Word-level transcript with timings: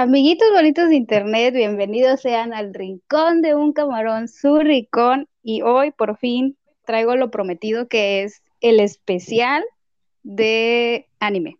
Amiguitos 0.00 0.46
bonitos 0.52 0.90
de 0.90 0.94
internet, 0.94 1.52
bienvenidos 1.52 2.20
sean 2.20 2.54
al 2.54 2.72
Rincón 2.72 3.42
de 3.42 3.56
un 3.56 3.72
Camarón, 3.72 4.28
su 4.28 4.60
rincón. 4.60 5.26
Y 5.42 5.62
hoy 5.62 5.90
por 5.90 6.16
fin 6.18 6.56
traigo 6.86 7.16
lo 7.16 7.32
prometido 7.32 7.88
que 7.88 8.22
es 8.22 8.44
el 8.60 8.78
especial 8.78 9.64
de 10.22 11.08
anime. 11.18 11.56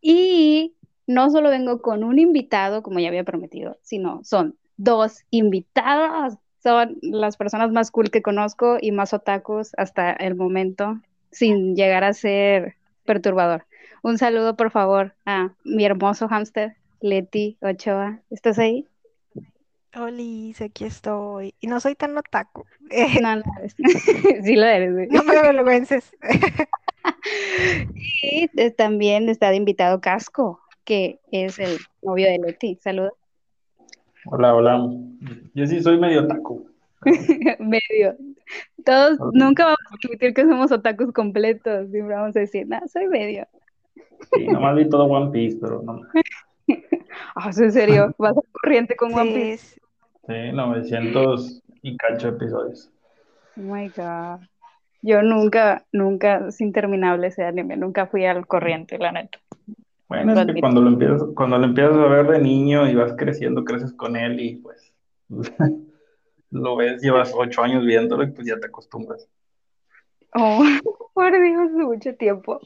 Y 0.00 0.74
no 1.06 1.28
solo 1.28 1.50
vengo 1.50 1.82
con 1.82 2.02
un 2.02 2.18
invitado, 2.18 2.82
como 2.82 2.98
ya 2.98 3.08
había 3.08 3.24
prometido, 3.24 3.76
sino 3.82 4.24
son 4.24 4.56
dos 4.78 5.18
invitados. 5.28 6.38
Son 6.62 6.96
las 7.02 7.36
personas 7.36 7.70
más 7.72 7.90
cool 7.90 8.10
que 8.10 8.22
conozco 8.22 8.78
y 8.80 8.90
más 8.90 9.12
otakus 9.12 9.72
hasta 9.76 10.12
el 10.12 10.34
momento, 10.34 10.98
sin 11.30 11.76
llegar 11.76 12.04
a 12.04 12.14
ser 12.14 12.76
perturbador. 13.04 13.66
Un 14.02 14.16
saludo, 14.16 14.56
por 14.56 14.70
favor, 14.70 15.14
a 15.26 15.52
mi 15.62 15.84
hermoso 15.84 16.26
hámster, 16.26 16.76
Leti 17.02 17.58
Ochoa. 17.60 18.20
¿Estás 18.30 18.58
ahí? 18.58 18.86
Olis, 19.94 20.62
aquí 20.62 20.84
estoy. 20.84 21.54
Y 21.60 21.66
no 21.66 21.80
soy 21.80 21.94
tan 21.94 22.16
otaku. 22.16 22.64
No, 23.20 23.36
no 23.36 23.42
eres. 23.58 23.74
sí 24.44 24.56
lo 24.56 24.64
eres. 24.64 24.92
güey. 24.94 25.08
No 25.08 25.22
me 25.24 25.36
avergüences. 25.36 26.12
Y 28.22 28.48
eh, 28.56 28.70
también 28.70 29.28
está 29.28 29.50
de 29.50 29.56
invitado 29.56 30.00
Casco, 30.00 30.60
que 30.84 31.18
es 31.32 31.58
el 31.58 31.78
novio 32.00 32.28
de 32.28 32.38
Leti. 32.38 32.78
Saludos. 32.80 33.14
Hola, 34.26 34.54
hola. 34.54 34.88
Yo 35.54 35.66
sí 35.66 35.82
soy 35.82 35.98
medio 35.98 36.28
taco. 36.28 36.64
Medio. 37.58 38.16
Todos 38.84 39.18
nunca 39.32 39.64
vamos 39.64 39.78
a 39.90 40.06
admitir 40.06 40.32
que 40.32 40.42
somos 40.42 40.70
otakus 40.70 41.12
completos. 41.12 41.90
Siempre 41.90 42.14
vamos 42.14 42.36
a 42.36 42.40
decir, 42.40 42.68
no, 42.68 42.80
soy 42.86 43.08
medio. 43.08 43.48
Sí, 44.32 44.46
nomás 44.46 44.76
vi 44.76 44.88
todo 44.88 45.04
One 45.06 45.32
Piece, 45.32 45.58
pero 45.60 45.82
no. 45.82 46.00
Ah, 47.34 47.50
¿es 47.50 47.58
en 47.58 47.72
serio? 47.72 48.14
¿Vas 48.18 48.36
a 48.36 48.40
corriente 48.52 48.96
con 48.96 49.14
One 49.14 49.32
Sí, 49.32 49.34
Piece? 49.34 49.80
Sí, 50.26 50.52
900 50.52 51.62
y 51.82 51.96
cacho 51.96 52.28
episodios. 52.28 52.90
Oh 53.56 53.60
my 53.60 53.88
God. 53.88 54.40
Yo 55.02 55.20
nunca, 55.22 55.84
nunca, 55.92 56.46
es 56.48 56.60
interminable 56.60 57.26
ese 57.26 57.44
anime. 57.44 57.76
Nunca 57.76 58.06
fui 58.06 58.24
al 58.24 58.46
corriente, 58.46 58.98
la 58.98 59.12
neta. 59.12 59.38
Bueno, 60.08 60.38
es 60.38 60.46
que 60.46 60.60
cuando 60.60 60.80
lo 60.82 60.88
empiezas, 60.88 61.22
cuando 61.34 61.58
lo 61.58 61.64
empiezas 61.64 61.96
a 61.96 62.06
ver 62.06 62.26
de 62.28 62.38
niño 62.38 62.88
y 62.88 62.94
vas 62.94 63.14
creciendo, 63.16 63.64
creces 63.64 63.92
con 63.94 64.14
él 64.14 64.38
y 64.40 64.56
pues 64.56 64.92
lo 66.50 66.76
ves, 66.76 67.00
llevas 67.02 67.32
ocho 67.34 67.62
años 67.62 67.84
viéndolo 67.84 68.22
y 68.22 68.30
pues 68.30 68.46
ya 68.46 68.60
te 68.60 68.66
acostumbras. 68.66 69.26
Oh, 70.34 70.62
por 71.14 71.32
Dios, 71.32 71.70
mucho 71.72 72.14
tiempo. 72.14 72.60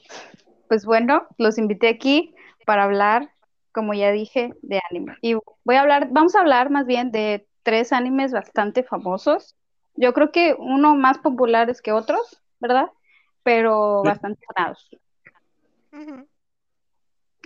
Pues 0.69 0.85
bueno, 0.85 1.27
los 1.39 1.57
invité 1.57 1.89
aquí 1.89 2.35
para 2.65 2.85
hablar, 2.85 3.31
como 3.77 3.93
ya 3.93 4.11
dije, 4.11 4.55
de 4.63 4.81
anime. 4.91 5.19
Y 5.21 5.35
voy 5.35 5.77
a 5.77 5.83
hablar, 5.83 6.09
vamos 6.11 6.35
a 6.35 6.41
hablar 6.41 6.71
más 6.71 6.87
bien 6.87 7.11
de 7.13 7.47
tres 7.63 7.93
animes 7.93 8.33
bastante 8.33 8.83
famosos. 8.83 9.55
Yo 9.97 10.15
creo 10.15 10.33
que 10.33 10.57
uno 10.59 10.97
más 10.97 11.19
populares 11.19 11.83
que 11.83 11.93
otros, 11.93 12.43
¿verdad? 12.59 12.87
Pero 13.43 14.01
Sí. 14.01 14.09
bastante 14.09 14.41
sonados. 14.57 14.89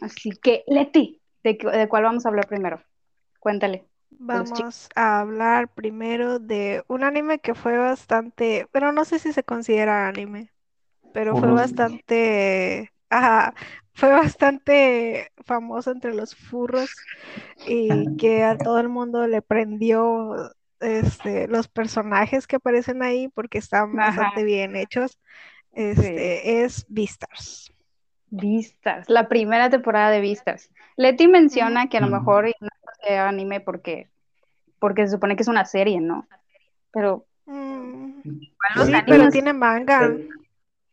Así 0.03 0.31
que, 0.31 0.63
Leti, 0.69 1.21
¿de, 1.43 1.59
qué- 1.59 1.67
de 1.69 1.89
cuál 1.89 2.05
vamos 2.05 2.25
a 2.25 2.29
hablar 2.29 2.47
primero? 2.47 2.81
Cuéntale. 3.41 3.87
Vamos 4.11 4.89
a 4.95 5.19
hablar 5.21 5.67
primero 5.75 6.39
de 6.39 6.85
un 6.87 7.03
anime 7.03 7.41
que 7.41 7.55
fue 7.55 7.77
bastante, 7.77 8.69
pero 8.71 8.93
no 8.93 9.05
sé 9.05 9.19
si 9.19 9.33
se 9.33 9.43
considera 9.43 10.07
anime, 10.07 10.53
pero 11.13 11.35
fue 11.37 11.51
bastante, 11.51 12.93
ajá, 13.11 13.55
fue 13.93 14.11
bastante 14.11 15.33
famoso 15.45 15.91
entre 15.91 16.15
los 16.15 16.35
furros 16.35 16.91
y 17.67 18.17
que 18.17 18.45
a 18.45 18.57
todo 18.59 18.79
el 18.81 18.89
mundo 18.89 19.27
le 19.27 19.43
prendió 19.43 20.53
este, 20.81 21.49
los 21.49 21.69
personajes 21.69 22.47
que 22.47 22.57
aparecen 22.57 23.03
ahí 23.03 23.29
porque 23.29 23.59
están 23.59 23.97
Ajá. 23.99 24.17
bastante 24.17 24.45
bien 24.45 24.77
hechos. 24.77 25.19
Este 25.73 26.63
es 26.65 26.87
Beastars. 26.89 27.73
Vistas, 28.33 29.09
la 29.11 29.29
primera 29.29 29.71
temporada 29.71 30.11
de 30.11 30.21
Vistas. 30.21 30.71
Leti 30.97 31.27
menciona 31.27 31.89
que 31.89 31.99
a 31.99 32.01
lo 32.01 32.07
Ujú. 32.07 32.17
mejor 32.17 32.45
no 32.61 32.69
es 33.03 33.19
anime 33.19 33.61
porque, 33.61 34.09
porque 34.79 35.07
se 35.07 35.13
supone 35.15 35.37
que 35.37 35.43
es 35.43 35.49
una 35.49 35.65
serie, 35.65 36.01
¿no? 36.01 36.29
Pero 36.93 37.27
Mm, 37.47 38.21
sí, 38.87 38.93
pero 39.09 39.31
tiene 39.31 39.53
manga. 39.53 40.17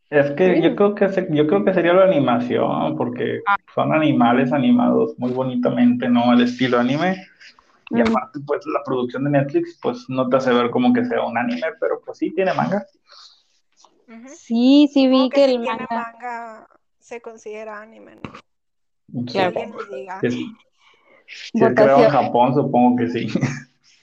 Es, 0.09 0.31
que 0.31 0.55
Sí. 0.55 0.61
yo 0.61 0.75
creo 0.75 0.95
que 0.95 1.09
se- 1.09 1.27
yo 1.31 1.47
creo 1.47 1.65
que 1.65 1.73
sería 1.73 1.93
la 1.93 2.05
animación, 2.05 2.95
porque 2.95 3.41
son 3.75 3.93
animales 3.93 4.53
animados 4.53 5.17
muy 5.19 5.31
bonitamente, 5.31 6.07
¿no? 6.07 6.31
Al 6.31 6.41
estilo 6.41 6.79
anime. 6.79 7.25
Y 7.89 8.01
aparte, 8.01 8.39
pues 8.45 8.65
la 8.65 8.83
producción 8.85 9.23
de 9.25 9.31
Netflix, 9.31 9.79
pues 9.81 10.05
no 10.09 10.27
te 10.29 10.37
hace 10.37 10.53
ver 10.53 10.69
como 10.71 10.93
que 10.93 11.05
sea 11.05 11.23
un 11.23 11.37
anime, 11.37 11.67
pero 11.79 12.01
pues 12.05 12.17
sí 12.17 12.33
tiene 12.33 12.53
manga. 12.53 12.85
Sí, 14.27 14.89
sí 14.93 15.07
vi 15.07 15.29
que 15.29 15.35
que 15.41 15.47
si 15.47 15.55
el 15.55 15.61
tiene 15.61 15.87
manga, 15.89 16.11
manga 16.13 16.67
se 16.99 17.21
considera 17.21 17.81
anime, 17.81 18.15
¿no? 18.15 18.31
Que 19.25 19.31
Claro. 19.31 19.61
diga. 19.89 20.19
Que 20.21 20.31
sí. 20.31 20.45
Si 21.27 21.63
es 21.63 21.73
creado 21.75 22.03
en. 22.03 22.09
Japón, 22.09 22.53
supongo 22.53 22.97
que 22.97 23.09
sí. 23.09 23.27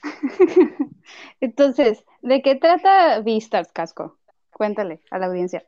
Entonces, 1.40 2.04
¿de 2.22 2.42
qué 2.42 2.54
trata 2.56 3.20
Vistas, 3.20 3.72
Casco? 3.72 4.18
Cuéntale 4.50 5.00
a 5.10 5.18
la 5.18 5.26
audiencia. 5.26 5.64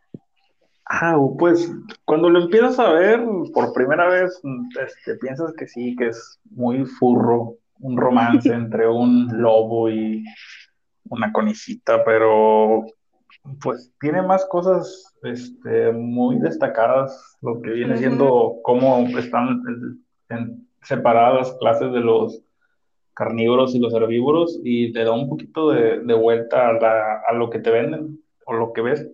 Ah, 0.89 1.17
pues 1.39 1.73
cuando 2.05 2.31
lo 2.31 2.41
empiezas 2.43 2.79
a 2.79 2.93
ver 2.93 3.21
por 3.53 3.73
primera 3.73 4.09
vez, 4.09 4.41
este, 4.81 5.17
piensas 5.17 5.53
que 5.55 5.67
sí, 5.67 5.97
que 5.97 6.09
es 6.09 6.41
muy 6.51 6.85
furro, 6.87 7.57
un 7.81 7.97
romance 7.97 8.49
entre 8.55 8.89
un 8.89 9.29
lobo 9.33 9.91
y 9.91 10.25
una 11.09 11.33
conejita, 11.33 12.05
pero 12.05 12.85
pues 13.63 13.93
tiene 14.01 14.23
más 14.23 14.45
cosas 14.47 15.13
este, 15.23 15.93
muy 15.93 16.39
destacadas, 16.39 17.37
lo 17.43 17.61
que 17.63 17.71
viene 17.71 17.97
siendo 17.97 18.55
cómo 18.63 19.07
están 19.19 19.63
en- 20.31 20.67
separadas 20.83 21.49
las 21.49 21.59
clases 21.59 21.93
de 21.93 22.01
los 22.01 22.43
carnívoros 23.15 23.75
y 23.75 23.81
los 23.81 23.93
herbívoros 23.95 24.61
y 24.63 24.93
te 24.93 25.03
da 25.05 25.13
un 25.13 25.29
poquito 25.29 25.71
de, 25.71 26.01
de 26.01 26.15
vuelta 26.15 26.69
a, 26.69 26.73
la- 26.75 27.23
a 27.29 27.33
lo 27.35 27.51
que 27.51 27.59
te 27.59 27.71
venden 27.71 28.21
o 28.45 28.53
lo 28.55 28.73
que 28.73 28.83
ves. 28.83 29.09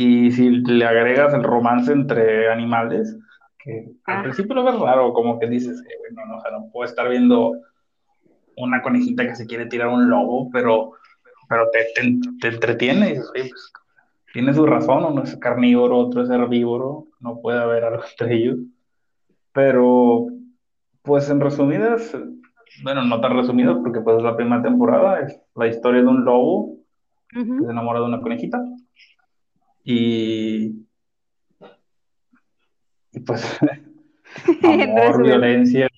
Y 0.00 0.30
si 0.30 0.48
le 0.48 0.84
agregas 0.84 1.34
el 1.34 1.42
romance 1.42 1.90
entre 1.90 2.48
animales, 2.48 3.18
que 3.58 3.90
al 4.04 4.22
principio 4.22 4.54
lo 4.54 4.62
ves 4.62 4.78
raro, 4.78 5.12
como 5.12 5.40
que 5.40 5.48
dices, 5.48 5.80
eh, 5.80 5.94
bueno, 5.98 6.24
no, 6.24 6.38
o 6.38 6.40
sea, 6.40 6.52
no 6.52 6.70
puedo 6.72 6.88
estar 6.88 7.08
viendo 7.08 7.58
una 8.56 8.80
conejita 8.80 9.26
que 9.26 9.34
se 9.34 9.44
quiere 9.46 9.66
tirar 9.66 9.88
a 9.88 9.94
un 9.94 10.08
lobo, 10.08 10.50
pero, 10.52 10.92
pero 11.48 11.68
te, 11.72 11.86
te, 11.96 12.16
te 12.40 12.46
entretiene 12.46 13.06
y 13.06 13.10
dices, 13.14 13.28
oye, 13.34 13.48
pues, 13.50 13.72
tiene 14.32 14.54
su 14.54 14.66
razón, 14.66 15.04
uno 15.04 15.24
es 15.24 15.36
carnívoro, 15.38 15.98
otro 15.98 16.22
es 16.22 16.30
herbívoro, 16.30 17.08
no 17.18 17.40
puede 17.40 17.58
haber 17.58 17.82
algo 17.82 18.04
entre 18.08 18.36
ellos. 18.36 18.58
Pero, 19.52 20.28
pues 21.02 21.28
en 21.28 21.40
resumidas, 21.40 22.16
bueno, 22.84 23.02
no 23.02 23.20
tan 23.20 23.36
resumidas, 23.36 23.76
porque 23.82 24.00
pues 24.00 24.18
es 24.18 24.22
la 24.22 24.36
primera 24.36 24.62
temporada, 24.62 25.22
es 25.22 25.40
la 25.56 25.66
historia 25.66 26.02
de 26.02 26.06
un 26.06 26.24
lobo 26.24 26.76
que 27.30 27.40
Ujú. 27.40 27.64
se 27.64 27.72
enamora 27.72 27.98
de 27.98 28.06
una 28.06 28.20
conejita. 28.20 28.62
Y, 29.90 30.86
y 33.12 33.20
pues 33.24 33.58
amor, 34.62 35.22
violencia, 35.22 35.88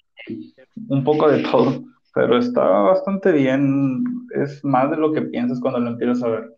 un 0.88 1.02
poco 1.02 1.28
de 1.28 1.42
todo, 1.42 1.82
pero 2.14 2.38
está 2.38 2.62
bastante 2.62 3.32
bien, 3.32 4.04
es 4.40 4.64
más 4.64 4.92
de 4.92 4.96
lo 4.96 5.12
que 5.12 5.22
piensas 5.22 5.58
cuando 5.60 5.80
lo 5.80 5.90
empiezas 5.90 6.22
a 6.22 6.28
ver. 6.28 6.54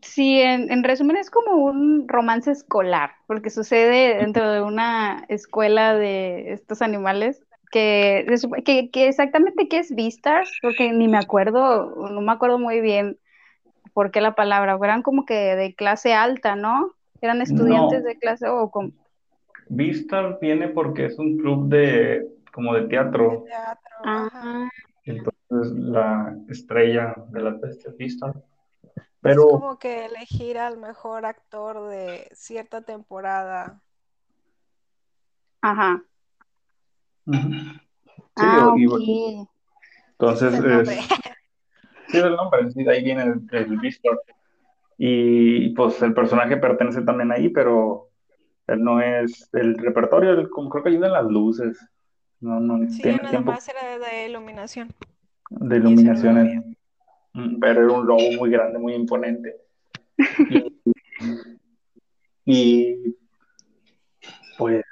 Sí, 0.00 0.40
en, 0.40 0.68
en 0.72 0.82
resumen 0.82 1.16
es 1.16 1.30
como 1.30 1.64
un 1.64 2.08
romance 2.08 2.50
escolar, 2.50 3.12
porque 3.28 3.48
sucede 3.48 4.16
dentro 4.16 4.50
de 4.50 4.62
una 4.62 5.24
escuela 5.28 5.94
de 5.94 6.54
estos 6.54 6.82
animales, 6.82 7.40
que, 7.70 8.26
que, 8.64 8.90
que 8.90 9.06
exactamente 9.06 9.68
qué 9.68 9.78
es 9.78 9.94
Beastars, 9.94 10.50
porque 10.60 10.90
ni 10.92 11.06
me 11.06 11.18
acuerdo, 11.18 11.94
no 12.10 12.20
me 12.20 12.32
acuerdo 12.32 12.58
muy 12.58 12.80
bien 12.80 13.16
por 13.92 14.10
qué 14.10 14.20
la 14.20 14.34
palabra, 14.34 14.78
eran 14.82 15.02
como 15.02 15.24
que 15.24 15.56
de 15.56 15.74
clase 15.74 16.14
alta, 16.14 16.56
¿no? 16.56 16.94
Eran 17.20 17.42
estudiantes 17.42 18.02
No. 18.02 18.08
de 18.08 18.18
clase 18.18 18.48
o 18.48 18.70
como... 18.70 18.90
Vistar 19.68 20.38
viene 20.40 20.68
porque 20.68 21.06
es 21.06 21.18
un 21.18 21.38
club 21.38 21.68
de, 21.68 22.26
como 22.52 22.74
de 22.74 22.82
teatro, 22.88 23.44
Teatro, 23.46 23.96
ajá. 24.04 24.40
Ah, 24.64 24.68
entonces 25.04 25.72
la 25.78 26.36
estrella 26.48 27.14
de 27.28 27.40
la 27.42 27.58
peste 27.58 27.88
es 27.88 27.96
Vistar. 27.96 28.34
Es 28.84 29.02
Pero 29.20 29.48
como 29.48 29.78
que 29.78 30.06
elegir 30.06 30.58
al 30.58 30.78
mejor 30.78 31.24
actor 31.26 31.88
de 31.88 32.28
cierta 32.32 32.82
temporada. 32.82 33.80
ajá. 35.60 36.02
Sí, 37.24 37.32
Ah, 38.36 38.74
entonces 40.18 40.54
Ese 40.54 40.58
es 40.58 40.64
el 40.64 40.70
nombre. 40.70 40.98
es, 40.98 41.08
sí, 42.12 42.18
es 42.18 42.24
el 42.24 42.36
nombre, 42.36 42.70
sí, 42.70 42.84
de 42.84 42.92
ahí 42.92 43.04
viene 43.04 43.22
el, 43.24 43.42
el 43.50 43.78
Vistar. 43.80 44.18
Y 44.98 45.70
pues 45.74 46.00
el 46.02 46.14
personaje 46.14 46.56
pertenece 46.58 47.02
también 47.02 47.32
ahí, 47.32 47.48
pero 47.48 48.10
él 48.68 48.84
no 48.84 49.00
es 49.00 49.48
el 49.54 49.76
repertorio, 49.78 50.30
él 50.32 50.50
como 50.50 50.68
creo 50.70 50.84
que 50.84 50.90
ayuda 50.90 51.08
en 51.08 51.12
las 51.14 51.26
luces 51.26 51.78
No, 52.40 52.60
no 52.60 52.88
Sí, 52.90 53.02
tiene 53.02 53.18
nada 53.18 53.30
tiempo 53.30 53.52
más 53.52 53.68
era 53.68 53.98
de 53.98 54.26
iluminación. 54.28 54.94
de 55.50 55.76
iluminación, 55.76 56.38
en- 56.38 56.76
mm, 57.34 57.58
pero 57.60 57.84
era 57.84 57.92
un 57.92 58.06
lobo 58.06 58.32
muy 58.38 58.50
grande, 58.50 58.78
muy 58.78 58.94
imponente. 58.94 59.56
Y, 60.50 60.64
y, 62.46 63.16
pues 64.58 64.84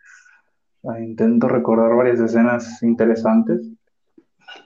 ah, 0.88 1.00
intento 1.00 1.49
recordar 1.49 1.94
varias 1.94 2.20
escenas 2.20 2.82
interesantes. 2.82 3.61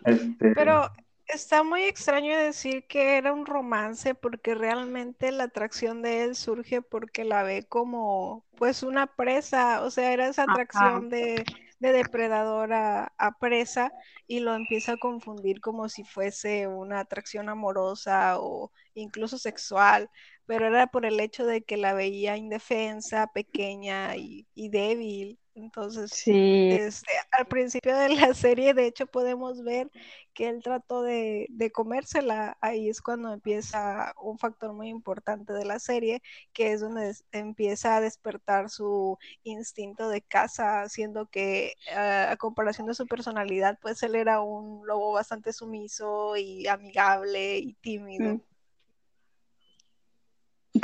Este, 0.04 0.52
Pero 0.54 0.90
está 1.28 1.62
muy 1.62 1.82
extraño 1.84 2.36
decir 2.38 2.86
que 2.86 3.16
era 3.16 3.32
un 3.32 3.46
romance 3.46 4.14
porque 4.14 4.54
realmente 4.54 5.32
la 5.32 5.44
atracción 5.44 6.02
de 6.02 6.24
él 6.24 6.36
surge 6.36 6.82
porque 6.82 7.24
la 7.24 7.42
ve 7.42 7.64
como 7.66 8.46
pues 8.56 8.82
una 8.82 9.06
presa, 9.06 9.82
o 9.82 9.90
sea, 9.90 10.12
era 10.12 10.28
esa 10.28 10.44
atracción 10.44 11.08
de, 11.10 11.48
de 11.78 11.92
depredador 11.92 12.72
a, 12.72 13.12
a 13.18 13.38
presa 13.38 13.92
y 14.26 14.40
lo 14.40 14.54
empieza 14.54 14.92
a 14.92 14.96
confundir 14.98 15.60
como 15.60 15.88
si 15.88 16.04
fuese 16.04 16.66
una 16.68 17.00
atracción 17.00 17.48
amorosa 17.48 18.38
o 18.40 18.72
incluso 18.94 19.38
sexual, 19.38 20.10
pero 20.46 20.66
era 20.66 20.86
por 20.88 21.06
el 21.06 21.20
hecho 21.20 21.46
de 21.46 21.62
que 21.64 21.76
la 21.76 21.94
veía 21.94 22.36
indefensa, 22.36 23.26
pequeña 23.28 24.16
y, 24.16 24.46
y 24.54 24.68
débil. 24.70 25.38
Entonces, 25.54 26.18
Sí, 26.22 26.40
este, 26.68 27.12
al 27.32 27.46
principio 27.46 27.96
de 27.96 28.08
la 28.10 28.34
serie, 28.34 28.74
de 28.74 28.86
hecho, 28.86 29.06
podemos 29.06 29.62
ver 29.62 29.90
que 30.34 30.48
él 30.48 30.62
trató 30.62 31.02
de, 31.02 31.46
de 31.50 31.70
comérsela. 31.70 32.56
Ahí 32.60 32.88
es 32.88 33.00
cuando 33.00 33.32
empieza 33.32 34.14
un 34.20 34.38
factor 34.38 34.72
muy 34.72 34.88
importante 34.88 35.52
de 35.52 35.64
la 35.64 35.78
serie, 35.78 36.22
que 36.52 36.72
es 36.72 36.80
donde 36.80 37.14
empieza 37.32 37.96
a 37.96 38.00
despertar 38.00 38.68
su 38.70 39.18
instinto 39.44 40.08
de 40.08 40.22
caza, 40.22 40.88
siendo 40.88 41.26
que 41.28 41.74
ah, 41.94 42.30
a 42.32 42.36
comparación 42.36 42.86
de 42.88 42.94
su 42.94 43.06
personalidad, 43.06 43.78
pues 43.80 44.02
él 44.02 44.14
era 44.16 44.40
un 44.40 44.86
lobo 44.86 45.12
bastante 45.12 45.52
sumiso 45.52 46.36
y 46.36 46.66
amigable 46.66 47.58
y 47.58 47.74
tímido. 47.74 48.36
mm. 48.36 48.53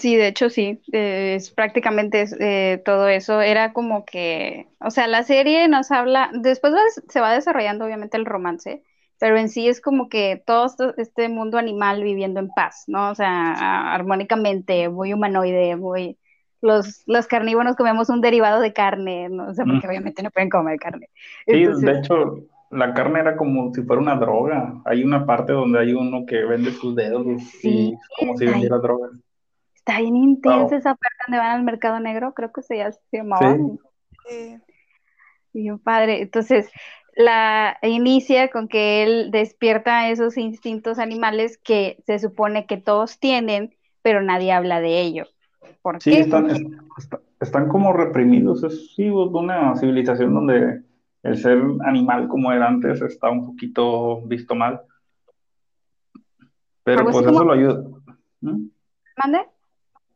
Sí, 0.00 0.17
de 0.17 0.29
hecho 0.29 0.49
sí, 0.49 0.81
eh, 0.93 1.35
es 1.37 1.50
prácticamente 1.50 2.25
eh, 2.41 2.82
todo 2.87 3.08
eso. 3.08 3.41
Era 3.43 3.75
como 3.75 4.06
que, 4.06 4.69
o 4.81 4.91
sea, 4.91 5.06
la 5.06 5.25
serie 5.25 5.69
nos 5.69 5.91
habla, 5.91 6.31
después 6.32 6.73
va- 6.75 6.81
se 7.08 7.20
va 7.20 7.35
desarrollando 7.35 7.85
obviamente 7.85 8.17
el 8.17 8.25
romance, 8.25 8.82
pero 9.19 9.37
en 9.38 9.50
sí 9.50 9.69
es 9.69 9.81
como 9.82 10.08
que 10.08 10.43
todo 10.47 10.75
este 10.97 11.29
mundo 11.29 11.58
animal 11.58 12.02
viviendo 12.02 12.41
en 12.41 12.49
paz, 12.49 12.85
¿no? 12.87 13.11
O 13.11 13.14
sea, 13.14 13.93
armónicamente, 13.94 14.88
muy 14.88 15.12
humanoide, 15.12 15.76
muy... 15.76 16.19
Los, 16.62 17.02
los 17.06 17.26
carnívoros 17.26 17.76
comemos 17.76 18.08
un 18.11 18.20
derivado 18.23 18.61
de 18.61 18.73
carne, 18.73 19.29
¿no? 19.31 19.49
O 19.50 19.55
sea, 19.55 19.67
porque 19.67 19.87
Mm. 19.87 19.88
obviamente 19.88 20.23
no 20.23 20.31
pueden 20.31 20.50
comer 20.50 20.79
carne. 20.79 21.08
sí, 21.50 21.64
de 21.67 21.93
hecho, 21.99 22.44
la 22.70 22.94
carne 22.94 23.20
era 23.20 23.37
como 23.37 23.73
si 23.75 23.82
fuera 23.82 24.02
una 24.02 24.17
droga. 24.17 24.81
Hay 24.85 25.02
una 25.05 25.26
parte 25.26 25.52
donde 25.52 25.81
hay 25.81 25.93
uno 25.93 26.25
que 26.26 26.44
vende 26.44 26.73
sus 26.73 26.94
dedos 26.94 27.26
sí, 27.62 27.62
y 27.62 27.99
como 28.14 28.37
si 28.37 28.47
vendiera 28.47 28.79
droga. 28.79 29.11
Está 29.81 30.00
bien 30.00 30.17
intensa 30.17 30.67
Wow. 30.67 30.79
esa 30.79 30.94
parte 30.94 31.17
donde 31.27 31.38
van 31.38 31.56
al 31.56 31.65
mercado 31.65 32.00
negro, 32.00 32.35
creo 32.35 32.53
que 32.53 32.62
se, 32.62 32.77
ya 32.77 32.93
se 32.93 33.00
llamaba. 33.12 33.56
Sí, 34.29 34.56
Bien 35.53 35.79
padre. 35.79 36.23
Entonces, 36.23 36.71
la 37.17 37.79
inicia 37.82 38.50
con 38.50 38.69
que 38.69 39.03
él 39.03 39.31
despierta 39.31 40.11
esos 40.11 40.37
instintos 40.37 40.99
animales 40.99 41.59
que 41.59 42.03
se 42.06 42.19
supone 42.19 42.67
que 42.67 42.77
todos 42.77 43.19
tienen, 43.19 43.75
pero 44.03 44.23
nadie 44.23 44.53
habla 44.53 44.81
de 44.81 45.00
ello. 45.00 45.25
¿Por 45.83 46.00
sí, 46.00 46.11
qué? 46.11 46.21
están, 47.41 47.69
como 47.69 47.93
reprimidos. 47.93 48.62
Es 48.62 48.94
sí, 48.94 49.09
una 49.09 49.75
civilización 49.76 50.35
donde 50.35 50.83
el 51.23 51.37
ser 51.37 51.59
animal 51.85 52.29
como 52.29 52.53
era 52.53 52.69
antes 52.69 53.03
está 53.03 53.31
un 53.31 53.47
poquito 53.47 54.21
visto 54.23 54.55
mal, 54.55 54.83
pero 56.85 57.05
pues 57.05 57.17
como, 57.17 57.31
eso 57.31 57.44
lo 57.44 57.53
ayuda. 57.53 57.85
¿Mm? 58.41 58.69
¿mande? 59.23 59.47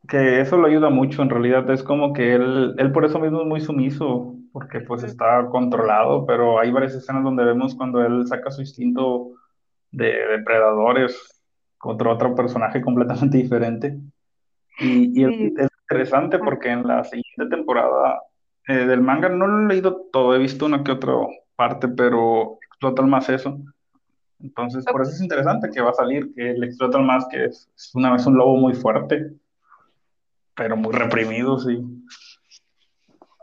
Que 0.07 0.41
eso 0.41 0.57
lo 0.57 0.67
ayuda 0.67 0.89
mucho 0.89 1.21
en 1.21 1.29
realidad. 1.29 1.69
Es 1.69 1.83
como 1.83 2.13
que 2.13 2.35
él, 2.35 2.75
él 2.77 2.91
por 2.91 3.05
eso 3.05 3.19
mismo 3.19 3.41
es 3.41 3.47
muy 3.47 3.61
sumiso, 3.61 4.35
porque 4.51 4.79
pues 4.81 5.03
está 5.03 5.47
controlado, 5.47 6.25
pero 6.25 6.59
hay 6.59 6.71
varias 6.71 6.95
escenas 6.95 7.23
donde 7.23 7.43
vemos 7.43 7.75
cuando 7.75 8.01
él 8.05 8.25
saca 8.27 8.51
su 8.51 8.61
instinto 8.61 9.31
de 9.91 10.13
depredadores 10.37 11.43
contra 11.77 12.11
otro 12.11 12.35
personaje 12.35 12.81
completamente 12.81 13.37
diferente. 13.37 13.97
Y, 14.79 15.19
y 15.19 15.25
es, 15.25 15.69
interesante 15.89 16.39
porque 16.39 16.69
en 16.69 16.87
la 16.87 17.03
siguiente 17.03 17.47
temporada 17.49 18.21
eh, 18.67 18.85
del 18.85 19.01
manga 19.01 19.29
no 19.29 19.47
lo 19.47 19.65
he 19.65 19.73
leído 19.73 20.07
todo, 20.11 20.35
he 20.35 20.39
visto 20.39 20.65
una 20.65 20.83
que 20.83 20.91
otra 20.91 21.13
parte, 21.55 21.87
pero 21.87 22.57
explotan 22.67 23.09
más 23.09 23.29
eso. 23.29 23.59
Entonces, 24.39 24.83
por 24.85 25.01
eso 25.01 25.11
es 25.11 25.21
interesante 25.21 25.69
que 25.69 25.81
va 25.81 25.91
a 25.91 25.93
salir, 25.93 26.33
que 26.33 26.53
le 26.53 26.65
explotan 26.65 27.05
más, 27.05 27.25
que 27.29 27.45
es, 27.45 27.69
es 27.75 27.91
una 27.95 28.11
vez 28.11 28.25
un 28.25 28.37
lobo 28.37 28.57
muy 28.57 28.73
fuerte, 28.73 29.31
pero 30.55 30.77
muy 30.77 30.93
reprimido, 30.93 31.59
sí. 31.59 31.83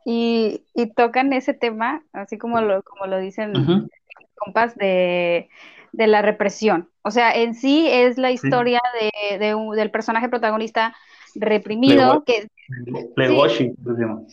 Y, 0.04 0.64
y 0.74 0.92
tocan 0.94 1.32
ese 1.32 1.54
tema, 1.54 2.02
así 2.12 2.36
como 2.38 2.60
lo, 2.60 2.82
como 2.82 3.06
lo 3.06 3.18
dicen 3.18 3.56
Ujú, 3.56 3.88
compas, 4.34 4.74
de, 4.76 5.48
de 5.92 6.06
la 6.08 6.22
represión. 6.22 6.90
O 7.02 7.10
sea, 7.12 7.32
en 7.36 7.54
sí 7.54 7.86
es 7.88 8.18
la 8.18 8.30
Sí. 8.30 8.34
historia 8.34 8.80
de, 9.00 9.38
de 9.38 9.54
un- 9.54 9.76
del 9.76 9.90
personaje 9.90 10.28
protagonista 10.28 10.88
Legoshi, 11.34 11.40
reprimido, 11.46 12.24
que 12.24 12.42
sí, 12.42 12.48
Legoshi, 13.16 13.74
decimos. 13.78 14.32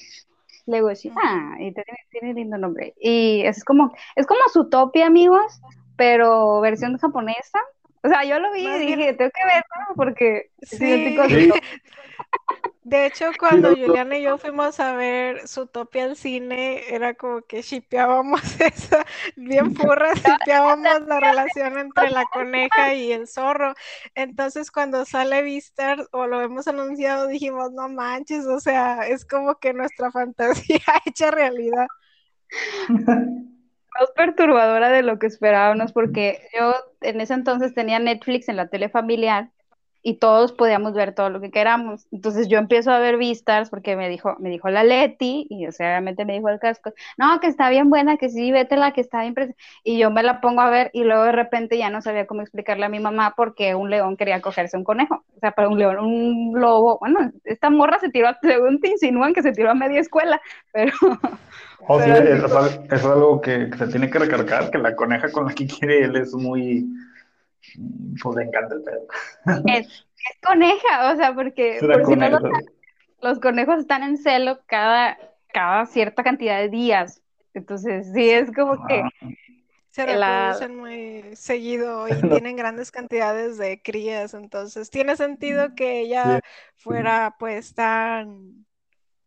Legoshi. 0.65 1.09
ujú. 1.09 1.19
Ah, 1.23 1.55
y 1.59 1.71
tiene, 1.73 1.97
tiene 2.09 2.33
lindo 2.33 2.57
nombre. 2.57 2.93
Y 2.99 3.41
es 3.45 3.63
como, 3.63 3.93
es 4.15 4.25
como 4.25 4.39
Zootopia, 4.51 5.07
amigos, 5.07 5.59
pero 5.95 6.61
versión 6.61 6.97
japonesa. 6.97 7.59
O 8.03 8.07
sea, 8.07 8.23
yo 8.23 8.39
lo 8.39 8.51
vi 8.53 8.65
Más 8.65 8.81
y 8.81 8.85
bien, 8.85 8.99
dije, 8.99 9.13
tengo 9.13 9.31
que 9.31 9.45
verlo 9.45 9.95
porque 9.95 10.51
sí. 10.61 11.17
De 12.83 13.05
hecho, 13.05 13.31
sí, 13.31 13.37
cuando 13.37 13.69
no, 13.69 13.75
Juliana 13.75 14.17
y 14.17 14.23
yo 14.23 14.37
fuimos 14.39 14.79
a 14.79 14.95
ver 14.95 15.47
Zootopia 15.47 16.05
al 16.05 16.15
cine, 16.15 16.81
era 16.93 17.13
como 17.13 17.41
que 17.43 17.61
shipeábamos 17.61 18.41
eso, 18.59 18.97
bien 19.35 19.75
furra, 19.75 20.13
shipeábamos 20.15 21.01
la 21.05 21.19
relación 21.19 21.77
entre 21.77 22.09
la 22.09 22.25
coneja 22.25 22.93
y 22.95 23.11
el 23.11 23.27
zorro. 23.27 23.75
Entonces, 24.15 24.71
cuando 24.71 25.05
sale 25.05 25.43
Vistar 25.43 26.07
o 26.11 26.25
lo 26.25 26.41
hemos 26.41 26.67
anunciado, 26.67 27.27
dijimos, 27.27 27.71
no 27.73 27.89
manches, 27.89 28.47
o 28.47 28.59
sea, 28.59 29.07
es 29.07 29.23
como 29.23 29.55
que 29.59 29.73
nuestra 29.73 30.11
fantasía 30.11 30.79
hecha 31.05 31.29
realidad. 31.29 31.85
Más 34.00 34.11
perturbadora 34.16 34.90
de 34.90 35.04
lo 35.04 35.19
que 35.19 35.28
esperábamos, 35.28 35.92
porque 35.94 36.47
yo 36.57 36.75
en 37.02 37.21
ese 37.21 37.33
entonces 37.33 37.73
tenía 37.73 37.99
Netflix 37.99 38.47
en 38.49 38.57
la 38.57 38.68
tele 38.69 38.90
familiar 38.90 39.52
y 40.03 40.15
todos 40.19 40.53
podíamos 40.53 40.94
ver 40.94 41.13
todo 41.15 41.29
lo 41.29 41.41
que 41.41 41.51
queramos. 41.51 42.07
Entonces 42.11 42.47
yo 42.47 42.57
empiezo 42.57 42.91
a 42.91 42.99
ver 42.99 43.18
Vistas 43.18 43.69
porque 43.69 43.95
me 43.95 44.09
dijo, 44.09 44.35
me 44.39 44.49
dijo 44.49 44.69
la 44.69 44.83
Leti, 44.83 45.45
y 45.49 45.68
o 45.68 45.71
sea, 45.71 45.89
obviamente 45.89 46.25
me 46.25 46.33
dijo 46.33 46.49
el 46.49 46.59
casco, 46.59 46.94
no, 47.18 47.39
que 47.39 47.47
está 47.47 47.69
bien 47.69 47.89
buena, 47.89 48.18
que 48.18 48.29
sí, 48.29 48.51
vétela, 48.51 48.91
que 48.94 49.01
está 49.01 49.21
bien 49.21 49.33
pres-". 49.35 49.56
Y 49.83 49.97
yo 49.99 50.11
me 50.11 50.23
la 50.23 50.41
pongo 50.41 50.61
a 50.61 50.69
ver 50.69 50.89
y 50.94 51.03
luego 51.03 51.23
de 51.23 51.31
repente 51.31 51.77
ya 51.77 51.89
no 51.89 52.01
sabía 52.01 52.27
cómo 52.27 52.41
explicarle 52.41 52.85
a 52.85 52.89
mi 52.89 52.99
mamá 52.99 53.33
porque 53.35 53.75
un 53.75 53.89
león 53.89 54.18
quería 54.18 54.41
cogerse 54.41 54.77
un 54.77 54.83
conejo. 54.83 55.23
O 55.35 55.39
sea, 55.39 55.51
para 55.51 55.69
un 55.69 55.79
león, 55.79 55.99
un 55.99 56.59
lobo, 56.59 56.97
bueno, 56.99 57.31
esta 57.44 57.69
morra 57.69 57.99
se 57.99 58.09
tiró, 58.09 58.29
según 58.41 58.79
te 58.79 58.89
insinúan 58.89 59.33
que 59.33 59.41
se 59.44 59.51
tiró 59.53 59.69
a 59.71 59.75
media 59.75 59.99
escuela, 59.99 60.41
pero, 60.73 60.94
Oh, 61.87 61.99
pero 61.99 62.01
sí, 62.01 62.11
es, 62.11 62.44
es 62.44 62.51
al- 62.51 62.85
es 62.91 63.03
algo 63.06 63.41
que 63.41 63.69
se 63.77 63.87
tiene 63.87 64.09
que 64.09 64.19
recargar, 64.19 64.69
que 64.69 64.77
la 64.77 64.95
coneja 64.95 65.31
con 65.31 65.45
la 65.47 65.53
que 65.53 65.65
quiere 65.68 66.03
él 66.03 66.15
es 66.18 66.33
muy, 66.33 66.87
pues 68.21 68.35
le 68.35 68.44
encanta 68.44 68.75
el 68.75 68.83
pedo. 68.83 69.07
es, 69.68 69.87
es 69.87 70.42
coneja, 70.45 71.13
o 71.13 71.16
sea, 71.16 71.33
porque 71.33 71.80
si 71.80 72.16
no 72.16 72.30
los 73.21 73.39
conejos 73.39 73.80
están 73.80 74.04
en 74.04 74.18
celo 74.18 74.59
cada, 74.66 75.18
cada 75.51 75.85
cierta 75.85 76.23
cantidad 76.23 76.59
de 76.59 76.69
días. 76.69 77.21
Entonces, 77.54 78.07
sí, 78.13 78.30
es 78.30 78.51
como 78.51 78.85
que 78.87 79.04
Ah, 79.99 80.06
Se 80.06 80.16
la... 80.16 80.54
reproducen 80.54 80.75
muy 80.78 81.35
seguido 81.35 82.07
y 82.07 82.11
no, 82.23 82.30
tienen 82.30 82.56
grandes 82.56 82.92
cantidades 82.92 83.57
de 83.57 83.81
crías, 83.81 84.33
entonces 84.33 84.89
tiene 84.89 85.16
sentido 85.16 85.75
que 85.75 86.04
sí, 86.04 86.07
ella 86.07 86.39
fuera 86.75 87.35
pues 87.39 87.73
tan, 87.73 88.66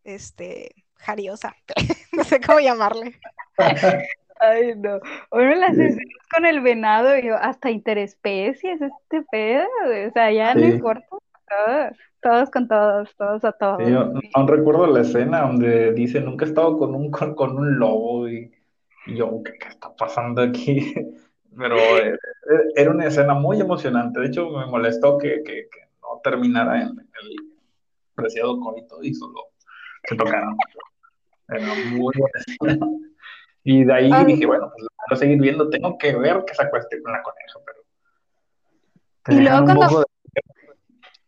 este, 0.03 0.73
jariosa, 0.95 1.55
no 2.13 2.23
sé 2.23 2.39
cómo 2.39 2.59
llamarle. 2.59 3.19
Ay, 4.43 4.75
no. 4.75 4.99
Bueno, 5.31 5.55
las 5.55 5.75
sí, 5.75 5.83
escenas 5.83 6.27
con 6.33 6.45
el 6.45 6.61
venado, 6.61 7.17
y 7.17 7.27
yo, 7.27 7.35
hasta 7.35 7.71
interespecies, 7.71 8.81
este 8.81 9.21
pedo, 9.31 9.65
o 10.07 10.11
sea, 10.11 10.31
ya 10.31 10.53
no 10.53 10.61
sí. 10.61 10.67
importa, 10.67 11.05
todo- 11.09 11.89
todos 12.21 12.49
con 12.51 12.67
todos, 12.67 13.15
todos 13.17 13.43
a 13.45 13.51
Sí, 13.51 13.57
todos. 13.59 13.91
yo 13.91 14.13
y- 14.21 14.31
aún 14.33 14.47
recuerdo 14.47 14.87
la 14.87 15.01
escena 15.01 15.41
donde 15.41 15.93
dice, 15.93 16.19
nunca 16.21 16.45
he 16.45 16.47
estado 16.49 16.77
con 16.77 16.95
un, 16.95 17.11
con, 17.11 17.35
con 17.35 17.57
un 17.57 17.77
lobo 17.79 18.27
y, 18.29 18.51
y 19.07 19.15
yo, 19.15 19.41
¿qué, 19.43 19.53
qué 19.59 19.67
está 19.69 19.95
pasando 19.95 20.41
aquí? 20.41 20.93
Pero 21.57 21.97
eh, 21.99 22.13
eh, 22.13 22.17
era 22.75 22.91
una 22.91 23.05
escena 23.07 23.33
muy 23.35 23.61
emocionante. 23.61 24.19
De 24.19 24.27
hecho, 24.27 24.49
me 24.49 24.65
molestó 24.65 25.17
que, 25.17 25.43
que, 25.43 25.67
que 25.71 25.79
no 26.01 26.19
terminara 26.23 26.81
en 26.81 26.89
el 26.89 27.35
preciado 28.15 28.59
coito 28.59 29.03
y 29.03 29.13
solo 29.13 29.39
se 30.03 30.15
tocaran. 30.15 30.55
Era 31.47 31.73
muy 31.75 31.99
buena 31.99 32.27
escena. 32.47 32.87
Y 33.63 33.83
de 33.85 33.93
ahí 33.93 34.09
Ah. 34.13 34.23
dije, 34.25 34.45
bueno, 34.45 34.69
pues 34.71 34.83
lo 34.83 34.89
quiero 35.07 35.19
seguir 35.19 35.39
viendo, 35.41 35.69
tengo 35.69 35.97
que 35.97 36.15
ver 36.15 36.43
que 36.45 36.53
se 36.53 36.63
acueste 36.63 37.01
con 37.01 37.11
la 37.13 37.23
coneja, 37.23 37.59
pero 37.65 37.79
te 39.23 39.33
Y 39.35 39.37
luego 39.41 39.65
cuando- 39.65 39.99
de- 39.99 40.05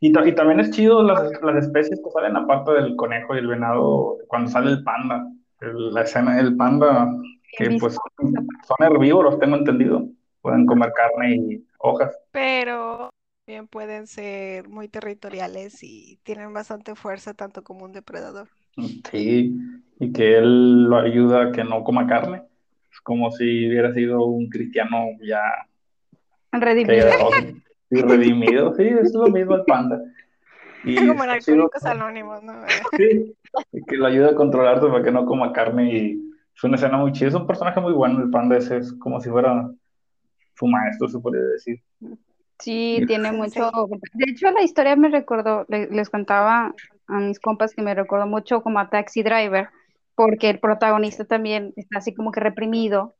Y, 0.01 0.11
ta- 0.11 0.27
y 0.27 0.35
también 0.35 0.59
es 0.59 0.69
chido 0.71 1.01
las, 1.01 1.31
las 1.41 1.65
especies 1.65 1.99
que 2.03 2.11
salen 2.11 2.35
aparte 2.35 2.71
del 2.73 2.95
conejo 2.95 3.33
y 3.33 3.39
el 3.39 3.47
venado, 3.47 4.17
cuando 4.27 4.51
sale 4.51 4.69
el 4.71 4.83
panda, 4.83 5.25
el- 5.61 5.93
la 5.93 6.01
escena 6.01 6.35
del 6.35 6.55
panda, 6.57 7.07
que 7.57 7.77
pues 7.79 7.97
visto. 7.97 8.43
son 8.67 8.77
herbívoros, 8.93 9.39
tengo 9.39 9.55
entendido, 9.55 10.05
pueden 10.41 10.65
comer 10.65 10.91
carne 10.93 11.35
y 11.37 11.67
hojas. 11.79 12.15
Pero 12.31 13.09
también 13.45 13.67
pueden 13.67 14.05
ser 14.07 14.67
muy 14.67 14.89
territoriales 14.89 15.81
y 15.81 16.19
tienen 16.23 16.53
bastante 16.53 16.93
fuerza 16.95 17.33
tanto 17.33 17.63
como 17.63 17.85
un 17.85 17.93
depredador. 17.93 18.49
Sí, 19.11 19.55
y 19.99 20.11
que 20.11 20.37
él 20.37 20.83
lo 20.85 20.97
ayuda 20.97 21.43
a 21.45 21.51
que 21.51 21.63
no 21.63 21.83
coma 21.83 22.07
carne. 22.07 22.43
Es 22.91 22.99
como 23.01 23.31
si 23.31 23.67
hubiera 23.67 23.93
sido 23.93 24.23
un 24.25 24.49
cristiano 24.49 25.05
ya 25.21 25.41
Redimido. 26.51 27.11
que- 27.31 27.55
y 27.91 28.01
redimido. 28.01 28.73
Sí, 28.75 28.83
es 28.83 29.13
lo 29.13 29.27
mismo 29.27 29.55
el 29.55 29.63
panda. 29.65 30.01
Y 30.83 31.07
Como 31.07 31.23
en 31.23 31.29
Alcohólicos 31.31 31.83
Anónimos, 31.85 32.43
¿no? 32.43 32.53
sí, 32.95 33.35
y 33.71 33.85
que 33.85 33.97
lo 33.97 34.05
ayuda 34.05 34.31
a 34.31 34.35
controlarse 34.35 34.85
para 34.87 35.03
que 35.03 35.11
no 35.11 35.25
coma 35.25 35.51
carne. 35.51 35.91
Y 35.91 36.21
es 36.55 36.63
una 36.63 36.75
escena 36.75 36.97
muy 36.97 37.11
chida. 37.11 37.29
Es 37.29 37.33
un 37.33 37.47
personaje 37.47 37.79
muy 37.81 37.93
bueno. 37.93 38.21
El 38.21 38.29
panda 38.29 38.57
ese 38.57 38.77
es 38.77 38.93
como 38.93 39.19
si 39.19 39.29
fuera 39.29 39.67
su 40.53 40.67
maestro, 40.67 41.07
se 41.07 41.19
podría 41.19 41.43
decir. 41.43 41.81
Sí, 42.59 43.03
tiene 43.07 43.31
mucho. 43.31 43.71
De 44.13 44.31
hecho, 44.31 44.51
la 44.51 44.61
historia 44.61 44.95
me 44.95 45.09
recordó, 45.09 45.65
le- 45.69 45.87
les 45.87 46.09
contaba 46.09 46.73
a 47.07 47.19
mis 47.19 47.39
compas 47.39 47.73
que 47.73 47.81
me 47.81 47.93
recordó 47.95 48.27
mucho 48.27 48.61
como 48.61 48.79
a 48.79 48.89
Taxi 48.89 49.23
Driver, 49.23 49.69
porque 50.15 50.49
el 50.49 50.59
protagonista 50.59 51.25
también 51.25 51.73
está 51.75 51.99
así 51.99 52.13
como 52.13 52.31
que 52.31 52.39
reprimido 52.39 53.15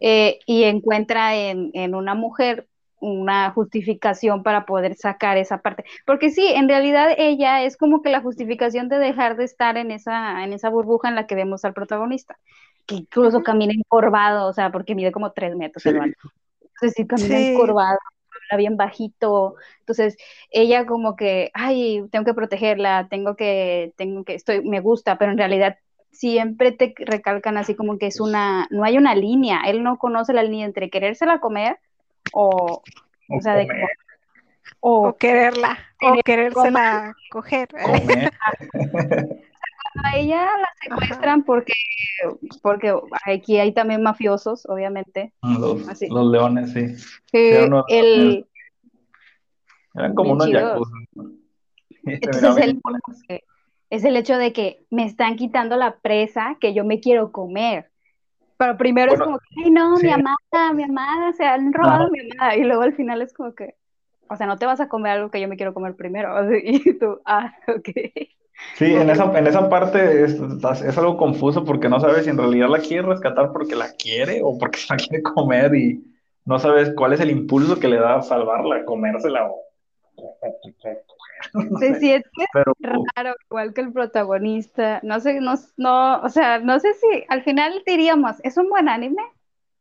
eh, 0.00 0.38
y 0.46 0.64
encuentra 0.64 1.34
en, 1.36 1.70
en 1.74 1.94
una 1.94 2.14
mujer 2.14 2.66
una 3.02 3.50
justificación 3.50 4.44
para 4.44 4.64
poder 4.64 4.94
sacar 4.94 5.36
esa 5.36 5.58
parte. 5.58 5.84
Porque 6.06 6.30
sí, 6.30 6.46
en 6.46 6.68
realidad 6.68 7.10
ella 7.18 7.62
es 7.64 7.76
como 7.76 8.00
que 8.00 8.10
la 8.10 8.20
justificación 8.20 8.88
de 8.88 8.98
dejar 8.98 9.36
de 9.36 9.44
estar 9.44 9.76
en 9.76 9.90
esa, 9.90 10.44
en 10.44 10.52
esa 10.52 10.70
burbuja 10.70 11.08
en 11.08 11.16
la 11.16 11.26
que 11.26 11.34
vemos 11.34 11.64
al 11.64 11.74
protagonista, 11.74 12.38
que 12.86 12.94
incluso 12.94 13.42
camina 13.42 13.72
encorvado, 13.76 14.46
o 14.48 14.52
sea, 14.52 14.70
porque 14.70 14.94
mide 14.94 15.10
como 15.10 15.32
tres 15.32 15.56
metros 15.56 15.84
el 15.86 16.00
Sí. 16.00 16.12
Entonces 16.60 16.92
sí, 16.94 17.06
camina 17.06 17.38
Sí. 17.38 17.48
encorvado, 17.48 17.98
bien 18.56 18.76
bajito. 18.76 19.56
Entonces 19.80 20.16
ella 20.50 20.86
como 20.86 21.16
que, 21.16 21.50
ay, 21.54 22.04
tengo 22.10 22.24
que 22.24 22.34
protegerla, 22.34 23.08
tengo 23.10 23.36
que, 23.36 23.92
tengo 23.96 24.24
que, 24.24 24.34
estoy, 24.34 24.62
me 24.62 24.80
gusta, 24.80 25.18
pero 25.18 25.32
en 25.32 25.38
realidad 25.38 25.76
siempre 26.10 26.72
te 26.72 26.94
recalcan 26.98 27.56
así 27.56 27.74
como 27.74 27.98
que 27.98 28.06
es 28.06 28.20
una, 28.20 28.66
no 28.70 28.84
hay 28.84 28.98
una 28.98 29.14
línea, 29.14 29.62
él 29.66 29.82
no 29.82 29.98
conoce 29.98 30.32
la 30.32 30.42
línea 30.42 30.66
entre 30.66 30.90
querérsela 30.90 31.40
comer 31.40 31.78
o, 32.32 32.82
o 33.28 33.40
sea, 33.40 33.54
de 33.54 33.66
comer, 33.66 33.88
o 34.80 35.08
O 35.08 35.16
quererla, 35.16 35.78
o 36.02 36.16
querérsela 36.22 37.14
coger. 37.30 37.68
comer. 37.68 38.32
a 40.04 40.16
ella 40.16 40.44
la 40.44 40.68
secuestran 40.82 41.42
porque, 41.44 41.72
porque 42.62 42.94
aquí 43.26 43.58
hay 43.58 43.72
también 43.72 44.02
mafiosos, 44.02 44.66
obviamente. 44.68 45.32
Los, 45.42 45.88
Así. 45.88 46.08
los 46.08 46.30
leones, 46.30 46.72
sí. 46.72 46.86
que 47.30 47.56
Eran 47.56 47.72
unos 47.72 47.84
el, 47.88 48.46
Eran 49.94 50.14
como 50.14 50.32
unos 50.32 50.48
yakuza. 50.48 50.92
Entonces 52.04 52.74
eh, 53.28 53.40
es 53.90 54.04
el 54.04 54.16
hecho 54.16 54.38
de 54.38 54.52
que 54.52 54.84
me 54.90 55.04
están 55.04 55.36
quitando 55.36 55.76
la 55.76 55.96
presa 55.98 56.56
que 56.60 56.74
yo 56.74 56.84
me 56.84 57.00
quiero 57.00 57.30
comer. 57.30 57.90
Pero 58.56 58.76
primero 58.76 59.12
es 59.12 59.18
Bueno, 59.18 59.34
como 59.34 59.38
que, 59.38 59.64
ay, 59.64 59.70
no, 59.70 59.96
sí. 59.96 60.06
mi 60.06 60.12
amada, 60.12 60.72
mi 60.72 60.82
amada, 60.84 61.32
se 61.32 61.44
han 61.44 61.72
robado 61.72 62.04
Ajá. 62.04 62.10
mi 62.10 62.20
amada. 62.20 62.56
Y 62.56 62.64
luego 62.64 62.82
al 62.82 62.94
final 62.94 63.22
es 63.22 63.32
como 63.32 63.54
que, 63.54 63.74
o 64.28 64.36
sea, 64.36 64.46
no 64.46 64.56
te 64.56 64.66
vas 64.66 64.80
a 64.80 64.88
comer 64.88 65.12
algo 65.12 65.30
que 65.30 65.40
yo 65.40 65.48
me 65.48 65.56
quiero 65.56 65.74
comer 65.74 65.94
primero. 65.96 66.34
Y 66.64 66.98
tú, 66.98 67.20
ah, 67.24 67.54
ok. 67.68 67.88
Sí, 68.70 68.86
en 68.96 69.10
esa, 69.10 69.24
en 69.38 69.46
esa 69.46 69.68
parte 69.68 70.24
es, 70.24 70.32
es 70.34 70.98
algo 70.98 71.16
confuso 71.18 71.64
porque 71.64 71.88
no 71.88 72.00
sabes 72.00 72.24
si 72.24 72.30
en 72.30 72.38
realidad 72.38 72.68
la 72.70 72.78
quiere 72.80 73.06
rescatar 73.06 73.52
porque 73.52 73.76
la 73.76 73.92
quiere 73.96 74.40
o 74.42 74.56
porque 74.58 74.78
se 74.78 74.86
la 74.94 74.96
quiere 74.96 75.22
comer 75.22 75.74
y 75.74 76.02
no 76.44 76.58
sabes 76.58 76.92
cuál 76.96 77.12
es 77.12 77.20
el 77.20 77.30
impulso 77.30 77.78
que 77.78 77.88
le 77.88 77.98
da 77.98 78.16
a 78.16 78.22
salvarla, 78.22 78.84
comérsela 78.84 79.46
o... 79.50 79.62
no 81.54 81.78
Se 81.78 81.94
sé, 81.94 82.00
siente 82.00 82.28
pero 82.52 82.72
raro, 83.16 83.34
igual 83.50 83.74
que 83.74 83.80
el 83.80 83.92
protagonista. 83.92 85.00
No 85.02 85.20
sé, 85.20 85.40
no, 85.40 85.54
no, 85.76 86.20
o 86.20 86.28
sea, 86.28 86.58
no 86.60 86.78
sé 86.80 86.94
si 86.94 87.24
al 87.28 87.42
final 87.42 87.82
diríamos, 87.86 88.36
¿es 88.44 88.56
un 88.56 88.68
buen 88.68 88.88
anime? 88.88 89.22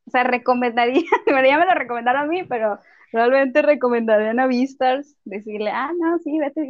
O 0.07 0.11
sea, 0.11 0.23
recomendaría, 0.23 1.03
ya 1.27 1.59
me 1.59 1.65
lo 1.65 1.73
recomendaron 1.73 2.23
a 2.23 2.25
mí, 2.25 2.43
pero 2.43 2.79
realmente 3.11 3.61
recomendarían 3.61 4.39
a 4.39 4.47
Beastars 4.47 5.15
decirle, 5.25 5.71
ah, 5.71 5.91
no, 5.99 6.19
sí, 6.19 6.37
vete 6.39 6.61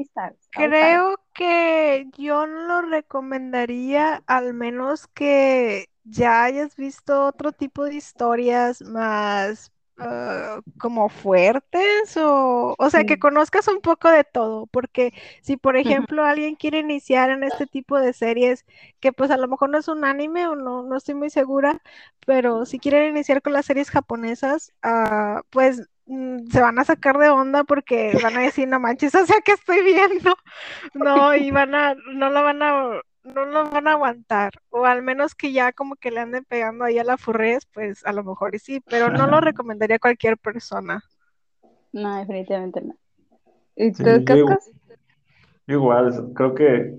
a 0.56 0.70
padre". 0.78 1.06
Creo 1.10 1.16
que 1.34 2.08
yo 2.18 2.46
no 2.46 2.68
lo 2.68 2.82
recomendaría, 2.82 4.22
al 4.28 4.54
menos 4.54 5.08
que 5.08 5.90
ya 6.04 6.44
hayas 6.44 6.76
visto 6.76 7.26
otro 7.26 7.54
tipo 7.54 7.86
de 7.86 7.96
historias 7.96 8.82
más 8.82 9.72
ah, 9.98 10.60
como 10.78 11.08
fuertes 11.10 12.18
o, 12.18 12.76
o 12.78 12.90
sea, 12.90 13.06
que 13.06 13.18
conozcas 13.18 13.68
un 13.70 13.80
poco 13.82 14.10
de 14.10 14.26
todo, 14.26 14.68
porque 14.68 15.14
si 15.42 15.56
por 15.58 15.78
ejemplo 15.78 16.24
alguien 16.26 16.56
quiere 16.56 16.80
iniciar 16.80 17.30
en 17.30 17.44
este 17.46 17.66
tipo 17.66 17.98
de 18.00 18.12
series, 18.14 18.66
que 19.00 19.14
pues 19.14 19.32
a 19.32 19.38
lo 19.38 19.48
mejor 19.48 19.70
no 19.70 19.78
es 19.78 19.88
un 19.88 20.04
anime 20.04 20.48
o 20.48 20.56
no, 20.56 20.84
no 20.84 20.98
estoy 20.98 21.16
muy 21.16 21.30
segura, 21.30 21.82
pero 22.26 22.66
si 22.66 22.80
quieren 22.80 23.10
iniciar 23.10 23.42
con 23.42 23.54
las 23.54 23.66
series 23.66 23.90
japonesas, 23.90 24.74
ah, 24.84 25.44
pues 25.50 25.88
se 26.50 26.62
van 26.62 26.78
a 26.80 26.84
sacar 26.84 27.18
de 27.18 27.30
onda 27.30 27.64
porque 27.64 28.18
van 28.22 28.36
a 28.38 28.42
decir, 28.42 28.68
no 28.68 28.80
manches, 28.80 29.16
o 29.16 29.26
sea, 29.26 29.38
que 29.44 29.54
estoy 29.54 29.82
viendo? 29.84 30.36
No, 30.94 31.36
y 31.36 31.52
van 31.52 31.74
a, 31.74 31.96
no 32.14 32.30
lo 32.30 32.44
van 32.44 32.62
a, 32.62 33.02
no 33.24 33.46
lo 33.46 33.70
van 33.70 33.88
a 33.88 33.92
aguantar, 33.94 34.52
o 34.70 34.86
al 34.86 35.04
menos 35.04 35.36
que 35.36 35.52
ya 35.52 35.72
como 35.72 35.96
que 35.96 36.12
le 36.12 36.20
anden 36.20 36.44
pegando 36.44 36.84
ahí 36.86 36.98
a 37.00 37.04
la 37.04 37.18
furrés, 37.18 37.66
pues 37.74 38.06
a 38.06 38.14
lo 38.14 38.24
mejor 38.24 38.58
sí, 38.60 38.82
pero 38.90 39.10
no 39.10 39.28
lo 39.28 39.40
recomendaría 39.42 39.98
a 39.98 40.00
cualquier 40.00 40.38
persona. 40.38 41.02
No, 41.94 42.18
definitivamente 42.18 42.82
no. 42.82 42.96
¿Y 43.76 43.94
Sí, 43.94 44.04
tú, 44.04 44.04
yo 44.04 44.36
igual. 44.36 44.56
Cascos? 44.58 44.74
yo 45.68 45.76
igual, 45.76 46.34
creo 46.36 46.54
que 46.56 46.94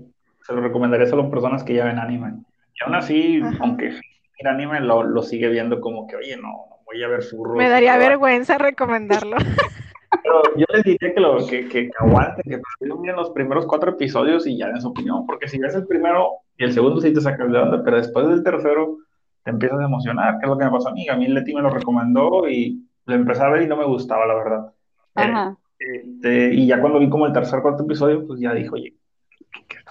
se 0.45 0.53
lo 0.53 0.61
recomendaría 0.61 1.07
solo 1.07 1.23
a 1.23 1.29
personas 1.31 1.63
que 1.63 1.73
ya 1.75 1.85
ven 1.85 1.99
anime. 1.99 2.33
Y 2.75 2.83
aún 2.83 2.95
así, 2.95 3.41
Ajá. 3.43 3.57
aunque 3.61 3.99
el 4.37 4.47
anime 4.47 4.79
lo, 4.81 5.03
lo 5.03 5.21
sigue 5.21 5.49
viendo 5.49 5.79
como 5.79 6.07
que, 6.07 6.15
oye, 6.15 6.35
no, 6.37 6.72
voy 6.93 7.03
a 7.03 7.07
ver 7.07 7.23
furros. 7.23 7.57
Me 7.57 7.69
daría 7.69 7.97
vergüenza 7.97 8.57
recomendarlo. 8.57 9.37
Pero 10.23 10.43
yo 10.55 10.65
les 10.73 10.83
diría 10.83 11.13
que, 11.13 11.19
lo, 11.19 11.37
que, 11.45 11.67
que, 11.67 11.87
que 11.87 11.91
aguanten, 11.99 12.43
que 12.47 12.61
primero 12.79 12.99
miren 12.99 13.15
los 13.15 13.31
primeros 13.31 13.65
cuatro 13.65 13.91
episodios 13.91 14.45
y 14.45 14.57
ya 14.57 14.67
den 14.67 14.79
su 14.79 14.89
opinión, 14.89 15.25
porque 15.25 15.47
si 15.47 15.57
ves 15.57 15.73
el 15.73 15.87
primero 15.87 16.29
y 16.55 16.65
el 16.65 16.71
segundo 16.71 17.01
sí 17.01 17.11
te 17.11 17.19
sacas 17.19 17.51
de 17.51 17.57
onda, 17.57 17.83
pero 17.83 17.97
después 17.97 18.27
del 18.27 18.43
tercero 18.43 18.99
te 19.43 19.51
empiezas 19.51 19.79
a 19.79 19.85
emocionar, 19.85 20.37
que 20.37 20.45
es 20.45 20.49
lo 20.49 20.57
que 20.57 20.65
me 20.65 20.71
pasó 20.71 20.89
a 20.89 20.93
mí. 20.93 21.09
A 21.09 21.15
mí 21.15 21.27
Leti 21.27 21.53
me 21.53 21.61
lo 21.61 21.69
recomendó 21.69 22.47
y 22.47 22.87
lo 23.05 23.15
empecé 23.15 23.43
a 23.43 23.49
ver 23.49 23.63
y 23.63 23.67
no 23.67 23.75
me 23.75 23.85
gustaba, 23.85 24.25
la 24.25 24.35
verdad. 24.35 24.73
Ajá. 25.15 25.57
Este, 25.79 26.53
y 26.53 26.67
ya 26.67 26.79
cuando 26.79 26.99
vi 26.99 27.09
como 27.09 27.25
el 27.25 27.33
tercer 27.33 27.61
cuarto 27.61 27.83
episodio, 27.83 28.25
pues 28.25 28.39
ya 28.39 28.53
dijo, 28.53 28.75
oye, 28.75 28.93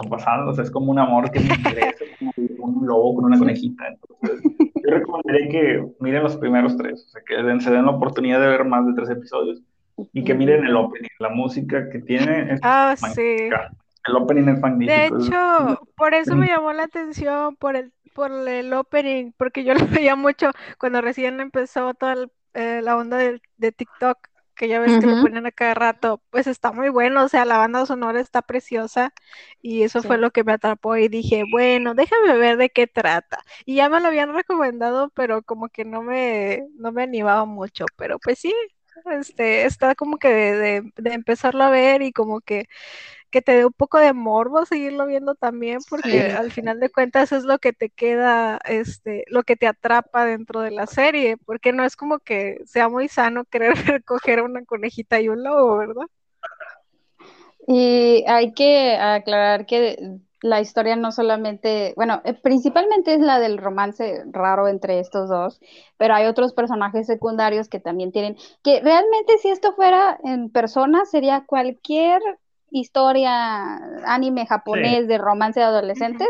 ¿qué, 0.03 0.11
qué 0.11 0.17
está 0.19 0.33
pasando? 0.33 0.51
O 0.51 0.55
sea, 0.55 0.65
es 0.65 0.71
como 0.71 0.91
un 0.91 0.99
amor 0.99 1.31
que 1.31 1.41
me 1.41 1.57
crece, 1.63 2.05
como 2.19 2.33
un 2.37 2.87
lobo 2.87 3.17
con 3.17 3.25
una 3.27 3.39
conejita. 3.39 3.85
Entonces, 3.89 4.43
yo 4.83 4.91
recomendaría 4.91 5.49
que 5.49 5.87
miren 6.01 6.23
los 6.23 6.37
primeros 6.37 6.77
tres, 6.77 7.05
o 7.07 7.09
sea, 7.11 7.23
que 7.27 7.35
se 7.61 7.71
den 7.71 7.87
la 7.87 7.93
oportunidad 7.93 8.41
de 8.41 8.49
ver 8.49 8.65
más 8.65 8.87
de 8.87 8.95
tres 8.95 9.11
episodios 9.11 9.63
y 10.13 10.25
que 10.25 10.35
miren 10.35 10.65
el 10.65 10.77
opening, 10.77 11.09
la 11.19 11.29
música 11.29 11.89
que 11.91 12.01
tiene 12.01 12.55
es 12.55 12.61
Ah, 12.63 12.95
sí. 13.15 13.21
El 14.07 14.17
opening 14.17 14.49
es 14.49 14.61
De 14.61 14.61
magnífico. 14.61 15.19
es- 15.19 15.29
hecho, 15.29 15.79
por 15.97 16.15
eso 16.15 16.37
me 16.37 16.49
llamó 16.49 16.73
la 16.73 16.85
atención, 16.85 17.57
por 17.57 17.77
el, 17.77 17.93
por 18.15 18.33
el 18.49 18.73
opening, 18.73 19.33
porque 19.37 19.65
yo 19.65 19.75
lo 19.75 19.81
veía 20.07 20.17
mucho 20.17 20.51
cuando 20.79 21.01
recién 21.01 21.41
empezó 21.41 21.95
toda 21.95 22.15
el- 22.15 22.33
eh, 22.55 22.81
la 22.83 22.97
onda 22.97 23.17
del- 23.19 23.43
de, 23.57 23.73
TikTok, 23.73 24.19
que 24.55 24.69
ya 24.69 24.81
ves 24.81 24.99
que 24.99 25.07
lo 25.07 25.17
Ujú. 25.17 25.19
ponen 25.19 25.47
a 25.47 25.53
cada 25.53 25.75
rato, 25.75 26.23
pues 26.31 26.47
está 26.47 26.73
muy 26.73 26.89
bueno, 26.91 27.25
o 27.25 27.29
sea, 27.29 27.45
la 27.45 27.59
banda 27.59 27.87
sonora 27.87 28.21
está 28.21 28.43
preciosa 28.43 29.13
y 29.61 29.83
eso 29.83 30.03
fue 30.03 30.19
lo 30.19 30.31
que 30.31 30.45
me 30.45 30.53
atrapó 30.53 30.97
y 30.97 31.09
dije, 31.09 31.45
bueno, 31.51 31.95
déjame 31.95 32.37
ver 32.39 32.57
de 32.57 32.71
qué 32.71 32.87
trata. 32.87 33.39
Y 33.65 33.77
ya 33.77 33.89
me 33.89 34.01
lo 34.01 34.09
habían 34.09 34.35
recomendado, 34.35 35.11
pero 35.15 35.43
como 35.43 35.69
que 35.69 35.85
no 35.85 36.03
me, 36.03 36.65
no 36.77 36.93
me 36.93 37.03
animaba 37.03 37.45
mucho, 37.45 37.91
pero 37.97 38.19
pues 38.19 38.39
sí, 38.39 38.55
este, 39.07 39.65
está 39.67 39.95
como 39.95 40.19
que 40.19 40.29
de, 40.29 40.57
de- 40.83 40.93
de 40.97 41.13
empezarlo 41.15 41.65
a 41.65 41.71
ver 41.71 42.03
y 42.03 42.13
como 42.13 42.41
que 42.41 42.67
que 43.33 43.43
te 43.43 43.53
dé 43.55 43.67
un 43.67 43.73
poco 43.75 43.99
de 43.99 44.15
morbo 44.15 44.67
seguirlo 44.67 45.07
viendo 45.07 45.35
también, 45.37 45.85
porque 45.89 46.23
Sí. 46.23 46.37
al 46.37 46.53
final 46.53 46.81
de 46.81 46.91
cuentas 46.91 47.33
es 47.33 47.45
lo 47.45 47.59
que 47.61 47.73
te 47.75 47.91
queda, 47.91 48.61
este, 48.67 49.25
lo 49.29 49.45
que 49.45 49.57
te 49.57 49.67
atrapa 49.69 50.27
dentro 50.27 50.63
de 50.63 50.73
la 50.73 50.87
serie, 50.89 51.39
porque 51.39 51.73
no 51.75 51.85
es 51.85 51.97
como 51.97 52.21
que 52.21 52.59
sea 52.67 52.89
muy 52.91 53.09
sano 53.09 53.45
querer 53.47 53.75
coger 54.07 54.43
una 54.43 54.65
conejita 54.67 55.21
y 55.21 55.31
un 55.31 55.45
lobo, 55.45 55.79
¿verdad? 55.79 56.07
Y 57.67 58.25
hay 58.27 58.53
que 58.55 58.97
aclarar 58.97 59.67
que 59.67 60.19
la 60.41 60.61
historia 60.61 60.97
no 60.97 61.13
solamente, 61.13 61.93
bueno, 61.97 62.21
eh, 62.25 62.35
principalmente 62.35 63.15
es 63.15 63.21
la 63.21 63.39
del 63.39 63.59
romance 63.59 64.25
raro 64.33 64.67
entre 64.67 64.99
estos 64.99 65.29
dos, 65.29 65.61
pero 65.97 66.15
hay 66.15 66.27
otros 66.27 66.53
personajes 66.53 67.07
secundarios 67.07 67.69
que 67.69 67.79
también 67.79 68.11
tienen, 68.11 68.37
que 68.65 68.81
realmente 68.81 69.39
si 69.39 69.49
esto 69.51 69.73
fuera 69.75 70.19
en 70.25 70.51
persona 70.51 71.05
sería 71.05 71.45
cualquier 71.47 72.21
historia 72.73 73.77
anime 74.05 74.47
japonés 74.47 75.07
de 75.07 75.19
romance 75.19 75.61
de 75.61 75.67
adolescentes, 75.67 76.29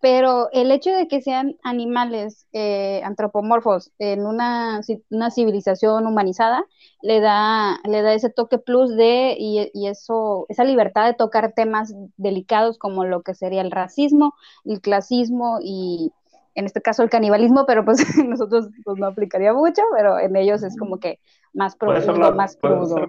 pero 0.00 0.48
el 0.52 0.70
hecho 0.70 0.90
de 0.90 1.08
que 1.08 1.20
sean 1.20 1.56
animales 1.62 2.46
eh, 2.52 3.00
antropomorfos 3.04 3.92
en 3.98 4.26
una, 4.26 4.80
una, 5.10 5.30
civilización 5.30 6.06
humanizada 6.06 6.64
le 7.02 7.20
da, 7.20 7.78
le 7.84 8.02
da 8.02 8.12
ese 8.12 8.30
toque 8.30 8.58
plus 8.58 8.94
de 8.94 9.36
y, 9.38 9.70
y, 9.72 9.88
eso, 9.88 10.46
esa 10.48 10.64
libertad 10.64 11.06
de 11.06 11.14
tocar 11.14 11.52
temas 11.52 11.94
delicados 12.16 12.78
como 12.78 13.04
lo 13.04 13.22
que 13.22 13.34
sería 13.34 13.62
el 13.62 13.70
racismo, 13.70 14.34
el 14.64 14.80
clasismo 14.80 15.58
y 15.62 16.12
en 16.56 16.64
este 16.64 16.82
caso 16.82 17.02
el 17.02 17.10
canibalismo, 17.10 17.64
pero 17.66 17.84
pues 17.84 17.98
nosotros 18.26 18.68
pues, 18.84 18.98
no 18.98 19.06
aplicaría 19.06 19.52
mucho, 19.52 19.82
pero 19.96 20.18
en 20.18 20.34
ellos 20.36 20.62
es 20.62 20.76
como 20.76 20.98
que 20.98 21.20
más 21.52 21.76
profundo, 21.76 22.34
más 22.34 22.56
crudo. 22.56 23.06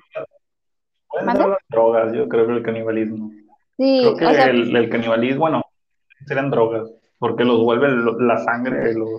Las 1.25 1.57
drogas, 1.69 2.13
yo 2.13 2.27
creo 2.27 2.47
que 2.47 2.53
el 2.53 2.63
canibalismo. 2.63 3.31
Sí, 3.77 4.01
creo 4.17 4.31
que 4.31 4.43
el, 4.43 4.75
el 4.75 4.89
canibalismo, 4.89 5.39
bueno, 5.41 5.63
serían 6.25 6.49
drogas, 6.49 6.89
porque 7.19 7.43
los 7.43 7.59
vuelve 7.63 7.89
la 8.19 8.37
sangre 8.37 8.93
los... 8.93 9.09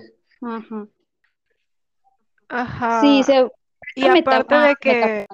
Ajá. 0.41 0.87
Ajá. 2.49 3.01
Sí, 3.01 3.23
se... 3.23 3.49
Y 3.95 4.07
aparte 4.07 4.55
de 4.55 4.75
que... 4.75 5.25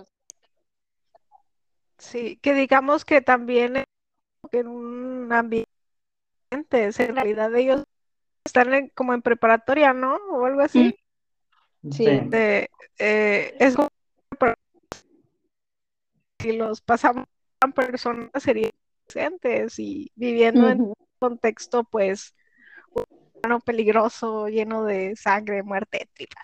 Sí, 1.98 2.38
que 2.38 2.54
digamos 2.54 3.04
que 3.06 3.22
también 3.22 3.84
en 4.52 4.68
un 4.68 5.32
ambiente, 5.32 5.68
en 6.52 7.16
realidad 7.16 7.54
ellos 7.56 7.84
están 8.44 8.90
como 8.94 9.14
en 9.14 9.22
preparatoria, 9.22 9.94
¿no? 9.94 10.18
O 10.32 10.46
algo 10.46 10.62
así. 10.62 10.96
Sí. 11.92 12.06
Eh, 12.08 12.68
es 13.60 13.76
como 13.76 13.90
si 16.46 16.52
los 16.56 16.82
pasamos 16.82 17.26
a 17.60 17.68
personas 17.70 18.30
serían 18.38 18.72
y 19.78 20.12
viviendo 20.16 20.70
en 20.70 20.94
contexto, 21.20 21.84
pues, 21.84 22.36
un 22.94 23.62
peligroso, 23.62 24.48
lleno 24.48 24.84
de 24.84 25.16
sangre, 25.16 25.64
muerte, 25.64 26.08
tripa. 26.14 26.42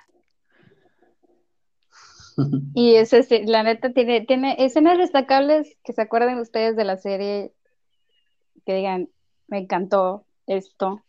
Y 2.74 2.96
ese, 2.96 3.43
la 3.46 3.62
neta, 3.62 3.91
tiene, 3.91 4.22
tiene 4.22 4.55
escenas 4.58 4.98
destacables 4.98 5.77
que 5.84 5.93
se 5.93 6.01
acuerden 6.01 6.39
ustedes 6.39 6.75
de 6.75 6.86
la 6.86 6.98
serie, 6.98 7.51
que 8.65 8.75
digan, 8.75 9.10
me 9.48 9.60
encantó 9.60 10.25
esto, 10.48 11.03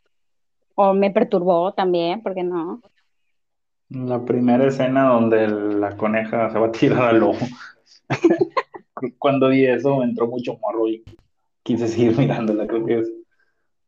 o 0.75 0.93
me 0.95 1.11
perturbó 1.11 1.73
también, 1.73 2.23
porque 2.23 2.43
no? 2.43 2.83
La 3.89 4.25
primera 4.25 4.67
escena 4.67 5.05
donde 5.05 5.47
la 5.49 5.97
coneja 5.97 6.51
se 6.51 6.59
va 6.59 6.67
a 6.67 6.73
tirar 6.73 7.03
al 7.03 7.23
ojo. 7.23 7.47
Cuando 9.19 9.49
vi 9.49 9.67
eso 9.67 9.99
me 9.99 10.05
entró 10.05 10.27
mucho 10.27 10.59
morro 10.59 10.89
y 10.89 11.05
quise 11.63 11.89
seguir 11.89 12.17
mirándola, 12.19 12.67
creo 12.67 12.85
que 12.85 12.99
es 12.99 13.13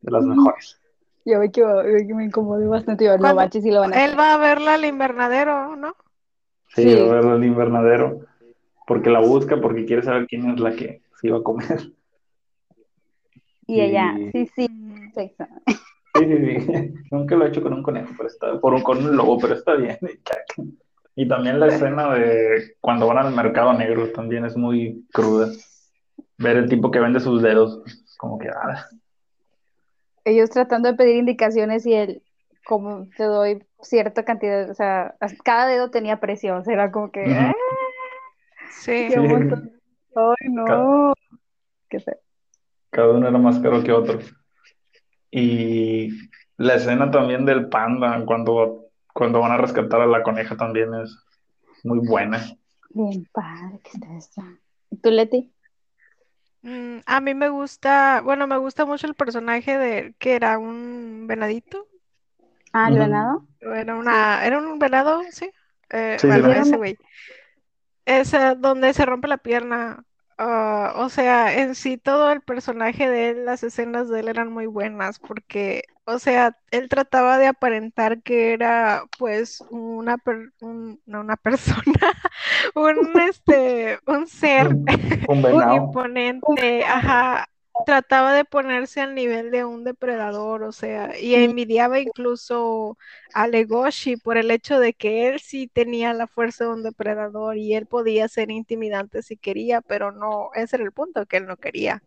de 0.00 0.10
las 0.10 0.24
mejores. 0.24 0.80
Yo 1.24 1.40
veo 1.40 1.50
que, 1.50 2.14
me 2.14 2.24
incomodé 2.24 2.66
bastante. 2.66 3.06
Yo, 3.06 3.16
no, 3.16 3.34
baches, 3.34 3.64
lo 3.64 3.80
van 3.80 3.94
a 3.94 4.04
él 4.04 4.18
va 4.18 4.34
a 4.34 4.38
verla 4.38 4.74
al 4.74 4.84
invernadero, 4.84 5.74
¿no? 5.76 5.96
Sí, 6.68 6.84
va 6.94 7.12
a 7.12 7.14
verla 7.14 7.32
al 7.34 7.44
invernadero. 7.44 8.20
Porque 8.86 9.08
la 9.08 9.20
busca, 9.20 9.58
porque 9.58 9.86
quiere 9.86 10.02
saber 10.02 10.26
quién 10.26 10.50
es 10.50 10.60
la 10.60 10.72
que 10.72 11.00
se 11.18 11.28
iba 11.28 11.38
a 11.38 11.42
comer. 11.42 11.92
Y, 13.66 13.80
ella, 13.80 14.14
sí, 14.32 14.46
sí. 14.54 14.66
Sí, 15.14 16.24
sí, 16.26 16.60
sí. 16.60 16.94
Nunca 17.10 17.34
lo 17.36 17.46
he 17.46 17.48
hecho 17.48 17.62
con 17.62 17.72
un 17.72 17.82
conejo, 17.82 18.12
pero 18.16 18.28
está, 18.28 18.60
por 18.60 18.74
un, 18.74 18.82
con 18.82 18.98
un 18.98 19.16
lobo, 19.16 19.38
pero 19.38 19.54
está 19.54 19.74
bien. 19.74 19.96
Y 21.16 21.28
también 21.28 21.60
la 21.60 21.68
escena 21.68 22.12
de 22.14 22.76
cuando 22.80 23.06
van 23.06 23.18
al 23.18 23.34
mercado 23.34 23.72
negro 23.72 24.10
también 24.12 24.44
es 24.44 24.56
muy 24.56 25.06
cruda. 25.12 25.48
Ver 26.38 26.56
el 26.56 26.68
tipo 26.68 26.90
que 26.90 26.98
vende 26.98 27.20
sus 27.20 27.42
dedos, 27.42 27.82
como 28.18 28.38
que, 28.38 28.48
ah, 28.48 28.86
ellos 30.24 30.50
tratando 30.50 30.88
de 30.90 30.96
pedir 30.96 31.16
indicaciones 31.16 31.86
y 31.86 31.94
él, 31.94 32.22
como 32.64 33.06
te 33.16 33.24
doy 33.24 33.64
cierta 33.82 34.24
cantidad, 34.24 34.68
o 34.70 34.74
sea, 34.74 35.14
cada 35.44 35.66
dedo 35.66 35.90
tenía 35.90 36.18
presión, 36.18 36.58
o 36.58 36.64
sea, 36.64 36.74
era 36.74 36.90
como 36.90 37.10
que, 37.10 37.24
¡ah! 37.26 37.54
sí. 38.70 39.08
Ay, 40.16 40.48
no. 40.50 41.12
Qué 41.88 42.00
sé. 42.00 42.18
Cada 42.90 43.12
uno 43.12 43.28
era 43.28 43.38
más 43.38 43.58
caro 43.58 43.82
que 43.82 43.92
otro. 43.92 44.20
Y 45.30 46.10
la 46.56 46.76
escena 46.76 47.10
también 47.10 47.44
del 47.44 47.68
panda, 47.68 48.24
cuando, 48.24 48.83
cuando 49.14 49.40
van 49.40 49.52
a 49.52 49.56
rescatar 49.56 50.02
a 50.02 50.06
la 50.06 50.22
coneja 50.22 50.56
también 50.56 50.92
es 50.94 51.16
muy 51.84 52.06
buena. 52.06 52.44
Bien 52.90 53.26
padre 53.32 53.80
que 53.82 53.90
está 53.94 54.16
eso. 54.16 54.42
¿Y 54.90 54.96
tú, 54.96 55.10
Leti? 55.10 55.50
Mm, 56.62 56.98
a 57.06 57.20
mí 57.20 57.34
me 57.34 57.48
gusta, 57.48 58.20
bueno, 58.22 58.46
me 58.46 58.56
gusta 58.56 58.84
mucho 58.84 59.06
el 59.06 59.14
personaje 59.14 59.78
de 59.78 60.14
que 60.18 60.34
era 60.34 60.58
un 60.58 61.26
venadito. 61.26 61.86
Ah, 62.72 62.88
el 62.88 62.98
venado. 62.98 63.46
Era 63.60 63.94
una, 63.94 64.44
era 64.44 64.58
un 64.58 64.78
venado, 64.78 65.22
sí. 65.30 65.50
Eh, 65.90 66.18
bueno, 66.22 66.50
ese 66.50 66.76
güey. 66.76 66.98
Ese 68.04 68.56
donde 68.56 68.92
se 68.92 69.06
rompe 69.06 69.28
la 69.28 69.38
pierna. 69.38 70.04
Ah, 70.36 70.94
o 70.96 71.08
sea, 71.08 71.60
en 71.60 71.76
sí 71.76 71.96
todo 71.96 72.32
el 72.32 72.40
personaje 72.40 73.08
de 73.08 73.30
él, 73.30 73.44
las 73.44 73.62
escenas 73.62 74.08
de 74.08 74.20
él 74.20 74.28
eran 74.28 74.52
muy 74.52 74.66
buenas 74.66 75.20
porque, 75.20 75.84
o 76.06 76.18
sea, 76.18 76.56
él 76.72 76.88
trataba 76.88 77.38
de 77.38 77.46
aparentar 77.46 78.20
que 78.22 78.52
era 78.52 79.04
pues 79.16 79.62
una, 79.70 80.16
no 80.60 81.20
una 81.20 81.36
persona, 81.42 82.14
un 82.74 83.20
este, 83.20 83.98
un 84.06 84.26
ser 84.26 84.68
un, 84.68 84.86
imponente, 85.72 86.84
ajá, 86.84 87.46
trataba 87.86 88.32
de 88.34 88.44
ponerse 88.44 89.00
al 89.00 89.14
nivel 89.14 89.50
de 89.50 89.64
un 89.64 89.84
depredador, 89.84 90.62
o 90.62 90.72
sea, 90.72 91.18
y 91.18 91.34
envidiaba 91.34 91.98
incluso 92.00 92.96
a 93.34 93.46
Legoshi 93.48 94.16
por 94.16 94.36
el 94.36 94.50
hecho 94.50 94.78
de 94.78 94.94
que 94.94 95.28
él 95.28 95.40
sí 95.40 95.68
tenía 95.68 96.14
la 96.14 96.26
fuerza 96.26 96.64
de 96.64 96.70
un 96.70 96.82
depredador 96.82 97.56
y 97.58 97.74
él 97.74 97.86
podía 97.86 98.28
ser 98.28 98.50
intimidante 98.50 99.22
si 99.22 99.36
quería, 99.36 99.80
pero 99.80 100.12
no, 100.12 100.50
ese 100.54 100.76
era 100.76 100.84
el 100.84 100.92
punto, 100.92 101.26
que 101.26 101.38
él 101.38 101.46
no 101.46 101.56
quería. 101.56 102.02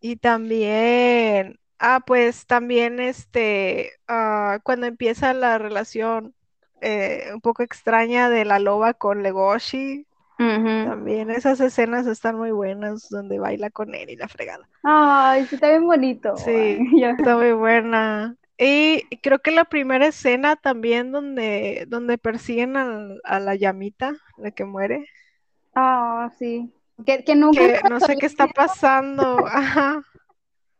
Y 0.00 0.16
también, 0.16 1.60
ah, 1.78 2.00
pues 2.06 2.46
también 2.46 3.00
este, 3.00 3.92
ah, 4.08 4.60
cuando 4.62 4.86
empieza 4.86 5.34
la 5.34 5.58
relación 5.58 6.34
eh, 6.80 7.30
un 7.34 7.40
poco 7.40 7.62
extraña 7.62 8.30
de 8.30 8.44
la 8.44 8.58
loba 8.58 8.94
con 8.94 9.22
Legoshi, 9.22 10.06
también 10.40 11.30
esas 11.30 11.60
escenas 11.60 12.06
están 12.06 12.36
muy 12.36 12.50
buenas 12.50 13.08
donde 13.10 13.38
baila 13.38 13.68
con 13.68 13.94
él 13.94 14.08
y 14.08 14.16
la 14.16 14.26
fregada. 14.26 14.66
Ay, 14.82 15.44
sí, 15.46 15.56
está 15.56 15.68
bien 15.68 15.84
bonito. 15.84 16.36
Sí, 16.36 16.78
está 17.18 17.36
muy 17.36 17.52
buena. 17.52 18.36
Y 18.56 19.02
creo 19.22 19.38
que 19.40 19.50
la 19.50 19.64
primera 19.64 20.06
escena 20.06 20.56
también 20.56 21.12
donde, 21.12 21.84
donde 21.88 22.18
persiguen 22.18 22.76
a, 22.76 23.40
la 23.40 23.54
llamita, 23.54 24.14
la 24.38 24.50
que 24.50 24.64
muere. 24.64 25.06
Ah, 25.74 26.30
sí. 26.38 26.72
Que, 27.04 27.22
que 27.24 27.34
nunca. 27.34 27.60
no 27.90 28.00
sé 28.00 28.16
qué 28.16 28.26
está 28.26 28.46
pasando. 28.48 29.46
Ajá. 29.46 30.02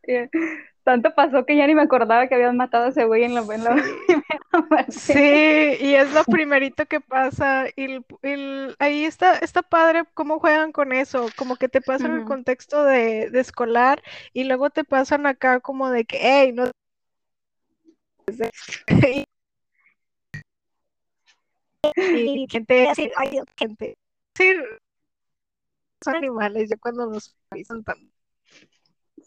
tanto 0.91 1.15
pasó 1.15 1.45
que 1.45 1.55
ya 1.55 1.65
ni 1.67 1.73
me 1.73 1.83
acordaba 1.83 2.27
que 2.27 2.35
habían 2.35 2.57
matado 2.57 2.85
a 2.85 2.89
ese 2.89 3.05
güey 3.05 3.23
en 3.23 3.33
la, 3.33 3.43
primera 3.43 3.71
Sí, 4.89 5.77
y 5.79 5.95
es 5.95 6.11
lo 6.13 6.23
primerito 6.25 6.85
que 6.85 6.99
pasa. 6.99 7.67
Y, 7.77 8.03
ahí 8.77 9.05
está, 9.05 9.35
está 9.35 9.61
padre 9.61 10.03
cómo 10.13 10.39
juegan 10.39 10.73
con 10.73 10.91
eso, 10.91 11.29
como 11.37 11.55
que 11.55 11.69
te 11.69 11.79
pasan 11.79 12.11
el 12.11 12.25
contexto 12.25 12.83
de, 12.83 13.31
escolar 13.39 14.03
y 14.33 14.43
luego 14.43 14.69
te 14.69 14.83
pasan 14.83 15.25
acá 15.25 15.61
como 15.61 15.89
de 15.89 16.03
que, 16.03 16.17
hey, 16.19 16.51
no. 16.51 16.65
y 21.95 22.47
gente 22.49 22.89
así, 22.89 23.09
gente. 23.57 23.95
Sí, 24.37 24.53
son 26.03 26.15
animales, 26.15 26.69
yo 26.69 26.77
cuando 26.79 27.05
los 27.05 27.33
avisan 27.49 27.81
tan. 27.83 28.11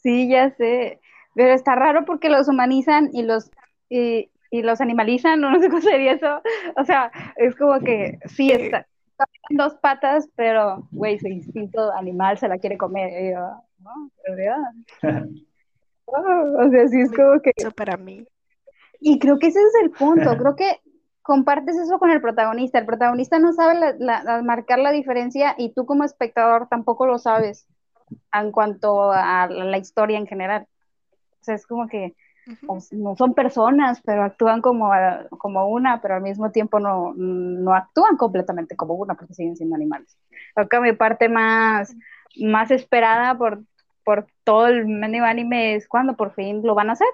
Sí, 0.02 0.28
ya 0.28 0.54
sé. 0.56 1.00
Pero 1.34 1.52
está 1.52 1.74
raro 1.74 2.04
porque 2.04 2.28
los 2.28 2.48
humanizan 2.48 3.10
y 3.12 3.22
los, 3.22 3.50
y, 3.88 4.30
los 4.50 4.80
animalizan, 4.80 5.40
no 5.40 5.58
sé 5.60 5.68
cómo 5.68 5.82
sería 5.82 6.12
eso. 6.12 6.40
O 6.76 6.84
sea, 6.84 7.10
es 7.36 7.56
como 7.56 7.80
que 7.80 8.18
sí, 8.26 8.50
está, 8.52 8.86
en 9.50 9.56
dos 9.56 9.74
patas, 9.76 10.28
pero, 10.36 10.86
güey, 10.92 11.18
su 11.18 11.28
instinto 11.28 11.92
animal 11.92 12.38
se 12.38 12.48
la 12.48 12.58
quiere 12.58 12.78
comer. 12.78 13.10
Y 13.22 13.32
yo, 13.32 13.62
no, 13.78 14.10
verdad. 14.28 14.58
o 16.06 16.70
sea, 16.70 16.88
sí 16.88 17.00
es 17.00 17.12
como 17.12 17.40
que... 17.40 17.52
Eso 17.56 17.70
para 17.72 17.96
mí. 17.96 18.26
Y 19.00 19.18
creo 19.18 19.38
que 19.38 19.48
ese 19.48 19.60
es 19.60 19.74
el 19.82 19.90
punto, 19.90 20.36
creo 20.38 20.56
que 20.56 20.80
compartes 21.22 21.76
eso 21.76 21.98
con 21.98 22.10
el 22.10 22.20
protagonista. 22.20 22.78
El 22.78 22.86
protagonista 22.86 23.38
no 23.38 23.52
sabe 23.52 23.96
marcar 24.42 24.78
la 24.78 24.92
diferencia 24.92 25.54
y 25.58 25.72
tú 25.72 25.86
como 25.86 26.04
espectador 26.04 26.68
tampoco 26.68 27.06
lo 27.06 27.18
sabes 27.18 27.66
en 28.32 28.52
cuanto 28.52 29.10
a 29.10 29.48
la 29.48 29.78
historia 29.78 30.18
en 30.18 30.26
general. 30.26 30.66
O 31.44 31.46
sea, 31.46 31.56
es 31.56 31.66
como 31.66 31.86
que 31.88 32.14
no 32.90 33.16
son 33.16 33.34
personas, 33.34 34.00
pero 34.02 34.22
actúan 34.22 34.62
como, 34.62 34.90
como 35.38 35.68
una, 35.68 36.00
pero 36.00 36.14
al 36.14 36.22
mismo 36.22 36.50
tiempo 36.50 36.80
no, 36.80 37.12
no 37.14 37.74
actúan 37.74 38.16
completamente 38.16 38.76
como 38.76 38.94
una 38.94 39.14
porque 39.14 39.34
siguen 39.34 39.56
siendo 39.56 39.76
animales. 39.76 40.16
Creo 40.54 40.68
que 40.70 40.80
mi 40.80 40.92
parte 40.94 41.28
más, 41.28 41.94
más 42.40 42.70
esperada 42.70 43.36
por, 43.36 43.62
por 44.04 44.26
todo 44.42 44.68
el 44.68 44.86
medio 44.86 45.24
anime 45.26 45.74
es 45.74 45.86
cuando 45.86 46.16
por 46.16 46.32
fin 46.32 46.62
lo 46.64 46.74
van 46.74 46.88
a 46.88 46.94
hacer. 46.94 47.08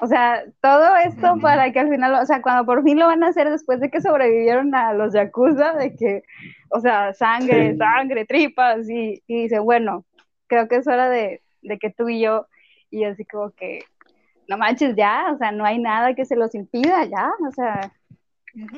O 0.00 0.08
sea, 0.08 0.42
todo 0.60 0.96
esto 0.96 1.38
para 1.40 1.72
que 1.72 1.78
al 1.78 1.88
final, 1.88 2.14
o 2.20 2.26
sea, 2.26 2.42
cuando 2.42 2.66
por 2.66 2.82
fin 2.82 2.98
lo 2.98 3.06
van 3.06 3.22
a 3.22 3.28
hacer 3.28 3.48
después 3.48 3.78
de 3.78 3.90
que 3.90 4.00
sobrevivieron 4.00 4.74
a 4.74 4.92
los 4.92 5.14
Yakuza, 5.14 5.74
de 5.74 5.94
que, 5.94 6.24
o 6.70 6.80
sea, 6.80 7.14
sangre, 7.14 7.76
sangre, 7.76 8.24
tripas, 8.24 8.88
y, 8.90 9.22
y, 9.28 9.42
dice, 9.42 9.60
bueno, 9.60 10.04
creo 10.48 10.66
que 10.66 10.76
es 10.76 10.88
hora 10.88 11.08
de, 11.08 11.42
de 11.62 11.78
que 11.78 11.90
tú 11.90 12.08
y 12.08 12.20
yo, 12.20 12.46
y 12.90 13.04
así 13.04 13.24
como 13.24 13.50
que, 13.50 13.80
no 14.48 14.58
manches, 14.58 14.96
ya, 14.96 15.32
o 15.32 15.38
sea, 15.38 15.52
no 15.52 15.64
hay 15.64 15.78
nada 15.78 16.14
que 16.14 16.24
se 16.24 16.36
los 16.36 16.54
impida, 16.54 17.04
ya, 17.04 17.30
o 17.46 17.52
sea, 17.52 17.92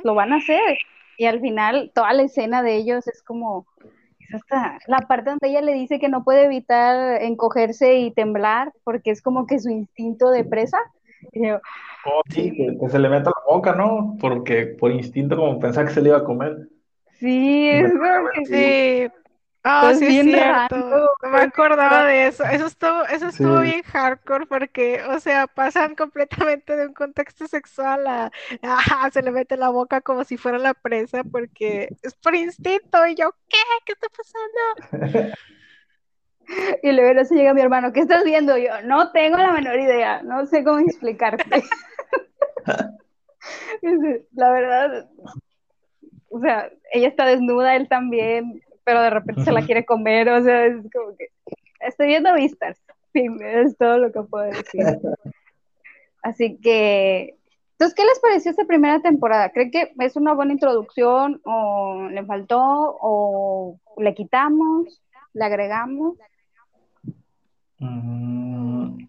lo 0.05 0.14
van 0.14 0.33
a 0.33 0.37
hacer. 0.37 0.79
Y 1.16 1.27
al 1.27 1.40
final, 1.40 1.92
toda 1.94 2.12
la 2.12 2.23
escena 2.23 2.62
de 2.62 2.77
ellos 2.77 3.07
es 3.07 3.23
como, 3.23 3.66
es 4.18 4.35
hasta 4.35 4.79
la 4.87 5.01
parte 5.01 5.31
donde 5.31 5.49
ella 5.49 5.61
le 5.61 5.75
dice 5.75 5.99
que 5.99 6.09
no 6.09 6.25
puede 6.25 6.44
evitar 6.44 7.23
encogerse 7.23 7.96
y 7.96 8.11
temblar, 8.11 8.73
porque 8.85 9.11
es 9.11 9.23
como 9.23 9.46
que 9.46 9.59
su 9.59 9.70
instinto 9.70 10.31
de 10.31 10.44
presa. 10.44 10.79
oh, 12.07 12.23
sí, 12.31 12.53
que, 12.53 12.88
se 12.88 12.99
le 12.99 13.09
meta 13.09 13.31
la 13.31 13.55
boca, 13.55 13.75
¿no? 13.75 14.16
Porque 14.20 14.66
por 14.66 14.90
instinto 14.90 15.37
como 15.37 15.59
pensaba 15.61 15.87
que 15.87 15.94
se 15.94 16.01
le 16.01 16.09
iba 16.09 16.18
a 16.18 16.25
comer. 16.25 16.68
Sí, 17.18 17.68
es 17.68 17.92
que 18.35 18.46
sí. 19.11 19.19
Ah, 19.62 19.92
sí, 19.94 20.07
es 20.07 20.25
cierto. 20.25 21.11
Me 21.23 21.38
acordaba 21.38 22.05
de 22.07 22.29
eso. 22.29 22.44
Eso 22.44 22.66
estuvo, 22.66 23.05
eso 23.07 23.29
estuvo 23.29 23.61
bien 23.61 23.83
hardcore 23.83 24.46
porque, 24.46 25.03
o 25.05 25.20
sea, 25.20 25.46
pasan 25.46 25.94
completamente 25.94 26.77
de 26.77 26.87
un 26.87 26.94
contexto 26.94 27.46
sexual 27.46 28.07
a, 28.07 28.31
se 29.12 29.23
le 29.23 29.31
mete 29.31 29.57
la 29.57 29.68
boca 29.68 30.01
como 30.01 30.25
si 30.25 30.38
fuera 30.38 30.59
la 30.59 30.73
presa 30.73 31.25
porque 31.25 31.88
es 32.03 32.14
por 32.14 32.35
instinto. 32.35 33.07
Y 33.07 33.14
yo, 33.16 33.33
¿qué? 33.49 33.59
¿Qué 33.85 33.92
está 33.92 34.07
pasando? 34.09 35.35
Y 36.83 36.90
luego 36.92 37.25
se 37.25 37.37
llega 37.37 37.55
mi 37.55 37.61
hermano, 37.61 37.92
¿qué 37.92 38.01
estás 38.01 38.25
viendo? 38.25 38.59
Yo, 38.59 38.83
no 38.83 39.12
tengo 39.12 39.37
la 39.37 39.53
menor 39.53 39.79
idea, 39.79 40.20
no 40.23 40.46
sé 40.46 40.64
cómo 40.64 40.81
explicarte. 40.81 41.62
la 44.33 44.51
verdad, 44.51 45.09
o 46.29 46.40
sea, 46.40 46.70
ella 46.92 47.09
está 47.09 47.25
desnuda, 47.27 47.77
él 47.77 47.88
también, 47.88 48.62
pero 48.90 49.03
de 49.03 49.11
repente 49.11 49.44
se 49.44 49.53
la 49.53 49.64
quiere 49.64 49.85
comer, 49.85 50.29
o 50.31 50.42
sea, 50.42 50.66
es 50.66 50.74
como 50.92 51.16
que 51.16 51.29
estoy 51.79 52.09
viendo 52.09 52.35
vistas, 52.35 52.76
sí, 53.12 53.24
es 53.40 53.79
todo 53.79 53.98
lo 53.98 54.11
que 54.11 54.22
puedo 54.22 54.46
decir. 54.46 54.85
Así 56.22 56.59
que, 56.61 57.37
entonces, 57.70 57.94
¿qué 57.94 58.05
les 58.05 58.18
pareció 58.18 58.50
esta 58.50 58.64
primera 58.64 59.00
temporada? 59.00 59.50
¿Creen 59.50 59.70
que 59.70 59.92
es 60.00 60.16
una 60.16 60.33
buena 60.33 60.55
introducción 60.55 61.40
o 61.44 62.09
le 62.11 62.24
faltó 62.24 62.59
o 62.61 63.79
le 63.96 64.12
quitamos, 64.12 65.00
le 65.35 65.44
agregamos? 65.44 66.18
Mm, 67.79 69.05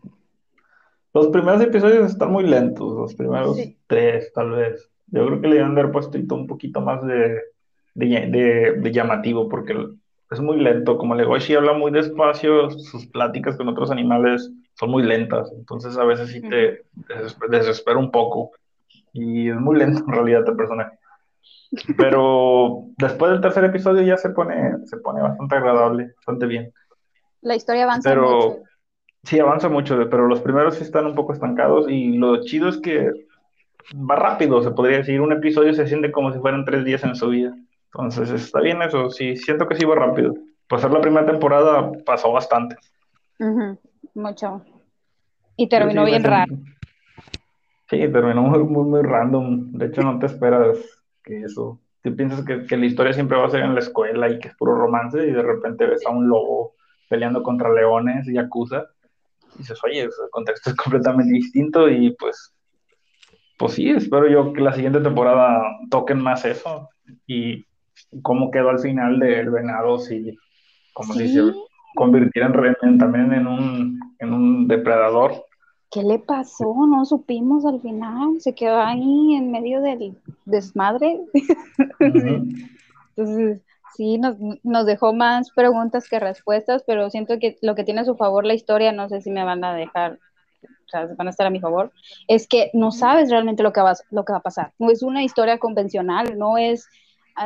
los 1.12 1.28
primeros 1.30 1.60
episodios 1.60 2.12
están 2.12 2.32
muy 2.32 2.44
lentos, 2.44 2.94
los 2.94 3.16
primeros 3.16 3.58
tres 3.88 4.32
tal 4.32 4.52
vez. 4.52 4.92
Yo 5.08 5.26
creo 5.26 5.42
que 5.42 5.48
le 5.48 5.56
deben 5.56 5.72
haber 5.72 5.92
puesto 5.92 6.20
un 6.36 6.46
poquito 6.46 6.82
más 6.82 7.04
de 7.94 8.76
de, 8.78 8.92
llamativo, 8.92 9.50
porque 9.50 9.76
es 10.30 10.40
muy 10.40 10.60
lento. 10.60 10.98
Como 10.98 11.16
Legoshi 11.16 11.56
habla 11.56 11.74
muy 11.74 11.92
despacio, 11.92 12.70
sus 12.70 13.06
pláticas 13.08 13.58
con 13.58 13.68
otros 13.68 13.92
animales 13.92 14.52
son 14.76 14.92
muy 14.92 15.04
lentas, 15.04 15.52
entonces 15.56 15.98
a 15.98 16.06
veces 16.06 16.30
sí 16.30 16.42
te 16.42 16.84
desespera 17.50 17.98
un 17.98 18.12
poco. 18.12 18.52
Y 19.14 19.50
es 19.50 19.58
muy 19.58 19.78
lento 19.78 20.04
en 20.08 20.14
realidad 20.14 20.48
el 20.48 20.56
personaje. 20.56 20.98
Pero 21.98 22.86
después 22.98 23.32
del 23.32 23.42
tercer 23.42 23.64
episodio 23.64 24.02
ya 24.02 24.18
se 24.18 24.30
pone, 24.30 24.86
se 24.86 24.98
pone 24.98 25.22
bastante 25.22 25.56
agradable, 25.56 26.14
bastante 26.18 26.46
bien. 26.46 26.74
La 27.42 27.56
historia 27.56 27.84
avanza 27.84 28.10
pero, 28.10 28.24
mucho. 28.24 28.64
Sí, 29.24 29.40
avanza 29.40 29.70
mucho, 29.70 30.10
pero 30.10 30.28
los 30.28 30.42
primeros 30.42 30.76
sí 30.76 30.84
están 30.84 31.06
un 31.06 31.16
poco 31.16 31.34
estancados 31.34 31.90
y 31.90 32.18
lo 32.18 32.44
chido 32.44 32.68
es 32.70 32.78
que 32.78 33.12
va 33.94 34.16
rápido, 34.16 34.62
se 34.64 34.72
podría 34.72 34.98
decir. 34.98 35.22
Un 35.22 35.32
episodio 35.32 35.74
se 35.74 35.88
siente 35.88 36.12
como 36.12 36.34
si 36.34 36.40
fueran 36.40 36.66
tres 36.66 36.84
días 36.84 37.04
en 37.04 37.16
su 37.16 37.30
vida. 37.30 37.56
Entonces 37.94 38.30
está 38.32 38.62
bien 38.62 38.82
eso, 38.82 39.10
sí, 39.10 39.36
siento 39.36 39.68
que 39.68 39.76
sí 39.76 39.86
va 39.86 39.96
rápido. 39.96 40.34
Por 40.68 40.80
ser 40.80 40.92
la 40.92 41.02
primera 41.02 41.26
temporada 41.26 41.92
pasó 42.06 42.32
bastante. 42.32 42.78
Mucho. 44.14 44.62
Y 45.58 45.68
terminó 45.68 46.06
bien 46.06 46.24
raro. 46.24 46.56
Sí, 47.90 47.98
terminó 47.98 48.44
muy, 48.44 48.60
muy, 48.60 48.86
muy 48.86 49.02
random. 49.02 49.74
De 49.74 49.88
hecho, 49.88 50.02
no 50.02 50.18
te 50.18 50.28
esperas 50.28 50.78
que 51.24 51.42
eso. 51.42 51.80
Tú 52.02 52.16
piensas 52.16 52.46
que, 52.46 52.66
que, 52.66 52.78
la 52.78 52.86
historia 52.86 53.14
siempre 53.14 53.38
va 53.38 53.48
a 53.48 53.50
ser 53.50 53.62
en 53.62 53.74
la 53.74 53.82
escuela 53.82 54.30
y 54.30 54.40
que 54.40 54.48
es 54.48 54.56
puro 54.56 54.76
romance 54.76 55.18
y 55.28 55.32
de 55.32 55.42
repente 55.42 55.86
ves 55.86 56.06
a 56.06 56.12
un 56.12 56.30
lobo 56.30 56.76
peleando 57.10 57.44
contra 57.44 57.74
leones 57.74 58.28
y 58.30 58.38
acusa. 58.38 58.86
Y 59.56 59.60
dices, 59.60 59.78
oye, 59.84 60.04
el 60.04 60.10
contexto 60.32 60.70
es 60.70 60.76
completamente 60.78 61.34
distinto 61.34 61.90
y 61.90 62.16
pues, 62.16 62.56
pues 63.58 63.74
sí, 63.74 63.90
espero 63.90 64.30
yo 64.30 64.54
que 64.54 64.62
la 64.62 64.74
siguiente 64.74 65.02
temporada 65.02 65.62
toquen 65.90 66.20
más 66.20 66.46
eso 66.46 66.90
y 67.28 67.66
cómo 68.22 68.52
quedó 68.52 68.70
al 68.70 68.80
final 68.80 69.20
del 69.20 69.50
venado, 69.50 70.00
si, 70.00 70.38
como 70.94 71.14
si 71.14 71.30
se 71.30 71.54
convirtiera 71.96 72.52
en, 72.82 72.98
también 72.98 73.34
en 73.34 73.48
un, 73.48 74.00
en 74.20 74.34
un 74.34 74.68
depredador. 74.68 75.46
¿Qué 75.90 76.04
le 76.04 76.20
pasó? 76.20 76.74
No 76.88 77.04
supimos 77.06 77.66
al 77.66 77.82
final, 77.82 78.40
se 78.40 78.56
quedó 78.56 78.80
ahí 78.80 79.36
en 79.36 79.52
medio 79.52 79.82
del 79.82 80.18
desmadre. 80.46 81.20
Entonces, 82.00 83.62
sí, 83.96 84.18
nos, 84.18 84.38
nos, 84.64 84.86
dejó 84.86 85.14
más 85.14 85.52
preguntas 85.52 86.08
que 86.08 86.20
respuestas, 86.20 86.84
pero 86.88 87.10
siento 87.10 87.40
que 87.40 87.58
lo 87.62 87.76
que 87.76 87.84
tiene 87.84 88.02
a 88.02 88.06
su 88.06 88.16
favor 88.16 88.46
la 88.46 88.54
historia, 88.54 88.94
no 88.94 89.10
sé 89.10 89.22
si 89.22 89.32
me 89.32 89.44
van 89.44 89.66
a 89.66 89.76
dejar, 89.76 90.14
o 90.64 90.90
sea, 90.90 91.08
van 91.18 91.28
a 91.28 91.32
estar 91.32 91.46
a 91.46 91.52
mi 91.52 91.60
favor, 91.60 91.92
es 92.30 92.48
que 92.48 92.72
no 92.74 92.92
sabes 92.92 93.30
realmente 93.30 93.64
lo 93.64 93.74
que 93.74 93.82
va, 93.82 93.94
lo 94.12 94.24
que 94.24 94.32
va 94.32 94.40
a 94.40 94.44
pasar. 94.44 94.72
No 94.80 94.90
es 94.92 95.04
una 95.04 95.24
historia 95.24 95.58
convencional, 95.58 96.38
no 96.38 96.58
es 96.58 96.88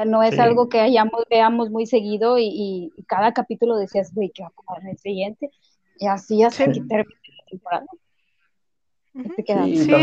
no 0.05 0.23
es 0.23 0.37
algo 0.39 0.69
que 0.69 0.79
hayamos, 0.79 1.23
veamos 1.29 1.69
muy 1.69 1.85
seguido 1.85 2.37
y, 2.39 2.91
cada 3.07 3.33
capítulo 3.33 3.77
decías, 3.77 4.13
güey, 4.13 4.31
¿qué 4.33 4.43
va 4.43 4.49
a 4.49 4.61
pasar 4.61 4.83
en 4.83 4.89
el 4.89 4.97
siguiente? 4.97 5.51
Y 5.99 6.07
así 6.07 6.43
hasta 6.43 6.65
que 6.65 6.81
termine 6.81 7.05
la 7.37 7.45
temporada. 7.49 7.85
Sí, 9.13 9.77
sí 9.77 9.93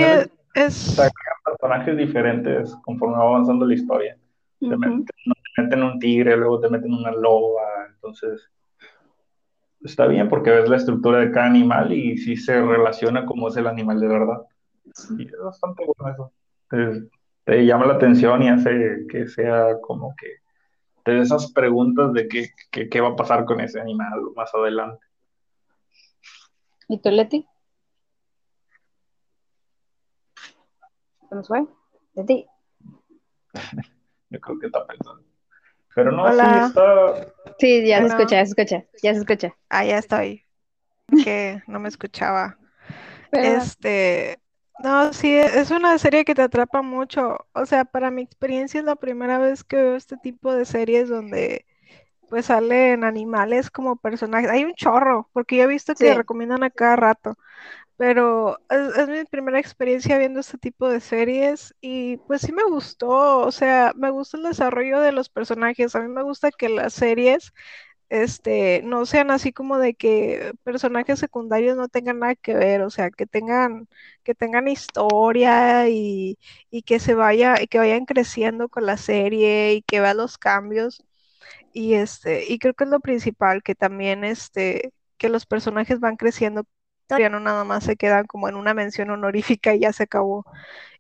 es... 0.55 1.01
personajes 1.45 1.97
diferentes 1.97 2.75
conforme 2.83 3.19
va 3.19 3.25
avanzando 3.25 3.67
la 3.67 3.75
historia. 3.75 4.17
te, 4.61 4.77
meten, 4.77 5.83
un 5.83 5.99
tigre, 5.99 6.37
luego 6.37 6.61
te 6.61 6.71
meten 6.71 6.95
una 6.95 7.11
loba, 7.11 7.87
entonces 7.89 8.49
está 9.83 10.07
bien 10.07 10.29
porque 10.29 10.51
ves 10.51 10.69
la 10.69 10.77
estructura 10.77 11.19
de 11.19 11.33
cada 11.33 11.47
animal 11.47 11.93
y 11.93 12.17
sí 12.17 12.37
se 12.37 12.61
relaciona 12.63 13.27
como 13.27 13.49
es 13.49 13.57
el 13.57 13.67
animal 13.67 14.01
de 14.01 14.09
verdad. 14.09 14.43
Y 15.19 15.27
es 15.27 15.39
bastante 15.39 15.85
bueno 15.99 16.33
eso 16.71 17.13
te 17.45 17.65
llama 17.65 17.87
la 17.87 17.95
atención 17.95 18.43
y 18.43 18.49
hace 18.49 19.07
que 19.09 19.27
sea 19.27 19.81
como 19.81 20.15
que 20.17 20.43
te 21.05 21.19
esas 21.21 21.53
preguntas 21.53 22.13
de 22.13 22.29
qué, 22.29 22.51
qué, 22.71 23.01
va 23.01 23.09
a 23.09 23.17
pasar 23.17 23.45
con 23.45 23.61
ese 23.61 23.81
animal 23.81 24.21
más 24.37 24.55
adelante. 24.55 25.05
¿Y 26.89 27.01
tú, 27.01 27.11
Leti? 27.11 27.47
¿Cómo 31.29 31.43
fue? 31.43 31.67
¿Leti? 32.15 32.47
Yo 34.31 34.41
creo 34.41 34.59
que 34.59 34.67
está 34.67 34.87
pensando. 34.87 35.25
Pero 35.95 36.13
no, 36.13 36.33
sí 36.33 36.47
está. 36.65 37.33
Sí, 37.59 37.87
ya 37.87 38.01
se 38.01 38.07
escucha, 38.07 38.37
ya 38.37 38.45
se 38.45 38.51
escucha, 38.51 38.87
ya 39.03 39.15
se 39.15 39.21
escucha. 39.21 39.57
Ah, 39.69 39.85
ya 39.85 39.99
estoy. 39.99 40.47
Que 41.23 41.63
no 41.67 41.81
me 41.81 41.89
escuchaba. 41.89 42.57
Este, 43.33 44.42
no, 44.79 45.13
sí, 45.13 45.29
e, 45.29 45.61
es 45.61 45.71
una 45.71 45.99
serie 45.99 46.25
que 46.25 46.35
te 46.35 46.43
atrapa 46.43 46.83
mucho. 46.83 47.39
O 47.53 47.67
sea, 47.67 47.85
para 47.85 48.11
mi 48.11 48.23
experiencia 48.23 48.81
es 48.81 48.87
la 48.87 48.97
primera 48.97 49.39
vez 49.39 49.65
que 49.65 49.77
veo 49.77 49.97
este 49.97 50.17
tipo 50.17 50.53
de 50.55 50.65
series 50.65 51.09
donde 51.09 51.67
pues 52.29 52.47
salen 52.47 53.05
animales 53.05 53.71
como 53.71 53.97
personajes. 53.97 54.51
Hay 54.51 54.65
un 54.65 54.75
chorro, 54.75 55.29
porque 55.33 55.57
yo 55.57 55.65
he 55.65 55.67
visto 55.67 55.95
que 55.95 56.15
recomiendan 56.15 56.63
a 56.63 56.71
cada 56.71 56.97
rato, 56.97 57.37
pero 57.97 58.59
es, 58.71 59.09
mi 59.09 59.25
primera 59.25 59.61
experiencia 59.61 60.19
viendo 60.19 60.41
este 60.41 60.59
tipo 60.59 60.89
de 60.89 61.01
series 61.01 61.75
y 61.81 62.17
pues 62.27 62.41
sí 62.43 62.53
me 62.53 62.65
gustó. 62.65 63.41
O 63.41 63.53
sea, 63.53 63.93
me 63.97 64.11
gusta 64.11 64.39
el 64.39 64.45
desarrollo 64.45 65.01
de 65.01 65.13
los 65.13 65.29
personajes. 65.29 65.95
A 65.95 66.01
mí 66.01 66.09
me 66.09 66.23
gusta 66.23 66.51
que 66.51 66.69
las 66.69 66.95
series 66.95 67.53
este, 68.13 68.83
no 68.85 69.07
sean 69.07 69.31
así 69.31 69.53
como 69.53 69.79
de 69.79 69.95
que 69.95 70.53
personajes 70.65 71.19
secundarios 71.19 71.79
no 71.79 71.89
tengan 71.89 72.19
nada 72.19 72.35
que 72.35 72.55
ver, 72.55 72.83
o 72.83 72.91
sea, 72.91 73.11
que 73.11 73.27
tengan, 73.27 73.89
que 74.23 74.35
tengan 74.35 74.69
historia 74.69 75.89
y, 75.89 76.39
que 76.85 77.01
se 77.01 77.15
vaya, 77.15 77.57
y 77.63 77.69
que 77.69 77.79
vayan 77.79 78.05
creciendo 78.05 78.69
con 78.69 78.85
la 78.87 78.99
serie 78.99 79.75
y 79.75 79.83
que 79.83 80.01
vean 80.01 80.19
los 80.19 80.37
cambios. 80.39 81.03
Y 81.73 81.95
este, 81.95 82.45
y 82.53 82.59
creo 82.59 82.75
que 82.75 82.85
es 82.85 82.91
lo 82.91 83.01
principal, 83.01 83.63
que 83.63 83.75
también 83.75 84.25
este, 84.25 84.93
que 85.19 85.29
los 85.31 85.47
personajes 85.47 86.01
van 86.01 86.17
creciendo 86.17 86.65
ya 87.11 87.29
no 87.29 87.41
nada 87.41 87.65
más 87.65 87.85
se 87.85 87.97
quedan 87.97 88.27
como 88.27 88.49
en 88.49 88.57
una 88.57 88.75
mención 88.75 89.11
honorífica 89.11 89.75
y 89.75 89.81
ya 89.81 89.93
se 89.93 90.05
acabó. 90.05 90.45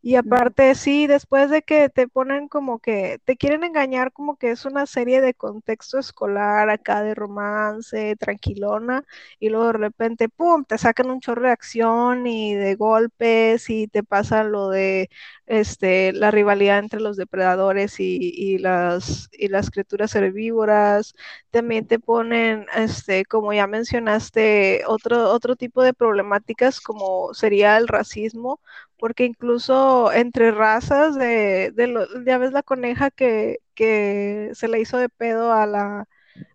Y 0.02 0.16
aparte, 0.16 0.74
sí, 0.74 1.06
después 1.06 1.50
de 1.50 1.62
que 1.62 1.88
te 1.88 2.08
ponen 2.08 2.48
como 2.48 2.78
que 2.80 3.20
te 3.24 3.36
quieren 3.36 3.64
engañar 3.64 4.12
como 4.12 4.36
que 4.36 4.50
es 4.50 4.64
una 4.64 4.86
serie 4.86 5.20
de 5.20 5.34
contexto 5.34 5.98
escolar 5.98 6.70
acá 6.70 7.02
de 7.02 7.14
romance, 7.14 8.16
tranquilona, 8.16 9.04
y 9.38 9.48
luego 9.50 9.66
de 9.68 9.72
repente, 9.74 10.28
¡pum!, 10.28 10.64
te 10.64 10.78
sacan 10.78 11.10
un 11.10 11.20
chorro 11.20 11.42
de 11.42 11.50
acción 11.52 12.26
y 12.26 12.54
de 12.54 12.74
golpes 12.74 13.70
y 13.70 13.86
te 13.88 14.02
pasa 14.02 14.42
lo 14.44 14.68
de 14.70 15.08
este, 15.46 16.12
la 16.12 16.30
rivalidad 16.30 16.78
entre 16.78 17.00
los 17.00 17.16
depredadores 17.16 17.96
y, 18.00 18.58
las, 18.58 19.28
y 19.32 19.48
las 19.48 19.70
criaturas 19.70 20.14
herbívoras. 20.14 21.14
También 21.50 21.86
te 21.86 21.98
ponen, 21.98 22.66
este, 22.76 23.24
como 23.24 23.52
ya 23.52 23.66
mencionaste, 23.66 24.82
otro, 24.86 25.30
otro 25.30 25.56
tipo 25.56 25.82
de 25.82 25.91
problemáticas 25.94 26.80
como 26.80 27.34
sería 27.34 27.76
el 27.76 27.88
racismo 27.88 28.60
porque 29.02 29.24
incluso 29.24 30.12
entre 30.12 30.52
razas 30.52 31.16
de, 31.16 31.72
de 31.74 32.06
ya 32.24 32.38
ves 32.38 32.52
la 32.52 32.62
coneja 32.62 33.10
que, 33.10 33.58
que, 33.74 34.52
se 34.54 34.68
le 34.68 34.78
hizo 34.78 34.96
de 34.96 35.08
pedo 35.08 35.52
a 35.52 35.66
la, 35.66 36.06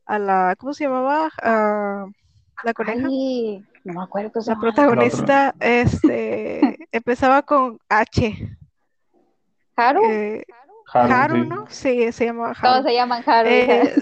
a 0.05 0.17
la 0.17 0.55
¿cómo 0.57 0.73
se 0.73 0.85
llamaba? 0.85 1.29
A 1.43 2.05
la 2.63 2.73
coneja. 2.73 3.09
no 3.83 3.93
me 3.93 4.01
acuerdo. 4.01 4.31
La 4.45 4.55
protagonista 4.57 5.55
este, 5.59 6.77
empezaba 6.93 7.41
con 7.41 7.79
H. 7.89 8.57
¿Haru? 9.75 10.01
Eh, 10.09 10.45
Haru, 10.93 11.43
¿no? 11.43 11.65
Sí, 11.67 12.13
se 12.13 12.27
llamaba 12.27 12.51
Haru. 12.51 12.61
Todos 12.61 12.85
se 12.85 12.93
llaman 12.93 13.23
Haru. 13.25 13.49
Eh, 13.49 13.93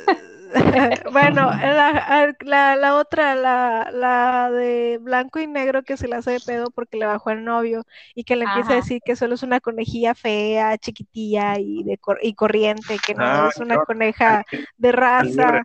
bueno, 1.12 1.52
la, 1.52 2.76
la, 2.76 2.96
otra, 2.96 3.36
la, 3.36 3.90
la, 3.92 4.50
de 4.52 4.98
blanco 5.02 5.40
y 5.40 5.48
negro 5.48 5.84
que 5.84 5.98
se 5.98 6.08
la 6.08 6.18
hace 6.18 6.32
de 6.32 6.40
pedo 6.40 6.72
porque 6.72 6.98
le 6.98 7.06
bajó 7.06 7.32
el 7.32 7.44
novio 7.44 7.84
y 8.14 8.24
que 8.24 8.36
le 8.36 8.46
empieza 8.46 8.74
a 8.74 8.78
decir 8.78 9.02
que 9.04 9.16
solo 9.16 9.36
es 9.36 9.44
una 9.44 9.60
conejilla 9.60 10.16
fea, 10.16 10.78
chiquitilla 10.78 11.60
y, 11.60 11.84
de 11.84 12.00
y 12.22 12.34
corriente, 12.34 12.98
que 13.06 13.16
no 13.16 13.24
ah, 13.26 13.50
es 13.52 13.58
una 13.58 13.78
coneja 13.84 14.44
de 14.78 14.92
raza. 14.92 15.64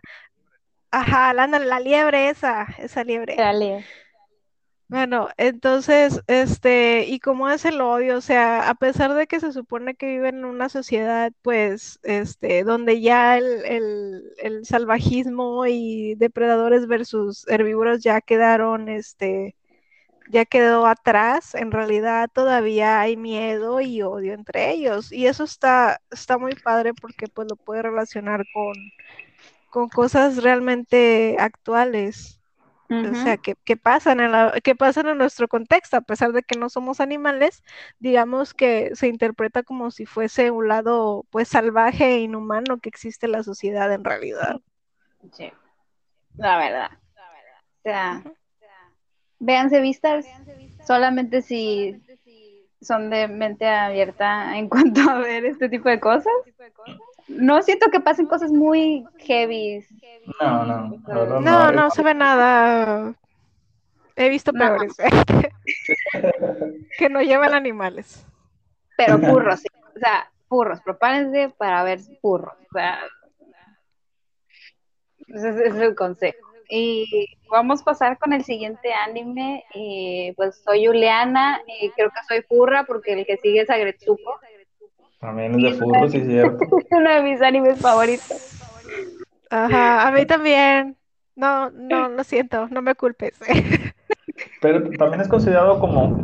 Ajá, 0.91 1.33
la, 1.33 1.47
la 1.47 1.79
liebre 1.79 2.29
esa, 2.29 2.67
esa 2.77 3.03
liebre. 3.03 3.35
La 3.37 3.53
liebre. 3.53 3.85
Bueno, 4.91 5.29
entonces, 5.37 6.21
este, 6.27 7.05
y 7.07 7.19
cómo 7.21 7.49
es 7.49 7.63
el 7.63 7.79
odio, 7.79 8.17
o 8.17 8.21
sea, 8.21 8.69
a 8.69 8.75
pesar 8.75 9.13
de 9.13 9.25
que 9.25 9.39
se 9.39 9.53
supone 9.53 9.95
que 9.95 10.05
viven 10.07 10.39
en 10.39 10.45
una 10.45 10.67
sociedad, 10.67 11.31
pues, 11.41 11.97
este, 12.03 12.65
donde 12.65 12.99
ya 12.99 13.37
el, 13.37 13.63
el, 14.37 14.65
salvajismo 14.65 15.65
y 15.65 16.15
depredadores 16.15 16.87
versus 16.87 17.47
herbívoros 17.47 18.03
ya 18.03 18.19
quedaron, 18.19 18.89
este, 18.89 19.55
ya 20.29 20.45
quedó 20.45 20.85
atrás, 20.87 21.55
en 21.55 21.71
realidad 21.71 22.29
todavía 22.33 23.01
hay 23.01 23.17
miedo 23.17 23.81
y 23.81 24.01
odio 24.03 24.33
entre 24.33 24.71
ellos, 24.71 25.11
y 25.13 25.27
eso 25.27 25.45
está, 25.45 26.01
está 26.11 26.37
muy 26.37 26.55
padre 26.55 26.93
porque 26.93 27.27
pues 27.27 27.47
lo 27.49 27.55
puede 27.57 27.83
relacionar 27.83 28.45
con, 28.53 28.73
con 29.69 29.89
cosas 29.89 30.43
realmente 30.43 31.37
actuales. 31.39 32.40
O 32.91 33.15
sea, 33.15 33.37
que, 33.37 33.55
pasan 33.77 34.19
en 34.19 34.33
la, 34.33 34.59
que 34.61 34.75
pasan 34.75 35.07
en 35.07 35.17
nuestro 35.17 35.47
contexto, 35.47 35.95
a 35.95 36.01
pesar 36.01 36.33
de 36.33 36.43
que 36.43 36.59
no 36.59 36.67
somos 36.67 36.99
animales, 36.99 37.63
digamos 37.99 38.53
que 38.53 38.91
se 38.95 39.07
interpreta 39.07 39.63
como 39.63 39.91
si 39.91 40.05
fuese 40.05 40.51
un 40.51 40.67
lado 40.67 41.25
pues 41.29 41.47
salvaje 41.47 42.15
e 42.15 42.19
inhumano 42.19 42.79
que 42.79 42.89
existe 42.89 43.27
en 43.27 43.31
la 43.31 43.43
sociedad 43.43 43.93
en 43.93 44.03
realidad. 44.03 44.59
Sí, 45.31 45.53
la 46.35 46.57
verdad. 46.57 46.91
O 46.93 47.81
sea, 47.83 48.23
véanse 49.39 49.79
vistas 49.79 50.25
solamente 50.85 51.41
si 51.41 52.01
son 52.81 53.09
de 53.09 53.27
mente 53.27 53.67
abierta 53.67 54.57
en 54.57 54.69
cuanto 54.69 55.01
a 55.09 55.19
ver 55.19 55.45
este 55.45 55.69
tipo 55.69 55.89
de 55.89 55.99
cosas 55.99 56.33
no 57.27 57.61
siento 57.61 57.89
que 57.89 57.99
pasen 57.99 58.25
cosas 58.25 58.51
muy 58.51 59.05
heavy. 59.19 59.85
No, 60.39 60.65
no, 60.65 61.39
no, 61.39 61.71
no, 61.71 61.91
se 61.91 62.03
ve 62.03 62.13
nada. 62.13 63.13
He 64.15 64.29
visto 64.29 64.53
peores. 64.53 64.95
que 66.97 67.09
no 67.09 67.21
llevan 67.21 67.53
animales. 67.53 68.25
Pero 68.97 69.17
furros, 69.19 69.61
sí. 69.61 69.67
O 69.95 69.99
sea, 69.99 70.29
furros. 70.47 70.81
Prepárense 70.81 71.53
para 71.57 71.83
ver 71.83 71.99
furros. 72.21 72.53
O 72.53 72.73
sea, 72.73 72.99
ese 75.27 75.67
es 75.67 75.75
el 75.75 75.95
consejo. 75.95 76.50
Y 76.73 77.27
vamos 77.49 77.81
a 77.81 77.83
pasar 77.83 78.17
con 78.17 78.31
el 78.31 78.45
siguiente 78.45 78.93
anime. 78.93 79.65
Y 79.73 80.31
pues 80.37 80.61
soy 80.63 80.85
Juliana 80.85 81.61
y 81.67 81.89
creo 81.89 82.09
que 82.09 82.23
soy 82.27 82.41
furra 82.43 82.85
porque 82.85 83.13
el 83.13 83.25
que 83.25 83.37
sigue 83.37 83.61
es 83.61 83.69
Agretsuko. 83.69 84.39
También 85.19 85.53
es 85.55 85.73
de 85.73 85.83
furro, 85.83 86.07
sí, 86.07 86.17
es 86.17 86.27
cierto. 86.27 86.57
Uno 86.91 87.13
de 87.13 87.21
mis 87.23 87.41
animes 87.41 87.79
favoritos. 87.79 88.57
Ajá, 89.49 90.07
a 90.07 90.11
mí 90.11 90.25
también. 90.25 90.95
No, 91.35 91.69
no, 91.71 92.07
lo 92.07 92.23
siento, 92.23 92.69
no 92.69 92.81
me 92.81 92.95
culpes. 92.95 93.37
Pero 94.61 94.89
también 94.91 95.21
es 95.21 95.27
considerado 95.27 95.77
como 95.79 96.23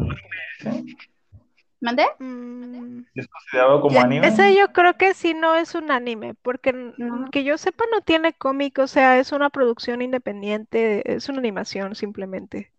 ¿Mande? 1.79 2.03
Mm. 2.19 3.01
¿Es 3.13 3.27
considerado 3.27 3.81
como 3.81 3.99
anime? 3.99 4.27
Ese 4.27 4.55
yo 4.55 4.71
creo 4.73 4.97
que 4.97 5.13
sí 5.13 5.33
no 5.33 5.55
es 5.55 5.75
un 5.75 5.91
anime, 5.91 6.33
porque 6.33 6.93
que 7.31 7.43
yo 7.43 7.57
sepa 7.57 7.85
no 7.91 8.01
tiene 8.01 8.33
cómic, 8.33 8.79
o 8.79 8.87
sea, 8.87 9.19
es 9.19 9.31
una 9.31 9.49
producción 9.49 10.01
independiente, 10.01 11.13
es 11.13 11.29
una 11.29 11.39
animación 11.39 11.95
simplemente. 11.95 12.71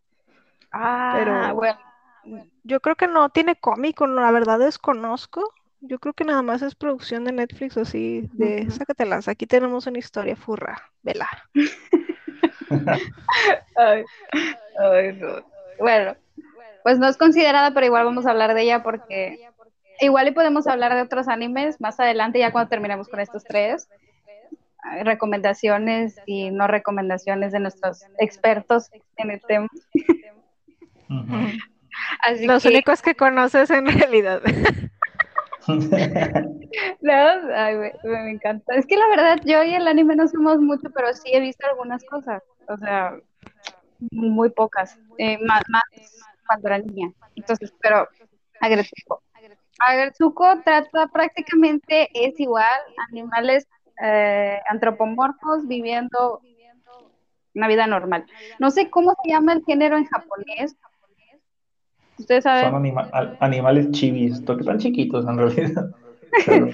Ah, 0.72 1.14
Pero 1.16 1.54
bueno. 1.54 1.78
Yo 2.62 2.80
creo 2.80 2.96
que 2.96 3.08
no 3.08 3.30
tiene 3.30 3.56
cómic, 3.56 4.00
la 4.00 4.30
verdad 4.30 4.58
desconozco. 4.58 5.54
Yo 5.80 5.98
creo 5.98 6.12
que 6.12 6.24
nada 6.24 6.42
más 6.42 6.60
es 6.60 6.74
producción 6.74 7.24
de 7.24 7.32
Netflix 7.32 7.76
o 7.76 7.82
así, 7.82 8.28
de 8.32 8.68
sácatelas. 8.70 9.28
Aquí 9.28 9.46
tenemos 9.46 9.86
una 9.86 9.98
historia 9.98 10.36
furra, 10.36 10.90
vela. 11.02 11.28
Bueno, 15.78 16.16
pues 16.82 16.98
no 16.98 17.08
es 17.08 17.16
considerada, 17.16 17.72
pero 17.72 17.86
igual 17.86 18.04
vamos 18.04 18.26
a 18.26 18.30
hablar 18.30 18.54
de 18.54 18.62
ella 18.62 18.82
porque 18.82 19.38
igual 20.00 20.28
y 20.28 20.32
podemos 20.32 20.66
hablar 20.66 20.94
de 20.94 21.02
otros 21.02 21.28
animes 21.28 21.80
más 21.80 21.98
adelante, 22.00 22.38
ya 22.38 22.52
cuando 22.52 22.68
terminemos 22.68 23.08
con 23.08 23.20
estos 23.20 23.44
tres. 23.44 23.88
Recomendaciones 25.02 26.16
y 26.24 26.50
no 26.50 26.66
recomendaciones 26.66 27.52
de 27.52 27.60
nuestros 27.60 28.04
expertos 28.18 28.90
en 29.16 29.30
el 29.32 29.40
tema. 29.42 29.68
Los 32.40 32.64
únicos 32.64 33.02
que 33.02 33.14
conoces 33.14 33.70
en 33.70 33.86
realidad. 33.86 34.40
no, 35.68 35.74
me, 38.04 38.30
encanta. 38.30 38.74
Es 38.74 38.86
que 38.86 38.96
la 38.96 39.08
verdad, 39.08 39.40
yo 39.44 39.62
y 39.62 39.74
el 39.74 39.86
anime 39.88 40.16
no 40.16 40.26
somos 40.28 40.58
mucho, 40.58 40.88
pero 40.94 41.12
sí 41.12 41.28
he 41.32 41.40
visto 41.40 41.66
algunas 41.66 42.04
cosas. 42.04 42.42
O 42.68 42.76
sea, 42.78 43.16
muy 44.10 44.50
pocas. 44.50 44.98
Eh, 45.18 45.38
más, 45.44 45.62
más 45.68 45.82
cuando 46.48 46.68
era 46.68 46.78
niña. 46.78 47.12
Entonces, 47.36 47.72
pero 47.80 48.08
Agretsuko. 48.60 49.22
Agretsuko 49.78 50.60
trata 50.64 51.06
prácticamente, 51.06 52.08
es 52.12 52.40
igual, 52.40 52.80
animales 53.10 53.68
eh, 54.02 54.58
antropomorfos 54.68 55.68
viviendo 55.68 56.40
una 57.54 57.68
vida 57.68 57.86
normal. 57.86 58.26
No 58.58 58.70
sé 58.70 58.90
cómo 58.90 59.14
se 59.22 59.30
llama 59.30 59.52
el 59.52 59.64
género 59.64 59.96
en 59.96 60.06
japonés, 60.06 60.76
Ustedes 62.18 62.44
saben. 62.44 62.64
Son 62.64 63.34
animales 63.40 63.90
chivis, 63.92 64.40
que 64.40 64.52
están 64.52 64.78
chiquitos 64.78 65.26
en 65.26 65.38
realidad. 65.38 65.90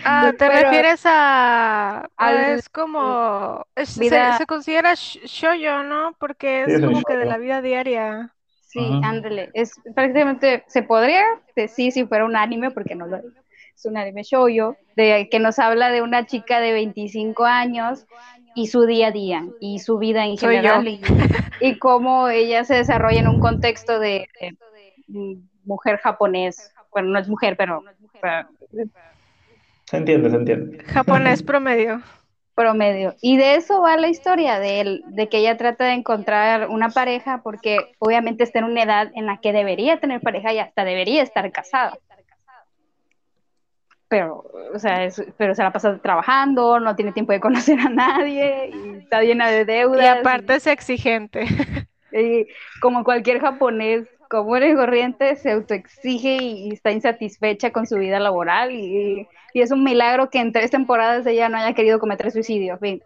Ah, 0.04 0.32
te 0.36 0.48
refieres 0.48 1.02
a, 1.04 2.10
es 2.48 2.68
como 2.68 3.64
se, 3.76 4.46
considera 4.48 4.94
shoyo, 4.94 5.84
¿no? 5.84 6.12
Porque 6.18 6.64
es 6.64 6.80
como 6.80 7.00
que 7.02 7.16
de 7.16 7.24
la 7.24 7.38
vida 7.38 7.62
diaria. 7.62 8.33
Sí, 8.74 9.00
ándale, 9.04 9.50
es 9.54 9.80
prácticamente 9.94 10.64
se 10.66 10.82
podría 10.82 11.22
decir 11.54 11.92
si 11.92 12.06
fuera 12.06 12.24
un 12.24 12.34
anime 12.34 12.72
porque 12.72 12.96
no 12.96 13.06
lo 13.06 13.18
es. 13.18 13.24
Es 13.76 13.84
un 13.86 13.96
anime 13.96 14.24
shoyo 14.24 14.76
de 14.96 15.28
que 15.30 15.38
nos 15.38 15.60
habla 15.60 15.90
de 15.90 16.02
una 16.02 16.26
chica 16.26 16.58
de 16.58 16.72
25 16.72 17.44
años 17.44 18.04
y 18.56 18.66
su 18.66 18.84
día 18.84 19.08
a 19.08 19.10
día 19.12 19.46
y 19.60 19.78
su 19.78 19.98
vida 19.98 20.26
en 20.26 20.36
general 20.36 20.88
y, 21.60 21.78
cómo 21.78 22.28
ella 22.28 22.64
se 22.64 22.74
desarrolla 22.74 23.20
en 23.20 23.28
un 23.28 23.38
contexto 23.38 24.00
de 24.00 24.28
mujer 25.64 25.98
japonés. 25.98 26.72
Bueno, 26.90 27.10
no 27.10 27.18
es 27.20 27.28
mujer, 27.28 27.56
pero... 27.56 27.84
Se 29.84 29.96
entiende, 29.98 30.30
se 30.30 30.36
entiende. 30.36 30.78
Japonés 30.84 31.44
promedio. 31.44 32.02
Promedio. 32.54 33.16
Y 33.20 33.36
de 33.36 33.56
eso 33.56 33.82
va 33.82 33.96
la 33.96 34.08
historia, 34.08 34.60
de, 34.60 34.80
él, 34.80 35.04
de 35.08 35.28
que 35.28 35.38
ella 35.38 35.56
trata 35.56 35.86
de 35.86 35.94
encontrar 35.94 36.68
una 36.68 36.88
pareja 36.88 37.40
porque 37.42 37.94
obviamente 37.98 38.44
está 38.44 38.60
en 38.60 38.66
una 38.66 38.82
edad 38.82 39.10
en 39.14 39.26
la 39.26 39.38
que 39.38 39.52
debería 39.52 39.98
tener 39.98 40.20
pareja 40.20 40.52
y 40.52 40.60
hasta 40.60 40.84
debería 40.84 41.22
estar 41.22 41.50
casada. 41.50 41.98
Pero, 44.06 44.44
o 44.72 44.78
sea, 44.78 45.08
pero 45.36 45.56
se 45.56 45.62
la 45.64 45.72
pasa 45.72 45.98
trabajando, 45.98 46.78
no 46.78 46.94
tiene 46.94 47.10
tiempo 47.10 47.32
de 47.32 47.40
conocer 47.40 47.80
a 47.80 47.88
nadie, 47.88 48.70
y 48.72 48.98
está 48.98 49.22
llena 49.22 49.48
de 49.48 49.64
deudas. 49.64 50.04
Y 50.04 50.06
aparte 50.06 50.54
es 50.54 50.66
exigente. 50.66 51.46
Y 52.16 52.46
como 52.80 53.02
cualquier 53.02 53.40
japonés 53.40 54.06
común 54.34 54.62
y 54.64 54.74
corriente, 54.74 55.36
se 55.36 55.52
autoexige 55.52 56.38
y, 56.38 56.68
y 56.68 56.72
está 56.74 56.92
insatisfecha 56.92 57.72
con 57.72 57.86
su 57.86 57.96
vida 57.98 58.20
laboral 58.20 58.72
y, 58.72 59.28
y 59.54 59.60
es 59.62 59.70
un 59.70 59.84
milagro 59.84 60.30
que 60.30 60.40
en 60.40 60.52
tres 60.52 60.70
temporadas 60.70 61.26
ella 61.26 61.48
no 61.48 61.58
haya 61.58 61.74
querido 61.74 61.98
cometer 62.00 62.30
suicidio. 62.32 62.78
Fin. 62.78 63.02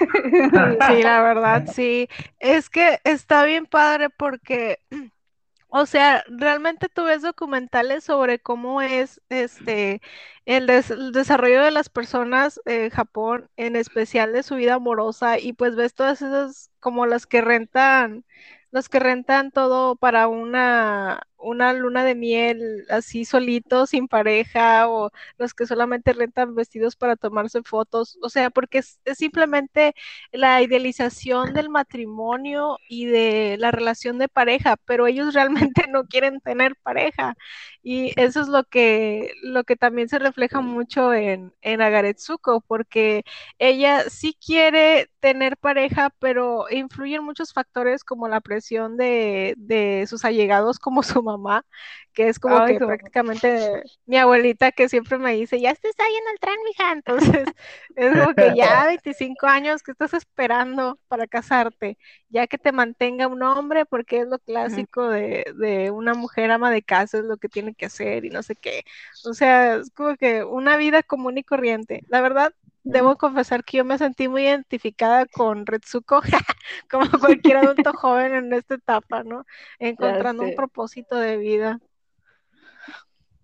Sí, 0.80 1.02
la 1.02 1.22
verdad, 1.22 1.64
sí. 1.66 2.08
Es 2.38 2.70
que 2.70 3.00
está 3.04 3.44
bien 3.44 3.66
padre 3.66 4.10
porque, 4.10 4.78
o 5.68 5.86
sea, 5.86 6.24
realmente 6.28 6.88
tú 6.88 7.04
ves 7.04 7.22
documentales 7.22 8.04
sobre 8.04 8.40
cómo 8.40 8.82
es 8.82 9.20
este 9.28 10.00
el, 10.46 10.66
des- 10.66 10.90
el 10.90 11.12
desarrollo 11.12 11.62
de 11.64 11.70
las 11.72 11.88
personas 11.90 12.60
en 12.66 12.90
Japón, 12.90 13.48
en 13.56 13.76
especial 13.76 14.32
de 14.32 14.42
su 14.42 14.56
vida 14.56 14.74
amorosa, 14.74 15.38
y 15.38 15.52
pues 15.54 15.76
ves 15.76 15.94
todas 15.94 16.22
esas 16.22 16.70
como 16.80 17.06
las 17.06 17.26
que 17.26 17.40
rentan, 17.42 18.24
los 18.72 18.88
que 18.88 19.00
rentan 19.00 19.50
todo 19.52 19.96
para 19.96 20.28
una, 20.28 21.20
una 21.40 21.72
luna 21.72 22.04
de 22.04 22.14
miel 22.14 22.84
así 22.90 23.24
solitos, 23.24 23.90
sin 23.90 24.08
pareja, 24.08 24.88
o 24.88 25.10
los 25.38 25.54
que 25.54 25.66
solamente 25.66 26.12
rentan 26.12 26.54
vestidos 26.54 26.96
para 26.96 27.16
tomarse 27.16 27.62
fotos, 27.62 28.18
o 28.22 28.28
sea, 28.28 28.50
porque 28.50 28.78
es, 28.78 29.00
es 29.04 29.18
simplemente 29.18 29.94
la 30.32 30.62
idealización 30.62 31.52
del 31.54 31.68
matrimonio 31.70 32.78
y 32.88 33.06
de 33.06 33.56
la 33.58 33.70
relación 33.70 34.18
de 34.18 34.28
pareja, 34.28 34.76
pero 34.86 35.06
ellos 35.06 35.34
realmente 35.34 35.86
no 35.88 36.04
quieren 36.06 36.40
tener 36.40 36.76
pareja. 36.76 37.34
Y 37.82 38.12
eso 38.20 38.40
es 38.40 38.48
lo 38.48 38.64
que, 38.64 39.32
lo 39.42 39.64
que 39.64 39.76
también 39.76 40.08
se 40.08 40.18
refleja 40.18 40.60
mucho 40.60 41.14
en, 41.14 41.52
en 41.62 41.80
Agaretsuko, 41.80 42.60
porque 42.62 43.24
ella 43.58 44.02
sí 44.10 44.36
quiere 44.44 45.10
tener 45.20 45.56
pareja, 45.56 46.10
pero 46.18 46.66
influyen 46.70 47.24
muchos 47.24 47.52
factores 47.52 48.04
como 48.04 48.28
la 48.28 48.40
presión 48.40 48.96
de, 48.96 49.54
de 49.56 50.06
sus 50.08 50.24
allegados 50.24 50.78
como 50.78 51.02
su 51.02 51.22
mamá, 51.30 51.64
que 52.12 52.28
es 52.28 52.38
como 52.38 52.62
Ay, 52.62 52.64
que 52.64 52.80
prácticamente 52.80 53.82
mi 54.06 54.16
abuelita 54.18 54.72
que 54.72 54.88
siempre 54.88 55.18
me 55.18 55.34
dice, 55.34 55.60
ya 55.60 55.70
estás 55.70 55.94
ahí 55.98 56.14
en 56.14 56.28
el 56.32 56.38
tren, 56.40 56.56
mija. 56.66 56.92
Entonces, 56.92 57.54
es 57.96 58.16
como 58.16 58.34
que 58.34 58.52
ya 58.52 58.86
25 58.86 59.46
años 59.46 59.82
que 59.82 59.92
estás 59.92 60.14
esperando 60.14 60.98
para 61.08 61.26
casarte, 61.26 61.98
ya 62.28 62.46
que 62.46 62.58
te 62.58 62.72
mantenga 62.72 63.26
un 63.28 63.42
hombre, 63.42 63.86
porque 63.86 64.20
es 64.20 64.28
lo 64.28 64.38
clásico 64.38 65.08
de, 65.08 65.44
de 65.56 65.90
una 65.90 66.14
mujer 66.14 66.50
ama 66.50 66.70
de 66.70 66.82
casa, 66.82 67.18
es 67.18 67.24
lo 67.24 67.36
que 67.38 67.48
tiene 67.48 67.74
que 67.74 67.86
hacer 67.86 68.24
y 68.24 68.30
no 68.30 68.42
sé 68.42 68.56
qué. 68.56 68.84
O 69.24 69.34
sea, 69.34 69.76
es 69.76 69.90
como 69.90 70.16
que 70.16 70.44
una 70.44 70.76
vida 70.76 71.02
común 71.02 71.38
y 71.38 71.44
corriente. 71.44 72.02
La 72.08 72.20
verdad, 72.20 72.54
debo 72.82 73.16
confesar 73.16 73.64
que 73.64 73.78
yo 73.78 73.84
me 73.84 73.98
sentí 73.98 74.28
muy 74.28 74.42
identificada 74.42 75.26
con 75.26 75.66
Retsuko, 75.66 76.22
como 76.90 77.06
cualquier 77.18 77.58
adulto 77.58 77.92
joven 77.94 78.34
en 78.34 78.52
esta 78.52 78.74
etapa, 78.74 79.22
¿no? 79.22 79.44
Encontrando 79.78 80.44
un 80.44 80.54
propósito 80.54 81.16
de 81.16 81.36
vida. 81.36 81.80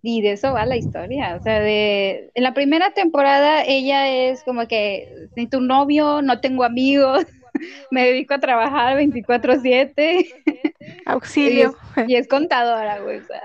Y 0.01 0.21
de 0.21 0.33
eso 0.33 0.53
va 0.53 0.65
la 0.65 0.77
historia, 0.77 1.35
o 1.35 1.41
sea, 1.41 1.59
de 1.59 2.31
en 2.33 2.43
la 2.43 2.53
primera 2.53 2.93
temporada 2.93 3.63
ella 3.65 4.07
es 4.07 4.43
como 4.43 4.67
que 4.67 5.27
ni 5.35 5.47
tu 5.47 5.59
novio, 5.59 6.21
no 6.21 6.39
tengo 6.39 6.63
amigos, 6.63 7.25
me 7.91 8.05
dedico 8.05 8.35
a 8.35 8.39
trabajar 8.39 8.95
24/7 8.97 10.21
y 10.21 10.29
Auxilio. 11.05 11.75
es, 11.95 12.09
y 12.09 12.15
es 12.15 12.27
contadora, 12.27 12.99
güey, 12.99 13.17
o 13.17 13.25
sea, 13.25 13.41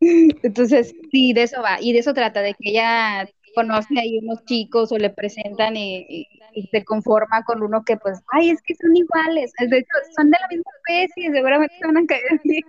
Entonces, 0.00 0.94
sí, 1.10 1.32
de 1.32 1.44
eso 1.44 1.62
va, 1.62 1.80
y 1.80 1.92
de 1.92 2.00
eso 2.00 2.14
trata, 2.14 2.40
de 2.40 2.54
que 2.54 2.70
ella 2.70 3.28
conoce 3.54 3.98
ahí 3.98 4.18
unos 4.18 4.44
chicos 4.44 4.92
o 4.92 4.98
le 4.98 5.10
presentan 5.10 5.76
y, 5.76 6.26
se 6.72 6.84
conforma 6.84 7.44
con 7.44 7.62
uno 7.62 7.84
que 7.84 7.96
pues, 7.96 8.20
ay, 8.32 8.50
es 8.50 8.60
que 8.62 8.74
son 8.74 8.96
iguales, 8.96 9.52
de 9.60 9.78
hecho, 9.78 9.96
son 10.16 10.28
de 10.28 10.36
la 10.40 10.48
misma 10.48 10.70
especie, 10.78 11.30
seguramente 11.30 11.76
se 11.78 11.86
van 11.86 11.98
a 11.98 12.06
caer 12.06 12.40
bien. 12.42 12.64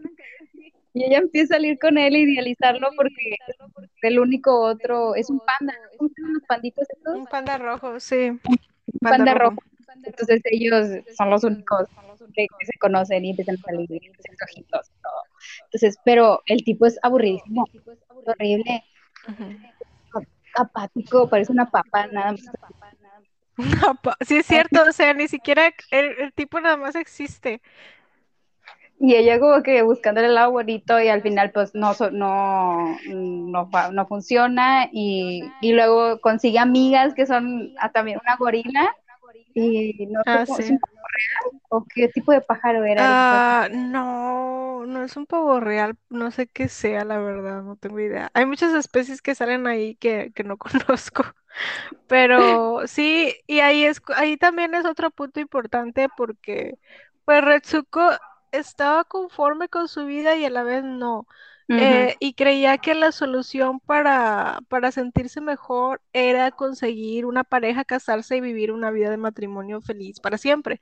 Y 0.93 1.05
ella 1.05 1.19
empieza 1.19 1.55
a 1.55 1.57
salir 1.57 1.79
con 1.79 1.97
él 1.97 2.15
e 2.15 2.19
idealizarlo 2.19 2.89
porque 2.95 3.35
el 4.01 4.19
único 4.19 4.59
otro 4.61 5.15
es 5.15 5.29
un 5.29 5.39
panda. 5.39 5.73
¿cómo 5.97 6.09
se 6.09 6.21
llaman 6.21 6.33
los 6.35 6.43
panditos 6.43 6.87
estos? 6.89 7.15
Un 7.15 7.25
panda 7.25 7.57
rojo, 7.57 7.99
sí. 7.99 8.29
Un 8.29 8.99
panda 8.99 9.33
rojo. 9.33 9.57
Entonces 10.03 10.41
ellos 10.45 10.87
son 11.17 11.29
los 11.29 11.43
únicos 11.43 11.87
que, 12.33 12.47
se 12.65 12.77
conocen 12.79 13.25
y 13.25 13.31
empiezan 13.31 13.55
a 13.55 13.61
salir 13.61 13.87
y 13.89 14.07
empiezan 14.07 14.31
a 14.31 14.33
hacer 14.33 14.47
ojitos 14.51 14.89
y 14.89 15.01
todo. 15.01 15.28
Entonces, 15.65 15.97
pero 16.03 16.41
el 16.45 16.63
tipo 16.63 16.85
es 16.85 16.99
aburridísimo, 17.01 17.65
horrible, 18.25 18.83
apático, 20.55 21.29
parece 21.29 21.51
una 21.51 21.69
papa, 21.69 22.07
nada 22.07 22.31
más. 22.31 22.41
Pa- 24.03 24.17
sí 24.21 24.37
es 24.37 24.45
cierto, 24.45 24.83
o 24.87 24.91
sea, 24.91 25.13
ni 25.13 25.27
siquiera 25.27 25.67
el, 25.91 26.05
el 26.19 26.33
tipo 26.33 26.59
nada 26.61 26.77
más 26.77 26.95
existe. 26.95 27.61
Y 29.01 29.15
ella 29.15 29.39
como 29.39 29.63
que 29.63 29.81
buscándole 29.81 30.27
el 30.27 30.35
lado 30.35 30.51
bonito 30.51 30.99
y 31.01 31.07
al 31.07 31.21
final 31.21 31.51
pues 31.51 31.73
no, 31.73 31.93
no, 32.11 32.97
no, 33.07 33.69
no 33.93 34.07
funciona 34.07 34.89
y, 34.91 35.41
y 35.61 35.71
luego 35.71 36.19
consigue 36.19 36.59
amigas 36.59 37.13
que 37.13 37.25
son 37.25 37.73
ah, 37.79 37.91
también 37.91 38.19
una 38.21 38.35
gorila 38.35 38.93
y 39.53 40.07
no 40.07 40.21
sé 40.31 40.41
Ah, 40.41 40.43
¿es 40.43 40.47
sí. 40.47 40.65
un 40.69 40.79
pavo 40.79 40.97
real 41.13 41.61
o 41.69 41.85
qué 41.93 42.07
tipo 42.09 42.31
de 42.31 42.41
pájaro 42.41 42.83
era. 42.85 43.01
Ah, 43.01 43.69
no, 43.71 44.85
no 44.85 45.03
es 45.05 45.15
un 45.15 45.25
pavo 45.25 45.59
real, 45.61 45.97
no 46.09 46.31
sé 46.31 46.47
qué 46.47 46.67
sea, 46.67 47.05
la 47.05 47.17
verdad, 47.17 47.63
no 47.63 47.77
tengo 47.77 47.99
idea. 48.01 48.29
Hay 48.33 48.45
muchas 48.45 48.73
especies 48.73 49.21
que 49.21 49.35
salen 49.35 49.67
ahí 49.67 49.95
que, 49.95 50.33
que 50.35 50.43
no 50.43 50.57
conozco, 50.57 51.23
pero 52.07 52.87
sí, 52.87 53.35
y 53.47 53.59
ahí 53.61 53.85
es, 53.85 54.01
ahí 54.15 54.37
también 54.37 54.75
es 54.75 54.85
otro 54.85 55.11
punto 55.11 55.39
importante 55.41 56.09
porque 56.09 56.77
pues 57.25 57.43
Retsuko 57.43 58.01
estaba 58.51 59.05
conforme 59.05 59.69
con 59.69 59.87
su 59.87 60.05
vida 60.05 60.35
y 60.37 60.45
a 60.45 60.49
la 60.51 60.63
vez 60.63 60.83
no. 60.83 61.27
Eh, 61.75 62.15
y 62.19 62.33
creía 62.33 62.77
que 62.79 62.95
la 62.95 63.11
solución 63.13 63.79
para, 63.79 64.59
para 64.69 64.91
sentirse 64.91 65.39
mejor 65.41 66.01
era 66.13 66.51
conseguir 66.51 67.25
una 67.25 67.43
pareja, 67.45 67.85
casarse 67.85 68.35
y 68.37 68.41
vivir 68.41 68.71
una 68.73 68.91
vida 68.91 69.09
de 69.09 69.17
matrimonio 69.17 69.79
feliz 69.81 70.19
para 70.19 70.37
siempre 70.37 70.81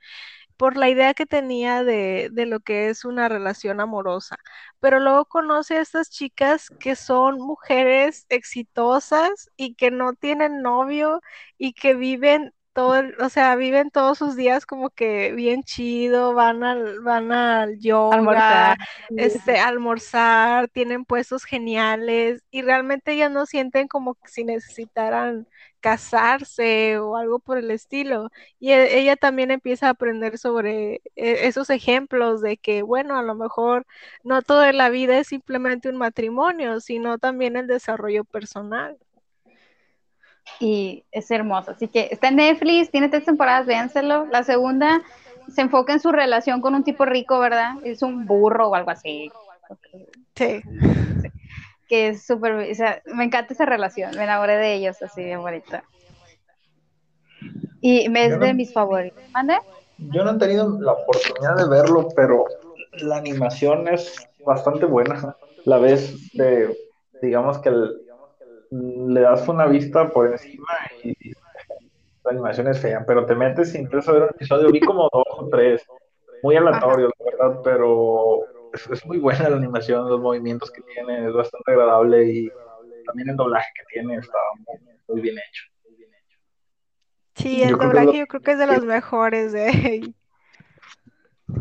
por 0.56 0.76
la 0.76 0.88
idea 0.90 1.14
que 1.14 1.26
tenía 1.26 1.84
de, 1.84 2.30
de 2.32 2.46
lo 2.46 2.60
que 2.60 2.88
es 2.90 3.04
una 3.04 3.28
relación 3.28 3.80
amorosa. 3.80 4.36
Pero 4.80 5.00
luego 5.00 5.24
conoce 5.26 5.76
a 5.78 5.80
estas 5.80 6.10
chicas 6.10 6.70
que 6.80 6.96
son 6.96 7.38
mujeres 7.40 8.26
exitosas 8.28 9.50
y 9.56 9.74
que 9.74 9.90
no 9.90 10.14
tienen 10.14 10.62
novio 10.62 11.20
y 11.58 11.72
que 11.74 11.94
viven 11.94 12.52
todo, 12.78 13.02
o 13.24 13.28
sea, 13.28 13.56
viven 13.56 13.90
todos 13.90 14.18
sus 14.18 14.36
días 14.36 14.66
como 14.66 14.90
que 14.90 15.32
bien 15.32 15.64
chido, 15.64 16.34
van 16.34 16.62
al, 16.64 17.00
van 17.00 17.32
al 17.32 17.78
yoga, 17.80 18.76
Almorzar. 18.76 18.76
este, 19.16 19.58
almorzar, 19.58 20.68
tienen 20.68 21.04
puestos 21.04 21.44
geniales 21.44 22.42
y 22.52 22.62
realmente 22.62 23.12
ellas 23.12 23.30
no 23.32 23.46
sienten 23.46 23.88
como 23.88 24.14
que 24.14 24.28
si 24.28 24.44
necesitaran 24.44 25.48
casarse 25.80 26.98
o 26.98 27.16
algo 27.16 27.38
por 27.40 27.58
el 27.58 27.70
estilo. 27.72 28.30
Y 28.60 28.70
e- 28.72 28.98
ella 29.00 29.16
también 29.16 29.50
empieza 29.50 29.88
a 29.88 29.90
aprender 29.90 30.38
sobre 30.38 30.96
eh, 31.16 31.46
esos 31.48 31.70
ejemplos 31.70 32.40
de 32.42 32.56
que, 32.58 32.82
bueno, 32.82 33.16
a 33.18 33.22
lo 33.22 33.34
mejor 33.34 33.86
no 34.22 34.42
toda 34.42 34.72
la 34.72 34.88
vida 34.90 35.18
es 35.18 35.28
simplemente 35.28 35.88
un 35.88 35.96
matrimonio, 35.96 36.80
sino 36.80 37.18
también 37.18 37.56
el 37.56 37.66
desarrollo 37.66 38.24
personal. 38.24 38.98
Y 40.60 41.04
es 41.12 41.30
hermoso. 41.30 41.72
Así 41.72 41.88
que 41.88 42.08
está 42.10 42.28
en 42.28 42.36
Netflix, 42.36 42.90
tiene 42.90 43.08
tres 43.08 43.24
temporadas, 43.24 43.66
véanselo. 43.66 44.26
La 44.26 44.42
segunda 44.42 45.02
se 45.54 45.62
enfoca 45.62 45.92
en 45.92 46.00
su 46.00 46.12
relación 46.12 46.60
con 46.60 46.74
un 46.74 46.84
tipo 46.84 47.04
rico, 47.04 47.38
¿verdad? 47.38 47.74
Es 47.84 48.02
un 48.02 48.26
burro 48.26 48.68
o 48.68 48.74
algo 48.74 48.90
así. 48.90 49.30
Sí. 50.34 50.60
Que 51.88 52.08
es 52.08 52.26
súper, 52.26 52.52
o 52.70 52.74
sea, 52.74 53.02
me 53.06 53.24
encanta 53.24 53.54
esa 53.54 53.64
relación, 53.64 54.14
me 54.16 54.24
enamoré 54.24 54.56
de 54.56 54.74
ellos, 54.74 55.00
así 55.02 55.24
bien 55.24 55.40
bonita. 55.40 55.84
Y 57.80 58.06
es 58.14 58.40
de 58.40 58.54
mis 58.54 58.72
favoritos. 58.72 59.22
¿Mande? 59.32 59.54
Yo 59.98 60.24
no 60.24 60.32
he 60.32 60.38
tenido 60.38 60.78
la 60.80 60.92
oportunidad 60.92 61.56
de 61.56 61.68
verlo, 61.68 62.08
pero 62.14 62.44
la 63.00 63.16
animación 63.16 63.88
es 63.88 64.16
bastante 64.44 64.86
buena. 64.86 65.36
La 65.64 65.78
ves, 65.78 66.30
de, 66.34 66.76
digamos 67.22 67.58
que 67.58 67.68
el- 67.70 68.00
le 68.70 69.20
das 69.20 69.48
una 69.48 69.66
vista 69.66 70.10
por 70.10 70.30
encima 70.30 70.66
y 71.02 71.14
la 72.24 72.30
animación 72.32 72.68
es 72.68 72.80
fea, 72.80 73.04
pero 73.06 73.24
te 73.26 73.34
metes 73.34 73.74
y 73.74 73.78
empiezas 73.78 74.08
a 74.08 74.12
ver 74.12 74.22
un 74.24 74.28
episodio. 74.30 74.70
Vi 74.70 74.80
como 74.80 75.08
dos 75.12 75.24
o 75.28 75.48
tres, 75.50 75.82
muy 76.42 76.56
aleatorio, 76.56 77.10
la 77.18 77.30
verdad, 77.30 77.60
pero 77.64 78.40
es, 78.72 78.86
es 78.90 79.06
muy 79.06 79.18
buena 79.18 79.48
la 79.48 79.56
animación, 79.56 80.08
los 80.08 80.20
movimientos 80.20 80.70
que 80.70 80.82
tiene, 80.82 81.26
es 81.28 81.32
bastante 81.32 81.72
agradable 81.72 82.24
y 82.24 82.50
también 83.06 83.30
el 83.30 83.36
doblaje 83.36 83.68
que 83.74 83.84
tiene 83.94 84.16
está 84.16 84.38
muy, 84.66 84.78
muy 85.08 85.20
bien 85.22 85.36
hecho. 85.38 85.64
Sí, 87.36 87.62
el 87.62 87.78
doblaje 87.78 88.06
lo- 88.06 88.12
yo 88.12 88.26
creo 88.26 88.42
que 88.42 88.50
es 88.52 88.58
de 88.58 88.66
los 88.66 88.84
mejores 88.84 89.52
de 89.52 90.12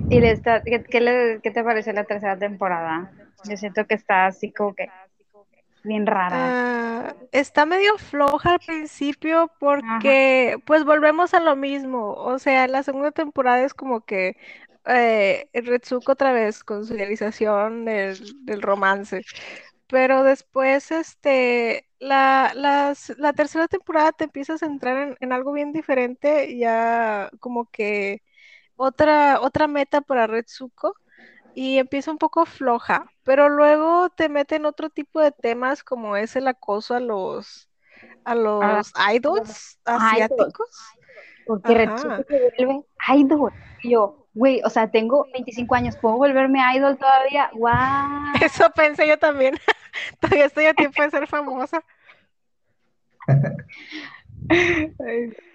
¿Y 0.10 0.20
le 0.20 0.32
está, 0.32 0.62
qué, 0.64 0.84
qué 0.84 1.01
le- 1.01 1.39
qué 1.41 1.51
te 1.51 1.64
pareció 1.64 1.93
la 1.93 2.03
tercera 2.05 2.38
temporada? 2.38 3.12
Yo 3.43 3.58
siento 3.58 3.86
que 3.86 3.93
está 3.95 4.26
así 4.26 4.51
como 4.51 4.74
que 4.74 4.89
bien 5.88 6.06
rara. 6.06 6.56
Ah, 6.70 7.16
está 7.32 7.66
medio 7.66 7.98
floja 7.98 8.52
al 8.54 8.60
principio 8.60 9.52
porque 9.60 10.58
pues 10.66 10.84
volvemos 10.86 11.34
a 11.34 11.40
lo 11.40 11.56
mismo. 11.56 12.14
O 12.16 12.38
sea, 12.40 12.68
la 12.68 12.84
segunda 12.84 13.12
temporada 13.12 13.64
es 13.64 13.74
como 13.74 14.02
que 14.06 14.36
eh, 14.86 15.50
Retsuko 15.54 16.12
otra 16.14 16.34
vez 16.34 16.64
con 16.64 16.86
su 16.86 16.96
idealización 16.96 17.86
del, 17.86 18.46
del 18.46 18.62
romance. 18.62 19.26
Pero 19.88 20.24
después, 20.24 20.92
este, 20.92 21.88
la, 22.00 22.52
las- 22.56 23.14
la 23.18 23.34
tercera 23.34 23.68
temporada 23.68 24.12
te 24.12 24.26
empiezas 24.26 24.64
a 24.64 24.66
entrar 24.68 24.98
en, 24.98 25.18
en 25.22 25.32
algo 25.34 25.54
bien 25.54 25.72
diferente, 25.74 26.58
ya 26.58 27.30
como 27.40 27.70
que 27.72 28.22
otra, 28.78 29.42
otra 29.42 29.68
meta 29.68 30.02
para 30.02 30.28
Retsuko 30.28 30.96
y 31.58 31.80
empieza 31.80 32.12
un 32.12 32.20
poco 32.20 32.45
floja, 32.45 33.12
pero 33.24 33.49
luego 33.49 34.12
te 34.12 34.30
meten 34.30 34.68
otro 34.68 34.91
tipo 34.91 35.20
de 35.20 35.32
temas 35.32 35.84
como 35.84 36.16
es 36.16 36.36
el 36.36 36.47
acoso 36.47 36.93
a 36.93 36.99
los 36.99 37.68
a 38.26 38.36
los 38.36 38.93
idols 39.12 39.80
asiáticos. 39.84 40.70
Porque 41.47 41.89
se 41.99 42.08
vuelve 42.08 42.86
idol. 43.16 43.51
Y 43.82 43.93
yo, 43.93 44.28
güey, 44.36 44.62
o 44.64 44.70
sea, 44.70 44.91
tengo 44.91 45.26
25 45.34 45.74
años, 45.74 45.97
¿puedo 45.97 46.18
volverme 46.18 46.60
idol 46.76 46.95
todavía? 46.95 47.49
¡Guau! 47.53 48.36
Eso 48.39 48.70
pensé 48.76 49.08
yo 49.08 49.18
también. 49.18 49.55
Todavía 50.20 50.45
estoy 50.45 50.68
a 50.68 50.76
tiempo 50.76 51.01
de 51.01 51.10
ser 51.10 51.26
famosa. 51.26 51.84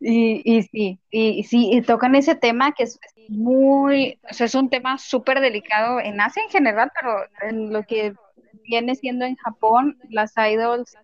Y, 0.00 0.42
y 0.44 0.62
sí, 0.62 1.00
y, 1.10 1.44
sí, 1.44 1.70
y 1.72 1.82
tocan 1.82 2.14
ese 2.14 2.34
tema 2.34 2.72
que 2.72 2.84
es 2.84 2.98
muy, 3.28 4.18
o 4.30 4.32
sea, 4.32 4.46
es 4.46 4.54
un 4.54 4.70
tema 4.70 4.96
súper 4.98 5.40
delicado 5.40 6.00
en 6.00 6.20
Asia 6.20 6.42
en 6.42 6.50
general, 6.50 6.90
pero 6.98 7.24
en 7.42 7.72
lo 7.72 7.82
que 7.82 8.14
viene 8.64 8.94
siendo 8.94 9.24
en 9.24 9.36
Japón, 9.36 9.98
las 10.08 10.32
idols 10.36 10.96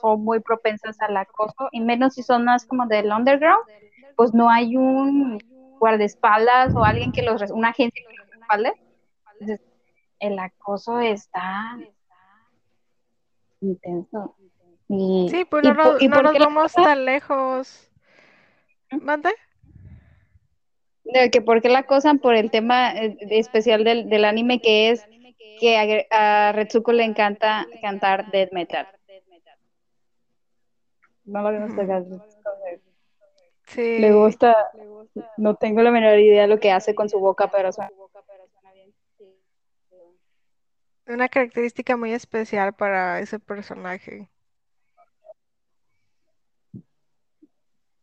son 0.00 0.24
muy 0.24 0.40
propensas 0.40 1.00
al 1.00 1.16
acoso, 1.16 1.68
y 1.72 1.80
menos 1.80 2.14
si 2.14 2.22
son 2.22 2.44
más 2.44 2.66
como 2.66 2.86
del 2.86 3.10
underground, 3.12 3.64
pues 4.16 4.34
no 4.34 4.50
hay 4.50 4.76
un 4.76 5.38
guardaespaldas 5.78 6.74
o 6.74 6.84
alguien 6.84 7.12
que 7.12 7.22
los, 7.22 7.42
una 7.50 7.70
agencia 7.70 8.04
que 8.06 8.16
los 8.16 8.30
respalde. 8.30 8.72
Entonces, 9.32 9.66
el 10.18 10.38
acoso 10.38 11.00
está 11.00 11.78
intenso. 13.60 14.36
Y, 14.88 15.28
Sí, 15.30 15.44
pues 15.44 15.64
y 15.64 15.70
no, 15.70 15.98
y 16.00 16.08
no 16.08 16.22
nos 16.22 16.38
vamos 16.38 16.72
tan 16.74 17.04
lejos. 17.04 17.89
¿Mande? 18.90 19.30
de 21.12 21.30
que 21.30 21.40
por 21.40 21.60
qué 21.60 21.68
la 21.68 21.80
acosan 21.80 22.18
por 22.18 22.34
el 22.34 22.50
tema 22.50 22.92
eh, 22.92 23.16
especial 23.30 23.84
del, 23.84 24.08
del 24.08 24.24
anime 24.24 24.60
que 24.60 24.90
es 24.90 25.06
que 25.58 26.06
a, 26.10 26.48
a 26.48 26.52
Retsuko 26.52 26.92
le 26.92 27.04
encanta 27.04 27.66
cantar 27.82 28.30
death 28.30 28.52
metal. 28.52 28.88
No 31.24 31.42
lo 31.42 31.52
vimos 31.52 31.78
acá. 31.78 32.02
Sí. 33.66 33.98
Le 33.98 34.12
gusta, 34.12 34.56
no 35.36 35.54
tengo 35.54 35.82
la 35.82 35.92
menor 35.92 36.18
idea 36.18 36.42
de 36.42 36.48
lo 36.48 36.58
que 36.58 36.72
hace 36.72 36.94
con 36.94 37.08
su 37.08 37.20
boca, 37.20 37.50
pero 37.50 37.72
suena 37.72 37.90
bien. 38.72 38.92
Una 41.06 41.28
característica 41.28 41.96
muy 41.96 42.12
especial 42.12 42.72
para 42.72 43.20
ese 43.20 43.38
personaje. 43.38 44.28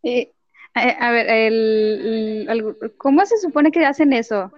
Y, 0.03 0.31
a, 0.77 1.07
a 1.07 1.11
ver, 1.11 1.27
el, 1.29 2.75
¿cómo 2.97 3.25
se 3.25 3.37
supone 3.37 3.71
que 3.71 3.85
hacen 3.85 4.13
eso? 4.13 4.51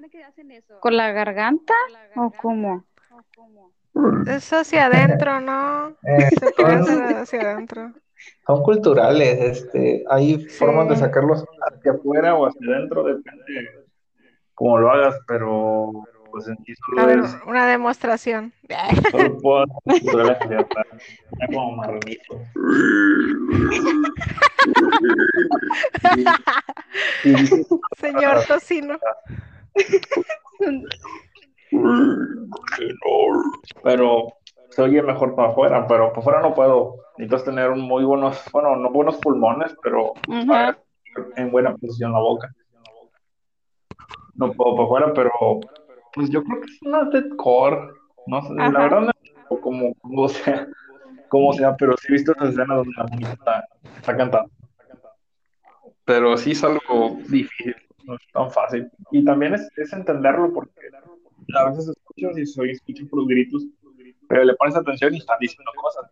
¿Con 0.79 0.97
la 0.97 1.11
garganta 1.11 1.73
o 2.15 2.31
cómo? 2.31 2.85
Es 4.27 4.51
hacia 4.53 4.85
adentro, 4.85 5.41
¿no? 5.41 5.89
Eh, 6.03 6.29
Se 6.39 6.63
hacer 6.63 6.85
son, 6.85 7.03
hacia 7.17 7.41
adentro. 7.41 7.93
son 8.45 8.63
culturales, 8.63 9.39
este, 9.41 10.03
hay 10.09 10.45
formas 10.45 10.89
de 10.89 10.95
sacarlos 10.95 11.43
hacia 11.71 11.91
afuera 11.93 12.35
o 12.35 12.45
hacia 12.47 12.75
adentro, 12.75 13.03
depende 13.03 13.43
cómo 14.53 14.77
lo 14.77 14.91
hagas, 14.91 15.15
pero 15.27 15.91
pues 16.31 16.47
en 16.47 16.57
sí 16.63 16.73
A 16.73 16.75
solo 17.01 17.07
ver, 17.07 17.19
es, 17.19 17.35
una 17.47 17.65
demostración. 17.67 18.53
solo 19.11 19.37
puedo 19.39 19.65
hacer 20.31 20.67
como 21.47 21.75
marronito. 21.77 22.39
Señor 27.97 28.45
Tocino. 28.47 28.97
pero 33.83 34.33
se 34.69 34.81
oye 34.81 35.01
mejor 35.01 35.35
para 35.35 35.49
afuera, 35.49 35.87
pero 35.87 36.09
para 36.09 36.19
afuera 36.19 36.41
no 36.41 36.53
puedo. 36.53 36.95
Necesitas 37.17 37.45
tener 37.45 37.69
un 37.69 37.81
muy 37.81 38.03
buenos, 38.05 38.41
bueno, 38.53 38.75
no 38.77 38.89
buenos 38.91 39.17
pulmones, 39.17 39.75
pero 39.83 40.13
en 41.35 41.51
buena 41.51 41.75
posición 41.75 42.13
la 42.13 42.19
boca. 42.19 42.49
No 44.35 44.51
puedo 44.53 44.75
para 44.75 44.85
afuera, 44.85 45.13
pero 45.13 45.31
pues 46.13 46.29
yo 46.29 46.43
creo 46.43 46.61
que 46.61 46.67
es 46.71 46.81
una 46.81 47.03
deadcore. 47.05 47.91
No 48.27 48.41
sé, 48.41 48.53
Ajá. 48.57 48.71
la 48.71 48.79
verdad 48.79 49.01
no 49.01 49.11
sé 49.11 49.33
cómo, 49.61 49.93
cómo 50.01 50.29
sea, 50.29 50.67
cómo 51.29 51.53
sea, 51.53 51.75
pero 51.75 51.97
sí 51.97 52.07
he 52.09 52.13
visto 52.13 52.31
esas 52.31 52.49
escenas 52.49 52.77
donde 52.77 52.93
la 52.95 53.03
monita 53.03 53.65
está, 53.97 54.15
cantando. 54.17 54.49
Pero 56.05 56.37
sí 56.37 56.51
es 56.51 56.63
algo 56.63 57.17
difícil, 57.29 57.75
no 58.03 58.15
es 58.15 58.21
tan 58.33 58.49
fácil. 58.51 58.89
Y 59.11 59.23
también 59.23 59.53
es, 59.53 59.69
es 59.77 59.93
entenderlo 59.93 60.51
porque 60.53 60.71
a 61.55 61.69
veces 61.69 61.89
escuchas 61.89 62.37
y 62.37 62.45
soy 62.45 62.71
escucho 62.71 63.07
por 63.09 63.19
los 63.19 63.27
gritos, 63.27 63.65
pero 64.27 64.43
le 64.43 64.55
pones 64.55 64.75
atención 64.75 65.13
y 65.13 65.17
están 65.17 65.37
diciendo 65.39 65.71
cosas. 65.75 66.09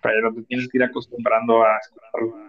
Pero 0.00 0.32
te 0.32 0.42
tienes 0.42 0.68
que 0.68 0.78
ir 0.78 0.84
acostumbrando 0.84 1.62
a 1.64 1.76
escucharlo. 1.78 2.48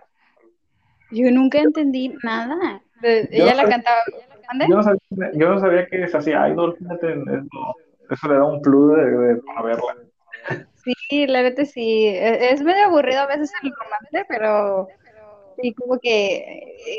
Yo 1.11 1.31
nunca 1.31 1.59
entendí 1.59 2.15
nada. 2.23 2.81
Ella 3.01 3.55
la 3.55 3.67
cantaba. 3.67 4.01
Yo 4.67 4.75
no 4.75 4.83
sabía, 4.83 4.99
yo 5.33 5.49
no 5.49 5.59
sabía 5.59 5.87
que 5.87 6.07
se 6.07 6.17
hacía 6.17 6.49
idol, 6.49 6.75
fíjate, 6.77 7.13
eso, 7.13 7.75
eso 8.09 8.27
le 8.27 8.33
da 8.35 8.43
un 8.43 8.61
plus 8.61 8.95
de, 8.97 9.05
de- 9.05 9.41
para 9.43 9.61
verla. 9.61 9.95
Sí, 11.09 11.27
la 11.27 11.43
neta 11.43 11.65
sí. 11.65 12.05
E- 12.07 12.51
Es 12.53 12.61
medio 12.61 12.85
aburrido 12.85 13.21
a 13.21 13.27
veces 13.27 13.51
el 13.63 13.71
romance, 13.71 14.25
pero 14.29 14.87
sí, 15.61 15.73
como 15.73 15.99
que 15.99 16.43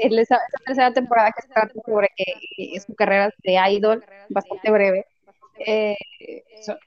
en 0.03 0.19
esa, 0.19 0.39
tercera 0.65 0.93
temporada 0.93 1.33
que 1.33 1.43
se 1.43 1.49
trata 1.53 1.75
sobre 1.87 2.09
que 2.17 2.25
eh, 2.59 2.81
su 2.81 2.95
carrera 2.95 3.31
de 3.45 3.59
idol, 3.73 4.05
bastante 4.29 4.71
breve, 4.71 5.07
eh, 5.67 5.97
está 6.55 6.79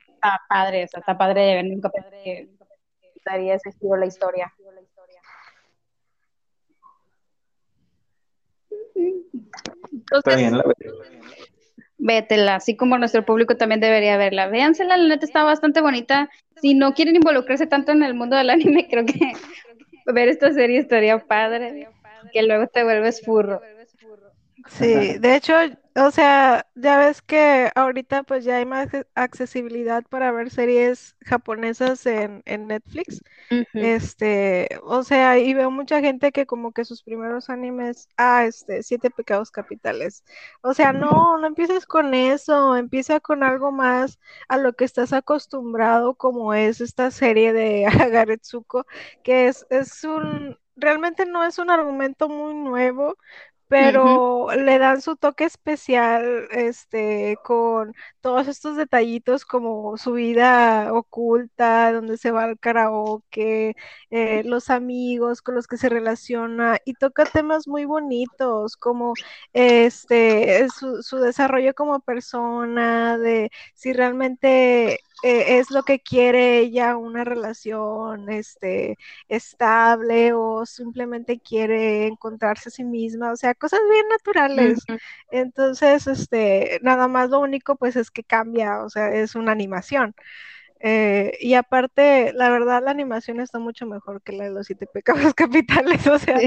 padre, 0.49 0.83
está 0.83 1.17
padre 1.17 1.41
de 1.41 1.55
ver, 1.55 1.65
nunca 1.65 1.89
pensé 1.89 2.49
la 3.97 4.05
historia. 4.07 4.53
Está 10.11 10.35
bien, 10.35 10.57
la 10.57 10.63
vétela, 12.03 12.55
así 12.55 12.75
como 12.75 12.97
nuestro 12.97 13.25
público 13.25 13.55
también 13.57 13.79
debería 13.81 14.17
verla. 14.17 14.47
Véansela, 14.47 14.97
la 14.97 15.07
neta 15.07 15.25
está 15.25 15.43
bastante 15.43 15.81
bonita. 15.81 16.29
Si 16.55 16.73
no 16.73 16.93
quieren 16.93 17.15
involucrarse 17.15 17.67
tanto 17.67 17.91
en 17.91 18.03
el 18.03 18.13
mundo 18.13 18.35
del 18.35 18.49
anime, 18.49 18.87
creo 18.91 19.05
que 19.05 19.33
ver 20.05 20.27
esta 20.29 20.51
serie 20.53 20.79
estaría 20.79 21.19
padre, 21.19 21.89
que 22.31 22.43
luego 22.43 22.67
te 22.67 22.83
vuelves 22.83 23.23
furro. 23.23 23.65
Sí, 24.67 25.17
de 25.19 25.35
hecho, 25.35 25.53
o 25.95 26.11
sea, 26.11 26.65
ya 26.75 26.97
ves 26.97 27.21
que 27.21 27.69
ahorita 27.75 28.23
pues 28.23 28.45
ya 28.45 28.57
hay 28.57 28.65
más 28.65 28.87
acce- 28.87 29.07
accesibilidad 29.13 30.03
para 30.09 30.31
ver 30.31 30.49
series 30.51 31.15
japonesas 31.21 32.05
en, 32.05 32.41
en 32.45 32.67
Netflix. 32.67 33.21
Este, 33.79 34.69
o 34.83 35.03
sea, 35.03 35.39
y 35.39 35.53
veo 35.53 35.71
mucha 35.71 35.99
gente 36.01 36.31
que 36.31 36.45
como 36.45 36.71
que 36.73 36.85
sus 36.85 37.03
primeros 37.03 37.49
animes, 37.49 38.07
ah, 38.17 38.45
este, 38.45 38.83
Siete 38.83 39.11
Pecados 39.11 39.51
Capitales. 39.51 40.23
O 40.61 40.73
sea, 40.73 40.93
no, 40.93 41.37
no 41.39 41.47
empieces 41.47 41.85
con 41.85 42.13
eso, 42.13 42.77
empieza 42.77 43.19
con 43.19 43.43
algo 43.43 43.71
más 43.71 44.19
a 44.47 44.57
lo 44.57 44.73
que 44.73 44.85
estás 44.85 45.13
acostumbrado, 45.13 46.15
como 46.15 46.53
es 46.53 46.81
esta 46.81 47.11
serie 47.11 47.53
de 47.53 47.85
Agaretsuko, 47.87 48.85
que 49.23 49.47
es, 49.49 49.65
es 49.69 50.03
un, 50.05 50.57
realmente 50.77 51.25
no 51.25 51.43
es 51.43 51.59
un 51.59 51.69
argumento 51.71 52.29
muy 52.29 52.53
nuevo, 52.55 53.17
pero 53.67 54.49
le 54.55 54.77
dan 54.79 55.01
su 55.01 55.15
toque 55.15 55.45
especial, 55.45 56.47
este, 56.51 57.37
con 57.43 57.93
todos 58.21 58.47
estos 58.47 58.77
detallitos 58.77 59.45
como 59.45 59.97
su 59.97 60.13
vida 60.13 60.93
oculta, 60.93 61.91
donde 61.91 62.17
se 62.17 62.31
va 62.31 62.43
al 62.43 62.59
karaoke, 62.59 63.75
eh, 64.11 64.43
los 64.45 64.69
amigos 64.69 65.41
con 65.41 65.55
los 65.55 65.67
que 65.67 65.77
se 65.77 65.89
relaciona 65.89 66.77
y 66.85 66.93
toca 66.95 67.25
temas 67.25 67.67
muy 67.67 67.85
bonitos 67.85 68.77
como 68.77 69.13
este 69.53 70.67
su, 70.69 71.01
su 71.03 71.17
desarrollo 71.17 71.73
como 71.73 71.99
persona, 72.01 73.17
de 73.17 73.49
si 73.73 73.93
realmente 73.93 74.99
eh, 75.21 75.59
es 75.59 75.71
lo 75.71 75.83
que 75.83 75.99
quiere 76.01 76.59
ella 76.59 76.97
una 76.97 77.23
relación 77.23 78.29
este 78.29 78.97
estable 79.27 80.33
o 80.33 80.65
simplemente 80.65 81.39
quiere 81.39 82.07
encontrarse 82.07 82.69
a 82.69 82.71
sí 82.71 82.83
misma, 82.83 83.31
o 83.31 83.35
sea, 83.37 83.55
cosas 83.55 83.79
bien 83.91 84.07
naturales. 84.09 84.85
Entonces, 85.29 86.07
este, 86.07 86.79
nada 86.83 87.07
más 87.07 87.29
lo 87.29 87.39
único 87.39 87.75
pues 87.77 87.95
es 87.95 88.11
que 88.11 88.23
cambia, 88.23 88.83
o 88.83 88.89
sea, 88.89 89.13
es 89.13 89.35
una 89.35 89.51
animación. 89.51 90.15
Eh, 90.85 91.37
y 91.39 91.53
aparte, 91.53 92.33
la 92.33 92.49
verdad, 92.49 92.83
la 92.83 92.91
animación 92.91 93.39
está 93.39 93.57
mucho 93.57 93.85
mejor 93.85 94.21
que 94.21 94.33
la 94.33 94.43
de 94.43 94.49
los 94.49 94.65
siete 94.65 94.85
pecados 94.85 95.33
capitales. 95.33 96.05
O 96.07 96.19
sea, 96.19 96.37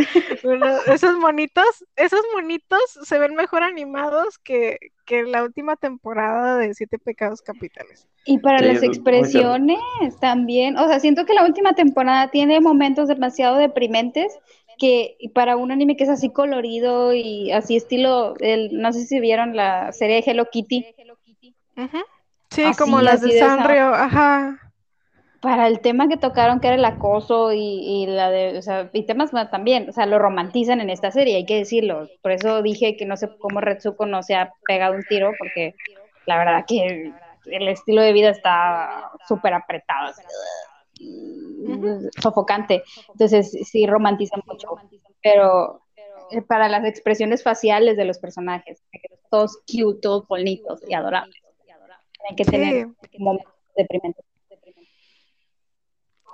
bueno, 0.45 0.66
esos 0.89 1.16
monitos, 1.16 1.64
esos 1.97 2.20
monitos 2.34 2.78
se 3.03 3.18
ven 3.18 3.34
mejor 3.34 3.62
animados 3.62 4.37
que, 4.39 4.78
que 5.07 5.22
la 5.22 5.43
última 5.43 5.76
temporada 5.76 6.59
de 6.59 6.74
Siete 6.74 6.99
Pecados 6.99 7.41
Capitales. 7.41 8.07
Y 8.26 8.37
para 8.37 8.59
Sí, 8.59 8.66
las 8.66 8.82
expresiones 8.82 9.78
también, 10.20 10.76
o 10.76 10.87
sea, 10.87 11.01
siento 11.01 11.24
que 11.24 11.32
la 11.32 11.47
última 11.47 11.74
temporada 11.74 12.30
tiene 12.30 12.61
momentos 12.61 13.09
demasiado 13.09 13.57
deprimentes 13.57 14.39
que 14.78 15.16
y 15.18 15.30
para 15.30 15.57
un 15.57 15.72
anime 15.72 15.97
que 15.97 16.05
es 16.05 16.11
así 16.11 16.28
colorido 16.28 17.14
y 17.14 17.53
así 17.53 17.76
estilo, 17.76 18.34
el, 18.41 18.78
no 18.78 18.93
sé 18.93 19.07
si 19.07 19.18
vieron 19.18 19.57
la 19.57 19.93
serie 19.93 20.16
de 20.16 20.30
Hello 20.30 20.51
Kitty. 20.51 20.84
Sí, 22.57 22.64
Así, 22.64 22.82
como 22.82 23.02
las 23.02 23.20
de 23.20 23.38
Sanrio, 23.38 23.92
ajá. 23.94 24.59
para 25.40 25.66
el 25.66 25.80
tema 25.80 26.09
que 26.09 26.16
tocaron 26.16 26.59
que 26.59 26.68
era 26.68 26.76
el 26.76 26.84
acoso 26.86 27.52
y, 27.52 27.59
y 27.59 28.07
la 28.07 28.30
de, 28.30 28.57
o 28.57 28.62
sea, 28.62 28.88
y 28.94 29.04
temas 29.04 29.34
más 29.34 29.50
también, 29.50 29.90
o 29.90 29.92
sea, 29.92 30.07
lo 30.07 30.18
romantizan 30.18 30.80
en 30.80 30.88
esta 30.88 31.11
serie, 31.11 31.36
hay 31.36 31.44
que 31.44 31.57
decirlo. 31.59 32.09
Por 32.22 32.32
eso 32.32 32.62
dije 32.62 32.96
que 32.96 33.04
no 33.04 33.18
sé 33.18 33.28
cómo 33.38 33.61
Retsuko 33.61 34.07
no 34.07 34.22
se 34.22 34.36
ha 34.36 34.50
pegado 34.66 34.94
un 34.94 35.02
tiro, 35.04 35.32
porque 35.38 35.74
la 36.24 36.38
verdad 36.38 36.64
que 36.66 37.12
el 37.44 37.68
estilo 37.68 38.00
de 38.00 38.14
vida 38.14 38.30
está 38.30 39.11
súper 39.28 39.52
apretado, 39.52 40.14
sofocante. 42.22 42.82
Entonces 43.11 43.50
sí 43.70 43.86
romantizan 43.86 44.40
mucho, 44.46 44.68
pero 45.22 45.82
eh, 46.30 46.40
para 46.40 46.70
las 46.70 46.86
expresiones 46.86 47.42
faciales 47.42 47.98
de 47.98 48.07
los 48.07 48.18
personajes, 48.18 48.82
todos 49.30 49.59
cute, 49.70 50.00
todos 50.00 50.26
bonitos 50.26 50.80
y 50.88 50.94
adorables. 50.94 51.45
Hay 52.29 52.37
que 52.37 52.45
tener 52.45 52.89
Sí. 53.11 53.19
momentos 53.19 53.55
deprimentes. 53.77 54.25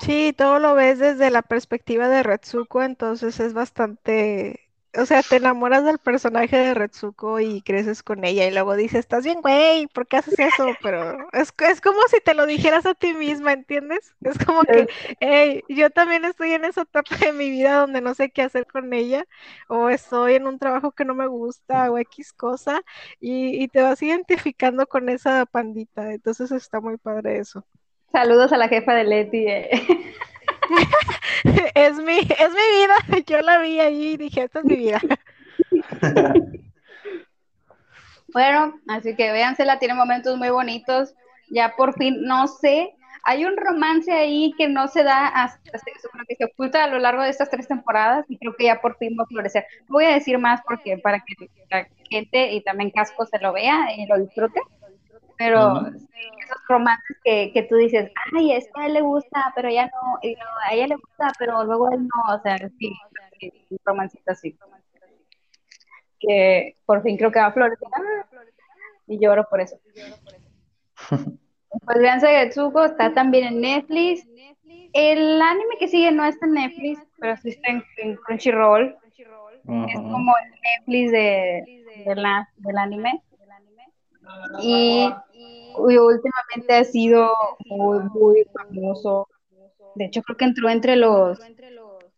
Sí, 0.00 0.34
todo 0.36 0.58
lo 0.58 0.74
ves 0.74 0.98
desde 0.98 1.30
la 1.30 1.42
perspectiva 1.42 2.08
de 2.08 2.24
Retsuko, 2.24 2.82
entonces 2.82 3.38
es 3.38 3.52
bastante, 3.54 4.61
o 4.96 5.06
sea, 5.06 5.22
te 5.22 5.36
enamoras 5.36 5.84
del 5.84 5.98
personaje 5.98 6.56
de 6.56 6.74
Retsuko 6.74 7.40
y 7.40 7.62
creces 7.62 8.02
con 8.02 8.24
ella 8.24 8.46
y 8.46 8.50
luego 8.52 8.76
dices, 8.76 9.00
estás 9.00 9.24
bien, 9.24 9.40
güey, 9.40 9.86
¿por 9.88 10.06
qué 10.06 10.18
haces 10.18 10.38
eso? 10.38 10.76
Pero 10.82 11.28
es, 11.32 11.52
es 11.66 11.80
como 11.80 11.98
si 12.08 12.20
te 12.20 12.34
lo 12.34 12.46
dijeras 12.46 12.86
a 12.86 12.94
ti 12.94 13.14
misma, 13.14 13.52
¿entiendes? 13.52 14.14
Es 14.22 14.38
como 14.38 14.64
que, 14.66 14.88
hey, 15.20 15.64
yo 15.68 15.90
también 15.90 16.24
estoy 16.24 16.52
en 16.52 16.64
esa 16.64 16.82
etapa 16.82 17.16
de 17.16 17.32
mi 17.32 17.50
vida 17.50 17.76
donde 17.80 18.00
no 18.02 18.14
sé 18.14 18.30
qué 18.30 18.42
hacer 18.42 18.66
con 18.66 18.92
ella 18.92 19.24
o 19.68 19.88
estoy 19.88 20.34
en 20.34 20.46
un 20.46 20.58
trabajo 20.58 20.92
que 20.92 21.04
no 21.04 21.14
me 21.14 21.26
gusta 21.26 21.90
o 21.90 21.98
X 21.98 22.32
cosa 22.32 22.82
y, 23.20 23.62
y 23.62 23.68
te 23.68 23.82
vas 23.82 24.02
identificando 24.02 24.86
con 24.86 25.08
esa 25.08 25.46
pandita, 25.46 26.12
entonces 26.12 26.52
está 26.52 26.80
muy 26.80 26.98
padre 26.98 27.38
eso. 27.38 27.64
Saludos 28.12 28.52
a 28.52 28.58
la 28.58 28.68
jefa 28.68 28.94
de 28.94 29.04
Leti. 29.04 29.46
eh. 29.48 29.70
Es 31.74 31.96
mi, 31.98 32.18
es 32.18 32.50
mi 32.50 32.66
vida. 32.76 32.94
Yo 33.26 33.40
la 33.40 33.58
vi 33.58 33.80
ahí 33.80 34.12
y 34.12 34.16
dije, 34.16 34.44
esta 34.44 34.60
es 34.60 34.64
mi 34.64 34.76
vida. 34.76 35.00
Bueno, 38.34 38.80
así 38.88 39.14
que 39.14 39.30
véansela, 39.30 39.78
tiene 39.78 39.92
momentos 39.92 40.38
muy 40.38 40.48
bonitos. 40.48 41.12
Ya 41.50 41.76
por 41.76 41.92
fin, 41.98 42.22
no 42.22 42.48
sé, 42.48 42.94
hay 43.24 43.44
un 43.44 43.56
romance 43.56 44.10
ahí 44.10 44.52
que 44.56 44.68
no 44.68 44.88
se 44.88 45.04
da 45.04 45.26
hasta, 45.28 45.70
que, 46.26 46.36
se 46.36 46.44
oculta 46.44 46.82
a 46.82 46.88
lo 46.88 46.98
largo 46.98 47.22
de 47.22 47.30
estas 47.30 47.50
tres 47.50 47.68
temporadas 47.68 48.24
y 48.28 48.38
creo 48.38 48.54
que 48.56 48.64
ya 48.64 48.80
por 48.80 48.96
fin 48.96 49.16
va 49.18 49.24
a 49.24 49.26
florecer. 49.26 49.66
Voy 49.88 50.04
a 50.04 50.14
decir 50.14 50.38
más 50.38 50.60
porque 50.66 50.98
para 50.98 51.20
que 51.20 51.50
la 51.70 51.86
gente 52.10 52.52
y 52.52 52.62
también 52.62 52.90
Casco 52.90 53.26
se 53.26 53.38
lo 53.38 53.52
vea 53.52 53.94
y 53.96 54.06
lo 54.06 54.18
disfrute, 54.18 54.60
pero 55.44 55.88
esos 55.88 56.62
romances 56.68 57.16
que, 57.24 57.50
que 57.52 57.62
tú 57.64 57.76
dices, 57.76 58.10
ay, 58.34 58.52
esto 58.52 58.78
a 58.78 58.86
él 58.86 58.94
le 58.94 59.00
gusta, 59.00 59.52
pero 59.54 59.68
ya 59.70 59.86
no, 59.86 60.18
y 60.22 60.34
no, 60.34 60.44
a 60.68 60.74
ella 60.74 60.88
le 60.88 60.96
gusta, 60.96 61.32
pero 61.38 61.64
luego 61.64 61.90
él 61.90 62.02
no, 62.02 62.34
o 62.34 62.40
sea, 62.42 62.56
sí, 62.78 62.92
un 63.70 63.78
romancito 63.84 64.30
así. 64.30 64.56
Que 66.20 66.76
por 66.86 67.02
fin 67.02 67.16
creo 67.16 67.32
que 67.32 67.40
va 67.40 67.46
a 67.46 67.52
florecer. 67.52 67.88
Y 69.08 69.18
lloro 69.18 69.46
por 69.50 69.60
eso. 69.60 69.76
Pues 71.84 71.98
vean 71.98 72.20
Setsuko, 72.20 72.84
está 72.84 73.12
también 73.12 73.44
en 73.46 73.60
Netflix. 73.60 74.26
El 74.92 75.42
anime 75.42 75.76
que 75.80 75.88
sigue 75.88 76.12
no 76.12 76.24
está 76.24 76.46
en 76.46 76.52
Netflix, 76.52 77.00
pero 77.18 77.36
sí 77.38 77.48
está 77.48 77.70
en, 77.70 77.84
en 77.96 78.16
Crunchyroll. 78.16 78.96
Es 79.64 79.96
como 79.96 80.34
el 80.36 80.50
Netflix 80.60 81.12
de, 81.12 82.04
de 82.06 82.14
la, 82.14 82.48
del 82.58 82.78
anime. 82.78 83.22
Y, 84.62 85.08
y 85.88 85.96
últimamente 85.96 86.74
ha 86.74 86.84
sido 86.84 87.30
muy, 87.68 88.00
muy 88.12 88.44
famoso. 88.52 89.28
De 89.94 90.06
hecho, 90.06 90.22
creo 90.22 90.36
que 90.36 90.44
entró 90.44 90.68
entre 90.70 90.96
los 90.96 91.38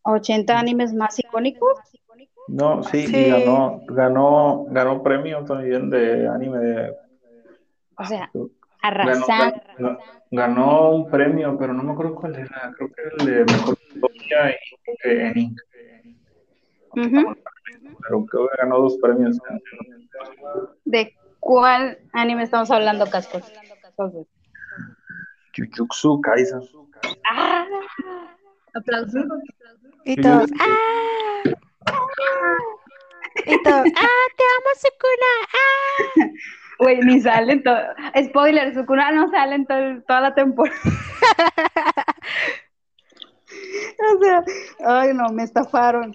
80 0.02 0.58
animes 0.58 0.92
más 0.92 1.18
icónicos. 1.18 1.74
No, 2.46 2.82
sí, 2.82 3.06
Sí. 3.06 3.16
y 3.16 3.28
ganó, 3.30 3.82
ganó, 3.86 4.66
ganó 4.68 5.02
premio 5.02 5.44
también 5.44 5.88
de 5.88 6.28
anime 6.28 6.58
de 6.58 6.94
O 7.96 8.04
sea, 8.04 8.30
ganó, 8.32 8.50
arrasando. 8.82 9.60
ganó, 9.78 9.98
ganó 10.30 10.90
un 10.90 11.10
premio, 11.10 11.56
pero 11.58 11.72
no 11.72 11.82
me 11.82 11.92
acuerdo 11.92 12.14
cuál 12.16 12.36
era, 12.36 12.72
creo 12.76 12.90
que 12.90 13.00
era 13.00 13.10
el 13.18 13.26
de 13.46 13.52
mejor 13.52 13.78
historia 13.88 14.50
y 14.50 14.76
creo 14.84 14.96
que 15.02 15.26
en 15.26 15.38
Inc. 15.38 15.60
Ujú. 16.96 17.34
Pero 18.02 18.26
creo 18.26 18.48
que 18.48 18.56
ganó 18.62 18.78
dos 18.80 18.98
premios. 18.98 19.38
¿De 20.84 21.16
cuál 21.44 21.98
anime 22.12 22.42
estamos 22.42 22.70
hablando, 22.70 23.06
Cascos? 23.06 23.42
Jujutsu 25.56 26.20
Kaisen. 26.22 26.60
¡Ah! 27.30 27.66
Aplausos. 28.74 29.24
Y 30.04 30.16
todos, 30.16 30.50
¡ah! 30.58 31.42
Y 33.46 33.62
todos, 33.62 33.86
¡ah, 33.96 34.26
te 34.36 34.44
amo, 34.54 34.70
Sukuna! 34.80 35.32
¡ah! 35.52 36.30
Güey, 36.80 36.98
ni 37.00 37.20
salen 37.20 37.62
todo. 37.62 37.78
Spoiler, 38.24 38.74
Sukuna 38.74 39.12
no 39.12 39.28
sale 39.30 39.54
en 39.56 39.66
todo- 39.66 40.02
toda 40.08 40.20
la 40.22 40.34
temporada. 40.34 40.76
o 44.12 44.18
sea, 44.22 44.42
ay 44.86 45.14
no, 45.14 45.28
me 45.28 45.44
estafaron. 45.44 46.14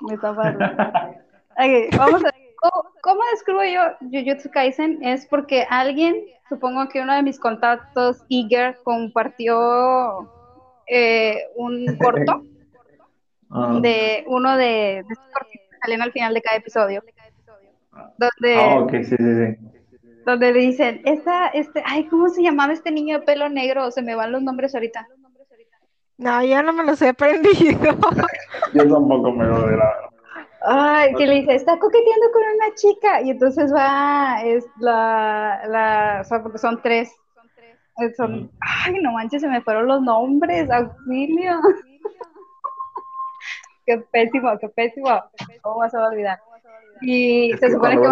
Me 0.00 0.14
estafaron. 0.14 0.62
Ok, 0.62 1.96
vamos 1.98 2.24
a. 2.24 2.30
¿Cómo, 2.60 2.90
cómo 3.02 3.20
describo 3.32 3.64
yo 3.64 3.80
Jujutsu 4.00 4.50
Kaisen? 4.50 5.02
Es 5.02 5.26
porque 5.26 5.66
alguien, 5.68 6.24
supongo 6.48 6.88
que 6.88 7.00
uno 7.00 7.14
de 7.14 7.22
mis 7.22 7.38
contactos, 7.38 8.22
Iger, 8.28 8.78
compartió 8.84 10.30
eh, 10.86 11.38
un 11.56 11.86
corto 11.98 12.42
Ah, 13.50 13.78
de 13.82 14.24
uno 14.28 14.56
de, 14.56 14.64
de 14.64 15.04
estos 15.10 15.26
cortitos 15.32 15.66
que 15.70 15.78
salen 15.82 16.02
al 16.02 16.12
final 16.12 16.34
de 16.34 16.42
cada 16.42 16.58
episodio. 16.58 17.02
Donde, 18.16 18.54
ah, 18.54 18.80
ok, 18.80 18.92
sí, 19.02 19.16
sí, 19.16 19.16
sí. 19.16 20.20
donde 20.24 20.52
dicen, 20.52 21.02
esta, 21.04 21.48
este, 21.48 21.82
ay, 21.84 22.04
¿cómo 22.04 22.28
se 22.28 22.42
llamaba 22.42 22.72
este 22.72 22.92
niño 22.92 23.18
de 23.18 23.26
pelo 23.26 23.48
negro? 23.48 23.90
Se 23.90 24.02
me 24.02 24.14
van 24.14 24.30
los 24.30 24.42
nombres 24.42 24.72
ahorita. 24.74 25.06
No, 26.16 26.44
ya 26.44 26.62
no 26.62 26.72
me 26.72 26.84
los 26.84 27.02
he 27.02 27.08
aprendido. 27.08 27.80
Yo 28.74 28.82
tampoco 28.88 29.32
me 29.32 29.46
lo 29.46 29.66
de 29.66 29.76
la 29.76 29.84
verdad. 29.86 30.09
Ay, 30.62 31.14
que 31.14 31.26
le 31.26 31.40
dice, 31.40 31.54
está 31.54 31.78
coqueteando 31.78 32.30
con 32.32 32.42
una 32.42 32.74
chica. 32.74 33.22
Y 33.22 33.30
entonces 33.30 33.72
va, 33.72 34.42
es 34.44 34.66
la, 34.78 35.62
la, 35.66 36.18
o 36.20 36.24
sea, 36.24 36.42
porque 36.42 36.58
son 36.58 36.80
tres. 36.82 37.14
Son, 38.16 38.34
Ujú. 38.34 38.50
ay, 38.60 38.94
no 39.02 39.12
manches, 39.12 39.42
se 39.42 39.48
me 39.48 39.60
fueron 39.60 39.86
los 39.86 40.00
nombres, 40.00 40.70
auxilio. 40.70 41.60
qué 43.86 43.98
pésimo, 44.10 44.58
qué 44.58 44.68
pésimo. 44.70 45.22
¿Cómo 45.60 45.88
se 45.88 45.98
va 45.98 46.06
a 46.06 46.10
olvidar? 46.10 46.40
Y 47.02 47.52
se 47.54 47.66
que 47.66 47.72
supone 47.72 48.00
que 48.00 48.08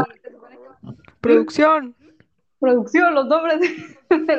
Producción. 1.20 1.94
producción, 2.60 3.14
los 3.14 3.26
nombres 3.26 3.60
de 3.60 3.68
de 4.10 4.36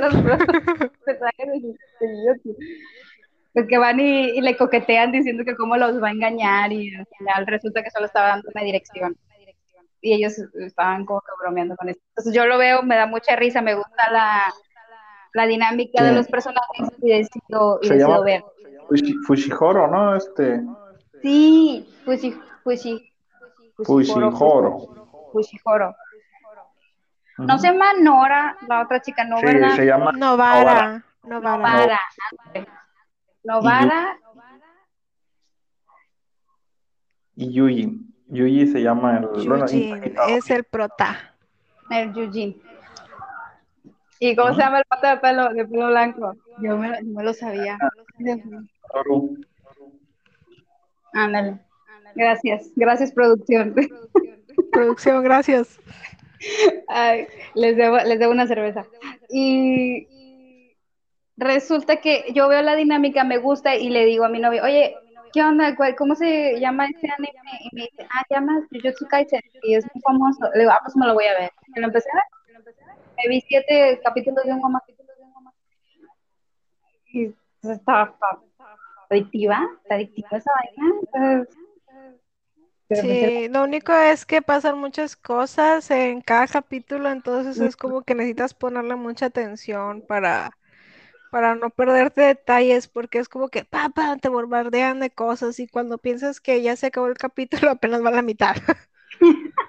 Jujutsu. 2.00 2.56
Pues 3.60 3.68
que 3.68 3.78
van 3.78 4.00
y, 4.00 4.30
y 4.38 4.40
le 4.42 4.56
coquetean 4.56 5.12
diciendo 5.12 5.44
que 5.44 5.54
cómo 5.58 5.76
los 5.76 6.02
va 6.02 6.08
a 6.08 6.12
engañar 6.12 6.72
y 6.72 6.96
al 6.96 7.06
final 7.18 7.46
resulta 7.46 7.84
que 7.84 7.90
solo 7.92 8.06
estaba 8.06 8.30
dando 8.30 8.50
una 8.56 8.64
dirección. 8.64 9.18
Y 10.00 10.14
ellos 10.14 10.34
estaban 10.66 11.06
como 11.06 11.20
que 11.20 11.28
bromeando 11.42 11.76
con 11.76 11.90
eso. 11.90 12.00
Entonces 12.12 12.34
yo 12.34 12.46
lo 12.46 12.58
veo, 12.58 12.84
me 12.84 12.96
da 12.96 13.06
mucha 13.06 13.36
risa, 13.36 13.62
me 13.62 13.74
gusta 13.76 14.12
la, 14.14 14.44
la 15.34 15.46
dinámica 15.46 16.02
de 16.02 16.14
los 16.14 16.28
personajes 16.30 16.88
y 17.02 17.10
decido, 17.10 17.80
y 17.82 17.88
Se 17.88 17.94
decido 17.96 18.12
llama- 18.12 18.24
ver. 18.24 18.44
Fushi- 18.88 19.18
Fushihoro, 19.28 19.88
¿no? 19.88 20.16
Este. 20.16 20.62
Sí, 21.22 21.86
Fushi, 22.06 22.40
Fushi, 22.64 23.12
Fushihoro. 23.84 24.80
Fushihoro. 25.34 25.96
No 27.40 27.58
se 27.60 27.68
llama 27.68 27.92
Nora, 28.00 28.56
la 28.70 28.84
otra 28.84 29.02
chica, 29.02 29.26
¿no, 29.26 29.38
Sí, 29.40 29.46
verdad? 29.48 29.72
se 29.76 29.86
llama 29.86 30.14
Novara. 30.14 31.04
Novara. 31.24 31.58
Novara. 31.58 31.58
Novara. 31.58 32.00
Y 37.36 37.54
Yuji. 37.54 38.00
Yuji 38.28 38.68
se 38.68 38.82
llama 38.82 39.18
el. 39.18 39.44
Yujin 39.44 40.14
es 40.30 40.50
el 40.50 40.64
prota. 40.66 41.36
El 41.90 42.14
Yujin. 42.14 42.62
¿Y 44.20 44.36
cómo 44.36 44.54
se 44.54 44.60
llama 44.60 44.80
el 44.80 44.86
pato 44.86 45.08
de 45.08 45.18
pelo, 45.18 45.50
de 45.54 45.66
pelo 45.66 45.88
blanco? 45.88 46.36
Yo 46.62 46.78
me, 46.78 47.02
me 47.02 47.24
lo 47.24 47.34
sabía. 47.34 47.78
Ándale. 51.14 51.60
Gracias, 52.16 52.72
gracias 52.76 53.14
producción. 53.14 53.74
Producción, 54.74 55.24
gracias. 55.24 55.80
Ay, 56.88 57.28
les 57.56 57.78
debo, 57.78 57.98
les 57.98 58.20
debo 58.20 58.32
una 58.32 58.46
cerveza. 58.46 58.86
Y 59.30 60.08
resulta 61.40 61.98
que 61.98 62.26
yo 62.34 62.48
veo 62.50 62.62
la 62.62 62.76
dinámica, 62.76 63.24
me 63.24 63.38
gusta 63.38 63.76
y 63.76 63.90
le 63.90 64.06
digo 64.06 64.26
a 64.26 64.30
mi 64.30 64.40
novio, 64.40 64.64
oye, 64.64 64.96
¿qué 65.32 65.44
onda? 65.44 65.76
¿Cómo 65.98 66.16
se 66.16 66.60
llama 66.60 66.86
este 66.88 67.10
anime? 67.10 67.34
Y 67.62 67.76
me 67.76 67.82
dice, 67.84 68.08
ah, 68.12 68.24
llama 68.30 68.62
Jujutsu 68.72 69.08
Kaisen 69.08 69.42
y 69.64 69.76
es 69.76 69.86
muy 69.94 70.02
famoso. 70.02 70.50
Le 70.54 70.60
digo, 70.60 70.72
ah, 70.72 70.80
pues 70.84 70.96
me 70.96 71.08
lo 71.08 71.14
voy 71.14 71.26
a 71.26 71.40
ver. 71.40 71.52
Y 71.76 71.80
lo 71.80 71.88
empecé 71.88 72.10
a 72.12 72.16
ver. 72.16 72.24
Me 73.18 73.30
vi 73.30 73.42
siete 73.42 74.00
capítulos 74.04 74.44
de 74.44 74.52
un 74.52 74.62
goma. 74.62 74.84
Y 77.12 77.34
está, 77.64 78.14
adictiva, 79.10 79.68
está 79.82 79.96
adictiva 79.96 80.30
esa 80.32 80.52
vaina. 80.56 81.46
Sí, 82.92 83.48
lo 83.50 83.64
único 83.64 83.94
es 83.94 84.26
que 84.26 84.42
pasan 84.42 84.80
muchas 84.80 85.16
cosas 85.16 85.92
en 85.92 86.22
cada 86.22 86.48
capítulo, 86.48 87.10
entonces 87.10 87.60
es 87.60 87.76
como 87.76 88.02
que 88.02 88.16
necesitas 88.16 88.56
ponerle 88.56 88.96
mucha 88.96 89.28
atención 89.28 90.02
para, 90.02 90.58
para 91.30 91.56
no 91.56 91.70
perderte 91.70 92.22
detalles, 92.22 92.88
porque 92.88 93.20
es 93.20 93.30
como 93.30 93.50
que 93.50 93.66
papá 93.66 94.18
te 94.18 94.30
bombardean 94.30 95.00
de 95.00 95.10
cosas 95.10 95.60
y 95.60 95.68
cuando 95.68 95.98
piensas 95.98 96.40
que 96.40 96.62
ya 96.62 96.76
se 96.76 96.88
acabó 96.88 97.08
el 97.08 97.18
capítulo 97.18 97.72
apenas 97.72 98.04
va 98.04 98.10
a 98.10 98.14
la 98.14 98.22
mitad. 98.22 98.56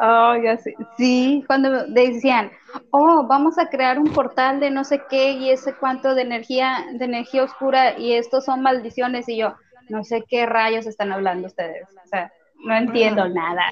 Oh, 0.00 0.34
ya 0.42 0.56
sé. 0.56 0.74
Sí, 0.96 1.44
cuando 1.46 1.86
decían, 1.86 2.50
oh, 2.90 3.26
vamos 3.26 3.58
a 3.58 3.68
crear 3.68 3.98
un 3.98 4.12
portal 4.12 4.60
de 4.60 4.70
no 4.70 4.84
sé 4.84 5.02
qué 5.08 5.32
y 5.32 5.50
ese 5.50 5.74
cuánto 5.74 6.14
de 6.14 6.22
energía, 6.22 6.84
de 6.92 7.04
energía 7.04 7.44
oscura 7.44 7.98
y 7.98 8.14
estos 8.14 8.44
son 8.44 8.62
maldiciones 8.62 9.28
y 9.28 9.38
yo, 9.38 9.54
no 9.88 10.04
sé 10.04 10.24
qué 10.28 10.46
rayos 10.46 10.86
están 10.86 11.12
hablando 11.12 11.48
ustedes. 11.48 11.86
O 12.04 12.08
sea, 12.08 12.32
no 12.64 12.74
entiendo 12.74 13.28
nada. 13.28 13.64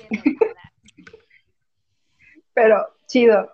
Pero 2.54 2.86
chido. 3.06 3.50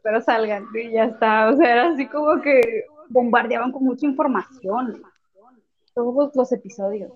Espero 0.00 0.22
salgan 0.22 0.66
y 0.72 0.92
ya 0.92 1.04
está. 1.04 1.50
O 1.50 1.56
sea, 1.56 1.72
era 1.72 1.90
así 1.90 2.06
como 2.06 2.40
que 2.40 2.86
bombardeaban 3.10 3.70
con 3.70 3.84
mucha 3.84 4.06
información. 4.06 5.02
Todos 5.92 6.34
los 6.34 6.52
episodios. 6.52 7.12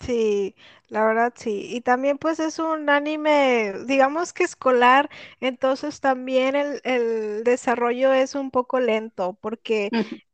Sí, 0.00 0.56
la 0.88 1.06
verdad 1.06 1.32
sí. 1.36 1.68
Y 1.70 1.82
también 1.82 2.18
pues 2.18 2.40
es 2.40 2.58
un 2.58 2.90
anime, 2.90 3.72
digamos 3.86 4.32
que 4.32 4.42
escolar, 4.42 5.08
entonces 5.38 6.00
también 6.00 6.56
el, 6.56 6.80
el 6.82 7.44
desarrollo 7.44 8.12
es 8.12 8.34
un 8.34 8.50
poco 8.50 8.80
lento 8.80 9.38
porque 9.40 9.90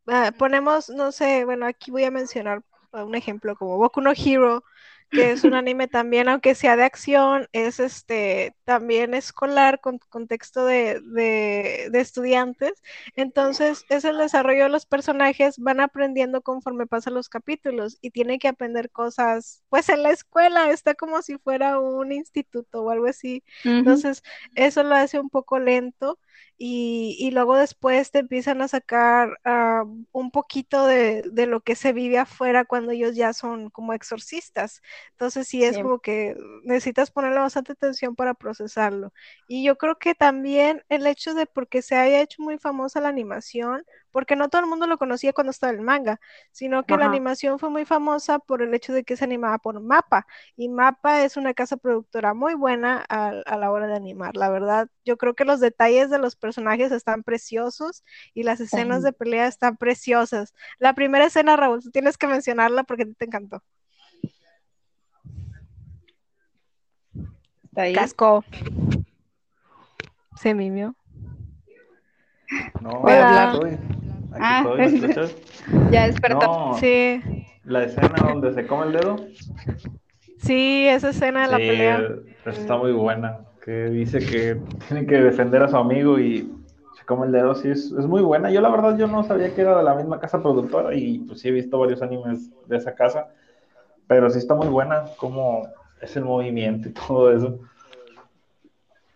ah, 0.07 0.33
ponemos, 0.39 0.89
no 0.89 1.13
sé, 1.13 1.45
bueno, 1.45 1.67
aquí 1.67 1.91
voy 1.91 2.05
a 2.05 2.11
mencionar 2.11 2.63
un 2.93 3.15
ejemplo 3.15 3.57
como 3.57 3.77
Boku 3.77 4.01
no 4.01 4.13
Hero, 4.17 4.65
que 5.11 5.31
es 5.31 5.45
un 5.45 5.55
anime 5.55 5.89
también, 5.89 6.29
aunque 6.29 6.55
sea 6.55 6.77
de 6.77 6.85
acción, 6.85 7.49
es 7.53 7.81
este 7.81 8.55
también 8.65 9.15
escolar 9.15 9.81
con 9.81 9.99
contexto 9.99 10.65
de, 10.65 11.01
de, 11.01 12.01
estudiantes. 12.01 12.83
Entonces, 13.15 13.85
es 13.89 14.05
el 14.05 14.19
desarrollo 14.19 14.65
de 14.65 14.69
los 14.71 14.87
personajes, 14.87 15.59
van 15.59 15.81
aprendiendo 15.81 16.43
conforme 16.43 16.87
pasan 16.87 17.15
los 17.15 17.29
capítulos 17.29 17.99
y 18.01 18.11
tienen 18.11 18.39
que 18.39 18.49
aprender 18.49 18.91
cosas, 18.91 19.63
pues 19.69 19.89
en 19.89 20.03
la 20.03 20.11
escuela, 20.11 20.71
está 20.71 20.95
como 20.95 21.23
si 21.23 21.39
fuera 21.39 21.79
un 21.79 22.13
instituto 22.13 22.83
o 22.83 22.91
algo 22.91 23.07
así. 23.07 23.43
Entonces, 23.65 24.23
eso 24.55 24.83
lo 24.83 24.95
hace 24.95 25.19
un 25.21 25.31
poco 25.31 25.59
lento 25.59 26.19
y, 26.59 27.31
luego 27.33 27.57
después 27.57 28.11
te 28.11 28.21
empiezan 28.21 28.63
a 28.63 28.69
sacar 28.69 29.39
ah, 29.45 29.85
un 30.13 30.31
poquito 30.31 30.87
de, 30.87 31.23
lo 31.47 31.61
que 31.61 31.77
se 31.77 31.93
vive 31.93 32.19
afuera 32.19 32.65
cuando 32.65 32.93
ellos 32.93 33.15
ya 33.15 33.33
son 33.35 33.69
como 33.71 33.93
exorcistas. 33.93 34.81
Entonces 35.13 35.49
sí 35.49 35.65
es 35.65 35.77
como 35.77 35.99
que 35.99 36.35
necesitas 36.65 37.11
ponerle 37.11 37.41
bastante 37.41 37.73
atención 37.73 38.17
para 38.17 38.35
procesarlo. 38.35 39.13
Y 39.49 39.65
yo 39.65 39.77
creo 39.77 39.99
que 39.99 40.15
también 40.15 40.83
el 40.89 41.07
hecho 41.07 41.35
de 41.35 41.47
porque 41.47 41.83
se 41.83 41.97
haya 41.97 42.23
hecho 42.23 42.43
muy 42.43 42.59
famosa 42.59 43.01
la 43.01 43.09
animación, 43.09 43.85
porque 44.17 44.35
no 44.35 44.49
todo 44.49 44.63
el 44.63 44.67
mundo 44.67 44.87
lo 44.87 44.97
conocía 44.97 45.35
cuando 45.35 45.51
estaba 45.51 45.75
el 45.75 45.83
manga, 45.83 46.21
sino 46.51 46.87
que 46.87 46.97
la 46.97 47.05
animación 47.05 47.59
fue 47.59 47.69
muy 47.69 47.85
famosa 47.85 48.39
por 48.39 48.63
el 48.63 48.73
hecho 48.73 48.95
de 48.95 49.05
que 49.05 49.15
se 49.15 49.25
animaba 49.25 49.59
por 49.59 49.79
Mapa, 49.79 50.27
y 50.57 50.71
Mapa 50.71 51.23
es 51.23 51.37
una 51.37 51.53
casa 51.53 51.77
productora 51.77 52.33
muy 52.33 52.55
buena 52.55 53.05
a, 53.11 53.59
la 53.59 53.71
hora 53.71 53.87
de 53.87 53.95
animar, 53.95 54.35
la 54.35 54.49
verdad. 54.49 54.89
Yo 55.05 55.19
creo 55.19 55.35
que 55.35 55.45
los 55.45 55.61
detalles 55.61 56.09
de 56.09 56.19
los 56.19 56.35
personajes 56.35 56.93
están 56.93 57.25
preciosos 57.25 58.05
y 58.33 58.45
las 58.45 58.59
escenas 58.61 59.03
de 59.03 59.13
pelea 59.13 59.49
están 59.49 59.77
preciosas. 59.77 60.55
La 60.79 60.95
primera 60.95 61.27
escena, 61.27 61.55
Raúl, 61.55 61.83
tienes 61.93 62.17
que 62.17 62.27
mencionarla 62.27 62.85
porque 62.85 63.05
te 63.05 63.27
encantó. 63.27 63.63
Casco. 67.93 68.47
Se 70.37 70.55
mimió. 70.55 70.97
No, 72.81 73.01
Hola. 73.03 73.61
Ah, 74.41 74.65
ya 75.91 76.07
despertó. 76.07 76.47
No, 76.47 76.75
sí. 76.79 77.23
La 77.65 77.85
escena 77.85 78.15
donde 78.23 78.53
se 78.55 78.67
come 78.67 78.87
el 78.87 78.93
dedo. 78.93 79.17
Sí, 80.39 80.87
esa 80.89 81.11
escena 81.11 81.43
de 81.43 81.49
la 81.49 81.57
pelea. 81.57 82.09
Está 82.47 82.77
muy 82.77 82.93
buena. 82.93 83.41
Que 83.65 83.87
dice 83.87 84.19
que 84.21 84.61
tiene 84.87 85.07
que 85.07 85.17
defender 85.17 85.63
a 85.63 85.69
su 85.69 85.77
amigo 85.77 86.19
y 86.21 86.53
se 86.97 87.05
come 87.05 87.27
el 87.27 87.33
dedo. 87.33 87.55
Sí, 87.55 87.69
es, 87.69 87.93
es, 87.93 88.07
muy 88.07 88.23
buena. 88.23 88.51
Yo 88.51 88.61
la 88.61 88.69
verdad 88.69 88.97
yo 88.97 89.09
no 89.09 89.25
sabía 89.25 89.53
que 89.55 89.63
era 89.63 89.77
de 89.77 89.83
la 89.83 89.95
misma 89.95 90.21
casa 90.21 90.41
productora 90.41 90.95
y 90.95 91.19
pues 91.19 91.41
sí 91.41 91.49
he 91.49 91.53
visto 91.53 91.79
varios 91.79 92.03
animes 92.03 92.51
de 92.67 92.77
esa 92.77 92.95
casa. 92.95 93.29
Pero 94.07 94.31
sí 94.31 94.39
está 94.39 94.55
muy 94.55 94.69
buena 94.69 95.07
como 95.17 95.69
es 96.01 96.17
el 96.17 96.25
movimiento 96.25 96.89
y 96.89 96.93
todo 97.09 97.33
eso. 97.33 97.59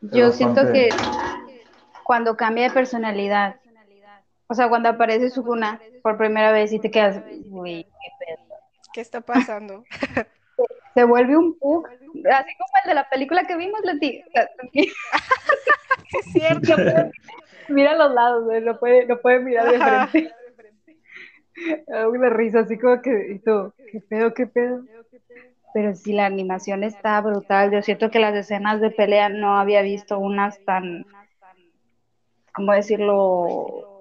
Yo 0.01 0.33
siento 0.33 0.73
que 0.73 0.89
cuando 2.03 2.37
cambia 2.37 2.65
de 2.65 2.71
personalidad 2.71 3.57
o 4.51 4.55
sea, 4.55 4.69
cuando 4.69 4.89
aparece 4.89 5.31
su 5.31 5.45
cuna 5.45 5.81
por 6.03 6.19
primera 6.19 6.51
vez 6.51 6.73
y 6.73 6.81
te 6.81 6.91
quedas, 6.91 7.23
uy, 7.51 7.85
qué 7.85 8.27
pedo. 8.27 8.59
¿Qué 8.93 9.01
está 9.01 9.21
pasando? 9.21 9.85
Se, 10.95 11.05
vuelve 11.05 11.37
un 11.37 11.57
pug, 11.57 11.87
así 11.87 12.57
como 12.57 12.73
el 12.83 12.89
de 12.89 12.95
la 12.95 13.09
película 13.09 13.45
que 13.45 13.57
vimos, 13.57 13.81
Leti. 13.85 14.25
es 14.75 16.33
cierto. 16.33 16.75
Mira 17.69 17.93
a 17.93 17.95
los 17.95 18.13
lados, 18.13 18.45
no 18.61 18.79
puede, 18.81 19.07
no 19.07 19.21
puede 19.21 19.39
mirar 19.39 19.71
de 19.71 19.79
frente. 20.11 20.35
Una 22.11 22.31
risa, 22.31 22.61
así 22.61 22.77
como 22.77 23.01
que, 23.01 23.35
y 23.35 23.39
tú, 23.39 23.73
qué 23.93 24.01
pedo, 24.01 24.35
qué 24.35 24.49
pedo. 24.49 24.83
Pero 25.73 25.95
sí, 25.95 26.13
la 26.13 26.27
animación 26.27 26.83
está 26.83 27.21
brutal. 27.21 27.71
Yo 27.71 27.83
siento 27.83 28.11
que 28.11 28.19
las 28.19 28.35
escenas 28.35 28.81
de 28.81 28.91
pelea 28.91 29.29
no 29.29 29.57
había 29.57 29.83
visto 29.83 30.19
unas 30.19 30.59
tan, 30.65 31.07
¿cómo 32.53 32.73
decirlo? 32.73 34.00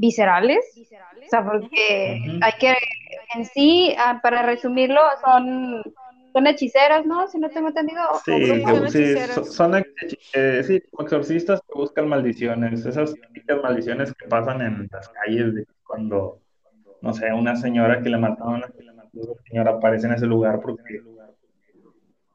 Viscerales, 0.00 0.64
o 0.78 1.28
sea, 1.28 1.44
porque 1.44 2.38
hay 2.40 2.52
que, 2.58 2.74
en 3.34 3.44
sí, 3.44 3.94
ah, 3.98 4.18
para 4.22 4.42
resumirlo, 4.42 5.00
son, 5.22 5.82
son 6.32 6.46
hechiceras, 6.46 7.04
¿no? 7.04 7.28
Si 7.28 7.38
no 7.38 7.50
tengo 7.50 7.68
entendido. 7.68 8.00
Sí, 8.24 8.32
sí, 8.88 9.14
son, 9.44 9.74
eh, 10.32 10.62
sí, 10.64 10.82
exorcistas 10.98 11.60
que 11.60 11.78
buscan 11.78 12.08
maldiciones, 12.08 12.86
esas 12.86 13.14
típicas 13.14 13.62
maldiciones 13.62 14.14
que 14.14 14.26
pasan 14.26 14.62
en 14.62 14.88
las 14.90 15.08
calles 15.10 15.54
de 15.54 15.66
cuando, 15.86 16.40
no 17.02 17.12
sé, 17.12 17.30
una 17.32 17.54
señora 17.56 18.02
que 18.02 18.08
le 18.08 18.16
mataron 18.16 18.64
a 18.64 18.68
una 19.12 19.34
señora 19.46 19.72
aparece 19.72 20.06
en 20.06 20.14
ese 20.14 20.26
lugar 20.26 20.60
porque 20.62 21.02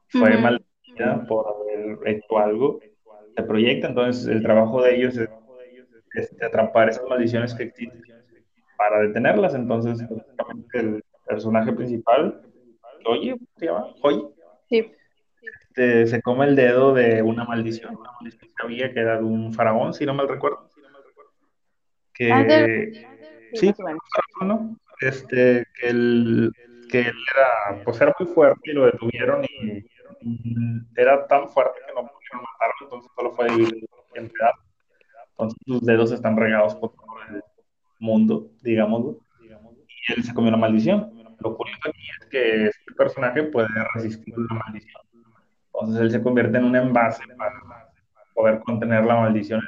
fue 0.08 0.38
maldita 0.38 1.26
por 1.26 1.46
haber 1.48 2.14
hecho 2.14 2.38
algo, 2.38 2.78
se 3.36 3.42
proyecta, 3.42 3.88
entonces 3.88 4.28
el 4.28 4.42
trabajo 4.42 4.82
de 4.82 4.96
ellos 4.96 5.16
es 5.16 5.28
este, 6.16 6.44
atrapar 6.44 6.88
esas 6.88 7.04
maldiciones 7.08 7.54
que 7.54 7.64
existen 7.64 8.02
para 8.76 9.00
detenerlas. 9.00 9.54
Entonces, 9.54 10.04
el 10.74 11.02
personaje 11.26 11.72
principal, 11.72 12.42
Oye, 13.06 13.36
¿se 13.56 13.66
llama? 13.66 13.94
Oye. 14.02 14.22
Sí. 14.68 14.92
Este, 15.60 16.06
se 16.06 16.22
come 16.22 16.46
el 16.46 16.56
dedo 16.56 16.92
de 16.92 17.22
una 17.22 17.44
maldición, 17.44 17.96
una 17.96 18.10
maldición 18.12 18.50
que 18.56 18.62
había 18.64 18.92
que 18.92 19.00
era 19.00 19.18
de 19.18 19.24
un 19.24 19.52
faraón, 19.52 19.94
si 19.94 20.04
no 20.04 20.14
mal 20.14 20.28
recuerdo. 20.28 20.68
Que, 22.12 22.32
ah, 22.32 22.46
sí, 23.52 23.72
¿no? 24.40 24.76
Este, 25.00 25.66
que 25.78 25.88
él, 25.88 26.50
que 26.90 27.00
él 27.00 27.14
era, 27.34 27.84
pues 27.84 28.00
era 28.00 28.14
muy 28.18 28.28
fuerte 28.28 28.70
y 28.70 28.72
lo 28.72 28.86
detuvieron 28.86 29.44
y, 29.44 29.84
era 30.96 31.26
tan 31.26 31.48
fuerte 31.48 31.78
que 31.86 31.92
no 31.92 32.08
pudieron 32.08 32.42
matarlo, 32.42 32.74
entonces 32.82 33.12
solo 33.14 33.32
fue 33.32 33.48
dividido 33.50 33.86
en 34.14 34.28
pedazos 34.30 34.65
entonces 35.38 35.58
sus 35.66 35.82
dedos 35.82 36.12
están 36.12 36.34
regados 36.34 36.74
por 36.76 36.92
todo 36.92 37.06
el 37.30 37.42
mundo, 37.98 38.48
digámoslo. 38.62 39.18
Y 39.42 40.12
él 40.14 40.24
se 40.24 40.32
comió 40.32 40.50
la 40.50 40.56
maldición. 40.56 41.12
Lo 41.40 41.54
curioso 41.54 41.80
aquí 41.90 42.00
es 42.20 42.26
que 42.28 42.66
este 42.68 42.94
personaje 42.96 43.42
puede 43.42 43.68
resistir 43.94 44.34
la 44.38 44.54
maldición. 44.54 45.02
Entonces 45.66 46.00
él 46.00 46.10
se 46.10 46.22
convierte 46.22 46.56
en 46.56 46.64
un 46.64 46.76
envase 46.76 47.22
para, 47.36 47.90
poder 48.34 48.60
contener 48.60 49.04
la 49.04 49.16
maldición. 49.16 49.60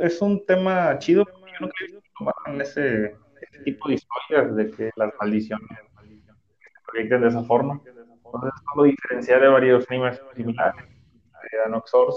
Es 0.00 0.22
un 0.22 0.44
tema 0.46 0.96
chido, 0.98 1.24
yo 1.24 1.60
nunca 1.60 1.74
he 1.80 1.92
visto 1.92 2.34
en 2.46 2.60
ese, 2.60 3.16
tipo 3.64 3.88
de 3.88 3.94
historias 3.94 4.54
de 4.54 4.70
que 4.70 4.90
las 4.94 5.12
maldiciones 5.20 5.66
se 5.68 6.80
proyecten 6.86 7.22
de 7.22 7.28
esa 7.28 7.42
forma. 7.42 7.80
Entonces, 7.84 8.52
lo 8.76 8.82
diferencia 8.84 9.38
de 9.38 9.48
varios 9.48 9.90
animes 9.90 10.22
similares, 10.36 10.84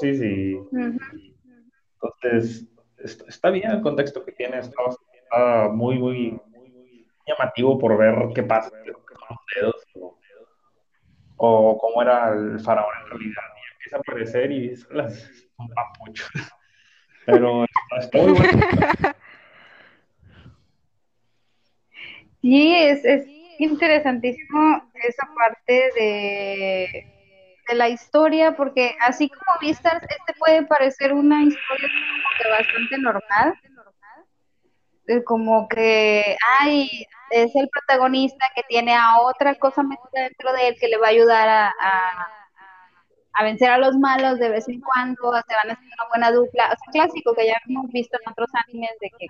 y... 0.03 0.59
Entonces, 2.01 2.67
está 3.27 3.49
bien 3.49 3.71
el 3.71 3.81
contexto 3.81 4.23
que 4.25 4.31
tiene, 4.31 4.59
está, 4.59 5.69
muy, 5.71 5.97
muy 5.97 6.39
llamativo 7.25 7.77
por 7.79 7.97
ver 7.97 8.15
qué 8.35 8.43
pasa 8.43 8.69
con 8.69 8.85
los 8.85 9.39
dedos 9.55 9.75
o, 11.37 11.77
cómo 11.77 12.01
era 12.01 12.33
el 12.33 12.59
faraón 12.59 12.91
en 13.03 13.09
realidad. 13.09 13.43
Y 13.55 13.73
empieza 13.73 13.97
a 13.97 13.99
aparecer 13.99 14.51
y 14.51 14.75
son 14.75 14.97
las. 14.97 15.31
Pero 17.25 17.65
está, 17.99 18.17
muy 18.17 18.33
bueno. 18.33 18.61
Sí, 22.41 22.75
es, 22.75 23.05
es 23.05 23.27
interesantísimo 23.59 24.91
esa 24.95 25.29
parte 25.35 25.91
de 25.95 27.20
de 27.67 27.75
la 27.75 27.89
historia, 27.89 28.55
porque 28.55 28.95
así 28.99 29.29
como 29.29 29.59
vistas, 29.59 30.01
este 30.03 30.33
puede 30.39 30.63
parecer 30.63 31.13
una 31.13 31.43
historia 31.43 31.89
bastante 32.49 32.97
normal, 32.97 33.53
como 35.25 35.67
que, 35.67 36.37
ay, 36.59 37.05
es 37.31 37.55
el 37.55 37.69
protagonista 37.69 38.45
que 38.55 38.63
tiene 38.63 38.95
a 38.95 39.19
otra 39.21 39.55
cosa 39.55 39.83
metida 39.83 40.23
dentro 40.23 40.53
de 40.53 40.69
él 40.69 40.75
que 40.79 40.87
le 40.87 40.97
va 40.97 41.07
a 41.07 41.11
ayudar 41.11 41.47
a, 41.49 41.73
a, 43.33 43.43
vencer 43.43 43.69
a 43.69 43.77
los 43.77 43.97
malos 43.97 44.39
de 44.39 44.49
vez 44.49 44.67
en 44.69 44.79
cuando, 44.81 45.33
se 45.47 45.55
van 45.55 45.69
a 45.69 45.73
hacer 45.73 45.85
una 45.85 46.09
buena 46.09 46.31
dupla, 46.31 46.65
o 46.65 46.67
sea, 46.67 46.91
clásico 46.91 47.33
que 47.33 47.47
ya 47.47 47.55
hemos 47.67 47.91
visto 47.91 48.17
en 48.21 48.31
otros 48.31 48.49
animes 48.67 48.91
de 49.01 49.09
que 49.09 49.27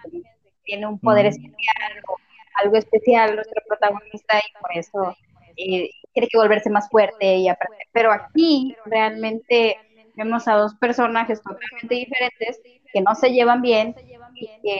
tiene 0.63 0.85
un 0.87 0.99
poder 0.99 1.27
especial 1.27 2.03
o 2.07 2.17
algo 2.55 2.75
especial 2.75 3.35
nuestro 3.35 3.61
protagonista 3.67 4.37
y 4.39 4.59
por 4.59 4.71
eso 4.73 5.15
eh, 5.57 5.89
tiene 6.13 6.27
que 6.27 6.37
volverse 6.37 6.69
más 6.69 6.89
fuerte 6.89 7.37
y 7.37 7.47
aprender. 7.47 7.87
Pero 7.91 8.11
aquí 8.11 8.75
realmente 8.85 9.77
vemos 10.15 10.47
a 10.47 10.55
dos 10.55 10.75
personajes 10.75 11.41
totalmente 11.41 11.95
diferentes 11.95 12.61
que 12.91 13.01
no 13.01 13.15
se 13.15 13.31
llevan 13.31 13.61
bien 13.61 13.95
y 14.35 14.47
que 14.61 14.79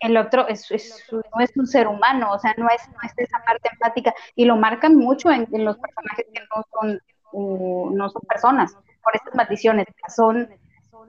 el 0.00 0.16
otro 0.16 0.48
es, 0.48 0.68
no 1.12 1.40
es 1.40 1.56
un 1.56 1.66
ser 1.66 1.86
humano, 1.86 2.32
o 2.32 2.38
sea, 2.38 2.54
no 2.56 2.66
es, 2.68 2.88
no 2.88 2.98
es 3.04 3.12
esa 3.16 3.38
parte 3.44 3.68
empática 3.72 4.12
y 4.34 4.44
lo 4.44 4.56
marcan 4.56 4.96
mucho 4.96 5.30
en, 5.30 5.46
los 5.64 5.78
personajes 5.78 6.26
que 6.32 6.40
no 6.40 6.64
son, 6.72 7.00
uh, 7.32 7.90
no 7.90 8.08
son 8.10 8.22
personas 8.28 8.76
por 9.02 9.14
estas 9.14 9.34
maldiciones, 9.34 9.86
son 10.14 10.48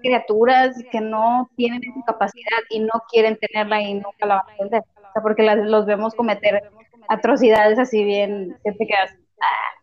criaturas 0.01 0.76
que 0.91 1.01
no 1.01 1.49
tienen 1.55 1.82
esa 1.84 2.05
capacidad 2.05 2.59
y 2.70 2.80
no 2.82 3.03
quieren 3.09 3.38
tenerla 3.38 3.82
y 3.82 3.95
nunca 3.95 4.28
la 4.28 4.36
van 4.36 4.53
a 4.53 4.57
perder, 4.57 4.84
o 4.97 5.11
sea, 5.14 5.22
porque 5.24 5.43
los 5.43 5.86
vemos 5.88 6.14
cometer 6.14 6.61
atrocidades 7.10 7.80
así 7.80 8.04
bien, 8.04 8.56
que 8.64 8.72
te 8.74 8.88
quedas. 8.88 9.12
Ah". 9.39 9.74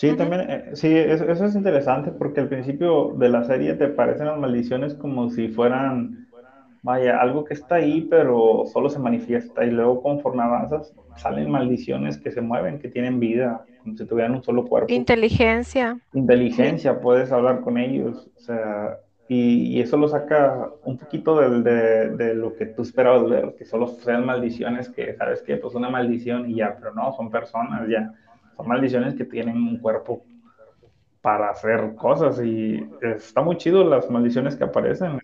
Sí, 0.00 0.16
también, 0.16 0.48
eh, 0.48 0.64
sí, 0.74 0.88
eso, 0.96 1.30
es 1.30 1.54
interesante 1.54 2.10
porque 2.10 2.40
al 2.40 2.48
principio 2.48 3.12
de 3.18 3.28
la 3.28 3.44
serie 3.44 3.74
te 3.74 3.88
parecen 3.88 4.28
las 4.28 4.38
maldiciones 4.38 4.94
como 4.94 5.28
si 5.28 5.48
fueran, 5.48 6.26
vaya, 6.82 7.20
algo 7.20 7.44
que 7.44 7.52
está 7.52 7.74
ahí, 7.74 8.06
pero 8.08 8.64
solo 8.72 8.88
se 8.88 8.98
manifiesta 8.98 9.62
y 9.62 9.70
luego 9.70 10.02
conforme 10.02 10.42
avanzas 10.42 10.94
salen 11.16 11.50
maldiciones 11.50 12.16
que 12.16 12.30
se 12.30 12.40
mueven, 12.40 12.78
que 12.78 12.88
tienen 12.88 13.20
vida, 13.20 13.66
como 13.82 13.94
si 13.94 14.06
tuvieran 14.06 14.36
un 14.36 14.42
solo 14.42 14.66
cuerpo. 14.66 14.90
Inteligencia. 14.90 15.98
Inteligencia, 16.14 16.98
puedes 16.98 17.30
hablar 17.30 17.60
con 17.60 17.76
ellos, 17.76 18.26
o 18.34 18.40
sea, 18.40 18.96
y, 19.32 19.80
eso 19.80 19.96
lo 19.96 20.08
saca 20.08 20.70
un 20.82 20.98
poquito 20.98 21.38
de, 21.38 22.10
de, 22.10 22.34
lo 22.34 22.56
que 22.56 22.66
tú 22.66 22.82
esperabas 22.82 23.30
ver, 23.30 23.54
que 23.56 23.64
solo 23.64 23.86
sean 23.86 24.26
maldiciones, 24.26 24.88
que 24.88 25.14
sabes 25.14 25.40
que 25.42 25.56
pues 25.56 25.76
una 25.76 25.88
maldición 25.88 26.50
y 26.50 26.56
ya, 26.56 26.74
pero 26.76 26.92
no, 26.94 27.12
son 27.12 27.30
personas 27.30 27.88
ya, 27.88 28.12
son 28.56 28.66
maldiciones 28.66 29.14
que 29.14 29.24
tienen 29.24 29.56
un 29.56 29.78
cuerpo 29.78 30.24
para 31.20 31.50
hacer 31.50 31.94
cosas 31.94 32.42
y 32.42 32.84
está 33.02 33.40
muy 33.40 33.56
chido 33.56 33.84
las 33.84 34.10
maldiciones 34.10 34.56
que 34.56 34.64
aparecen, 34.64 35.20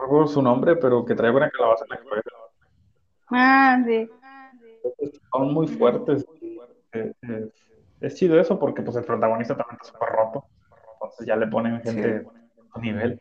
algo 0.00 0.28
su 0.28 0.40
nombre, 0.40 0.76
pero 0.76 1.04
que 1.04 1.16
trae 1.16 1.32
una 1.32 1.50
calabaza 1.50 1.84
en 1.84 1.90
la 1.90 1.96
cabeza. 1.96 2.30
Ah, 3.30 3.82
sí. 3.84 4.08
Son 5.32 5.52
muy 5.52 5.66
fuertes. 5.66 6.24
Es, 6.92 7.12
es, 8.00 8.14
chido 8.14 8.38
eso 8.38 8.56
porque 8.56 8.82
pues 8.82 8.96
el 8.96 9.04
protagonista 9.04 9.56
también 9.56 9.78
está 9.82 9.92
súper 9.92 10.10
roto 10.10 10.44
entonces 11.08 11.26
ya 11.26 11.36
le 11.36 11.46
ponen 11.46 11.80
gente 11.82 12.26
a 12.72 12.80
nivel. 12.80 13.20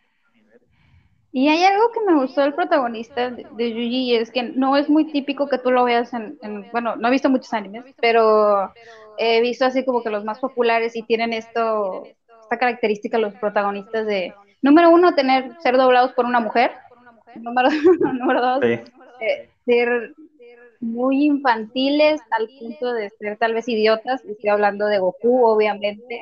Y 1.31 1.49
hay 1.49 1.63
algo 1.63 1.91
que 1.91 2.01
me 2.01 2.19
gustó 2.19 2.41
del 2.41 2.53
protagonista 2.53 3.29
de, 3.29 3.69
Yuji 3.69 4.11
y 4.11 4.15
es 4.15 4.31
que 4.31 4.43
no 4.43 4.75
es 4.75 4.89
muy 4.89 5.11
típico 5.11 5.47
que 5.47 5.59
tú 5.59 5.71
lo 5.71 5.83
veas 5.83 6.11
en, 6.13 6.38
bueno, 6.71 6.95
no 6.95 7.07
he 7.07 7.11
visto 7.11 7.29
muchos 7.29 7.53
animes, 7.53 7.83
pero 8.01 8.73
he 9.17 9.41
visto 9.41 9.65
así 9.65 9.85
como 9.85 10.01
que 10.01 10.09
los 10.09 10.23
más 10.23 10.39
populares 10.39 10.95
y 10.95 11.03
tienen 11.03 11.33
esto, 11.33 12.07
esta 12.41 12.57
característica 12.57 13.17
los 13.17 13.35
protagonistas 13.35 14.07
de, 14.07 14.33
número 14.61 14.89
uno, 14.89 15.13
tener, 15.13 15.55
ser 15.61 15.77
doblados 15.77 16.13
por 16.13 16.25
una 16.25 16.39
mujer, 16.39 16.71
número, 17.35 17.69
número 18.13 18.41
dos, 18.41 18.63
eh, 18.63 19.49
ser 19.65 20.13
muy 20.79 21.25
infantiles 21.25 22.21
al 22.31 22.49
punto 22.59 22.93
de 22.93 23.09
ser 23.09 23.38
tal 23.38 23.53
vez 23.53 23.67
idiotas, 23.67 24.23
estoy 24.25 24.49
hablando 24.49 24.88
de 24.88 24.99
Goku, 24.99 25.45
obviamente, 25.45 26.21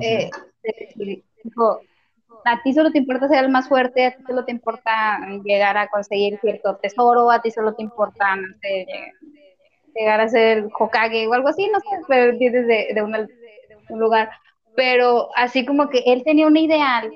eh, 0.00 0.30
a 2.44 2.62
ti 2.62 2.72
solo 2.72 2.90
te 2.90 2.98
importa 2.98 3.28
ser 3.28 3.44
el 3.44 3.50
más 3.50 3.68
fuerte, 3.68 4.06
a 4.06 4.16
ti 4.16 4.22
solo 4.26 4.44
te 4.44 4.52
importa 4.52 5.18
llegar 5.44 5.76
a 5.76 5.88
conseguir 5.88 6.38
cierto 6.40 6.76
tesoro, 6.76 7.30
a 7.30 7.40
ti 7.40 7.50
solo 7.50 7.74
te 7.74 7.82
importa 7.82 8.36
llegar 9.94 10.20
a 10.20 10.28
ser 10.28 10.68
Hokage 10.78 11.26
o 11.26 11.32
algo 11.34 11.48
así, 11.48 11.68
no 11.68 11.80
sé, 11.80 11.86
pero 12.08 12.32
de, 12.32 12.88
de 12.94 13.02
un 13.02 14.00
lugar. 14.00 14.30
Pero 14.74 15.28
así 15.36 15.66
como 15.66 15.90
que 15.90 16.02
él 16.06 16.24
tenía 16.24 16.46
un 16.46 16.56
ideal, 16.56 17.12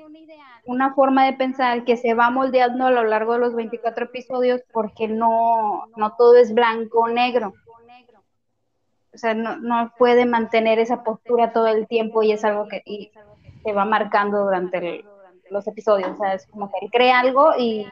una 0.65 0.93
forma 0.93 1.25
de 1.25 1.33
pensar 1.33 1.85
que 1.85 1.97
se 1.97 2.13
va 2.13 2.29
moldeando 2.29 2.85
a 2.85 2.91
lo 2.91 3.03
largo 3.03 3.33
de 3.33 3.39
los 3.39 3.55
24 3.55 4.05
episodios 4.05 4.61
porque 4.71 5.07
no, 5.07 5.87
no 5.95 6.15
todo 6.17 6.35
es 6.35 6.53
blanco 6.53 6.99
o 6.99 7.07
negro 7.07 7.53
o 9.17 9.19
sea, 9.19 9.33
no, 9.33 9.57
no 9.57 9.91
puede 9.97 10.27
mantener 10.27 10.77
esa 10.77 11.03
postura 11.03 11.51
todo 11.51 11.65
el 11.65 11.87
tiempo 11.87 12.21
y 12.21 12.31
es 12.33 12.45
algo 12.45 12.67
que 12.67 12.83
se 13.63 13.73
va 13.73 13.83
marcando 13.83 14.43
durante 14.43 15.03
los 15.49 15.65
episodios. 15.65 16.11
O 16.11 16.17
sea, 16.17 16.35
es 16.35 16.45
como 16.45 16.69
que 16.71 16.85
él 16.85 16.91
cree 16.91 17.11
algo 17.11 17.49
y, 17.57 17.87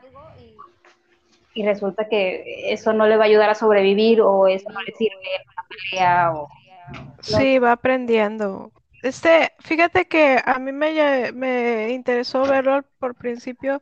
y 1.56 1.66
resulta 1.66 2.08
que 2.08 2.72
eso 2.72 2.94
no 2.94 3.08
le 3.08 3.18
va 3.18 3.24
a 3.24 3.26
ayudar 3.26 3.50
a 3.50 3.56
sobrevivir 3.56 4.22
o 4.22 4.48
eso 4.48 4.70
no 4.70 4.80
le 4.84 4.94
sirve 4.94 5.16
en 5.16 5.50
una 5.50 5.66
pelea. 5.68 6.34
O, 6.36 6.48
sí, 7.22 7.58
va 7.58 7.72
aprendiendo. 7.72 8.72
Este, 9.02 9.52
fíjate 9.62 10.06
que 10.06 10.40
a 10.46 10.60
mí 10.60 10.72
me, 10.72 11.32
me 11.32 11.90
interesó 11.90 12.44
verlo 12.44 12.84
por 13.00 13.16
principio 13.16 13.82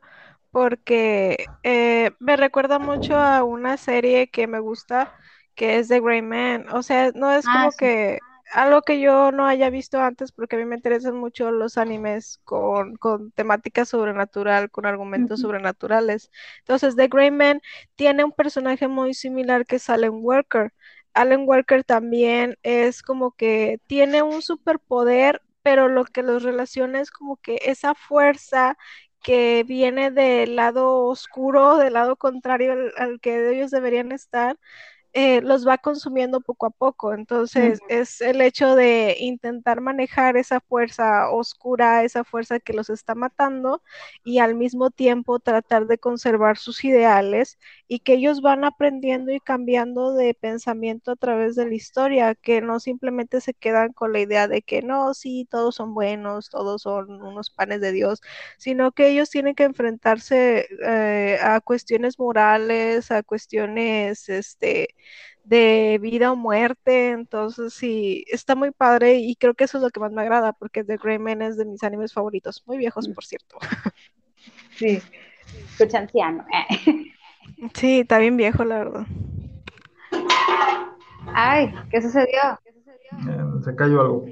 porque 0.50 1.44
eh, 1.62 2.12
me 2.20 2.36
recuerda 2.36 2.78
mucho 2.78 3.18
a 3.18 3.44
una 3.44 3.76
serie 3.76 4.28
que 4.28 4.46
me 4.46 4.60
gusta 4.60 5.12
que 5.54 5.78
es 5.78 5.88
The 5.88 6.00
Grey 6.00 6.22
Man. 6.22 6.66
O 6.72 6.82
sea, 6.82 7.10
no 7.14 7.32
es 7.32 7.44
como 7.46 7.68
ah, 7.68 7.70
que 7.76 8.18
algo 8.52 8.82
que 8.82 9.00
yo 9.00 9.32
no 9.32 9.46
haya 9.46 9.70
visto 9.70 10.00
antes 10.00 10.32
porque 10.32 10.56
a 10.56 10.58
mí 10.58 10.64
me 10.64 10.76
interesan 10.76 11.16
mucho 11.16 11.50
los 11.50 11.76
animes 11.78 12.40
con, 12.44 12.96
con 12.96 13.32
temática 13.32 13.84
sobrenatural, 13.84 14.70
con 14.70 14.86
argumentos 14.86 15.40
sobrenaturales. 15.40 16.30
Entonces, 16.60 16.96
The 16.96 17.08
Grey 17.08 17.30
Man 17.30 17.60
tiene 17.96 18.24
un 18.24 18.32
personaje 18.32 18.88
muy 18.88 19.14
similar 19.14 19.66
que 19.66 19.76
es 19.76 19.90
Alan 19.90 20.12
Walker. 20.14 20.72
Alan 21.14 21.44
Walker 21.46 21.84
también 21.84 22.56
es 22.62 23.02
como 23.02 23.32
que 23.32 23.80
tiene 23.86 24.22
un 24.22 24.42
superpoder, 24.42 25.42
pero 25.62 25.88
lo 25.88 26.04
que 26.04 26.22
los 26.22 26.42
relaciona 26.42 27.00
es 27.00 27.10
como 27.10 27.36
que 27.38 27.58
esa 27.64 27.94
fuerza 27.94 28.76
que 29.22 29.64
viene 29.66 30.10
del 30.10 30.56
lado 30.56 31.06
oscuro, 31.06 31.78
del 31.78 31.94
lado 31.94 32.16
contrario 32.16 32.72
al, 32.72 32.92
al 32.98 33.20
que 33.20 33.50
ellos 33.50 33.70
deberían 33.70 34.12
estar, 34.12 34.58
eh, 35.16 35.40
los 35.42 35.66
va 35.66 35.78
consumiendo 35.78 36.40
poco 36.40 36.66
a 36.66 36.70
poco. 36.70 37.14
Entonces, 37.14 37.80
es 37.88 38.20
el 38.20 38.40
hecho 38.40 38.74
de 38.74 39.16
intentar 39.20 39.80
manejar 39.80 40.36
esa 40.36 40.60
fuerza 40.60 41.30
oscura, 41.30 42.02
esa 42.02 42.24
fuerza 42.24 42.58
que 42.58 42.72
los 42.72 42.90
está 42.90 43.14
matando, 43.14 43.80
y 44.24 44.38
al 44.40 44.56
mismo 44.56 44.90
tiempo 44.90 45.38
tratar 45.38 45.86
de 45.86 45.98
conservar 45.98 46.58
sus 46.58 46.84
ideales 46.84 47.58
y 47.86 48.00
que 48.00 48.14
ellos 48.14 48.40
van 48.40 48.64
aprendiendo 48.64 49.32
y 49.32 49.40
cambiando 49.40 50.12
de 50.14 50.34
pensamiento 50.34 51.12
a 51.12 51.16
través 51.16 51.54
de 51.54 51.66
la 51.66 51.74
historia, 51.74 52.34
que 52.34 52.60
no 52.60 52.80
simplemente 52.80 53.40
se 53.40 53.54
quedan 53.54 53.92
con 53.92 54.12
la 54.12 54.20
idea 54.20 54.48
de 54.48 54.62
que 54.62 54.82
no, 54.82 55.12
sí, 55.14 55.46
todos 55.50 55.74
son 55.76 55.94
buenos, 55.94 56.50
todos 56.50 56.82
son 56.82 57.22
unos 57.22 57.50
panes 57.50 57.80
de 57.80 57.92
Dios, 57.92 58.22
sino 58.56 58.92
que 58.92 59.08
ellos 59.08 59.30
tienen 59.30 59.54
que 59.54 59.64
enfrentarse 59.64 60.68
eh, 60.84 61.38
a 61.42 61.60
cuestiones 61.60 62.18
morales, 62.18 63.10
a 63.10 63.22
cuestiones, 63.22 64.28
este, 64.28 64.88
de 65.44 65.98
vida 66.00 66.32
o 66.32 66.36
muerte, 66.36 67.10
entonces 67.10 67.74
sí, 67.74 68.24
está 68.28 68.54
muy 68.54 68.70
padre 68.70 69.16
y 69.16 69.36
creo 69.36 69.54
que 69.54 69.64
eso 69.64 69.78
es 69.78 69.84
lo 69.84 69.90
que 69.90 70.00
más 70.00 70.10
me 70.10 70.22
agrada, 70.22 70.54
porque 70.54 70.84
The 70.84 70.98
Man 71.18 71.42
es 71.42 71.56
de 71.58 71.66
mis 71.66 71.82
animes 71.82 72.12
favoritos, 72.12 72.62
muy 72.66 72.78
viejos, 72.78 73.08
por 73.08 73.24
cierto. 73.24 73.58
Sí, 74.76 75.00
escucha 75.70 75.98
anciano. 75.98 76.44
Sí, 77.74 78.00
está 78.00 78.18
bien 78.18 78.36
viejo, 78.36 78.64
la 78.64 78.78
verdad. 78.78 79.06
Ay, 81.34 81.74
¿qué 81.90 82.00
sucedió? 82.00 82.40
Eh, 83.28 83.62
se 83.64 83.74
cayó 83.74 84.00
algo. 84.00 84.24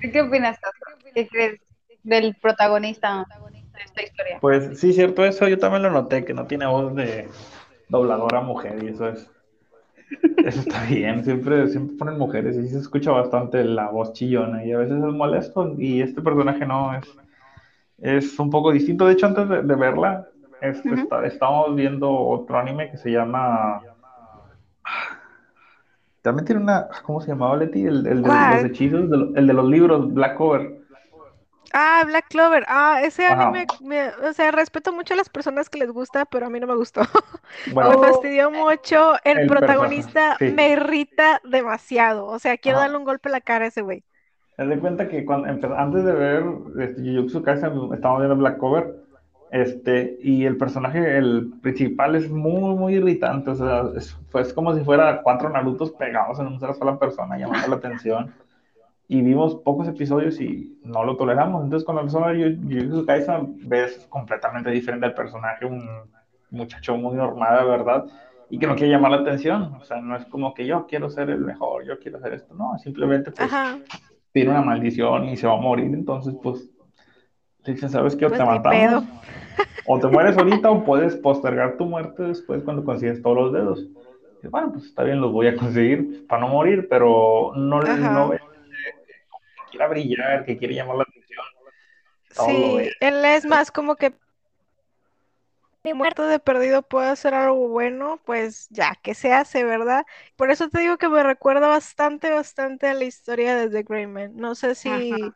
¿Qué 0.00 0.20
opinas, 0.20 0.60
Tato? 0.60 0.76
¿Qué 1.14 1.28
crees 1.28 1.60
del 2.02 2.36
protagonista 2.40 3.26
de 3.74 3.82
esta 3.82 4.02
historia? 4.02 4.38
Pues 4.40 4.78
sí, 4.78 4.92
cierto 4.92 5.24
eso, 5.24 5.48
yo 5.48 5.58
también 5.58 5.82
lo 5.82 5.90
noté, 5.90 6.24
que 6.24 6.34
no 6.34 6.46
tiene 6.46 6.66
voz 6.66 6.94
de 6.94 7.28
dobladora 7.88 8.40
mujer 8.40 8.82
y 8.82 8.88
eso 8.88 9.08
es, 9.08 9.28
eso 10.38 10.60
está 10.60 10.84
bien, 10.84 11.24
siempre, 11.24 11.68
siempre 11.68 11.96
ponen 11.96 12.18
mujeres 12.18 12.56
y 12.56 12.68
se 12.68 12.78
escucha 12.78 13.10
bastante 13.10 13.64
la 13.64 13.90
voz 13.90 14.12
chillona 14.12 14.64
y 14.64 14.72
a 14.72 14.78
veces 14.78 14.96
es 14.96 15.12
molesto 15.12 15.74
y 15.78 16.00
este 16.02 16.22
personaje 16.22 16.66
no 16.66 16.94
es, 16.96 17.04
es 17.98 18.38
un 18.38 18.50
poco 18.50 18.72
distinto, 18.72 19.06
de 19.06 19.14
hecho 19.14 19.26
antes 19.26 19.48
de, 19.48 19.62
de 19.62 19.74
verla, 19.74 20.28
este, 20.60 20.94
está- 20.94 21.26
estábamos 21.26 21.74
viendo 21.76 22.10
otro 22.10 22.58
anime 22.58 22.90
que 22.90 22.96
se 22.98 23.10
llama... 23.10 23.80
También 26.22 26.44
tiene 26.44 26.60
una, 26.62 26.88
¿cómo 27.04 27.20
se 27.20 27.28
llamaba 27.28 27.56
Leti? 27.56 27.84
El, 27.86 28.06
el 28.06 28.22
de 28.22 28.22
¿Cuál? 28.28 28.50
los 28.50 28.64
hechizos, 28.64 29.08
de 29.08 29.16
el 29.38 29.46
de 29.46 29.52
los 29.52 29.66
libros, 29.68 30.12
Black 30.12 30.36
Cover. 30.36 30.76
Ah, 31.72 32.04
Black 32.06 32.28
Clover. 32.28 32.64
Ah, 32.68 33.00
ese 33.02 33.26
anime, 33.26 33.66
me- 33.80 34.08
o 34.08 34.32
sea, 34.32 34.50
respeto 34.50 34.92
mucho 34.92 35.14
a 35.14 35.16
las 35.16 35.28
personas 35.28 35.68
que 35.68 35.78
les 35.78 35.90
gusta, 35.90 36.24
pero 36.24 36.46
a 36.46 36.50
mí 36.50 36.58
no 36.60 36.66
me 36.66 36.76
gustó. 36.76 37.02
Bueno, 37.64 37.90
Me 37.90 37.98
fastidió 37.98 38.50
mucho. 38.50 39.14
El, 39.24 39.38
El 39.38 39.46
protagonista 39.46 40.36
sí. 40.38 40.52
me 40.52 40.70
irrita 40.70 41.40
demasiado. 41.44 42.26
O 42.26 42.38
sea, 42.38 42.56
quiero 42.56 42.78
Ajá. 42.78 42.86
darle 42.86 42.98
un 42.98 43.04
golpe 43.04 43.28
en 43.28 43.32
la 43.32 43.40
cara 43.40 43.64
a 43.66 43.68
ese 43.68 43.82
güey. 43.82 44.04
Haz 44.58 44.68
de 44.68 44.78
cuenta 44.80 45.08
que 45.08 45.24
cuando, 45.24 45.48
antes 45.76 46.04
de 46.04 46.12
ver 46.12 46.44
este, 46.80 47.02
Jujutsu 47.02 47.42
Kaisen, 47.42 47.72
estábamos 47.92 48.20
viendo 48.22 48.36
Black 48.36 48.56
Cover, 48.58 49.05
este, 49.62 50.18
y 50.22 50.44
el 50.44 50.56
personaje, 50.56 51.16
el 51.16 51.52
principal, 51.62 52.14
es 52.16 52.30
muy, 52.30 52.74
muy 52.74 52.94
irritante, 52.94 53.50
o 53.50 53.54
sea, 53.54 53.84
es, 53.96 54.16
es 54.34 54.52
como 54.52 54.74
si 54.74 54.84
fuera 54.84 55.22
cuatro 55.22 55.48
Narutos 55.50 55.92
pegados 55.92 56.38
en 56.38 56.46
una 56.48 56.74
sola 56.74 56.98
persona, 56.98 57.38
llamando 57.38 57.68
la 57.68 57.76
atención, 57.76 58.32
y 59.08 59.22
vimos 59.22 59.54
pocos 59.56 59.86
episodios 59.88 60.40
y 60.40 60.78
no 60.84 61.04
lo 61.04 61.16
toleramos, 61.16 61.62
entonces 61.64 61.84
cuando 61.84 62.00
empezó 62.02 62.24
a 62.24 62.32
ver 62.32 62.36
Ju- 62.38 62.60
Jujutsu 62.62 63.06
Kaisen, 63.06 63.68
ves 63.68 64.06
completamente 64.08 64.70
diferente 64.70 65.06
al 65.06 65.14
personaje, 65.14 65.64
un 65.64 65.88
muchacho 66.50 66.96
muy 66.96 67.14
normal, 67.14 67.64
de 67.64 67.70
verdad, 67.70 68.04
y 68.50 68.58
que 68.58 68.66
no 68.66 68.74
quiere 68.76 68.92
llamar 68.92 69.12
la 69.12 69.18
atención, 69.18 69.74
o 69.80 69.84
sea, 69.84 70.00
no 70.00 70.16
es 70.16 70.24
como 70.26 70.54
que 70.54 70.66
yo 70.66 70.86
quiero 70.86 71.08
ser 71.10 71.30
el 71.30 71.40
mejor, 71.40 71.84
yo 71.86 71.98
quiero 71.98 72.18
hacer 72.18 72.34
esto, 72.34 72.54
no, 72.54 72.76
simplemente 72.78 73.30
pues 73.30 73.52
Ajá. 73.52 73.78
tiene 74.32 74.50
una 74.50 74.62
maldición 74.62 75.28
y 75.28 75.36
se 75.36 75.46
va 75.46 75.54
a 75.54 75.60
morir, 75.60 75.86
entonces 75.94 76.34
pues 76.42 76.68
le 77.66 77.74
dicen, 77.74 77.90
¿sabes 77.90 78.16
qué? 78.16 78.26
O 78.26 78.28
Pues 78.28 78.40
te 78.40 78.44
ni 78.44 78.50
matamos, 78.50 78.80
pedo. 78.80 79.02
o 79.84 79.98
te 79.98 80.06
mueres 80.08 80.36
ahorita 80.36 80.70
o 80.70 80.84
puedes 80.84 81.16
postergar 81.16 81.76
tu 81.76 81.84
muerte 81.84 82.22
después 82.22 82.62
cuando 82.62 82.84
consigues 82.84 83.22
todos 83.22 83.36
los 83.36 83.52
dedos. 83.52 83.86
Y, 84.42 84.48
bueno, 84.48 84.72
pues 84.72 84.86
está 84.86 85.02
bien, 85.02 85.20
los 85.20 85.32
voy 85.32 85.48
a 85.48 85.56
conseguir 85.56 86.26
para 86.26 86.42
no 86.42 86.48
morir, 86.48 86.86
pero 86.88 87.52
no, 87.56 87.80
Ajá. 87.80 87.96
no 87.96 88.30
que 88.30 88.38
quiera 89.70 89.88
brillar, 89.88 90.44
que 90.44 90.56
quiere 90.56 90.74
llamar 90.74 90.96
la 90.96 91.02
atención. 91.02 91.44
Todo 92.34 92.80
Sí, 92.80 92.90
él 93.00 93.24
es 93.24 93.46
más 93.46 93.70
como 93.70 93.96
que 93.96 94.12
mi 95.86 95.94
muerto 95.94 96.26
de 96.26 96.40
perdido 96.40 96.82
puede 96.82 97.08
hacer 97.10 97.32
algo 97.32 97.68
bueno, 97.68 98.20
pues 98.24 98.68
ya, 98.70 98.96
que 99.02 99.14
se 99.14 99.32
hace, 99.32 99.62
¿verdad? 99.62 100.04
Por 100.34 100.50
eso 100.50 100.68
te 100.68 100.80
digo 100.80 100.98
que 100.98 101.08
me 101.08 101.22
recuerda 101.22 101.68
bastante, 101.68 102.30
bastante 102.32 102.88
a 102.88 102.94
la 102.94 103.04
historia 103.04 103.54
de 103.54 103.70
The 103.70 103.84
Gray 103.84 104.08
Man. 104.08 104.32
No 104.34 104.56
sé 104.56 104.74
si 104.74 104.88
Ajá. 104.90 105.34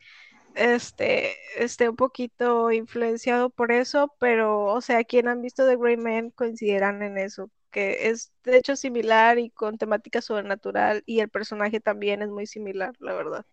Este 0.54 1.36
esté 1.56 1.88
un 1.88 1.96
poquito 1.96 2.70
influenciado 2.70 3.50
por 3.50 3.72
eso, 3.72 4.14
pero, 4.18 4.64
o 4.64 4.80
sea, 4.80 5.04
quien 5.04 5.28
han 5.28 5.42
visto 5.42 5.66
The 5.66 5.76
Gray 5.76 5.96
Man 5.96 6.30
coincidirán 6.30 7.02
en 7.02 7.18
eso, 7.18 7.50
que 7.70 8.08
es 8.08 8.32
de 8.44 8.56
hecho 8.56 8.76
similar 8.76 9.38
y 9.38 9.50
con 9.50 9.78
temática 9.78 10.20
sobrenatural, 10.20 11.02
y 11.06 11.20
el 11.20 11.28
personaje 11.28 11.80
también 11.80 12.22
es 12.22 12.28
muy 12.28 12.46
similar, 12.46 12.92
la 12.98 13.14
verdad. 13.14 13.44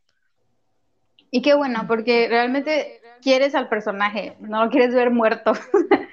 Y 1.29 1.41
qué 1.41 1.53
bueno, 1.55 1.85
porque 1.87 2.27
realmente 2.29 3.01
quieres 3.21 3.53
al 3.53 3.67
personaje, 3.67 4.35
no 4.39 4.65
lo 4.65 4.71
quieres 4.71 4.93
ver 4.93 5.11
muerto. 5.11 5.53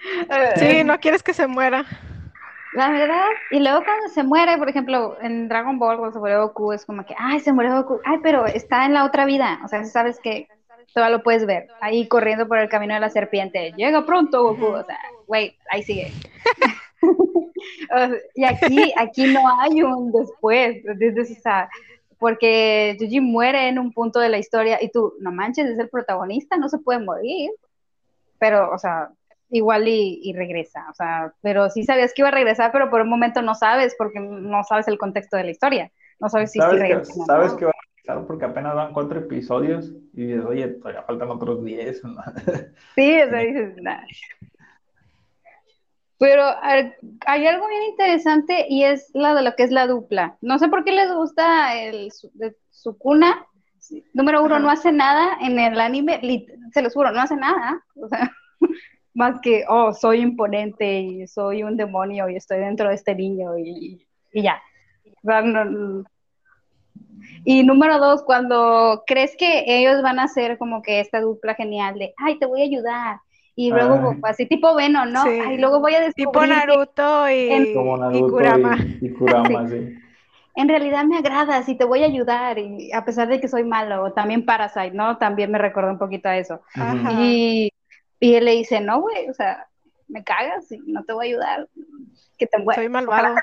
Sí, 0.57 0.85
no 0.85 1.01
quieres 1.01 1.23
que 1.23 1.33
se 1.33 1.47
muera. 1.47 1.87
La 2.75 2.91
verdad, 2.91 3.25
y 3.53 3.61
luego 3.61 3.83
cuando 3.85 4.09
se 4.09 4.23
muere, 4.23 4.59
por 4.59 4.69
ejemplo, 4.69 5.17
en 5.23 5.49
Dragon 5.49 5.79
Ball, 5.79 5.97
cuando 5.97 6.13
se 6.13 6.19
muere 6.19 6.39
Goku, 6.39 6.73
es 6.73 6.85
como 6.85 7.07
que, 7.07 7.15
ay, 7.17 7.41
se 7.41 7.53
murió 7.53 7.75
Goku, 7.77 8.01
ay, 8.05 8.19
pero 8.23 8.45
está 8.47 8.85
en 8.85 8.93
la 8.93 9.05
otra 9.05 9.25
vida, 9.25 9.61
o 9.65 9.69
sea, 9.69 9.85
sabes 9.85 10.19
que 10.21 10.49
todavía 10.93 11.17
lo 11.17 11.23
puedes 11.23 11.47
ver, 11.47 11.69
ahí 11.81 12.07
corriendo 12.09 12.47
por 12.47 12.59
el 12.59 12.69
camino 12.69 12.95
de 12.95 13.01
la 13.01 13.11
serpiente, 13.11 13.73
llega 13.77 14.05
pronto 14.05 14.43
Goku, 14.43 14.67
o 14.67 14.85
sea, 14.85 14.99
güey, 15.27 15.57
ahí 15.71 15.83
sigue. 15.83 16.13
Y 18.35 18.45
aquí, 18.45 18.93
aquí 18.97 19.33
no 19.33 19.41
hay 19.61 19.83
un 19.83 20.13
después, 20.13 20.77
entonces, 20.85 21.39
o 21.39 21.41
sea, 21.41 21.69
porque 22.19 22.97
Yuji 22.99 23.21
muere 23.21 23.69
en 23.69 23.79
un 23.79 23.93
punto 23.93 24.21
de 24.21 24.29
la 24.29 24.39
historia 24.39 24.83
y 24.83 24.91
tú, 24.91 25.15
no 25.21 25.33
manches, 25.33 25.67
es 25.67 25.79
el 25.79 25.89
protagonista, 25.89 26.57
no 26.57 26.69
se 26.69 26.79
puede 26.79 27.01
morir, 27.01 27.51
pero, 28.39 28.71
o 28.73 28.79
sea, 28.79 29.11
igual 29.51 29.87
y, 29.89 30.21
y 30.23 30.33
regresa, 30.33 30.87
o 30.91 30.95
sea, 30.95 31.33
pero 31.43 31.71
sí 31.71 31.85
sabías 31.85 32.13
que 32.13 32.23
iba 32.23 32.29
a 32.29 32.33
regresar, 32.33 32.73
pero 32.73 32.91
por 32.91 33.03
un 33.03 33.09
momento 33.09 33.43
no 33.43 33.55
sabes 33.55 33.95
porque 33.97 34.21
no 34.21 34.65
sabes 34.65 34.89
el 34.89 34.99
contexto 34.99 35.37
de 35.37 35.45
la 35.45 35.51
historia, 35.51 35.93
no 36.21 36.29
sabes 36.29 36.51
si 36.51 36.59
sí 36.59 36.61
¿Sabes, 36.61 36.77
que, 36.77 36.89
regresa. 36.89 37.13
no. 37.17 37.25
sabes 37.27 37.53
que 37.55 37.65
va 37.67 37.71
a 37.71 37.94
regresar 38.07 38.27
porque 38.27 38.45
apenas 38.45 38.75
van 38.75 38.93
cuatro 38.93 39.19
episodios 39.21 39.93
y 40.13 40.27
dices, 40.27 40.45
oye, 40.45 40.69
todavía 40.69 41.03
faltan 41.03 41.31
otros 41.31 41.65
diez. 41.65 42.03
¿no? 42.05 42.15
Sí, 42.95 43.21
o 43.21 43.29
sea, 43.29 43.39
dices, 43.41 43.77
nah. 43.83 44.01
Pero 46.19 46.43
hay 46.63 47.47
algo 47.47 47.69
bien 47.69 47.83
interesante 47.91 48.67
y 48.69 48.85
es 48.85 49.11
la 49.15 49.35
de 49.35 49.43
lo 49.43 49.55
que 49.57 49.65
es 49.65 49.71
la 49.71 49.87
dupla. 49.87 50.37
No 50.41 50.59
sé 50.59 50.69
por 50.69 50.85
qué 50.85 50.93
les 50.93 51.13
gusta 51.13 51.77
el 51.77 52.13
su- 52.13 52.31
de 52.35 52.57
Sukuna. 52.71 53.47
Número 54.15 54.43
uno, 54.43 54.59
no 54.59 54.71
hace 54.71 54.93
nada 54.93 55.37
en 55.43 55.59
el 55.59 55.79
anime, 55.79 56.21
se 56.73 56.81
los 56.83 56.95
juro, 56.95 57.11
no 57.11 57.21
hace 57.21 57.37
nada. 57.37 57.85
O 57.97 58.09
sea, 58.09 58.31
más 59.15 59.41
que, 59.43 59.65
oh, 59.69 59.93
soy 59.93 60.21
imponente 60.21 61.01
y 61.01 61.27
soy 61.27 61.63
un 61.65 61.77
demonio 61.77 62.29
y 62.31 62.37
estoy 62.37 62.59
dentro 62.59 62.89
de 62.89 62.95
este 62.95 63.15
niño 63.15 63.59
y, 63.59 64.07
y 64.33 64.43
ya. 64.43 64.63
O 65.23 65.27
sea, 65.27 65.43
no. 65.43 66.05
Y 67.45 67.63
número 67.63 67.99
dos, 67.99 68.23
cuando 68.23 69.05
crees 69.07 69.37
que 69.37 69.65
ellos 69.67 70.03
van 70.03 70.19
a 70.19 70.29
ser 70.29 70.59
como 70.59 70.83
que 70.83 71.01
esta 71.01 71.21
dupla 71.21 71.55
genial 71.55 71.99
de, 71.99 72.15
ay, 72.17 72.39
te 72.39 72.47
voy 72.47 72.63
a 72.63 72.65
ayudar. 72.65 73.17
Y 73.57 73.71
luego, 73.71 74.11
Ay. 74.11 74.21
así 74.25 74.47
tipo 74.47 74.75
Venom, 74.75 75.13
¿no? 75.13 75.23
Sí. 75.23 75.29
Ay, 75.29 75.59
luego 75.59 75.79
voy 75.81 75.95
a 75.95 76.01
descubrir 76.01 76.27
Tipo 76.27 76.45
Naruto 76.47 77.31
y, 77.31 77.73
Como 77.73 77.97
y 77.97 78.01
Naruto 78.01 78.29
Kurama. 78.33 78.79
y, 79.01 79.07
y 79.07 79.11
Kurama, 79.11 79.69
sí. 79.69 79.95
en 80.57 80.69
realidad 80.69 81.05
me 81.05 81.19
agradas 81.19 81.69
y 81.69 81.77
te 81.77 81.85
voy 81.85 82.03
a 82.03 82.07
ayudar, 82.07 82.59
y 82.59 82.93
a 82.93 83.05
pesar 83.05 83.29
de 83.29 83.41
que 83.41 83.47
soy 83.47 83.63
malo. 83.63 84.13
También 84.13 84.45
Parasite, 84.45 84.91
¿no? 84.91 85.19
También 85.19 85.53
me 85.53 85.59
recuerda 85.59 85.93
un 85.93 85.99
poquito 85.99 86.29
a 86.29 86.37
eso. 86.37 86.63
Ajá. 86.75 87.13
Y, 87.21 87.73
y 88.19 88.35
él 88.35 88.45
le 88.47 88.53
dice, 88.53 88.81
no, 88.81 89.01
güey, 89.01 89.29
o 89.29 89.35
sea, 89.35 89.69
me 90.09 90.25
cagas 90.25 90.71
y 90.73 90.79
no 90.87 91.05
te 91.05 91.13
voy 91.13 91.27
a 91.27 91.29
ayudar. 91.29 91.69
Que 92.39 92.47
te 92.47 92.59
mueras. 92.59 92.83
Soy 92.83 92.89
malvado. 92.89 93.37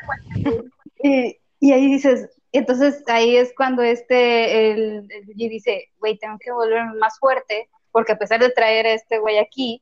Y, 1.02 1.38
y 1.62 1.72
ahí 1.72 1.86
dices, 1.88 2.30
entonces 2.60 3.04
ahí 3.08 3.36
es 3.38 3.54
cuando 3.56 3.82
este, 3.82 4.72
el, 4.72 5.08
el 5.10 5.28
Yuji 5.28 5.50
dice, 5.50 5.90
güey, 6.00 6.18
tengo 6.18 6.38
que 6.40 6.52
volverme 6.52 6.98
más 7.00 7.18
fuerte, 7.20 7.70
porque 7.92 8.14
a 8.14 8.18
pesar 8.18 8.40
de 8.40 8.50
traer 8.50 8.86
a 8.86 8.94
este 8.94 9.20
güey 9.20 9.38
aquí, 9.38 9.82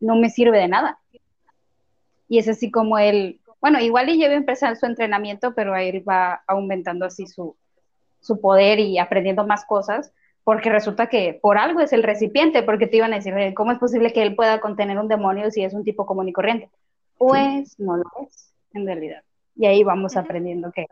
no 0.00 0.16
me 0.16 0.30
sirve 0.30 0.58
de 0.58 0.68
nada. 0.68 0.98
Y 2.28 2.38
es 2.38 2.48
así 2.48 2.70
como 2.70 2.98
él, 2.98 3.40
bueno, 3.60 3.80
igual 3.80 4.08
y 4.08 4.16
lleva 4.16 4.34
a 4.34 4.36
empezar 4.36 4.76
su 4.76 4.86
entrenamiento, 4.86 5.54
pero 5.54 5.76
él 5.76 6.08
va 6.08 6.42
aumentando 6.46 7.06
así 7.06 7.26
su, 7.26 7.56
su 8.20 8.40
poder 8.40 8.80
y 8.80 8.98
aprendiendo 8.98 9.46
más 9.46 9.64
cosas, 9.64 10.12
porque 10.42 10.70
resulta 10.70 11.08
que 11.08 11.38
por 11.40 11.58
algo 11.58 11.80
es 11.80 11.92
el 11.92 12.02
recipiente, 12.02 12.62
porque 12.62 12.86
te 12.86 12.98
iban 12.98 13.12
a 13.12 13.16
decir, 13.16 13.34
"Oye, 13.34 13.54
¿cómo 13.54 13.72
es 13.72 13.78
posible 13.78 14.12
que 14.12 14.22
él 14.22 14.36
pueda 14.36 14.60
contener 14.60 14.98
un 14.98 15.08
demonio 15.08 15.50
si 15.50 15.64
es 15.64 15.74
un 15.74 15.84
tipo 15.84 16.06
común 16.06 16.28
y 16.28 16.32
corriente? 16.32 16.70
Pues 17.18 17.78
no 17.78 17.96
lo 17.96 18.04
es, 18.22 18.52
en 18.72 18.86
realidad. 18.86 19.22
Y 19.56 19.66
ahí 19.66 19.84
vamos 19.84 20.16
aprendiendo 20.16 20.72
que, 20.72 20.86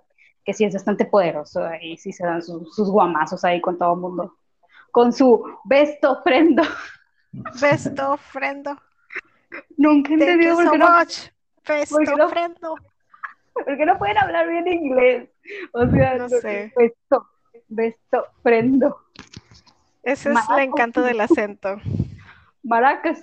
que 0.44 0.52
sí 0.54 0.64
es 0.64 0.74
bastante 0.74 1.04
poderoso 1.04 1.62
y 1.80 1.96
sí 1.96 2.12
se 2.12 2.24
dan 2.24 2.42
sus, 2.42 2.74
sus 2.74 2.90
guamazos 2.90 3.44
ahí 3.44 3.60
con 3.60 3.78
todo 3.78 3.94
el 3.94 4.00
mundo. 4.00 4.36
Con 4.90 5.12
su 5.12 5.44
besto 5.64 6.12
ofrendo. 6.12 6.62
Besto 7.60 8.12
ofrendo. 8.12 8.76
Nunca 9.78 10.10
he 10.10 10.14
entendido 10.14 10.54
por 10.56 10.64
so 10.66 10.70
qué 10.72 10.78
no, 10.78 10.98
much. 10.98 11.18
Besto 11.66 11.96
por 11.96 12.04
qué 12.06 12.16
no- 12.16 12.26
ofrendo. 12.26 12.74
por 13.54 13.76
qué 13.76 13.86
no 13.86 13.98
pueden 13.98 14.18
hablar 14.18 14.48
bien 14.48 14.68
inglés. 14.68 15.30
O 15.72 15.86
sea, 15.90 16.16
No 16.18 16.28
sé. 16.28 16.72
besto, 16.76 17.26
besto 17.68 18.26
ofrendo. 18.38 18.98
Ese 20.02 20.32
es 20.32 20.38
el 20.50 20.58
encanto 20.58 21.00
del 21.02 21.20
acento. 21.20 21.80
Maracas. 22.62 23.22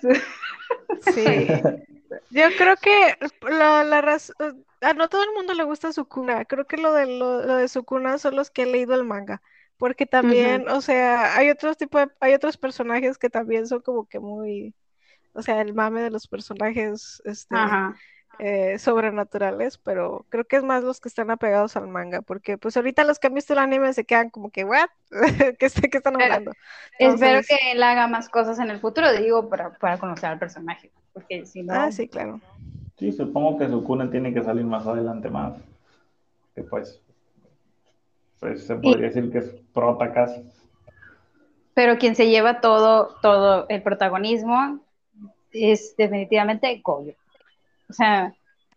Sí. 1.13 1.25
Yo 2.29 2.47
creo 2.57 2.75
que 2.77 3.17
la, 3.49 3.83
la 3.83 4.01
razón, 4.01 4.65
a 4.81 4.93
no 4.93 5.09
todo 5.09 5.23
el 5.23 5.31
mundo 5.35 5.53
le 5.53 5.63
gusta 5.63 5.93
Sukuna. 5.93 6.45
Creo 6.45 6.65
que 6.65 6.77
lo 6.77 6.93
de 6.93 7.05
lo, 7.05 7.45
lo 7.45 7.55
de 7.57 7.67
Sukuna 7.67 8.17
son 8.17 8.35
los 8.35 8.49
que 8.49 8.63
han 8.63 8.71
leído 8.71 8.95
el 8.95 9.03
manga. 9.03 9.41
Porque 9.77 10.05
también, 10.05 10.67
o 10.67 10.81
sea, 10.81 11.37
hay 11.37 11.49
otros 11.49 11.77
tipos 11.77 12.01
de- 12.01 12.11
hay 12.19 12.33
otros 12.33 12.57
personajes 12.57 13.17
que 13.17 13.29
también 13.29 13.65
son 13.65 13.81
como 13.81 14.07
que 14.07 14.19
muy, 14.19 14.75
o 15.33 15.41
sea, 15.41 15.61
el 15.61 15.73
mame 15.73 16.01
de 16.01 16.09
los 16.11 16.27
personajes 16.27 17.21
este 17.23 17.55
Ajá. 17.55 17.95
eh, 18.39 18.77
sobrenaturales, 18.77 19.77
pero 19.77 20.25
creo 20.29 20.45
que 20.45 20.57
es 20.57 20.63
más 20.63 20.83
los 20.83 20.99
que 20.99 21.07
están 21.07 21.31
apegados 21.31 21.77
al 21.77 21.87
manga, 21.87 22.21
porque 22.21 22.57
pues 22.57 22.75
ahorita 22.75 23.05
los 23.05 23.19
que 23.19 23.27
han 23.27 23.33
visto 23.35 23.53
el 23.53 23.59
anime 23.59 23.93
se 23.93 24.03
quedan 24.03 24.29
como 24.29 24.49
que, 24.49 24.65
¿what? 24.65 24.89
¿Qué, 25.59 25.65
están 25.65 26.21
hablando? 26.21 26.51
Espero 26.99 27.39
que 27.47 27.71
él 27.71 27.81
haga 27.81 28.07
más 28.07 28.27
cosas 28.27 28.59
en 28.59 28.69
el 28.69 28.81
futuro, 28.81 29.13
digo, 29.13 29.49
para, 29.49 29.71
para 29.77 29.97
conocer 29.97 30.29
al 30.29 30.39
personaje. 30.39 30.91
Porque 31.13 31.45
si 31.45 31.63
no, 31.63 31.73
Ah, 31.73 31.91
sí, 31.91 32.07
claro. 32.07 32.39
Sí, 32.97 33.11
supongo 33.11 33.57
que 33.57 33.67
su 33.69 33.83
cuna 33.83 34.09
tiene 34.11 34.33
que 34.33 34.43
salir 34.43 34.65
más 34.65 34.85
adelante 34.85 35.29
más. 35.29 35.53
Que 36.55 36.63
pues, 36.63 37.01
pues 38.39 38.65
se 38.65 38.75
podría 38.75 39.07
decir 39.07 39.31
que 39.31 39.39
es 39.39 39.55
prota 39.73 40.11
casi. 40.13 40.43
pero 41.73 41.97
quien 41.97 42.15
se 42.15 42.29
lleva 42.29 42.59
todo, 42.61 43.15
todo 43.21 43.65
el 43.69 43.81
protagonismo 43.81 44.79
es 45.51 45.95
definitivamente 45.97 46.81
Goyo. 46.83 47.13
O 47.89 47.93
sea, 47.93 48.33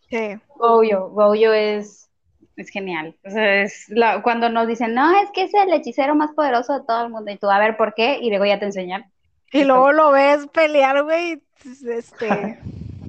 Sí. 0.08 0.38
Goyo, 0.56 1.08
Goyo 1.08 1.54
es, 1.54 2.10
es 2.56 2.68
genial. 2.68 3.16
O 3.24 3.30
sea, 3.30 3.62
es 3.62 3.88
la, 3.88 4.22
cuando 4.22 4.50
nos 4.50 4.66
dicen, 4.66 4.94
no, 4.94 5.10
es 5.20 5.30
que 5.32 5.44
es 5.44 5.54
el 5.54 5.72
hechicero 5.72 6.14
más 6.14 6.32
poderoso 6.32 6.78
de 6.78 6.84
todo 6.86 7.04
el 7.04 7.10
mundo, 7.10 7.30
y 7.32 7.38
tú, 7.38 7.50
a 7.50 7.58
ver, 7.58 7.78
¿por 7.78 7.94
qué? 7.94 8.18
Y 8.20 8.28
luego 8.28 8.44
ya 8.44 8.58
te 8.58 8.66
enseñan. 8.66 9.10
Y 9.52 9.64
luego 9.64 9.90
lo 9.92 10.10
ves 10.12 10.46
pelear, 10.48 11.02
güey, 11.02 11.42
este, 11.64 12.58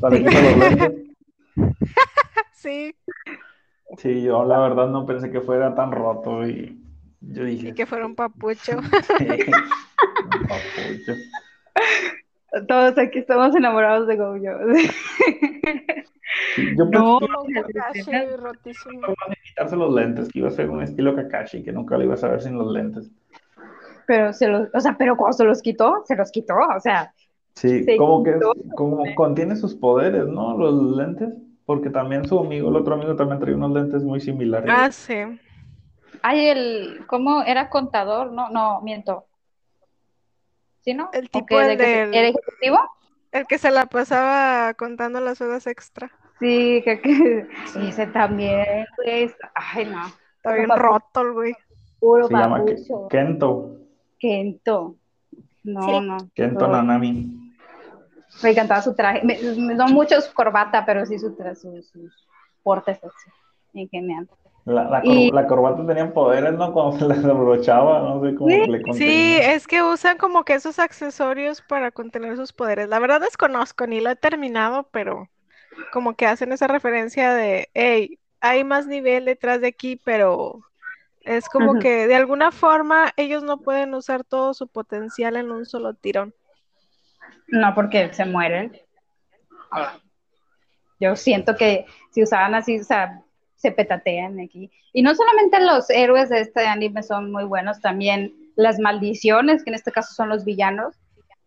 sí, 2.54 2.96
Sí, 3.98 4.24
yo 4.24 4.44
la 4.46 4.58
verdad 4.60 4.88
no 4.88 5.06
pensé 5.06 5.30
que 5.30 5.42
fuera 5.42 5.76
tan 5.76 5.92
roto 5.92 6.48
y 6.48 6.80
yo 7.22 7.44
dije. 7.44 7.70
y 7.70 7.74
que 7.74 7.86
fuera 7.86 8.06
un 8.08 8.16
papucho. 8.16 8.80
"Sí, 9.20 9.28
un 9.28 10.48
papucho". 10.48 11.14
Todos 12.68 12.98
aquí 12.98 13.20
estamos 13.20 13.56
enamorados 13.56 14.08
de 14.08 14.16
Goyo. 14.18 14.52
Sí, 16.56 16.68
Yo 16.78 16.90
pensé 16.90 16.98
No, 17.00 17.20
Kakashi 17.74 18.12
rotísimo. 18.38 19.08
a 19.08 19.34
quitarse 19.44 19.76
los 19.76 19.94
lentes, 19.94 20.30
que 20.30 20.40
iba 20.40 20.48
a 20.48 20.52
ser 20.52 20.70
un 20.70 20.82
estilo 20.82 21.16
Kakashi, 21.16 21.64
que 21.64 21.72
nunca 21.72 21.98
lo 21.98 22.04
ibas 22.04 22.24
a 22.24 22.30
ver 22.30 22.42
sin 22.42 22.58
los 22.58 22.72
lentes. 22.72 23.12
pero 24.08 24.34
se 24.34 24.48
los, 24.48 24.70
o 24.74 24.80
sea, 24.80 24.96
pero 24.98 25.16
cuando 25.16 25.38
se 25.38 25.44
los 25.46 25.62
quitó, 25.62 26.04
se 26.06 26.16
los 26.16 26.32
quitó, 26.32 26.56
o 26.56 26.80
sea, 26.80 27.14
Sí, 27.56 27.84
Se 27.84 27.98
como 27.98 28.24
que 28.24 28.34
como 28.76 29.04
contiene 29.16 29.56
sus 29.56 29.76
poderes, 29.76 30.26
¿no? 30.28 30.58
Los 30.58 30.98
lentes, 30.98 31.30
porque 31.66 31.90
también 31.90 32.28
su 32.28 32.40
amigo, 32.40 32.70
el 32.70 32.76
otro 32.76 32.96
amigo 32.96 33.16
también 33.16 33.40
traía 33.40 33.56
unos 33.56 33.72
lentes 33.72 34.04
muy 34.04 34.20
similares. 34.20 34.70
Ah, 34.74 34.92
sí. 34.92 35.14
hay 36.22 36.48
el, 36.48 37.06
¿cómo 37.08 37.44
era 37.44 37.70
contador? 37.70 38.32
No, 38.32 38.50
no, 38.50 38.82
miento. 38.82 39.26
¿Sí, 40.82 40.94
no? 40.94 41.10
El 41.14 41.26
¿O 41.26 41.30
tipo, 41.30 41.58
de 41.60 41.72
el 41.74 41.78
que 41.78 41.84
se- 41.86 41.90
del- 41.90 42.14
¿Era 42.14 42.28
ejecutivo? 42.30 42.80
El 43.32 43.46
que 43.48 43.58
se 43.58 43.72
la 43.72 43.86
pasaba 43.86 44.74
contando 44.74 45.20
las 45.20 45.40
horas 45.42 45.66
extra. 45.68 46.12
Sí, 46.40 46.82
que, 46.84 47.02
que 47.02 47.48
ese 47.88 48.08
también, 48.08 48.86
pues, 48.98 49.34
ay, 49.56 49.86
no, 49.86 50.06
Está 50.38 50.54
bien 50.56 50.70
roto 50.76 51.22
el 51.22 51.32
güey. 51.34 51.56
puro 52.00 52.28
Se 52.28 52.34
llama. 52.34 52.64
Kento, 53.10 53.78
Kento. 54.20 54.96
No, 55.64 55.82
Sí. 55.84 56.00
no. 56.02 56.18
Kento. 56.36 56.68
Nanami. 56.68 57.43
Me 58.42 58.52
encantaba 58.52 58.82
su 58.82 58.96
traje. 58.96 59.22
Me, 59.24 59.38
me- 59.58 59.76
no 59.76 59.88
mucho 59.88 60.20
su 60.22 60.34
corbata, 60.34 60.86
pero 60.86 61.06
sí 61.06 61.18
su 61.20 61.36
tra- 61.36 61.56
sus, 61.56 61.88
sus 61.90 62.12
portes 62.64 63.00
genial. 63.92 64.28
La, 64.66 64.84
la, 64.90 65.06
cor- 65.06 65.28
Y- 65.28 65.32
la 65.34 65.48
corbata 65.48 65.86
tenía 65.88 66.14
poderes, 66.14 66.54
¿no? 66.54 66.74
Cuando 66.74 66.98
se 67.00 67.06
la 67.28 67.32
abrochaba, 67.34 68.00
no 68.02 68.22
sé 68.22 68.36
cómo 68.36 68.66
Sí, 68.66 68.68
le 68.68 68.82
Sí, 68.92 69.06
contenía. 69.06 69.40
es 69.42 69.68
que 69.68 69.82
usan 69.84 70.18
como 70.18 70.44
que 70.44 70.54
esos 70.56 70.78
accesorios 70.80 71.62
para 71.62 71.92
contener 71.92 72.36
sus 72.36 72.52
poderes. 72.54 72.90
La 72.90 73.00
verdad 73.00 73.22
desconozco, 73.22 73.88
ni 73.88 74.02
lo 74.02 74.10
he 74.12 74.16
terminado, 74.16 74.90
pero 74.92 75.30
como 75.94 76.16
que 76.16 76.28
hacen 76.28 76.52
esa 76.54 76.68
referencia 76.68 77.34
de, 77.34 77.70
hey, 77.76 78.20
hay 78.42 78.64
más 78.66 78.88
nivel 78.88 79.26
detrás 79.26 79.62
de 79.62 79.68
aquí, 79.68 79.98
pero 79.98 80.62
es 81.26 81.50
como 81.50 81.78
que 81.78 82.08
de 82.08 82.16
alguna 82.16 82.52
forma 82.52 83.14
ellos 83.18 83.44
no 83.44 83.60
pueden 83.64 83.94
usar 83.96 84.24
todo 84.26 84.54
su 84.56 84.68
potencial 84.70 85.38
en 85.38 85.52
un 85.52 85.66
solo 85.66 85.96
tirón. 85.96 86.36
No, 87.48 87.74
porque 87.76 88.14
se 88.14 88.26
mueren. 88.26 88.80
Yo 91.00 91.16
siento 91.16 91.56
que 91.56 91.86
si 92.12 92.24
usaban 92.24 92.56
así, 92.56 92.80
o 92.80 92.84
sea, 92.84 93.22
se 93.56 93.72
petatean 93.72 94.40
aquí. 94.40 94.72
Y 94.92 95.02
no 95.02 95.16
solamente 95.16 95.60
los 95.62 95.90
héroes 95.90 96.30
de 96.30 96.42
este 96.42 96.66
anime 96.66 97.04
son 97.04 97.32
muy 97.32 97.46
buenos, 97.46 97.80
también 97.82 98.34
las 98.56 98.80
maldiciones, 98.80 99.64
que 99.64 99.72
en 99.72 99.76
este 99.76 99.92
caso 99.92 100.14
son 100.14 100.30
los 100.30 100.46
villanos, 100.46 100.96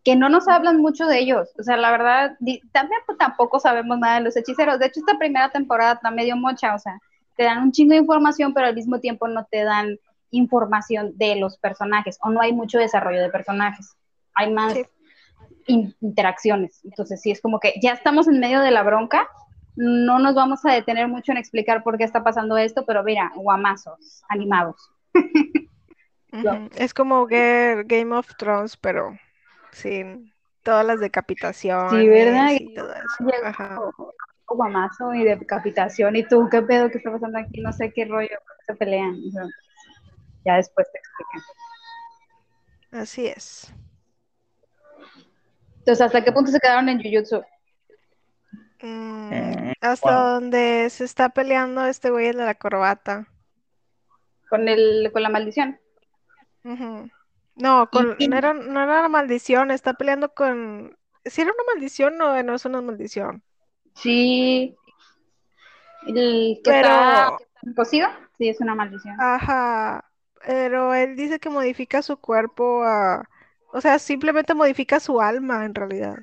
que 0.05 0.17
no 0.17 0.29
nos 0.29 0.49
hablan 0.49 0.81
mucho 0.81 1.07
de 1.07 1.19
ellos. 1.19 1.51
O 1.59 1.63
sea, 1.63 1.77
la 1.77 1.91
verdad, 1.91 2.37
también 2.73 3.01
pues, 3.07 3.19
tampoco 3.19 3.61
sabemos 3.61 3.99
nada 3.99 4.17
de 4.17 4.25
los 4.25 4.37
hechiceros. 4.37 4.79
De 4.79 4.87
hecho, 4.87 5.01
esta 5.01 5.19
primera 5.19 5.51
temporada 5.51 5.95
está 5.95 6.11
medio 6.11 6.37
mocha, 6.37 6.75
o 6.75 6.79
sea, 6.79 6.99
te 7.37 7.45
dan 7.45 7.63
un 7.63 7.73
chingo 7.73 7.93
de 7.93 7.99
información, 7.99 8.55
pero 8.55 8.67
al 8.67 8.75
mismo 8.75 8.99
tiempo 9.01 9.29
no 9.29 9.45
te 9.51 9.65
dan 9.65 9.99
información 10.31 11.17
de 11.17 11.37
los 11.37 11.59
personajes, 11.59 12.19
o 12.23 12.31
no 12.31 12.41
hay 12.41 12.53
mucho 12.53 12.79
desarrollo 12.79 13.21
de 13.21 13.31
personajes. 13.31 13.95
Hay 14.35 14.53
más 14.53 14.75
Sí. 14.75 14.85
In- 15.67 15.95
interacciones. 16.01 16.81
Entonces, 16.85 17.21
sí, 17.21 17.31
es 17.31 17.41
como 17.41 17.61
que 17.61 17.75
ya 17.83 17.93
estamos 17.93 18.29
en 18.29 18.41
medio 18.41 18.61
de 18.61 18.71
la 18.71 18.83
bronca, 18.83 19.29
no 19.77 20.19
nos 20.19 20.35
vamos 20.35 20.65
a 20.65 20.73
detener 20.73 21.09
mucho 21.09 21.33
en 21.33 21.39
explicar 21.39 21.83
por 21.83 21.99
qué 21.99 22.05
está 22.05 22.25
pasando 22.25 22.57
esto, 22.57 22.85
pero 22.87 23.03
mira, 23.05 23.31
guamazos, 23.37 24.23
animados. 24.29 24.77
Es 26.77 26.93
como 26.93 27.27
Ga- 27.27 27.85
Game 27.87 28.15
of 28.15 28.35
Thrones, 28.37 28.77
pero 28.77 29.19
sin 29.73 30.33
todas 30.63 30.85
las 30.85 31.01
decapitaciones 31.01 32.03
Sí, 32.03 32.09
¿verdad? 32.09 32.51
y 32.53 32.75
todo 32.75 32.93
eso. 32.93 33.45
Ajá. 33.45 33.79
Guamazo 34.49 35.13
y 35.15 35.25
decapitación, 35.25 36.15
y 36.17 36.25
tú, 36.27 36.49
¿qué 36.51 36.63
pedo 36.63 36.91
que 36.91 36.99
está 36.99 37.11
pasando 37.11 37.39
aquí? 37.39 37.61
No 37.61 37.73
sé 37.73 37.93
qué 37.93 38.05
rollo, 38.05 38.39
se 38.67 38.75
pelean. 38.75 39.17
Ya 40.45 40.57
después 40.57 40.87
te 40.93 40.99
explican. 40.99 41.43
Así 42.93 43.27
es. 43.27 43.73
Entonces, 45.87 46.05
¿hasta 46.05 46.25
qué 46.25 46.33
punto 46.33 46.51
se 46.51 46.59
quedaron 46.59 46.89
en 46.89 47.01
Jujutsu? 47.01 47.45
Mm, 48.83 49.33
Eh, 49.33 49.75
hasta 49.81 50.11
bueno. 50.11 50.31
donde 50.35 50.91
se 50.91 51.05
está 51.05 51.29
peleando 51.29 51.85
este 51.87 52.11
güey 52.11 52.27
el 52.27 52.39
de 52.39 52.45
la 52.45 52.57
corbata. 52.57 53.29
Con, 54.51 54.67
el, 54.69 55.11
con 55.13 55.23
la 55.23 55.29
maldición. 55.29 55.79
No, 57.55 57.89
con, 57.91 58.17
no 58.19 58.37
era, 58.37 58.53
no 58.53 58.83
era 58.83 58.99
una 59.01 59.09
maldición, 59.09 59.71
está 59.71 59.95
peleando 59.95 60.35
con... 60.35 60.97
¿Si 61.25 61.41
era 61.43 61.53
una 61.53 61.75
maldición 61.75 62.21
o 62.21 62.43
no 62.43 62.55
es 62.57 62.65
una 62.65 62.83
maldición? 62.83 63.45
Sí. 63.95 64.77
El 66.09 66.61
que 66.65 66.71
Pero- 66.71 66.89
está 66.89 67.37
cocido, 67.77 68.09
sí, 68.39 68.49
es 68.49 68.61
una 68.61 68.75
maldición. 68.75 69.15
Ajá, 69.21 70.05
pero 70.45 70.95
él 70.95 71.15
dice 71.17 71.39
que 71.39 71.49
modifica 71.49 72.03
su 72.03 72.17
cuerpo 72.17 72.83
a... 72.85 73.29
O 73.77 73.81
sea, 73.83 73.99
simplemente 73.99 74.55
modifica 74.55 74.99
su 75.01 75.21
alma 75.21 75.67
en 75.67 75.75
realidad. 75.75 76.17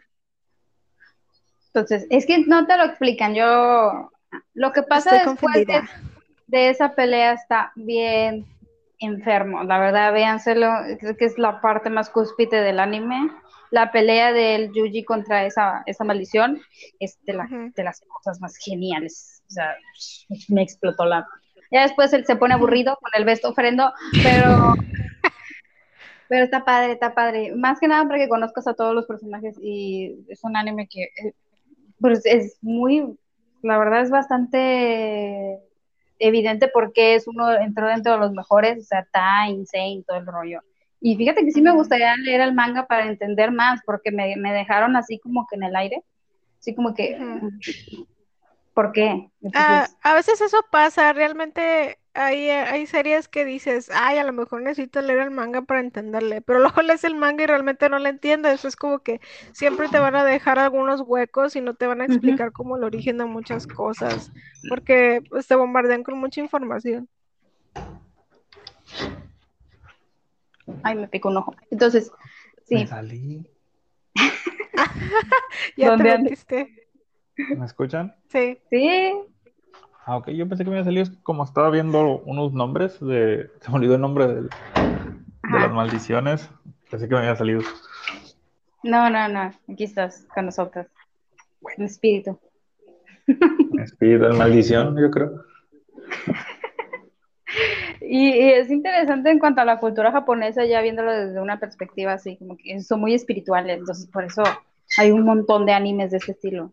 Entonces, 1.68 2.08
es 2.10 2.26
que 2.26 2.40
no 2.40 2.66
te 2.66 2.76
lo 2.76 2.84
explican. 2.86 3.36
Yo, 3.36 4.10
lo 4.56 4.72
que 4.72 4.82
pasa 4.82 5.18
Estoy 5.18 5.34
después 5.34 5.68
de, 5.68 5.82
de 6.48 6.70
esa 6.72 6.96
pelea 6.96 7.34
está 7.34 7.72
bien 7.76 8.48
enfermo. 8.98 9.64
La 9.64 9.78
verdad, 9.78 10.12
véanselo, 10.14 10.72
creo 11.00 11.16
que 11.16 11.26
es 11.26 11.38
la 11.38 11.62
parte 11.62 11.92
más 11.92 12.10
cúspide 12.10 12.62
del 12.64 12.80
anime. 12.80 13.30
La 13.70 13.92
pelea 13.92 14.34
del 14.34 14.74
Yuji 14.74 15.04
contra 15.04 15.46
esa, 15.46 15.84
esa 15.86 16.04
maldición 16.04 16.60
es 17.00 17.20
de, 17.24 17.34
la- 17.34 17.46
Ujú. 17.46 17.72
de 17.76 17.84
las 17.84 18.02
cosas 18.02 18.42
más 18.42 18.58
geniales. 18.58 19.44
O 19.48 19.52
sea, 19.52 19.76
me 20.50 20.64
explotó 20.64 21.06
la... 21.06 21.28
Ya 21.70 21.84
después 21.84 22.14
él 22.14 22.26
se 22.26 22.36
pone 22.36 22.56
aburrido 22.56 22.98
con 23.00 23.12
el 23.14 23.26
besto 23.26 23.50
ofrendo, 23.50 23.94
pero... 24.24 24.74
Pero 26.34 26.46
está 26.46 26.66
padre, 26.66 26.94
está 26.94 27.14
padre. 27.14 27.54
Más 27.56 27.80
que 27.80 27.88
nada 27.88 28.08
para 28.08 28.18
que 28.18 28.28
conozcas 28.28 28.66
a 28.66 28.74
todos 28.74 28.96
los 28.96 29.06
personajes 29.06 29.56
y 29.62 30.26
es 30.30 30.44
un 30.44 30.58
anime 30.58 30.88
que 30.88 31.04
eh, 31.04 31.34
pues 32.00 32.26
es 32.26 32.58
muy, 32.64 33.06
la 33.62 33.78
verdad 33.78 34.02
es 34.02 34.10
bastante 34.10 35.60
evidente 36.18 36.70
porque 36.70 37.14
es 37.14 37.28
uno, 37.28 37.52
entró 37.52 37.86
dentro 37.86 38.14
de 38.14 38.18
los 38.18 38.32
mejores, 38.32 38.80
o 38.80 38.84
sea, 38.84 39.02
está 39.02 39.48
insane 39.48 40.04
todo 40.08 40.18
el 40.18 40.26
rollo. 40.26 40.62
Y 41.00 41.16
fíjate 41.18 41.46
que 41.46 41.52
sí 41.52 41.62
me 41.62 41.72
gustaría 41.72 42.16
leer 42.16 42.42
el 42.42 42.56
manga 42.56 42.88
para 42.88 43.06
entender 43.06 43.52
más, 43.52 43.82
porque 43.86 44.10
me, 44.10 44.36
me 44.36 44.54
dejaron 44.54 44.96
así 44.96 45.20
como 45.20 45.46
que 45.46 45.56
en 45.56 45.64
el 45.66 45.76
aire, 45.76 46.02
así 46.58 46.74
como 46.74 46.96
que. 46.96 47.16
¿Por 48.74 48.92
qué? 48.92 49.30
Ah, 49.54 49.88
a 50.02 50.14
veces 50.16 50.42
eso 50.42 50.58
pasa, 50.72 51.14
realmente 51.14 52.00
hay, 52.16 52.50
hay 52.50 52.88
series 52.88 53.28
que 53.28 53.46
dices, 53.46 53.90
ay, 53.94 54.18
a 54.18 54.24
lo 54.24 54.34
mejor 54.34 54.62
necesito 54.64 55.02
leer 55.02 55.20
el 55.20 55.32
manga 55.32 55.62
para 55.62 55.80
entenderle, 55.80 56.42
pero 56.42 56.60
luego 56.76 56.82
lees 56.82 57.04
el 57.04 57.16
manga 57.16 57.44
y 57.44 57.48
realmente 57.48 57.88
no 57.90 58.00
le 58.00 58.10
entiendes, 58.10 58.66
es 58.66 58.76
como 58.76 59.00
que 59.00 59.22
siempre 59.52 59.90
te 59.90 60.00
van 60.00 60.16
a 60.16 60.24
dejar 60.26 60.58
algunos 60.60 61.02
huecos 61.02 61.56
y 61.56 61.62
no 61.62 61.76
te 61.76 61.88
van 61.88 62.02
a 62.02 62.06
explicar 62.06 62.52
como 62.52 62.78
el 62.78 62.84
origen 62.84 63.18
de 63.20 63.26
muchas 63.26 63.68
cosas, 63.68 64.32
porque 64.68 65.22
pues, 65.30 65.48
te 65.48 65.56
bombardean 65.56 66.04
con 66.04 66.18
mucha 66.18 66.42
información. 66.42 67.08
ay, 70.84 70.96
me 70.96 71.08
pico 71.08 71.30
un 71.30 71.38
ojo. 71.38 71.56
Entonces, 71.72 72.12
Me 72.70 72.86
sí, 72.86 72.88
salí. 72.88 73.46
Ya 75.78 75.88
te 75.88 75.92
¿Dónde 75.92 76.10
andas? 76.10 76.46
¿Me 77.38 77.66
escuchan? 77.66 78.16
Sí. 78.30 78.58
sí, 78.70 79.14
Ah, 80.06 80.18
ok, 80.18 80.30
yo 80.32 80.48
pensé 80.50 80.64
que 80.66 80.70
me 80.70 80.76
había 80.78 80.84
salido, 80.86 81.06
como 81.24 81.44
estaba 81.46 81.70
viendo 81.70 82.20
unos 82.26 82.52
nombres 82.52 83.00
de... 83.00 83.50
Se 83.62 83.70
me 83.72 83.78
olvidó 83.78 83.96
el 83.96 84.02
nombre 84.02 84.28
del- 84.28 84.50
de 84.50 85.60
las 85.60 85.72
maldiciones. 85.72 86.50
Pensé 86.92 87.08
que 87.08 87.14
me 87.16 87.22
había 87.22 87.36
salido. 87.38 87.62
no, 88.84 89.10
no, 89.10 89.28
no, 89.30 89.54
aquí 89.72 89.86
estás 89.86 90.26
con 90.34 90.46
nosotros, 90.48 90.88
en 91.78 91.86
espíritu. 91.86 92.38
Espíritu 93.82 94.26
de 94.26 94.34
maldición, 94.34 94.98
yo 95.00 95.10
creo. 95.10 95.32
Y, 98.02 98.30
y 98.32 98.50
es 98.52 98.70
interesante 98.70 99.30
en 99.32 99.40
cuanto 99.40 99.62
a 99.62 99.66
la 99.66 99.80
cultura 99.80 100.12
japonesa, 100.12 100.66
ya 100.66 100.82
viéndolo 100.82 101.12
desde 101.12 101.40
una 101.40 101.60
perspectiva 101.60 102.14
así, 102.14 102.36
como 102.38 102.58
que 102.58 102.82
son 102.82 103.00
muy 103.00 103.14
espirituales, 103.14 103.78
entonces 103.80 104.08
por 104.12 104.26
eso 104.26 104.44
hay 104.98 105.12
un 105.12 105.24
montón 105.24 105.66
de 105.66 105.72
animes 105.74 106.12
de 106.12 106.18
ese 106.18 106.32
estilo, 106.34 106.72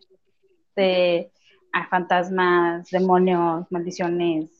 de 0.76 1.32
ah, 1.72 1.86
fantasmas, 1.90 2.88
demonios, 2.90 3.66
maldiciones. 3.70 4.50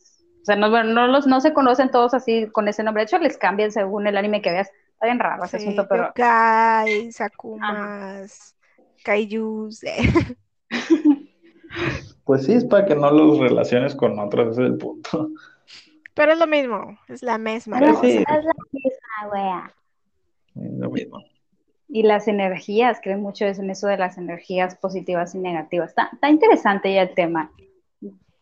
O 0.41 0.45
sea, 0.45 0.55
no, 0.55 0.69
bueno, 0.69 0.91
no, 0.93 1.07
los, 1.07 1.27
no 1.27 1.39
se 1.41 1.53
conocen 1.53 1.91
todos 1.91 2.13
así 2.13 2.47
con 2.51 2.67
ese 2.67 2.83
nombre, 2.83 3.01
de 3.01 3.05
hecho 3.05 3.19
les 3.19 3.37
cambian 3.37 3.71
según 3.71 4.07
el 4.07 4.17
anime 4.17 4.41
que 4.41 4.51
veas. 4.51 4.69
Está 4.93 5.05
bien 5.07 5.19
raro 5.19 5.43
ese 5.45 5.59
Sí, 5.59 5.63
asunto, 5.65 5.87
pero 5.87 6.13
yokai, 6.15 7.11
sakumas, 7.11 8.55
kaijus. 9.03 9.81
Pues 12.23 12.45
sí, 12.45 12.53
es 12.53 12.65
para 12.65 12.85
que 12.85 12.95
no 12.95 13.11
los 13.11 13.39
relaciones 13.39 13.95
con 13.95 14.17
otros, 14.19 14.51
ese 14.53 14.63
es 14.63 14.71
el 14.71 14.77
punto. 14.77 15.29
Pero 16.13 16.33
es 16.33 16.39
lo 16.39 16.47
mismo, 16.47 16.97
es 17.07 17.23
la 17.23 17.37
misma 17.37 17.79
Pero 17.79 17.95
cosa. 17.95 18.01
sí. 18.01 18.17
es 18.17 18.45
la 18.45 18.53
misma 18.71 19.33
wea. 19.33 19.75
Es 20.55 20.71
lo 20.79 20.89
mismo. 20.91 21.19
Y 21.93 22.03
las 22.03 22.27
energías, 22.27 22.99
creen 23.01 23.21
mucho 23.21 23.45
en 23.45 23.69
eso 23.69 23.87
de 23.87 23.97
las 23.97 24.17
energías 24.17 24.75
positivas 24.75 25.35
y 25.35 25.39
negativas. 25.39 25.89
Está, 25.89 26.09
está 26.13 26.29
interesante 26.29 26.93
ya 26.93 27.01
el 27.03 27.13
tema, 27.13 27.51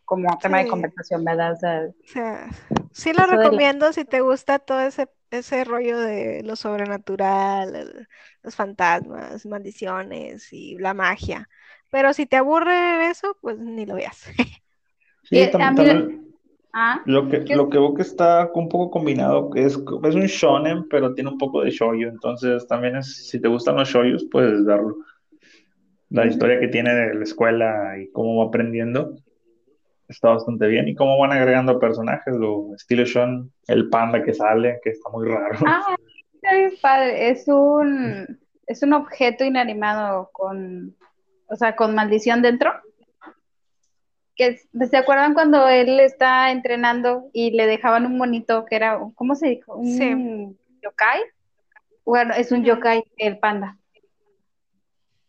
como 0.04 0.38
tema 0.38 0.58
de 0.62 0.68
conversación, 0.68 1.24
¿verdad? 1.24 1.52
O 1.52 1.56
sea, 1.56 1.82
O 1.88 2.06
sea, 2.06 2.48
sí 2.92 3.12
lo 3.12 3.26
la- 3.26 3.36
recomiendo 3.36 3.92
si 3.92 4.04
te 4.04 4.20
gusta 4.20 4.58
todo 4.58 4.80
ese, 4.80 5.08
ese 5.30 5.64
rollo 5.64 5.98
de 5.98 6.42
lo 6.44 6.56
sobrenatural, 6.56 7.74
el- 7.76 8.08
los 8.42 8.54
fantasmas, 8.54 9.44
maldiciones 9.46 10.52
y 10.52 10.78
la 10.78 10.94
magia. 10.94 11.48
Pero 11.90 12.12
si 12.12 12.26
te 12.26 12.36
aburre 12.36 13.10
eso, 13.10 13.36
pues 13.40 13.58
ni 13.58 13.84
lo 13.86 13.94
veas. 13.96 14.22
Sí, 15.24 15.36
Y 15.36 15.50
tam- 15.50 15.62
a 15.62 15.70
mí- 15.70 15.76
también 15.76 16.29
ah, 16.72 17.02
lo 17.04 17.28
que, 17.28 17.44
lo 17.54 17.68
que 17.68 17.78
veo 17.78 17.94
que 17.94 18.02
está 18.02 18.50
un 18.54 18.68
poco 18.68 18.90
combinado, 18.90 19.50
es, 19.54 19.74
es 19.74 20.14
un 20.14 20.26
shonen, 20.26 20.88
pero 20.88 21.14
tiene 21.14 21.30
un 21.30 21.38
poco 21.38 21.62
de 21.62 21.70
shoujo, 21.70 22.08
entonces 22.08 22.66
también 22.66 22.96
es, 22.96 23.28
si 23.28 23.40
te 23.40 23.48
gustan 23.48 23.76
los 23.76 23.88
shoujos, 23.88 24.26
puedes 24.30 24.64
darlo. 24.64 24.96
La 26.10 26.26
historia 26.26 26.58
que 26.58 26.68
tiene 26.68 26.92
de 26.92 27.14
la 27.14 27.22
escuela 27.22 27.98
y 27.98 28.10
cómo 28.10 28.38
va 28.38 28.48
aprendiendo 28.48 29.14
está 30.08 30.30
bastante 30.30 30.66
bien, 30.66 30.88
y 30.88 30.94
cómo 30.94 31.18
van 31.18 31.32
agregando 31.32 31.78
personajes, 31.78 32.34
lo 32.34 32.74
estilo 32.74 33.04
shonen, 33.04 33.50
el 33.68 33.88
panda 33.88 34.22
que 34.22 34.34
sale, 34.34 34.80
que 34.82 34.90
está 34.90 35.08
muy 35.10 35.28
raro. 35.28 35.56
ah, 35.66 35.94
está 36.34 36.54
bien 36.54 36.72
padre. 36.82 37.30
Es 37.30 37.46
un, 37.46 38.38
es 38.66 38.82
un 38.82 38.92
objeto 38.92 39.44
inanimado 39.44 40.30
con, 40.32 40.96
o 41.46 41.56
sea, 41.56 41.76
con 41.76 41.94
maldición 41.94 42.42
dentro. 42.42 42.72
Que, 44.40 44.56
¿se 44.86 44.96
acuerdan 44.96 45.34
cuando 45.34 45.68
él 45.68 46.00
está 46.00 46.50
entrenando 46.50 47.28
y 47.34 47.50
le 47.50 47.66
dejaban 47.66 48.06
un 48.06 48.16
monito 48.16 48.64
que 48.64 48.76
era, 48.76 48.98
¿cómo 49.14 49.34
se 49.34 49.48
dijo? 49.48 49.74
Un 49.76 49.86
Sí. 49.86 50.56
yokai. 50.82 51.20
Bueno, 52.06 52.32
es 52.32 52.50
un 52.50 52.64
yokai, 52.64 53.04
el 53.18 53.38
panda. 53.38 53.76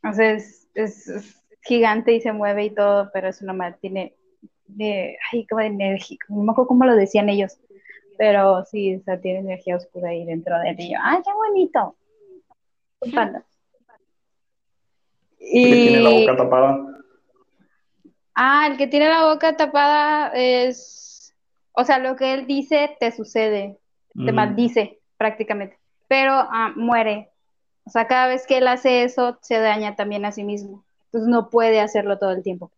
O 0.10 0.14
sea, 0.14 0.32
es, 0.32 0.66
es- 0.76 1.10
es 1.10 1.44
gigante 1.64 2.14
y 2.14 2.22
se 2.22 2.32
mueve 2.32 2.64
y 2.64 2.70
todo, 2.74 3.10
pero 3.14 3.28
es 3.28 3.42
una 3.42 3.52
mal, 3.52 3.76
tiene, 3.82 4.16
de, 4.68 5.18
ay, 5.34 5.46
como 5.46 5.60
de 5.60 5.68
energía, 5.68 6.18
no 6.30 6.44
me 6.44 6.52
acuerdo 6.54 6.70
cómo 6.70 6.86
lo 6.86 6.96
decían 6.96 7.28
ellos, 7.28 7.60
pero 8.18 8.64
sí, 8.64 8.96
o 8.96 9.04
sea, 9.04 9.20
tiene 9.20 9.40
energía 9.40 9.76
oscura 9.76 10.12
ahí 10.12 10.26
dentro 10.26 10.58
de 10.58 10.70
él. 10.70 10.76
Y 10.80 10.94
yo, 10.94 11.00
ay, 11.04 11.20
qué 11.22 11.34
bonito. 11.34 11.98
Un 13.02 13.12
panda. 13.12 13.44
que 15.38 15.76
tiene 15.76 16.00
la 16.00 16.12
Y, 16.12 16.22
boca 16.22 16.38
tapada. 16.38 17.01
Ah, 18.36 18.68
el 18.70 18.78
que 18.78 18.88
tiene 18.88 19.10
la 19.10 19.26
boca 19.26 19.56
tapada 19.58 20.32
es, 20.34 21.34
o 21.74 21.84
sea, 21.84 22.00
lo 22.00 22.16
que 22.16 22.34
él 22.34 22.48
dice 22.48 22.96
te 23.00 23.12
sucede, 23.12 23.78
te 24.14 24.32
Mm. 24.32 24.36
maldice 24.36 25.00
prácticamente, 25.18 25.78
pero 26.08 26.34
ah, 26.34 26.74
muere. 26.76 27.30
O 27.86 27.90
sea, 27.90 28.08
cada 28.08 28.28
vez 28.28 28.46
que 28.46 28.58
él 28.58 28.68
hace 28.68 29.04
eso, 29.04 29.38
se 29.42 29.60
daña 29.60 29.96
también 29.96 30.24
a 30.26 30.32
sí 30.32 30.44
mismo. 30.44 30.84
Entonces 31.06 31.30
no 31.30 31.50
puede 31.50 31.80
hacerlo 31.82 32.20
todo 32.20 32.32
el 32.32 32.44
tiempo. 32.44 32.72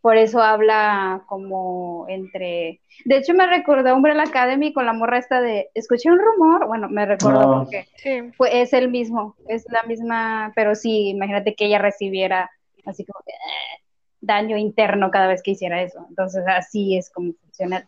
Por 0.00 0.16
eso 0.16 0.42
habla 0.42 1.22
como 1.28 2.06
entre... 2.08 2.80
De 3.04 3.16
hecho, 3.18 3.34
me 3.34 3.46
recordó 3.46 3.94
Umbrella 3.94 4.24
Academy 4.24 4.72
con 4.72 4.84
la 4.84 4.92
morra 4.92 5.18
esta 5.18 5.40
de... 5.40 5.70
Escuché 5.74 6.10
un 6.10 6.18
rumor. 6.18 6.66
Bueno, 6.66 6.88
me 6.88 7.06
recordó 7.06 7.40
No. 7.40 7.58
porque 7.60 7.86
Sí. 7.96 8.32
fue, 8.36 8.62
es 8.62 8.72
el 8.72 8.90
mismo, 8.90 9.36
es 9.46 9.64
la 9.70 9.84
misma... 9.84 10.52
Pero 10.56 10.74
sí, 10.74 11.10
imagínate 11.10 11.54
que 11.54 11.66
ella 11.66 11.78
recibiera 11.78 12.50
así 12.84 13.04
como 13.04 13.22
que, 13.24 13.30
eh, 13.32 13.81
daño 14.22 14.56
interno 14.56 15.10
cada 15.10 15.26
vez 15.28 15.42
que 15.42 15.50
hiciera 15.50 15.82
eso. 15.82 16.06
Entonces, 16.08 16.42
así 16.46 16.96
es 16.96 17.10
como 17.10 17.34
funciona. 17.34 17.86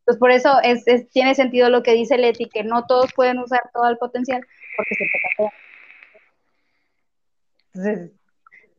Entonces, 0.00 0.18
por 0.18 0.30
eso 0.30 0.58
es, 0.62 0.86
es- 0.88 1.08
tiene 1.10 1.34
sentido 1.34 1.68
lo 1.68 1.82
que 1.82 1.92
dice 1.92 2.16
Leti, 2.16 2.48
que 2.48 2.64
no 2.64 2.86
todos 2.86 3.12
pueden 3.14 3.38
usar 3.38 3.60
todo 3.74 3.88
el 3.90 3.98
potencial 3.98 4.40
porque 4.76 4.94
se 4.94 5.04
te 5.04 5.10
capea. 5.36 5.52
Entonces, 7.74 8.10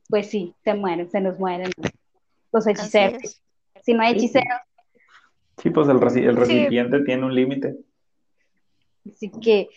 pues 0.10 0.30
sí, 0.30 0.56
se 0.64 0.74
mueren, 0.74 1.10
se 1.10 1.22
nos 1.22 1.40
mueren 1.40 1.72
los 2.52 2.68
Así 2.68 2.72
hechiceros. 2.82 3.42
Si 3.82 3.94
no 3.94 4.04
hay 4.04 4.14
hechiceros, 4.14 4.60
Sí, 5.62 5.70
pues 5.70 5.88
el, 5.88 5.98
reci- 6.00 6.28
el 6.28 6.34
Sí. 6.36 6.40
recipiente 6.40 7.00
tiene 7.02 7.26
un 7.26 7.36
límite. 7.36 7.76
así 9.08 9.30
que 9.42 9.70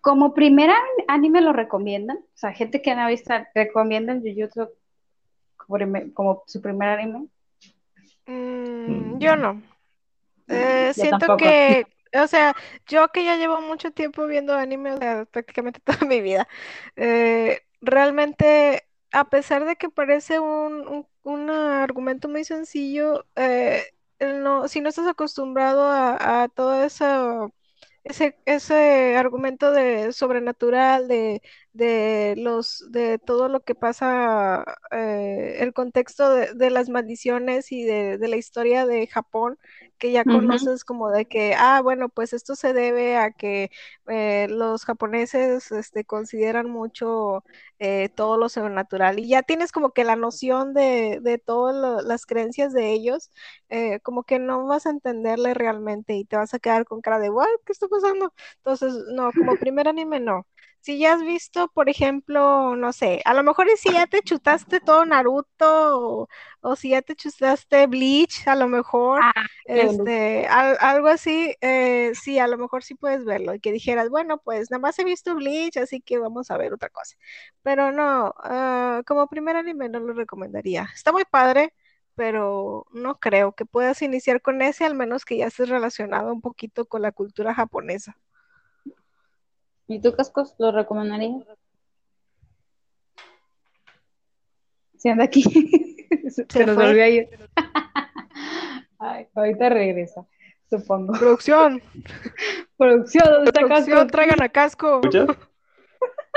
como 0.00 0.32
primer 0.34 0.70
an- 0.70 0.76
anime 1.08 1.40
lo 1.40 1.52
recomiendan, 1.52 2.16
o 2.18 2.36
sea, 2.36 2.52
gente 2.52 2.80
que 2.82 2.94
no 2.94 3.02
ha 3.02 3.08
visto 3.08 3.32
recomiendan 3.54 4.22
Jujutsu 4.22 4.70
como, 6.14 6.44
su 6.46 6.60
primer 6.62 6.88
anime. 6.90 7.28
Mm, 8.26 9.18
yo 9.20 9.36
no. 9.36 9.62
Eh, 10.48 10.92
Yo 10.96 11.06
siento 11.06 11.30
tampoco. 11.30 11.36
que, 11.36 11.86
o 12.14 12.26
sea, 12.28 12.54
yo 12.88 13.08
que 13.10 13.24
ya 13.24 13.36
llevo 13.36 13.60
mucho 13.62 13.92
tiempo 13.92 14.26
viendo 14.26 14.54
anime, 14.54 14.92
o 14.94 14.98
sea, 14.98 15.24
prácticamente 15.26 15.80
toda 15.84 16.06
mi 16.08 16.20
vida, 16.22 16.48
eh, 16.96 17.62
realmente, 17.80 18.88
a 19.12 19.28
pesar 19.30 19.64
de 19.66 19.76
que 19.76 19.90
parece 19.90 20.40
un, 20.40 20.86
un- 20.88 21.08
un 21.24 21.50
argumento 21.50 22.28
muy 22.28 22.44
sencillo, 22.44 23.26
eh, 23.36 23.84
no, 24.20 24.68
si 24.68 24.80
no 24.82 24.88
estás 24.90 25.08
acostumbrado 25.08 25.84
a, 25.88 26.44
a 26.44 26.48
todo 26.48 26.82
eso, 26.84 27.54
ese, 28.04 28.38
ese 28.44 29.16
argumento 29.16 29.72
de 29.72 30.12
sobrenatural, 30.12 31.08
de, 31.08 31.42
de 31.72 32.34
los, 32.38 32.84
de 32.90 33.18
todo 33.18 33.48
lo 33.48 33.60
que 33.64 33.74
pasa, 33.74 34.64
eh, 34.90 35.56
el 35.60 35.72
contexto 35.72 36.30
de, 36.30 36.54
de 36.54 36.70
las 36.70 36.88
maldiciones 36.90 37.72
y 37.72 37.84
de, 37.84 38.18
de 38.18 38.28
la 38.28 38.36
historia 38.36 38.86
de 38.86 39.06
Japón, 39.06 39.58
que 39.98 40.12
ya 40.12 40.24
conoces 40.24 40.84
como 40.84 41.10
de 41.10 41.26
que, 41.26 41.54
ah, 41.56 41.80
bueno, 41.82 42.08
pues 42.08 42.32
esto 42.32 42.54
se 42.56 42.72
debe 42.72 43.16
a 43.16 43.30
que 43.32 43.70
eh, 44.08 44.46
los 44.50 44.84
japoneses 44.84 45.70
este, 45.72 46.04
consideran 46.04 46.70
mucho 46.70 47.44
eh, 47.78 48.08
todo 48.14 48.38
lo 48.38 48.48
sobrenatural 48.48 49.18
y 49.18 49.28
ya 49.28 49.42
tienes 49.42 49.72
como 49.72 49.90
que 49.92 50.04
la 50.04 50.16
noción 50.16 50.74
de, 50.74 51.20
de 51.22 51.38
todas 51.38 52.04
las 52.04 52.26
creencias 52.26 52.72
de 52.72 52.92
ellos, 52.92 53.30
eh, 53.68 54.00
como 54.00 54.24
que 54.24 54.38
no 54.38 54.66
vas 54.66 54.86
a 54.86 54.90
entenderle 54.90 55.54
realmente 55.54 56.14
y 56.14 56.24
te 56.24 56.36
vas 56.36 56.54
a 56.54 56.58
quedar 56.58 56.84
con 56.84 57.00
cara 57.00 57.18
de, 57.18 57.30
¿what? 57.30 57.46
¿Qué 57.66 57.72
está 57.72 57.88
pasando? 57.88 58.32
Entonces, 58.58 58.94
no, 59.14 59.32
como 59.34 59.56
primer 59.58 59.88
anime 59.88 60.20
no. 60.20 60.46
Si 60.84 60.98
ya 60.98 61.14
has 61.14 61.22
visto, 61.22 61.68
por 61.72 61.88
ejemplo, 61.88 62.76
no 62.76 62.92
sé, 62.92 63.22
a 63.24 63.32
lo 63.34 63.42
mejor 63.42 63.66
si 63.78 63.92
ya 63.94 64.06
te 64.06 64.20
chutaste 64.22 64.80
todo 64.80 65.06
Naruto 65.06 65.98
o, 66.22 66.28
o 66.60 66.76
si 66.76 66.90
ya 66.90 67.00
te 67.02 67.16
chutaste 67.16 67.86
Bleach, 67.86 68.46
a 68.46 68.54
lo 68.54 68.68
mejor, 68.68 69.24
Ah, 69.24 69.32
este, 69.72 70.46
al- 70.46 70.76
algo 70.80 71.08
así, 71.08 71.56
eh, 71.62 72.12
sí, 72.14 72.38
a 72.38 72.46
lo 72.48 72.58
mejor 72.58 72.84
sí 72.84 72.94
puedes 72.96 73.24
verlo 73.24 73.54
y 73.54 73.60
que 73.60 73.72
dijeras, 73.72 74.10
bueno, 74.10 74.38
pues 74.44 74.70
nada 74.70 74.80
más 74.80 74.98
he 74.98 75.04
visto 75.04 75.34
Bleach, 75.34 75.78
así 75.78 76.00
que 76.02 76.18
vamos 76.18 76.50
a 76.50 76.58
ver 76.58 76.74
otra 76.74 76.90
cosa. 76.90 77.16
Pero 77.62 77.90
no, 77.92 78.34
ah, 78.38 79.02
como 79.06 79.26
primer 79.28 79.56
anime 79.56 79.88
no 79.88 80.00
lo 80.00 80.12
recomendaría. 80.12 80.88
Está 80.94 81.12
muy 81.12 81.24
padre, 81.24 81.72
pero 82.14 82.86
no 82.92 83.18
creo 83.18 83.52
que 83.54 83.64
puedas 83.66 84.02
iniciar 84.02 84.42
con 84.42 84.60
ese, 84.62 84.84
al 84.84 84.94
menos 84.94 85.24
que 85.24 85.38
ya 85.38 85.46
estés 85.46 85.68
relacionado 85.70 86.30
un 86.32 86.42
poquito 86.42 86.84
con 86.86 87.00
la 87.02 87.12
cultura 87.12 87.54
japonesa. 87.54 88.18
¿Y 89.86 90.00
tú, 90.00 90.12
Cascos, 90.12 90.54
lo 90.58 90.72
recomendarías? 90.72 91.42
Se 94.96 95.10
anda 95.10 95.24
aquí. 95.24 95.42
se, 96.30 96.46
Se 96.48 96.66
nos 96.66 96.74
fue. 96.76 96.86
volvió 96.86 97.04
a 97.04 97.08
ir. 97.08 97.28
Ay, 98.98 99.26
ahorita 99.34 99.68
regresa, 99.68 100.24
supongo. 100.70 101.12
Producción, 101.12 101.82
Producción, 102.78 103.24
¿dónde 103.30 103.50
está 103.50 103.60
producción, 103.60 103.96
Cascos? 103.98 104.12
traigan 104.12 104.42
a 104.42 104.48
casco. 104.48 104.94
¿Escuchas? 105.04 105.28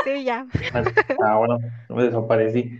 Sí, 0.04 0.24
ya. 0.26 0.46
Ah, 1.26 1.38
bueno, 1.38 1.58
me 1.90 2.04
desaparecí. 2.04 2.78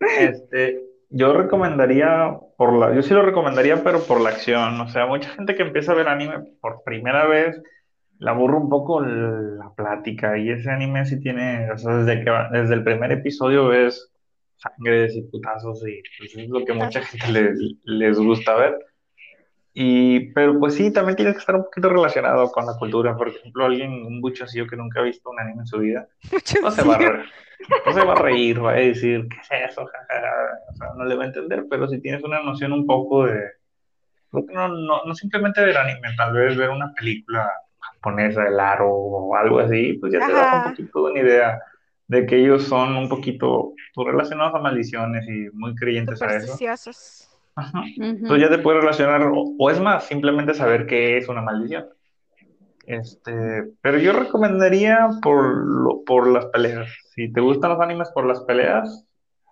Este, 0.00 0.80
yo 1.10 1.32
recomendaría 1.34 2.38
por 2.56 2.72
la, 2.72 2.94
yo 2.94 3.02
sí 3.02 3.12
lo 3.14 3.22
recomendaría, 3.22 3.84
pero 3.84 4.00
por 4.04 4.20
la 4.20 4.30
acción. 4.30 4.80
O 4.80 4.88
sea, 4.88 5.06
mucha 5.06 5.28
gente 5.30 5.54
que 5.54 5.62
empieza 5.62 5.92
a 5.92 5.94
ver 5.94 6.08
anime 6.08 6.40
por 6.60 6.82
primera 6.82 7.26
vez, 7.26 7.62
le 8.18 8.30
aburre 8.30 8.56
un 8.56 8.68
poco 8.68 9.00
la 9.00 9.72
plática. 9.74 10.36
Y 10.38 10.50
ese 10.50 10.70
anime 10.70 11.04
sí 11.06 11.20
tiene, 11.20 11.70
o 11.70 11.78
sea, 11.78 11.96
desde 11.98 12.24
que 12.24 12.30
va- 12.30 12.48
desde 12.50 12.74
el 12.74 12.84
primer 12.84 13.12
episodio 13.12 13.68
ves 13.68 14.10
sangres 14.56 15.14
y 15.16 15.22
putazos 15.22 15.86
y 15.86 16.02
pues, 16.18 16.36
es 16.36 16.48
lo 16.48 16.64
que 16.64 16.72
mucha 16.72 17.00
gente 17.02 17.30
le- 17.32 17.54
les 17.84 18.18
gusta 18.18 18.54
ver. 18.56 18.76
Y, 19.72 20.32
pero 20.32 20.58
pues 20.58 20.74
sí, 20.74 20.92
también 20.92 21.14
tienes 21.14 21.34
que 21.34 21.40
estar 21.40 21.54
un 21.54 21.62
poquito 21.64 21.88
relacionado 21.88 22.50
con 22.50 22.66
la 22.66 22.76
cultura. 22.76 23.16
Por 23.16 23.28
ejemplo, 23.28 23.64
alguien, 23.64 23.92
un 23.92 24.20
buchacillo 24.20 24.66
que 24.66 24.76
nunca 24.76 25.00
ha 25.00 25.04
visto 25.04 25.30
un 25.30 25.38
anime 25.38 25.60
en 25.60 25.66
su 25.66 25.78
vida, 25.78 26.08
no 26.60 26.70
se 26.72 26.82
va 26.82 26.96
a 26.96 26.98
reír, 26.98 27.24
no 27.86 27.92
se 27.92 28.04
va 28.04 28.12
a 28.12 28.16
reír, 28.16 28.64
va 28.64 28.70
a 28.72 28.74
decir, 28.74 29.28
¿qué 29.28 29.36
es 29.40 29.70
eso? 29.70 29.86
Ja, 29.86 29.98
ja, 30.08 30.20
ja". 30.20 30.28
O 30.72 30.76
sea, 30.76 30.88
no 30.96 31.04
le 31.04 31.14
va 31.14 31.22
a 31.22 31.26
entender, 31.28 31.64
pero 31.70 31.86
si 31.86 32.00
tienes 32.00 32.24
una 32.24 32.42
noción 32.42 32.72
un 32.72 32.86
poco 32.86 33.26
de, 33.26 33.40
no, 34.32 34.68
no, 34.68 35.04
no 35.04 35.14
simplemente 35.14 35.64
ver 35.64 35.76
anime, 35.78 36.08
tal 36.16 36.32
vez 36.32 36.56
ver 36.56 36.70
una 36.70 36.92
película 36.94 37.48
japonesa, 38.02 38.46
el 38.46 38.58
aro 38.60 38.90
o 38.90 39.34
algo 39.36 39.58
así, 39.60 39.94
pues 39.94 40.12
ya 40.12 40.20
te 40.26 40.32
das 40.32 40.48
un 40.52 40.58
Ajá. 40.60 40.70
poquito 40.70 41.04
de 41.06 41.10
una 41.12 41.20
idea 41.20 41.60
de 42.06 42.26
que 42.26 42.36
ellos 42.36 42.64
son 42.64 42.96
un 42.96 43.08
poquito 43.08 43.72
pues, 43.94 44.08
relacionados 44.08 44.54
a 44.54 44.60
maldiciones 44.60 45.26
y 45.28 45.48
muy 45.54 45.74
creyentes 45.74 46.22
a 46.22 46.26
eso. 46.36 46.56
Ajá. 47.54 47.80
Ujú. 47.80 48.02
Entonces 48.02 48.40
ya 48.40 48.50
te 48.56 48.62
puedes 48.62 48.80
relacionar, 48.80 49.22
o, 49.22 49.54
o 49.58 49.70
es 49.70 49.80
más, 49.80 50.04
simplemente 50.06 50.54
saber 50.54 50.86
qué 50.86 51.18
es 51.18 51.28
una 51.28 51.42
maldición. 51.42 51.86
Este, 52.86 53.64
pero 53.82 53.98
yo 53.98 54.12
recomendaría 54.14 55.08
por, 55.22 55.66
lo- 55.66 56.02
por 56.06 56.26
las 56.28 56.46
peleas. 56.46 56.88
Si 57.14 57.30
te 57.32 57.40
gustan 57.40 57.72
los 57.72 57.80
animes 57.80 58.10
por 58.12 58.24
las 58.24 58.40
peleas, 58.44 59.06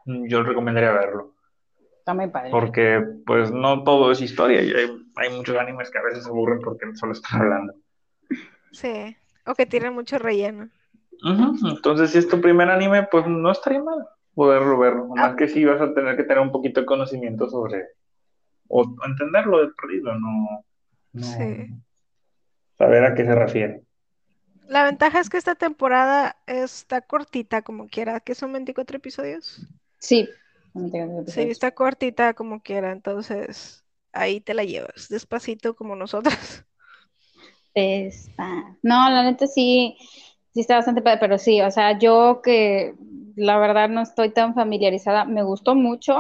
yo 0.07 0.43
recomendaría 0.43 0.93
verlo. 0.93 1.35
Está 1.99 2.15
muy 2.15 2.29
padre. 2.29 2.51
Porque 2.51 3.03
pues 3.27 3.51
no 3.53 3.83
todo 3.83 4.13
es 4.13 4.23
historia 4.23 4.63
y 4.63 4.71
hay, 4.73 4.87
hay 5.17 5.37
muchos 5.37 5.57
animes 5.59 5.91
que 5.91 5.99
a 5.99 6.03
veces 6.03 6.25
se 6.25 6.31
aburren 6.31 6.61
porque 6.61 6.87
solo 6.95 7.13
están 7.13 7.43
hablando. 7.43 7.75
Sí. 8.77 9.17
O 9.47 9.55
que 9.55 9.67
tienen 9.67 9.95
mucho 9.95 10.19
relleno. 10.19 10.69
Entonces 11.25 12.11
si 12.11 12.19
es 12.19 12.29
tu 12.29 12.41
primer 12.41 12.69
anime, 12.69 13.05
pues 13.11 13.27
no 13.27 13.51
estaría 13.51 13.83
mal 13.83 14.07
poderlo 14.35 14.79
verlo. 14.79 15.07
Más 15.09 15.35
que 15.35 15.49
sí 15.49 15.65
vas 15.65 15.81
a 15.81 15.95
tener 15.95 16.17
que 16.17 16.25
tener 16.25 16.41
un 16.41 16.53
poquito 16.53 16.81
de 16.81 16.87
conocimiento 16.87 17.49
sobre, 17.49 17.85
o 18.69 18.85
entenderlo 19.07 19.61
de 19.61 19.73
perdido, 19.73 20.15
no, 20.15 20.65
no 21.15 21.23
Sí. 21.23 21.71
saber 22.77 23.05
a 23.05 23.15
qué 23.15 23.25
se 23.25 23.35
refiere. 23.35 23.83
La 24.69 24.85
ventaja 24.85 25.21
es 25.21 25.31
que 25.31 25.39
esta 25.39 25.55
temporada 25.55 26.37
está 26.47 27.01
cortita 27.01 27.63
como 27.63 27.89
quiera, 27.89 28.21
que 28.21 28.35
son 28.35 28.53
24 28.53 28.99
episodios. 28.99 29.67
Sí. 29.99 30.29
Sí, 31.29 31.41
está 31.41 31.71
cortita 31.71 32.35
como 32.35 32.61
quiera, 32.61 32.93
entonces 32.93 33.85
ahí 34.13 34.43
te 34.43 34.53
la 34.53 34.65
llevas, 34.65 35.09
despacito 35.09 35.75
como 35.75 35.97
nosotros. 35.97 36.65
Está. 37.77 38.77
No, 38.83 39.11
la 39.11 39.23
neta 39.25 39.47
sí, 39.47 39.99
sí 40.55 40.61
está 40.61 40.77
bastante 40.77 41.03
padre, 41.03 41.19
pero 41.21 41.37
sí, 41.39 41.61
o 41.61 41.71
sea, 41.71 41.99
yo 41.99 42.41
que 42.43 42.95
la 43.37 43.59
verdad 43.59 43.91
no 43.91 44.01
estoy 44.01 44.31
tan 44.33 44.55
familiarizada, 44.55 45.27
me 45.27 45.43
gustó 45.43 45.75
mucho 45.75 46.19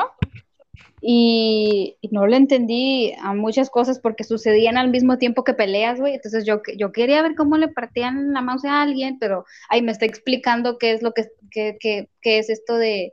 y, 1.00 1.98
no 2.10 2.26
le 2.26 2.36
entendí 2.36 3.12
a 3.22 3.34
muchas 3.34 3.70
cosas 3.70 4.00
porque 4.00 4.24
sucedían 4.24 4.76
al 4.78 4.90
mismo 4.90 5.18
tiempo 5.18 5.44
que 5.44 5.54
peleas, 5.54 6.00
güey. 6.00 6.14
Entonces 6.14 6.44
yo, 6.46 6.60
yo 6.78 6.92
quería 6.92 7.22
ver 7.22 7.34
cómo 7.36 7.56
le 7.58 7.68
partían 7.68 8.32
la 8.32 8.42
mouse 8.42 8.64
a 8.64 8.82
alguien, 8.82 9.18
pero 9.18 9.44
ahí 9.68 9.82
me 9.82 9.92
está 9.92 10.06
explicando 10.06 10.78
qué 10.78 10.92
es 10.92 11.02
lo 11.02 11.12
que, 11.12 11.26
que, 11.50 11.76
que- 11.80 12.08
qué 12.22 12.38
es 12.38 12.50
esto 12.50 12.76
de, 12.76 13.12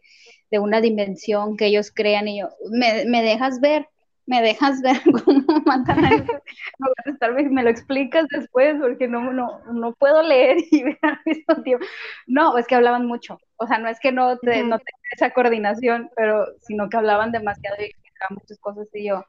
de 0.52 0.60
una 0.60 0.82
dimensión 0.82 1.58
que 1.58 1.68
ellos 1.68 1.92
crean 1.94 2.28
y 2.28 2.40
yo, 2.42 2.50
¿me, 2.72 3.06
me 3.06 3.22
dejas 3.24 3.60
ver? 3.62 3.88
¿Me 4.26 4.42
dejas 4.42 4.82
ver 4.82 4.98
cómo 5.26 5.44
matan 5.66 6.06
a? 6.06 6.10
No, 6.10 6.88
pues, 7.04 7.20
tal 7.20 7.36
vez 7.36 7.52
me 7.52 7.64
lo 7.64 7.70
explicas 7.70 8.26
después 8.30 8.76
porque 8.80 9.08
no, 9.08 9.34
no, 9.34 9.60
no 9.72 9.94
puedo 9.94 10.22
leer 10.22 10.58
y 10.72 10.84
ver 10.84 11.00
al 11.02 11.20
mismo 11.26 11.64
tiempo. 11.64 11.86
No, 12.28 12.58
es 12.58 12.68
que 12.68 12.76
hablaban 12.76 13.06
mucho. 13.06 13.38
O 13.58 13.68
sea, 13.68 13.80
no 13.80 13.90
es 13.90 14.00
que 14.00 14.12
no, 14.12 14.38
te, 14.38 14.64
no 14.64 14.78
tenga 14.78 15.00
esa 15.12 15.32
coordinación, 15.32 16.10
pero 16.16 16.46
sino 16.62 16.90
que 16.90 16.98
hablaban 16.98 17.32
demasiado 17.32 17.76
y 17.80 17.86
explicaban 17.86 18.38
muchas 18.40 18.60
cosas 18.60 18.88
y 18.94 19.08
yo, 19.08 19.26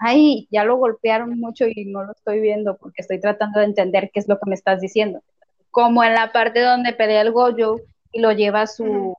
ay, 0.00 0.48
ya 0.50 0.64
lo 0.64 0.76
golpearon 0.76 1.38
mucho 1.38 1.66
y 1.66 1.84
no 1.86 2.04
lo 2.04 2.12
estoy 2.12 2.40
viendo 2.40 2.76
porque 2.76 3.02
estoy 3.02 3.20
tratando 3.20 3.60
de 3.60 3.66
entender 3.66 4.10
qué 4.12 4.20
es 4.20 4.28
lo 4.28 4.38
que 4.38 4.48
me 4.48 4.54
estás 4.54 4.80
diciendo. 4.80 5.22
Como 5.70 6.04
en 6.04 6.14
la 6.14 6.32
parte 6.32 6.60
donde 6.60 6.92
pelea 6.92 7.22
el 7.22 7.32
Gojo 7.32 7.80
y 8.12 8.20
lo 8.20 8.32
lleva 8.32 8.62
a 8.62 8.66
su. 8.66 9.16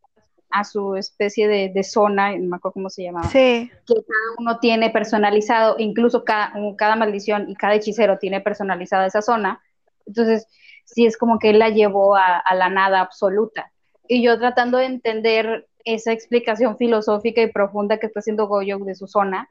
A 0.53 0.63
su 0.63 0.95
especie 0.95 1.47
de, 1.47 1.71
de 1.73 1.83
zona, 1.83 2.37
no 2.37 2.49
me 2.49 2.57
acuerdo 2.57 2.73
cómo 2.73 2.89
se 2.89 3.03
llamaba 3.03 3.27
Sí, 3.27 3.71
que 3.87 3.93
cada 3.93 4.35
uno 4.37 4.59
tiene 4.59 4.91
personalizado, 4.91 5.75
incluso 5.79 6.23
cada, 6.23 6.53
cada 6.77 6.95
maldición 6.95 7.49
y 7.49 7.55
cada 7.55 7.73
hechicero 7.73 8.19
tiene 8.19 8.39
personalizada 8.39 9.07
esa 9.07 9.23
zona. 9.23 9.61
Entonces, 10.05 10.47
sí 10.85 11.05
es 11.05 11.17
como 11.17 11.39
que 11.39 11.49
él 11.49 11.59
la 11.59 11.69
llevó 11.69 12.15
a, 12.15 12.37
a 12.37 12.55
la 12.55 12.69
nada 12.69 13.01
absoluta. 13.01 13.71
Y 14.07 14.23
yo 14.23 14.37
tratando 14.37 14.77
de 14.77 14.85
entender 14.85 15.67
esa 15.85 16.11
explicación 16.11 16.77
filosófica 16.77 17.41
y 17.41 17.51
profunda 17.51 17.97
que 17.97 18.07
está 18.07 18.19
haciendo 18.19 18.47
Goyo 18.47 18.77
de 18.77 18.95
su 18.95 19.07
zona, 19.07 19.49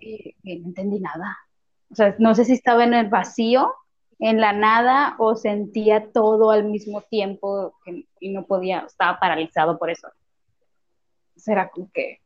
y, 0.00 0.34
y 0.42 0.58
no 0.60 0.68
entendí 0.68 1.00
nada. 1.00 1.36
O 1.90 1.94
sea, 1.94 2.14
no 2.18 2.34
sé 2.34 2.44
si 2.44 2.54
estaba 2.54 2.84
en 2.84 2.94
el 2.94 3.08
vacío, 3.08 3.74
en 4.18 4.40
la 4.40 4.52
nada, 4.52 5.16
o 5.18 5.34
sentía 5.34 6.12
todo 6.12 6.50
al 6.50 6.64
mismo 6.64 7.02
tiempo 7.02 7.74
y 8.20 8.30
no 8.30 8.44
podía, 8.44 8.80
estaba 8.80 9.18
paralizado 9.18 9.78
por 9.78 9.90
eso. 9.90 10.08
Será 11.40 11.68
como 11.70 11.90
que 11.92 12.18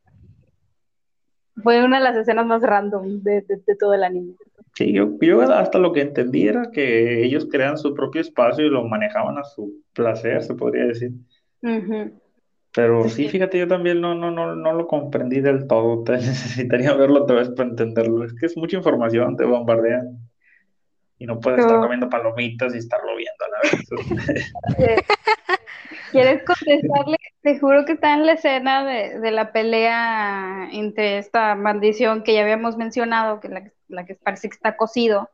fue 1.62 1.84
una 1.84 1.98
de 1.98 2.04
las 2.04 2.16
escenas 2.16 2.46
más 2.46 2.62
random 2.62 3.22
de, 3.22 3.42
de- 3.42 3.62
de 3.64 3.76
todo 3.76 3.94
el 3.94 4.02
anime. 4.04 4.34
Sí, 4.74 4.92
yo, 4.92 5.16
yo 5.20 5.40
hasta 5.42 5.78
lo 5.78 5.92
que 5.92 6.00
entendí 6.00 6.48
era 6.48 6.70
que 6.72 7.22
ellos 7.24 7.46
crean 7.50 7.78
su 7.78 7.94
propio 7.94 8.20
espacio 8.20 8.66
y 8.66 8.70
lo 8.70 8.82
manejaban 8.84 9.38
a 9.38 9.44
su 9.44 9.82
placer, 9.92 10.42
se 10.42 10.54
podría 10.54 10.86
decir. 10.86 11.12
Ujú. 11.62 12.20
Pero 12.74 13.08
Sí, 13.08 13.28
fíjate, 13.28 13.56
yo 13.56 13.68
también 13.68 14.00
no, 14.00 14.16
no, 14.16 14.32
no, 14.32 14.56
no 14.56 14.72
lo 14.72 14.88
comprendí 14.88 15.40
del 15.40 15.68
todo. 15.68 16.02
Te 16.04 16.12
necesitaría 16.14 16.92
verlo 16.94 17.22
otra 17.22 17.36
vez 17.36 17.50
para 17.50 17.68
entenderlo. 17.70 18.24
Es 18.24 18.34
que 18.34 18.46
es 18.46 18.56
mucha 18.56 18.76
información, 18.76 19.36
te 19.36 19.44
bombardean. 19.44 20.18
Y 21.18 21.26
no 21.26 21.38
puedes 21.38 21.60
estar 21.60 21.74
Pero- 21.74 21.82
comiendo 21.82 22.08
palomitas 22.08 22.74
y 22.74 22.78
estarlo 22.78 23.12
viendo 23.14 23.44
a 23.44 23.48
la 23.48 23.58
vez. 23.62 25.04
¿Quieres 26.14 26.44
contestarle? 26.44 27.16
Te 27.42 27.58
juro 27.58 27.84
que 27.84 27.92
está 27.94 28.14
en 28.14 28.26
la 28.26 28.32
escena 28.34 28.84
de, 28.84 29.18
de 29.20 29.30
la 29.32 29.52
pelea 29.52 30.68
entre 30.72 31.18
esta 31.18 31.54
maldición 31.56 32.22
que 32.22 32.34
ya 32.34 32.42
habíamos 32.42 32.76
mencionado, 32.76 33.40
que 33.40 33.48
la, 33.48 33.72
la 33.88 34.06
que 34.06 34.14
parece 34.16 34.48
que 34.48 34.54
está 34.54 34.76
cosido, 34.76 35.28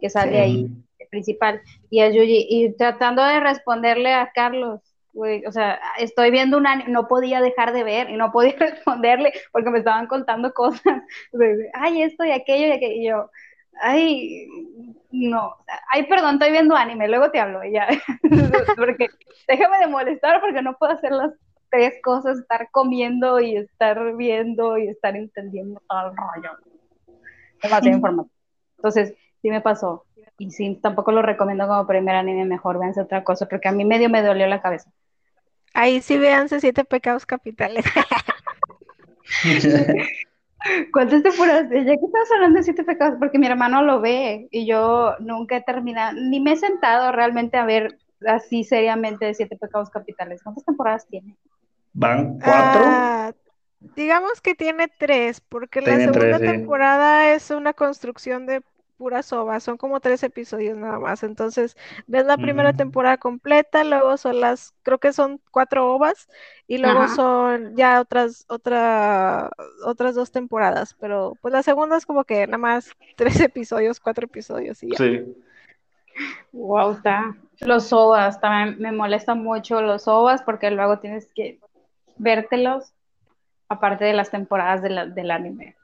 que 0.00 0.10
sale 0.10 0.38
Sí. 0.38 0.38
ahí, 0.40 0.70
el 0.98 1.08
principal, 1.10 1.62
y 1.90 2.00
a 2.00 2.10
Yuji, 2.10 2.46
y 2.50 2.76
tratando 2.76 3.24
de 3.24 3.40
responderle 3.40 4.14
a 4.14 4.32
Carlos, 4.34 4.80
güey, 5.12 5.44
o 5.46 5.52
sea, 5.52 5.80
estoy 5.98 6.30
viendo 6.30 6.58
un 6.58 6.66
anime, 6.66 6.90
no 6.90 7.08
podía 7.08 7.40
dejar 7.42 7.72
de 7.74 7.84
ver 7.84 8.10
y 8.10 8.16
no 8.16 8.32
podía 8.32 8.56
responderle 8.58 9.32
porque 9.52 9.70
me 9.70 9.78
estaban 9.80 10.06
contando 10.08 10.52
cosas, 10.54 11.02
de, 11.32 11.70
ay, 11.74 12.02
esto 12.02 12.24
y 12.24 12.32
aquello 12.32 12.68
y 12.68 12.72
aquello, 12.72 12.94
y 12.96 13.08
yo, 13.08 13.30
ay, 13.80 14.46
no, 15.10 15.48
o 15.48 15.64
sea, 15.64 15.80
ay, 15.92 16.06
perdón, 16.06 16.34
estoy 16.34 16.50
viendo 16.50 16.76
anime, 16.76 17.08
luego 17.08 17.30
te 17.30 17.40
hablo, 17.40 17.64
y 17.64 17.72
ya, 17.72 17.88
porque 18.76 19.08
déjame 19.48 19.78
de 19.78 19.86
molestar 19.86 20.40
porque 20.40 20.62
no 20.62 20.76
puedo 20.76 20.92
hacer 20.92 21.12
las 21.12 21.32
tres 21.70 21.94
cosas, 22.02 22.38
estar 22.38 22.68
comiendo 22.70 23.40
y 23.40 23.56
estar 23.56 24.14
viendo 24.16 24.78
y 24.78 24.88
estar 24.88 25.16
entendiendo 25.16 25.82
todo 25.88 26.10
el 26.10 26.16
rollo. 26.16 26.50
Entonces, 28.76 29.14
sí 29.40 29.50
me 29.50 29.60
pasó. 29.60 30.04
Y 30.38 30.50
sí, 30.50 30.78
tampoco 30.82 31.12
lo 31.12 31.22
recomiendo 31.22 31.66
como 31.66 31.86
primer 31.86 32.16
anime, 32.16 32.44
mejor 32.44 32.78
véanse 32.78 33.00
otra 33.00 33.24
cosa, 33.24 33.46
porque 33.46 33.68
a 33.68 33.72
mí 33.72 33.84
medio 33.84 34.08
me 34.10 34.22
dolió 34.22 34.46
la 34.46 34.60
cabeza. 34.60 34.90
ahí 35.72 36.00
sí 36.00 36.18
véanse 36.18 36.60
siete 36.60 36.84
pecados 36.84 37.24
capitales. 37.26 37.84
¿Cuántas 40.92 41.22
temporadas? 41.22 41.68
Ya 41.70 41.84
que 41.84 41.92
estamos 41.94 42.32
hablando 42.34 42.58
de 42.58 42.64
siete 42.64 42.84
pecados, 42.84 43.16
porque 43.18 43.38
mi 43.38 43.46
hermano 43.46 43.82
lo 43.82 44.00
ve 44.00 44.48
y 44.50 44.66
yo 44.66 45.14
nunca 45.20 45.56
he 45.56 45.62
terminado, 45.62 46.18
ni 46.18 46.40
me 46.40 46.52
he 46.52 46.56
sentado 46.56 47.12
realmente 47.12 47.56
a 47.56 47.64
ver 47.64 47.98
así 48.26 48.64
seriamente 48.64 49.26
de 49.26 49.34
siete 49.34 49.56
pecados 49.56 49.90
capitales. 49.90 50.42
¿Cuántas 50.42 50.64
temporadas 50.64 51.06
tiene? 51.08 51.36
Van 51.92 52.38
cuatro. 52.38 52.82
Ah, 52.86 53.32
Digamos 53.94 54.40
que 54.40 54.54
tiene 54.54 54.88
tres, 54.88 55.40
porque 55.40 55.80
la 55.80 55.96
segunda 55.96 56.38
tres, 56.38 56.38
sí. 56.38 56.46
temporada 56.46 57.34
es 57.34 57.50
una 57.50 57.74
construcción 57.74 58.46
de 58.46 58.62
puras 58.96 59.32
ovas, 59.32 59.62
son 59.62 59.76
como 59.76 60.00
tres 60.00 60.22
episodios 60.22 60.76
nada 60.76 60.98
más. 60.98 61.22
Entonces, 61.22 61.76
ves 62.06 62.24
la 62.26 62.36
primera 62.36 62.70
Ujú. 62.70 62.78
temporada 62.78 63.16
completa, 63.18 63.84
luego 63.84 64.16
son 64.16 64.40
las, 64.40 64.74
creo 64.82 64.98
que 64.98 65.12
son 65.12 65.40
cuatro 65.50 65.92
ovas, 65.94 66.28
y 66.66 66.78
luego 66.78 67.02
Ajá. 67.02 67.14
son 67.14 67.76
ya 67.76 68.00
otras, 68.00 68.44
otra, 68.48 69.50
otras 69.84 70.14
dos 70.14 70.30
temporadas. 70.30 70.94
Pero 71.00 71.36
pues 71.40 71.52
la 71.52 71.62
segunda 71.62 71.96
es 71.96 72.06
como 72.06 72.24
que 72.24 72.46
nada 72.46 72.58
más 72.58 72.90
tres 73.16 73.40
episodios, 73.40 74.00
cuatro 74.00 74.24
episodios 74.26 74.82
y 74.82 74.90
ya. 74.90 74.98
Sí. 74.98 75.34
Wow, 76.52 76.92
está. 76.92 77.34
Los 77.60 77.92
ovas, 77.92 78.40
también 78.40 78.78
me 78.80 78.92
molestan 78.92 79.42
mucho 79.42 79.80
los 79.82 80.06
ovas 80.08 80.42
porque 80.42 80.70
luego 80.70 80.98
tienes 80.98 81.28
que 81.34 81.58
vértelos 82.16 82.92
aparte 83.68 84.04
de 84.04 84.12
las 84.12 84.30
temporadas 84.30 84.82
de 84.82 84.90
la- 84.90 85.06
del 85.06 85.30
anime. 85.30 85.76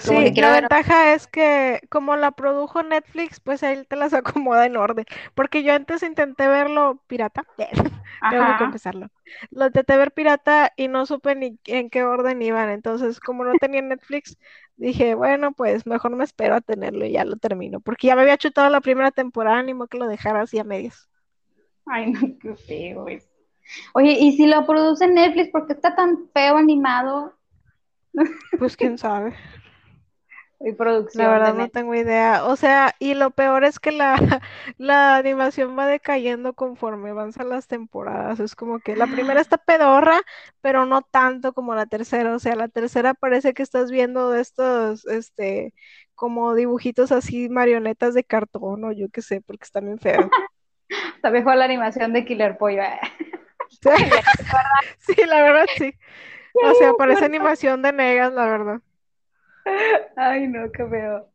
Sí, 0.00 0.14
que 0.14 0.32
quiero 0.32 0.48
la 0.48 0.54
ver. 0.54 0.62
ventaja 0.62 1.14
es 1.14 1.26
que 1.26 1.80
como 1.90 2.16
la 2.16 2.30
produjo 2.32 2.82
Netflix, 2.82 3.40
pues 3.40 3.62
ahí 3.62 3.84
te 3.84 3.96
las 3.96 4.14
acomoda 4.14 4.64
en 4.66 4.76
orden. 4.76 5.04
Porque 5.34 5.62
yo 5.62 5.74
antes 5.74 6.02
intenté 6.02 6.48
verlo 6.48 7.02
pirata, 7.06 7.44
tengo 8.30 8.46
que 8.46 8.56
confesarlo. 8.56 9.08
Lo 9.50 9.66
intenté 9.66 9.96
ver 9.96 10.12
pirata 10.12 10.72
y 10.76 10.88
no 10.88 11.06
supe 11.06 11.34
ni 11.34 11.58
en 11.66 11.90
qué 11.90 12.04
orden 12.04 12.40
iban. 12.42 12.70
Entonces, 12.70 13.20
como 13.20 13.44
no 13.44 13.56
tenía 13.56 13.82
Netflix, 13.82 14.38
dije, 14.76 15.14
bueno, 15.14 15.52
pues 15.52 15.86
mejor 15.86 16.14
me 16.16 16.24
espero 16.24 16.54
a 16.54 16.60
tenerlo 16.60 17.04
y 17.04 17.12
ya 17.12 17.24
lo 17.24 17.36
termino. 17.36 17.80
Porque 17.80 18.06
ya 18.08 18.16
me 18.16 18.22
había 18.22 18.38
chutado 18.38 18.70
la 18.70 18.80
primera 18.80 19.10
temporada, 19.10 19.62
ni 19.62 19.74
modo 19.74 19.88
que 19.88 19.98
lo 19.98 20.06
dejara 20.08 20.42
así 20.42 20.58
a 20.58 20.64
medias. 20.64 21.08
Ay, 21.86 22.12
no, 22.12 22.20
qué 22.40 22.56
feo 22.56 23.08
es. 23.08 23.28
Oye, 23.94 24.16
¿y 24.18 24.32
si 24.32 24.46
lo 24.46 24.66
produce 24.66 25.06
Netflix, 25.06 25.50
por 25.50 25.66
qué 25.66 25.74
está 25.74 25.94
tan 25.94 26.28
feo 26.32 26.56
animado? 26.56 27.34
Pues 28.58 28.76
quién 28.76 28.98
sabe. 28.98 29.34
Y 30.64 30.72
producción 30.72 31.24
La 31.24 31.30
verdad 31.32 31.54
no 31.54 31.68
tengo 31.68 31.94
idea. 31.94 32.44
O 32.44 32.56
sea, 32.56 32.94
y 32.98 33.14
lo 33.14 33.30
peor 33.30 33.64
es 33.64 33.80
que 33.80 33.90
la, 33.90 34.14
la 34.78 35.16
animación 35.16 35.76
va 35.76 35.86
decayendo 35.86 36.54
conforme 36.54 37.10
avanzan 37.10 37.48
las 37.48 37.66
temporadas. 37.66 38.38
Es 38.40 38.54
como 38.54 38.78
que 38.78 38.96
la 38.96 39.06
primera 39.06 39.40
está 39.40 39.58
pedorra, 39.58 40.20
pero 40.60 40.86
no 40.86 41.02
tanto 41.02 41.52
como 41.52 41.74
la 41.74 41.86
tercera. 41.86 42.34
O 42.34 42.38
sea, 42.38 42.54
la 42.54 42.68
tercera 42.68 43.14
parece 43.14 43.54
que 43.54 43.62
estás 43.62 43.90
viendo 43.90 44.30
de 44.30 44.40
estos, 44.40 45.04
este, 45.06 45.74
como 46.14 46.54
dibujitos 46.54 47.10
así, 47.10 47.48
marionetas 47.48 48.14
de 48.14 48.24
cartón 48.24 48.84
o 48.84 48.92
yo 48.92 49.08
qué 49.10 49.22
sé, 49.22 49.40
porque 49.40 49.64
están 49.64 49.86
bien 49.86 49.98
feos. 49.98 50.26
Está 51.16 51.30
mejor 51.30 51.56
la 51.56 51.64
animación 51.64 52.12
de 52.12 52.24
Killer 52.24 52.58
Pollo. 52.58 52.82
eh. 52.82 53.00
Sí, 54.98 55.14
la 55.26 55.42
verdad 55.42 55.66
sí. 55.76 55.94
O 56.54 56.74
sea, 56.74 56.92
parece 56.92 57.24
animación 57.24 57.82
de 57.82 57.92
negas, 57.92 58.32
la 58.32 58.46
verdad. 58.46 58.82
Ay, 60.16 60.48
no, 60.48 60.70
qué 60.72 60.86
feo. 60.86 61.28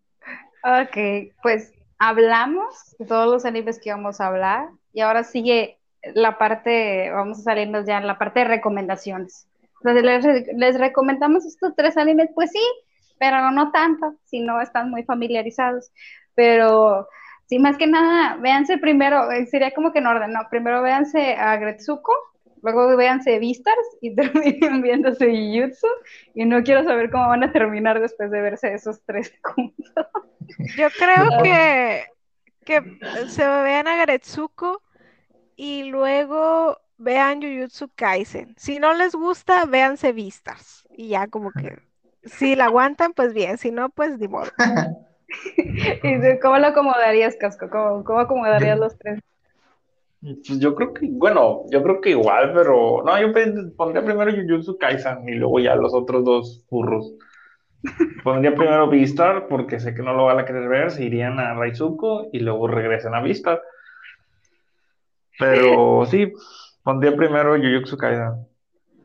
Ok, 0.63 1.33
pues 1.41 1.73
hablamos 1.99 2.95
de 2.99 3.05
todos 3.05 3.31
los 3.31 3.45
animes 3.45 3.79
que 3.79 3.89
íbamos 3.89 4.19
a 4.19 4.27
hablar 4.27 4.69
y 4.93 5.01
ahora 5.01 5.23
sigue 5.23 5.79
la 6.13 6.37
parte, 6.37 7.09
vamos 7.11 7.39
a 7.39 7.43
salirnos 7.43 7.85
ya 7.85 7.97
en 7.97 8.07
la 8.07 8.17
parte 8.17 8.41
de 8.41 8.45
recomendaciones. 8.45 9.47
Entonces, 9.81 10.03
les, 10.03 10.47
les 10.55 10.79
recomendamos 10.79 11.45
estos 11.45 11.75
tres 11.75 11.97
animes, 11.97 12.29
pues 12.33 12.51
sí, 12.51 12.61
pero 13.19 13.51
no 13.51 13.71
tanto, 13.71 14.15
si 14.25 14.39
no 14.39 14.61
están 14.61 14.89
muy 14.89 15.03
familiarizados. 15.03 15.91
Pero 16.35 17.07
sí, 17.45 17.59
más 17.59 17.77
que 17.77 17.87
nada, 17.87 18.37
véanse 18.37 18.77
primero, 18.77 19.31
eh, 19.31 19.45
sería 19.47 19.71
como 19.71 19.91
que 19.91 19.99
en 19.99 20.07
orden, 20.07 20.33
¿no? 20.33 20.41
Primero 20.49 20.81
véanse 20.81 21.35
a 21.35 21.57
Gretsuko, 21.57 22.13
luego 22.73 22.97
véanse 22.97 23.39
Beastars 23.39 23.97
y 24.01 24.15
terminen 24.15 24.81
viéndose 24.81 25.25
Jujutsu. 25.25 25.87
Y 26.33 26.45
no 26.45 26.63
quiero 26.63 26.83
saber 26.83 27.09
cómo 27.09 27.27
van 27.27 27.43
a 27.43 27.51
terminar 27.51 27.99
después 27.99 28.31
de 28.31 28.41
verse 28.41 28.73
esos 28.73 29.01
tres 29.05 29.33
juntos. 29.43 30.07
Yo 30.75 30.87
creo 30.97 31.43
que, 31.43 32.05
que 32.65 32.81
se 33.27 33.45
vean 33.45 33.87
a 33.87 33.97
Gretsuko 33.97 34.81
y 35.55 35.83
luego 35.83 36.79
vean 36.97 37.41
Jujutsu 37.41 37.89
Kaisen. 37.95 38.55
Si 38.57 38.79
no 38.79 38.93
les 38.93 39.15
gusta, 39.15 39.65
véanse 39.65 40.11
Vistas. 40.11 40.85
Y 40.89 41.09
ya 41.09 41.27
como 41.27 41.51
que 41.51 41.79
si 42.23 42.55
la 42.55 42.65
aguantan, 42.65 43.13
pues 43.13 43.33
bien. 43.33 43.57
Si 43.57 43.71
no, 43.71 43.89
pues 43.89 44.17
ni 44.17 44.27
modo. 44.27 44.49
¿Y 46.03 46.39
cómo 46.39 46.57
lo 46.57 46.67
acomodarías, 46.67 47.35
Casco? 47.35 47.69
¿Cómo, 47.69 48.03
cómo 48.03 48.19
acomodarías 48.19 48.79
los 48.79 48.97
tres? 48.97 49.19
Pues 50.21 50.59
yo 50.59 50.73
creo 50.75 50.93
que, 50.93 51.07
bueno, 51.11 51.63
yo 51.69 51.83
creo 51.83 52.01
que 52.01 52.09
igual, 52.11 52.51
pero 52.53 53.03
no, 53.05 53.19
yo 53.21 53.27
pondría 53.75 54.03
primero 54.03 54.31
Jujutsu 54.31 54.77
Kaisen 54.77 55.29
y 55.29 55.35
luego 55.35 55.59
ya 55.59 55.75
los 55.75 55.93
otros 55.93 56.25
dos 56.25 56.65
furros. 56.69 57.13
Pondría 58.23 58.55
primero 58.55 58.89
Beastar 58.89 59.47
porque 59.47 59.79
sé 59.79 59.93
que 59.93 60.01
no 60.01 60.13
lo 60.13 60.25
van 60.25 60.39
a 60.39 60.45
querer 60.45 60.67
ver, 60.67 60.91
se 60.91 61.03
irían 61.05 61.39
a 61.39 61.53
Raizuko 61.53 62.27
y 62.33 62.39
luego 62.39 62.67
regresan 62.67 63.13
a 63.13 63.21
Beastar. 63.21 63.61
Pero 65.39 66.05
sí, 66.07 66.33
pondría 66.83 67.15
primero 67.15 67.55
Jujutsu 67.55 67.97
Kaisen. 67.97 68.47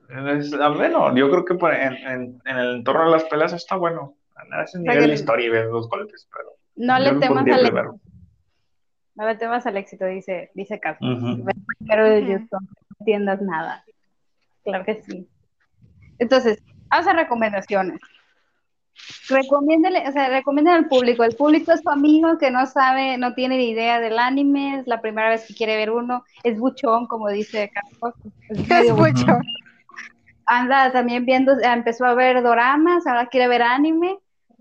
Es, 0.08 0.50
bueno, 0.50 1.14
yo 1.14 1.30
creo 1.30 1.44
que 1.44 1.54
en, 1.54 1.92
en- 2.06 2.42
en 2.44 2.56
el 2.58 2.76
entorno 2.76 3.04
de 3.04 3.10
las 3.12 3.24
peleas 3.24 3.52
está 3.52 3.76
bueno. 3.76 4.14
A 4.34 4.62
ese 4.64 4.78
nivel 4.78 4.96
de 5.08 5.14
historia 5.14 5.46
y 5.46 5.50
ver 5.50 5.66
los 5.66 5.88
golpes, 5.88 6.28
pero 6.34 6.50
No 7.04 7.12
le 7.12 7.20
temas 7.20 7.44
al. 7.52 8.00
No 9.14 9.26
le 9.26 9.36
temas 9.36 9.66
al 9.66 9.76
éxito, 9.76 10.06
dice, 10.06 10.50
dice 10.54 10.80
Casco. 10.80 11.04
Ujú. 11.04 11.44
Pero 11.86 12.04
de. 12.04 12.22
YouTube 12.22 12.60
no 12.60 12.96
entiendas 13.00 13.42
nada. 13.42 13.84
Claro 14.64 14.84
que 14.84 15.02
sí. 15.02 15.28
Entonces, 16.18 16.62
hace 16.90 17.12
recomendaciones. 17.12 18.00
Recomiéndele, 19.28 20.08
o 20.08 20.12
sea, 20.12 20.28
recomienden 20.28 20.74
al 20.74 20.88
público. 20.88 21.24
El 21.24 21.34
público 21.34 21.72
es 21.72 21.82
tu 21.82 21.90
amigo 21.90 22.38
que 22.38 22.50
no 22.50 22.66
sabe, 22.66 23.18
no 23.18 23.34
tiene 23.34 23.56
ni 23.56 23.70
idea 23.70 24.00
del 24.00 24.18
anime, 24.18 24.80
es 24.80 24.86
la 24.86 25.00
primera 25.00 25.30
vez 25.30 25.46
que 25.46 25.54
quiere 25.54 25.76
ver 25.76 25.90
uno, 25.90 26.24
es 26.42 26.58
buchón, 26.58 27.06
como 27.06 27.28
dice 27.28 27.70
Carlos. 27.72 28.14
Es. 28.48 28.90
Ujú. 28.90 29.40
anda 30.46 30.92
también 30.92 31.24
viendo, 31.24 31.58
empezó 31.60 32.04
a 32.04 32.14
ver 32.14 32.42
doramas, 32.42 33.06
ahora 33.06 33.26
quiere 33.26 33.48
ver 33.48 33.62
anime. 33.62 34.18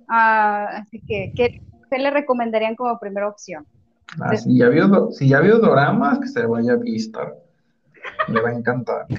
Ah, 0.08 0.68
así 0.78 1.02
que, 1.08 1.34
¿qué, 1.36 1.62
qué 1.90 1.98
le 1.98 2.10
recomendarían 2.12 2.76
como 2.76 3.00
primera 3.00 3.28
opción? 3.28 3.66
Ah, 4.20 4.36
si, 4.36 4.58
ya 4.58 4.70
vio, 4.70 5.12
si 5.12 5.30
ya 5.30 5.40
vio 5.40 5.60
doramas, 5.60 6.20
que 6.20 6.28
se 6.28 6.46
vaya 6.46 6.74
a 6.74 6.78
Vistar. 6.78 7.34
Le 8.28 8.42
va 8.42 8.50
a 8.50 8.54
encantar. 8.54 9.06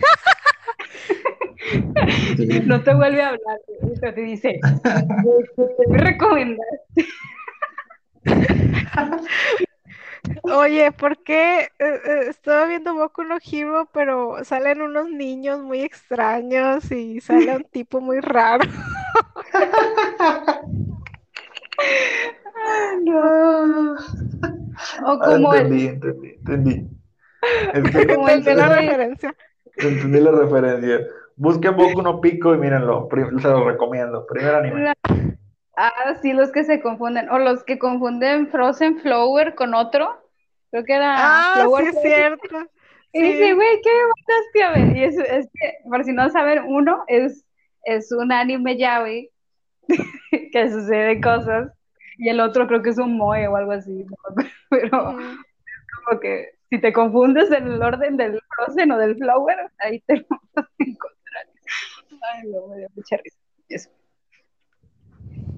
Sí. 2.36 2.60
No 2.66 2.82
te 2.82 2.93
vuelve 2.93 3.23
a 3.23 3.28
hablar, 3.28 3.60
pero 4.01 4.14
te 4.14 4.20
dice, 4.20 4.60
te 4.82 5.85
voy 5.86 5.98
a 5.98 6.02
recomendar. 6.02 6.66
Oye, 10.43 10.93
¿por 10.93 11.23
qué 11.23 11.60
eh, 11.60 11.69
eh, 11.78 12.27
estaba 12.28 12.66
viendo 12.66 12.94
Boku 12.94 13.23
no 13.23 13.39
Hero, 13.43 13.89
pero 13.93 14.44
salen 14.44 14.82
unos 14.82 15.09
niños 15.09 15.62
muy 15.62 15.81
extraños 15.81 16.90
y 16.90 17.20
sale 17.20 17.56
un 17.56 17.64
tipo 17.64 18.01
muy 18.01 18.20
raro? 18.20 18.69
No. 23.05 23.97
O 25.05 25.19
Ah, 25.23 25.35
el, 25.35 25.44
entendí, 25.44 25.86
entendí, 25.86 26.28
entendí. 26.39 26.86
Es 27.74 27.90
que 27.90 28.07
como 28.15 28.28
el 28.28 28.39
Entendí 28.39 28.61
la 28.61 28.69
referencia. 28.69 29.35
entendí 29.77 30.20
la 30.20 30.31
referencia. 30.32 31.01
Busquen 31.36 31.77
Boku 31.77 32.03
no 32.03 32.20
Pico 32.20 32.55
y 32.55 32.59
mírenlo. 32.59 33.09
Se 33.40 33.49
lo 33.49 33.65
recomiendo. 33.69 34.27
Primer 34.27 34.55
anime. 34.55 34.93
Ah, 35.77 36.15
sí, 36.20 36.32
los 36.35 36.53
que 36.53 36.62
se 36.65 36.81
confunden. 36.81 37.28
O 37.31 37.39
los 37.39 37.65
que 37.65 37.78
confunden 37.78 38.49
Frozen 38.49 39.01
Flower 39.01 39.55
con 39.55 39.74
otro. 39.74 40.20
Creo 40.70 40.85
que 40.85 40.94
era 40.94 41.15
Ah, 41.19 41.55
Flower 41.57 41.85
sí 41.85 41.90
es 41.97 42.03
cierto. 42.03 42.59
Y 43.15 43.23
dice, 43.23 43.47
Sí. 43.49 43.53
güey, 43.55 43.81
¿qué 43.82 43.90
me 43.90 44.03
mandaste 44.05 44.62
a 44.62 44.86
ver? 44.86 44.97
Y 44.97 45.05
es, 45.05 45.19
es 45.19 45.49
que, 45.53 45.73
por 45.89 46.05
si 46.05 46.12
no 46.12 46.28
saben, 46.31 46.62
uno 46.66 47.05
es, 47.09 47.44
es 47.85 48.12
un 48.12 48.31
anime 48.32 48.77
yaoi 48.78 49.31
que 50.53 50.70
sucede 50.70 51.20
cosas. 51.20 51.73
Y 52.23 52.28
el 52.28 52.39
otro 52.39 52.69
creo 52.69 52.82
que 52.82 52.90
es 52.90 52.99
un 52.99 53.16
moe 53.16 53.49
o 53.49 53.57
algo 53.57 53.73
así. 53.73 54.07
Pero 54.70 55.11
Ujú. 55.11 55.19
como 56.07 56.20
que 56.20 56.53
si 56.70 56.81
te 56.81 56.93
confundes 56.93 57.51
en 57.51 57.66
el 57.66 57.82
orden 57.82 58.16
del 58.16 58.40
Frozen 58.57 58.93
o 58.93 58.97
del 58.99 59.16
Flower, 59.16 59.57
ahí 59.81 59.99
te 60.07 60.16
lo 60.19 60.27
vas 60.55 60.66
a 60.66 60.69
encontrar. 60.78 61.47
Ay, 62.32 62.49
no, 62.49 62.69
me 62.69 62.78
dio 62.78 62.89
mucha 62.94 63.16
risa. 63.16 63.36
Eso. 63.69 63.90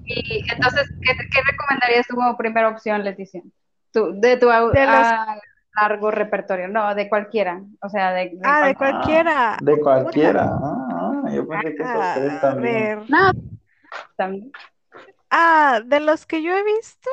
Y 0.07 0.43
entonces, 0.55 0.87
¿qué, 1.01 1.13
qué 1.31 1.39
recomendarías 1.51 2.07
tú 2.07 2.15
como 2.15 2.35
primera 2.35 2.69
opción, 2.69 3.03
Leticia? 3.03 3.41
Tú, 3.93 4.19
de 4.19 4.37
tu 4.37 4.47
au- 4.49 4.71
De 4.71 4.85
los- 4.85 5.07
ah, 5.07 5.37
largo 5.79 6.09
repertorio, 6.09 6.67
no, 6.67 6.95
de 6.95 7.09
cualquiera. 7.09 7.61
O 7.81 7.89
sea, 7.89 8.11
de, 8.13 8.29
de 8.29 8.39
Ah, 8.43 8.65
de 8.67 8.75
cual- 8.75 8.91
cualquiera. 8.93 9.57
De 9.61 9.79
cualquiera. 9.79 10.45
Ah, 10.61 11.21
ah, 11.25 11.31
yo 11.31 11.47
pensé 11.47 11.75
que 11.75 11.83
esos 11.83 11.95
Ah, 11.95 12.13
tres 12.15 12.33
a 12.33 12.41
también. 12.41 12.73
ver. 12.73 12.97
No, 13.09 13.31
también. 14.15 14.51
Ah, 15.37 15.81
de 15.85 15.99
los 15.99 16.25
que 16.25 16.41
yo 16.41 16.55
he 16.55 16.63
visto, 16.63 17.09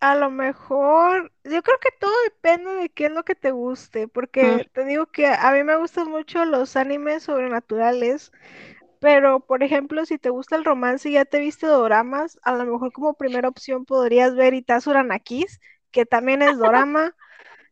a 0.00 0.14
lo 0.14 0.30
mejor, 0.30 1.32
yo 1.44 1.62
creo 1.62 1.78
que 1.80 1.90
todo 2.00 2.12
depende 2.24 2.70
de 2.74 2.88
qué 2.90 3.06
es 3.06 3.12
lo 3.12 3.24
que 3.24 3.34
te 3.34 3.50
guste, 3.50 4.06
porque 4.08 4.62
te 4.72 4.84
digo 4.84 5.06
que 5.06 5.26
a 5.26 5.50
mí 5.52 5.64
me 5.64 5.76
gustan 5.76 6.08
mucho 6.10 6.44
los 6.44 6.76
animes 6.76 7.24
sobrenaturales, 7.24 8.30
Pero, 9.00 9.40
por 9.40 9.62
ejemplo, 9.64 10.06
si 10.06 10.18
te 10.18 10.30
gusta 10.30 10.56
el 10.56 10.64
romance 10.64 11.10
y 11.10 11.14
ya 11.14 11.24
te 11.26 11.40
viste 11.40 11.66
doramas, 11.68 12.38
a 12.42 12.54
lo 12.54 12.64
mejor 12.66 12.92
como 12.92 13.14
primera 13.14 13.48
opción 13.48 13.84
podrías 13.86 14.34
ver 14.36 14.54
Itazura 14.54 15.04
Nakis, 15.04 15.60
que 15.92 16.06
también 16.06 16.42
es 16.42 16.56
dorama. 16.58 17.14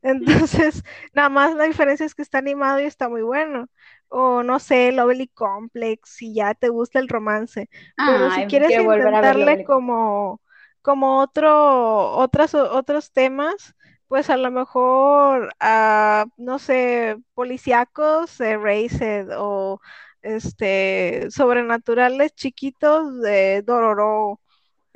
Entonces, 0.06 0.84
nada 1.14 1.28
más 1.28 1.54
la 1.54 1.64
diferencia 1.64 2.06
es 2.06 2.14
que 2.14 2.22
está 2.22 2.38
animado 2.38 2.80
y 2.80 2.84
está 2.84 3.08
muy 3.08 3.22
bueno. 3.22 3.68
O 4.08 4.42
no 4.44 4.60
sé, 4.60 4.92
Lovely 4.92 5.28
Complex, 5.28 6.10
si 6.10 6.32
ya 6.32 6.54
te 6.54 6.68
gusta 6.68 7.00
el 7.00 7.08
romance. 7.08 7.68
Pero 7.96 8.30
si 8.30 8.46
quieres 8.46 8.70
intentarle 8.72 9.64
como, 9.64 10.40
como 10.80 11.20
otro, 11.20 12.12
otras, 12.12 12.54
otros 12.54 13.12
temas, 13.12 13.74
pues 14.06 14.30
a 14.30 14.36
lo 14.36 14.52
mejor, 14.52 15.52
uh, 15.60 16.28
no 16.36 16.60
sé, 16.60 17.16
policíacos, 17.34 18.40
Erased 18.40 19.28
o 19.36 19.80
este, 20.22 21.28
sobrenaturales 21.30 22.32
chiquitos 22.34 23.20
de 23.20 23.62
Dororo 23.62 24.40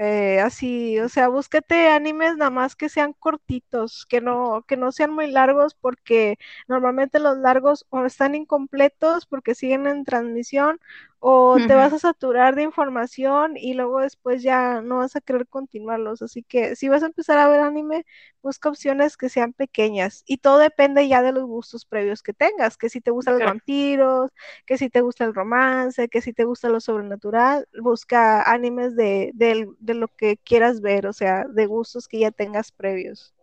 eh, 0.03 0.41
así, 0.41 0.99
o 1.01 1.09
sea, 1.11 1.29
búsquete 1.29 1.89
animes 1.89 2.35
nada 2.37 2.51
más 2.51 2.75
que 2.75 2.89
sean 2.89 3.13
cortitos, 3.13 4.07
que 4.09 4.23
no, 4.23 4.65
que 4.67 4.79
no 4.79 4.93
sean 4.93 5.11
muy 5.13 5.31
largos, 5.31 5.75
porque 5.75 6.39
normalmente 6.69 7.19
los 7.21 7.37
largos 7.37 7.85
o 7.91 8.07
están 8.07 8.35
incompletos 8.35 9.27
porque 9.27 9.55
siguen 9.55 9.87
en 9.87 10.05
transmisión, 10.05 10.81
o 11.21 11.59
te 11.61 11.75
vas 11.75 11.93
a 11.93 11.99
saturar 11.99 12.55
de 12.57 12.63
información 12.63 13.57
y 13.57 13.75
luego 13.75 14.01
después 14.01 14.43
ya 14.43 14.81
no 14.83 14.99
vas 14.99 15.17
a 15.17 15.21
querer 15.21 15.47
continuarlos. 15.47 16.23
Así 16.23 16.43
que 16.43 16.77
si 16.77 16.89
vas 16.89 17.03
a 17.03 17.07
empezar 17.07 17.39
a 17.39 17.49
ver 17.49 17.61
anime, 17.61 18.07
busca 18.43 18.71
opciones 18.71 19.17
que 19.19 19.29
sean 19.29 19.53
pequeñas 19.53 20.23
y 20.27 20.39
todo 20.39 20.59
depende 20.59 21.07
ya 21.09 21.23
de 21.23 21.33
los 21.33 21.45
gustos 21.45 21.85
previos 21.85 22.23
que 22.23 22.33
tengas, 22.33 22.77
que 22.79 22.89
si 22.89 23.01
te 23.03 23.11
gustan 23.11 23.35
los 23.35 23.45
vampiros, 23.45 24.31
que 24.67 24.79
si 24.79 24.89
te 24.89 25.03
gusta 25.03 25.25
el 25.25 25.35
romance, 25.35 26.09
que 26.09 26.23
si 26.23 26.33
te 26.33 26.45
gusta 26.45 26.71
lo 26.71 26.81
sobrenatural, 26.81 27.69
busca 27.81 28.43
animes 28.43 28.97
de, 28.97 29.31
de 29.35 29.95
lo 29.95 30.09
que 30.09 30.39
quieras 30.39 30.81
ver, 30.81 31.07
o 31.07 31.13
sea, 31.13 31.45
de 31.49 31.67
gustos 31.67 32.09
que 32.09 32.21
ya 32.21 32.31
tengas 32.31 32.73
previos. 32.73 33.35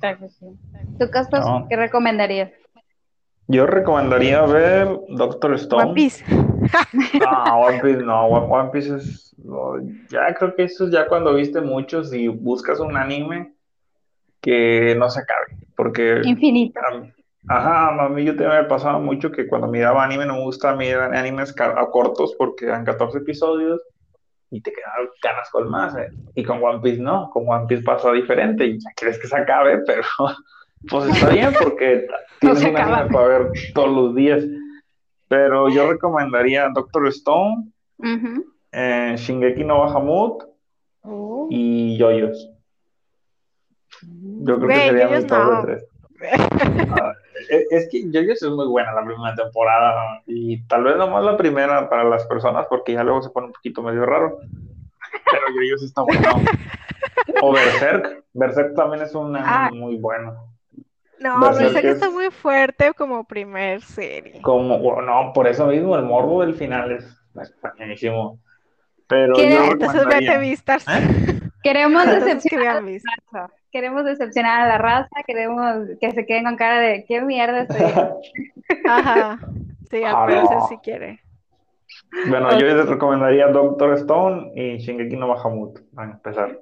Claro 0.00 0.18
que 0.18 0.28
sí. 0.28 0.46
¿Tú, 0.98 1.10
Castos, 1.10 1.46
qué 1.68 1.76
recomendarías? 1.76 2.50
Yo 3.46 3.66
recomendaría 3.66 4.42
ver 4.42 4.88
Doctor 5.08 5.54
Stone. 5.54 5.84
One 5.84 5.94
Piece. 5.94 6.24
no, 6.30 7.56
One 7.60 7.80
Piece 7.82 8.02
no, 8.02 8.26
One 8.26 8.70
Piece 8.70 8.96
es. 8.96 9.36
ya 10.08 10.34
creo 10.34 10.54
que 10.54 10.64
eso 10.64 10.86
es 10.86 10.92
ya 10.92 11.06
cuando 11.06 11.34
viste 11.34 11.60
muchos 11.60 12.12
y 12.14 12.28
buscas 12.28 12.80
un 12.80 12.96
anime 12.96 13.54
que 14.40 14.94
no 14.98 15.10
se 15.10 15.20
acabe. 15.20 15.58
Porque. 15.76 16.22
Infinito. 16.24 16.80
ajá, 17.48 18.04
a 18.04 18.08
mí 18.08 18.24
yo 18.24 18.34
también 18.34 18.62
me 18.62 18.68
pasaba 18.68 18.98
mucho 18.98 19.30
que 19.30 19.46
cuando 19.46 19.68
miraba 19.68 20.04
anime 20.04 20.24
no 20.24 20.36
me 20.36 20.44
gusta 20.44 20.74
mirar 20.74 21.14
animes 21.14 21.54
a 21.60 21.86
cortos 21.90 22.34
porque 22.38 22.64
eran 22.64 22.84
14 22.84 23.18
episodios 23.18 23.82
y 24.50 24.60
te 24.60 24.72
quedan 24.72 25.08
ganas 25.22 25.50
con 25.50 25.68
más. 25.68 25.94
¿eh? 25.96 26.08
Y 26.34 26.44
con 26.44 26.62
One 26.62 26.80
Piece 26.80 27.02
no, 27.02 27.28
con 27.30 27.44
One 27.46 27.66
Piece 27.66 27.82
pasa 27.82 28.10
diferente 28.12 28.64
y 28.64 28.78
ya 28.78 28.90
quieres 28.96 29.18
que 29.18 29.26
se 29.26 29.36
acabe, 29.36 29.78
pero 29.86 30.02
pues 30.88 31.08
está 31.08 31.30
bien 31.30 31.52
porque 31.60 32.06
tienes 32.40 32.62
un 32.64 32.76
anime 32.76 33.10
para 33.10 33.26
ver 33.26 33.52
todos 33.74 33.90
los 33.90 34.14
días. 34.14 34.44
Pero 35.28 35.68
yo 35.68 35.90
recomendaría 35.90 36.68
Doctor 36.74 37.08
Stone, 37.08 37.72
eh, 38.72 39.14
Shingeki 39.16 39.64
no 39.64 39.80
Bahamut 39.80 40.44
oh. 41.02 41.48
y 41.50 41.96
Yoyos. 41.96 42.50
Yo 44.02 44.56
creo 44.58 44.68
que 44.68 44.74
sería 44.74 45.08
mi 45.08 45.26
top 45.26 45.62
tres. 45.64 45.86
Ah, 46.26 47.12
es, 47.50 47.88
que 47.90 48.10
Yoyos 48.10 48.42
es 48.42 48.50
muy 48.50 48.66
buena 48.66 48.94
la 48.94 49.04
primera 49.04 49.34
temporada 49.34 50.22
y 50.26 50.62
tal 50.66 50.84
vez 50.84 50.96
nomás 50.96 51.22
la 51.22 51.36
primera 51.36 51.90
para 51.90 52.04
las 52.04 52.26
personas 52.26 52.66
porque 52.68 52.94
ya 52.94 53.04
luego 53.04 53.20
se 53.20 53.28
pone 53.28 53.48
un 53.48 53.52
poquito 53.52 53.82
medio 53.82 54.06
raro. 54.06 54.38
Pero 55.30 55.42
Yoyos 55.54 55.82
está 55.82 56.02
bueno. 56.02 56.22
O 57.42 57.52
Berserk. 57.52 58.24
Berserk 58.32 58.74
también 58.74 59.02
es 59.02 59.14
un 59.14 59.36
ah. 59.36 59.70
muy 59.72 59.96
bueno. 59.96 60.53
No, 61.20 61.40
Berserk, 61.40 61.80
que 61.80 61.90
está 61.90 62.10
muy 62.10 62.30
fuerte 62.30 62.92
como 62.94 63.24
primer 63.24 63.80
serie. 63.82 64.40
Como, 64.42 65.00
no, 65.00 65.32
por 65.32 65.46
eso 65.46 65.66
mismo 65.66 65.96
el 65.96 66.04
morbo 66.04 66.42
del 66.42 66.54
final 66.54 66.92
es, 66.92 67.16
buenísimo. 67.78 68.38
Pero 69.06 69.36
yo 69.36 69.64
entonces 69.72 70.06
vete 70.06 70.38
vistas. 70.38 70.84
¿Eh? 70.88 71.40
Queremos 71.62 72.06
decepcionar 72.06 72.76
a 72.76 72.80
la 72.80 73.08
raza. 73.32 73.54
Queremos 73.70 74.04
decepcionar 74.04 74.60
a 74.62 74.68
la 74.68 74.78
raza, 74.78 75.22
queremos 75.26 75.88
que 76.00 76.12
se 76.12 76.26
queden 76.26 76.44
con 76.44 76.56
cara 76.56 76.78
de 76.78 77.04
qué 77.06 77.20
mierda 77.20 77.62
estoy. 77.62 77.80
Ajá. 78.88 79.38
Sí, 79.90 80.02
al 80.04 80.14
parecer 80.14 80.58
si 80.68 80.78
quiere. 80.78 81.20
Bueno, 82.28 82.58
yo 82.58 82.66
les 82.66 82.88
recomendaría 82.88 83.48
Doctor 83.48 83.94
Stone 83.94 84.52
y 84.54 84.78
Shingeki 84.78 85.16
no 85.16 85.28
Bahamut, 85.28 85.80
a 85.96 86.04
empezar. 86.04 86.58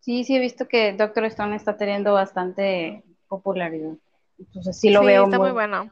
Sí, 0.00 0.24
sí 0.24 0.36
he 0.36 0.40
visto 0.40 0.66
que 0.66 0.94
Doctor 0.94 1.24
Stone 1.26 1.56
está 1.56 1.76
teniendo 1.76 2.14
bastante 2.14 3.02
popularidad. 3.28 3.94
Entonces 4.38 4.78
sí 4.78 4.90
lo 4.90 5.04
veo 5.04 5.24
está 5.24 5.38
muy, 5.38 5.52
bueno. 5.52 5.90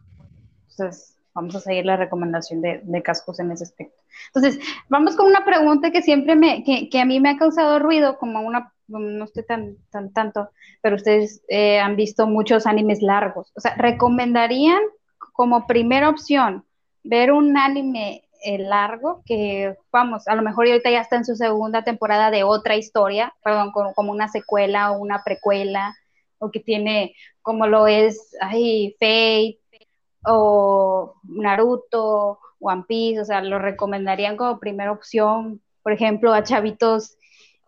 Entonces 0.71 1.17
vamos 1.35 1.55
a 1.55 1.61
seguir 1.61 1.85
la 1.85 1.97
recomendación 1.97 2.63
de, 2.63 2.81
de, 2.83 3.03
Cascos 3.03 3.39
en 3.41 3.51
ese 3.51 3.65
aspecto. 3.65 4.03
Entonces, 4.35 4.59
vamos 4.89 5.17
con 5.17 5.27
una 5.27 5.45
pregunta 5.45 5.91
que 5.91 6.01
siempre 6.01 6.35
me, 6.35 6.65
que, 6.65 6.89
que 6.89 6.99
a 6.99 7.05
mí 7.05 7.21
me 7.21 7.31
ha 7.31 7.37
causado 7.37 7.79
ruido, 7.79 8.17
como 8.17 8.41
una, 8.41 8.73
no 8.89 9.25
estoy 9.25 9.45
tan, 9.45 9.77
tan 9.91 10.13
tanto, 10.13 10.51
pero 10.81 10.97
ustedes 10.97 11.43
eh, 11.49 11.79
han 11.79 11.95
visto 11.95 12.27
muchos 12.27 12.67
animes 12.67 13.03
largos. 13.03 13.53
O 13.55 13.61
sea, 13.61 13.75
¿recomendarían 13.75 14.81
como 15.33 15.67
primera 15.67 16.09
opción 16.09 16.65
ver 17.05 17.33
un 17.33 17.59
anime 17.59 18.25
eh, 18.43 18.59
largo 18.59 19.23
que, 19.27 19.77
vamos, 19.93 20.27
a 20.29 20.35
lo 20.35 20.43
mejor 20.43 20.67
ahorita 20.67 20.91
ya 20.91 21.01
está 21.01 21.17
en 21.17 21.25
su 21.27 21.37
segunda 21.37 21.85
temporada 21.85 22.31
de 22.31 22.45
otra 22.45 22.77
historia, 22.77 23.35
perdón, 23.45 23.73
como, 23.73 23.93
como 23.93 24.13
una 24.13 24.29
secuela 24.29 24.93
o 24.93 24.99
una 24.99 25.23
precuela, 25.23 25.95
o 26.39 26.51
que 26.51 26.61
tiene 26.61 27.15
como 27.43 27.67
lo 27.67 27.87
es 27.87 28.37
ay, 28.41 28.95
Fate 28.99 29.59
o 30.25 31.15
Naruto, 31.23 32.39
One 32.59 32.85
Piece, 32.89 33.21
o 33.21 33.25
sea, 33.25 33.43
lo 33.43 33.59
recomendarían 33.59 34.37
como 34.37 34.59
primera 34.59 34.93
opción, 34.93 35.61
por 35.83 35.93
ejemplo, 35.93 36.33
a 36.33 36.43
chavitos 36.43 37.17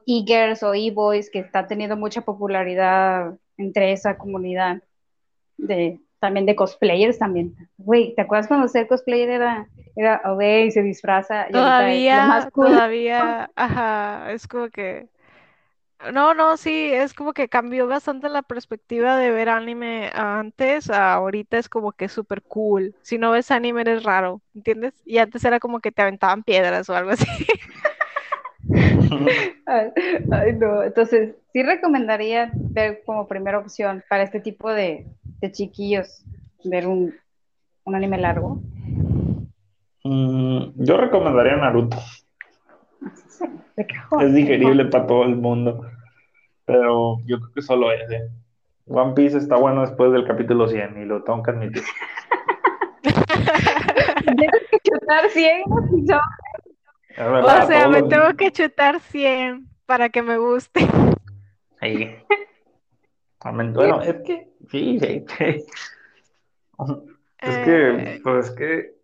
e-girls 0.06 0.62
o 0.62 0.74
e-boys 0.74 1.30
que 1.30 1.38
está 1.38 1.66
teniendo 1.66 1.96
mucha 1.96 2.22
popularidad 2.22 3.34
entre 3.56 3.92
esa 3.92 4.16
comunidad 4.16 4.82
de 5.56 6.00
también 6.18 6.46
de 6.46 6.56
cosplayers 6.56 7.18
también. 7.18 7.54
Güey, 7.76 8.14
¿te 8.14 8.22
acuerdas 8.22 8.48
cuando 8.48 8.66
ser 8.68 8.88
cosplayer 8.88 9.30
era, 9.30 9.68
era 9.94 10.20
y 10.64 10.70
se 10.70 10.82
disfraza? 10.82 11.46
Todavía, 11.50 12.48
todavía, 12.52 13.50
ajá, 13.54 14.32
es 14.32 14.48
como 14.48 14.68
que 14.68 15.06
no, 16.12 16.34
no, 16.34 16.56
sí, 16.56 16.90
es 16.92 17.14
como 17.14 17.32
que 17.32 17.48
cambió 17.48 17.86
bastante 17.86 18.28
la 18.28 18.42
perspectiva 18.42 19.16
de 19.16 19.30
ver 19.30 19.48
anime 19.48 20.10
antes, 20.14 20.90
ahorita 20.90 21.58
es 21.58 21.68
como 21.68 21.92
que 21.92 22.08
súper 22.08 22.42
cool. 22.42 22.94
Si 23.02 23.18
no 23.18 23.32
ves 23.32 23.50
anime 23.50 23.80
eres 23.82 24.04
raro, 24.04 24.40
¿entiendes? 24.54 24.94
Y 25.04 25.18
antes 25.18 25.44
era 25.44 25.60
como 25.60 25.80
que 25.80 25.92
te 25.92 26.02
aventaban 26.02 26.42
piedras 26.44 26.88
o 26.88 26.94
algo 26.94 27.10
así. 27.10 27.26
Ay, 29.66 30.52
no, 30.58 30.82
entonces 30.82 31.36
sí 31.52 31.62
recomendaría 31.62 32.50
ver 32.54 33.02
como 33.04 33.26
primera 33.26 33.58
opción 33.58 34.02
para 34.08 34.24
este 34.24 34.40
tipo 34.40 34.70
de, 34.70 35.06
chiquillos, 35.52 36.24
ver 36.64 36.86
un, 36.86 37.14
anime 37.86 38.18
largo. 38.18 38.60
Mm, 40.04 40.72
yo 40.76 40.96
recomendaría 40.98 41.56
Naruto. 41.56 41.96
Es 44.20 44.34
digerible 44.34 44.86
para 44.86 45.06
todo 45.06 45.24
el 45.24 45.36
mundo. 45.36 45.86
Pero 46.64 47.18
yo 47.26 47.38
creo 47.38 47.52
que 47.54 47.62
solo 47.62 47.92
es. 47.92 48.10
¿eh? 48.10 48.28
One 48.86 49.14
Piece 49.14 49.38
está 49.38 49.56
bueno 49.56 49.82
después 49.82 50.12
del 50.12 50.26
capítulo 50.26 50.68
100 50.68 51.02
y 51.02 51.04
lo 51.04 51.22
tengo 51.22 51.42
que 51.42 51.50
admitir. 51.50 51.82
Tienes 53.02 54.66
que 54.70 54.78
chutar 54.82 55.28
100 55.30 55.62
o 57.18 57.66
sea, 57.66 57.88
me 57.88 58.02
tengo 58.02 58.34
que 58.36 58.52
chutar 58.52 59.00
100 59.00 59.68
para 59.86 60.08
que 60.08 60.22
me 60.22 60.38
guste. 60.38 60.86
Ahí. 61.80 62.16
Bueno, 63.40 64.02
es 64.02 64.16
que 64.26 64.48
sí, 64.68 64.98
sí. 64.98 65.24
Es 67.38 67.58
que, 67.58 67.90
eh. 67.90 68.20
pues 68.22 68.46
es 68.48 68.50
que, 68.50 68.94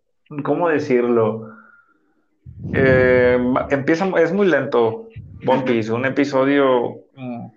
¿cómo 0.43 0.67
decirlo? 0.67 1.55
Eh, 2.73 3.37
empieza, 3.69 4.07
es 4.17 4.33
muy 4.33 4.47
lento 4.47 5.07
One 5.45 5.63
Piece, 5.63 5.91
un 5.91 6.05
episodio 6.05 7.03
mm, 7.15 7.47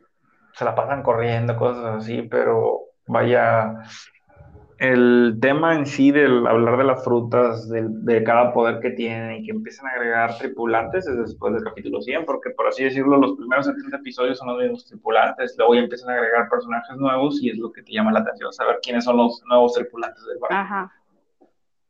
se 0.52 0.64
la 0.64 0.74
pasan 0.74 1.02
corriendo, 1.02 1.56
cosas 1.56 2.02
así, 2.02 2.22
pero 2.22 2.80
vaya, 3.06 3.82
el 4.78 5.38
tema 5.40 5.74
en 5.74 5.86
sí 5.86 6.10
del 6.10 6.46
hablar 6.46 6.78
de 6.78 6.84
las 6.84 7.04
frutas, 7.04 7.68
de, 7.68 8.22
cada 8.22 8.52
poder 8.52 8.80
que 8.80 8.90
tienen 8.90 9.36
y 9.36 9.44
que 9.44 9.50
empiezan 9.50 9.86
a 9.86 9.90
agregar 9.90 10.36
tripulantes 10.38 11.06
es 11.06 11.16
después 11.16 11.54
del 11.54 11.64
capítulo 11.64 12.00
100, 12.00 12.24
porque 12.24 12.50
por 12.50 12.68
así 12.68 12.84
decirlo, 12.84 13.16
los 13.16 13.36
primeros 13.36 13.66
70 13.66 13.96
episodios 13.96 14.38
son 14.38 14.48
los 14.48 14.58
mismos 14.58 14.86
tripulantes, 14.86 15.54
luego 15.58 15.74
ya 15.74 15.80
empiezan 15.80 16.10
a 16.10 16.14
agregar 16.14 16.48
personajes 16.48 16.96
nuevos 16.96 17.42
y 17.42 17.50
es 17.50 17.58
lo 17.58 17.72
que 17.72 17.82
te 17.82 17.92
llama 17.92 18.12
la 18.12 18.20
atención, 18.20 18.52
saber 18.52 18.78
quiénes 18.82 19.04
son 19.04 19.16
los 19.16 19.42
nuevos 19.48 19.74
tripulantes 19.74 20.24
del 20.26 20.38
barco. 20.38 20.54
Ajá. 20.54 20.92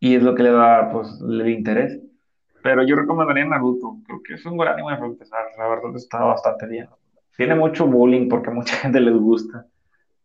y 0.01 0.15
es 0.15 0.23
lo 0.23 0.35
que 0.35 0.45
le 0.45 0.53
da 0.53 0.91
pues 0.93 1.21
el 1.21 1.49
interés. 1.49 2.01
Pero 2.63 2.83
yo 2.85 2.97
recomendaría 2.97 3.45
Naruto, 3.45 3.99
creo 4.05 4.23
que 4.23 4.35
es 4.35 4.45
un 4.47 4.57
buen 4.57 4.69
anime 4.69 4.97
para 4.97 5.07
empezar, 5.07 5.45
la 5.57 5.69
verdad 5.69 5.95
está 5.95 6.25
bastante 6.25 6.67
bien. 6.67 6.89
Tiene 7.37 7.55
mucho 7.55 7.87
bullying 7.87 8.29
porque 8.29 8.51
mucha 8.51 8.77
gente 8.83 9.01
les 9.01 9.15
gusta, 9.15 9.67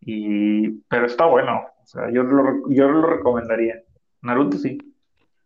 y, 0.01 0.69
pero 0.89 1.05
está 1.05 1.25
bueno, 1.25 1.61
o 1.81 1.85
sea, 1.85 2.09
yo 2.11 2.23
lo, 2.23 2.69
yo 2.69 2.89
lo 2.89 3.07
recomendaría. 3.07 3.81
Naruto 4.21 4.57
sí, 4.57 4.77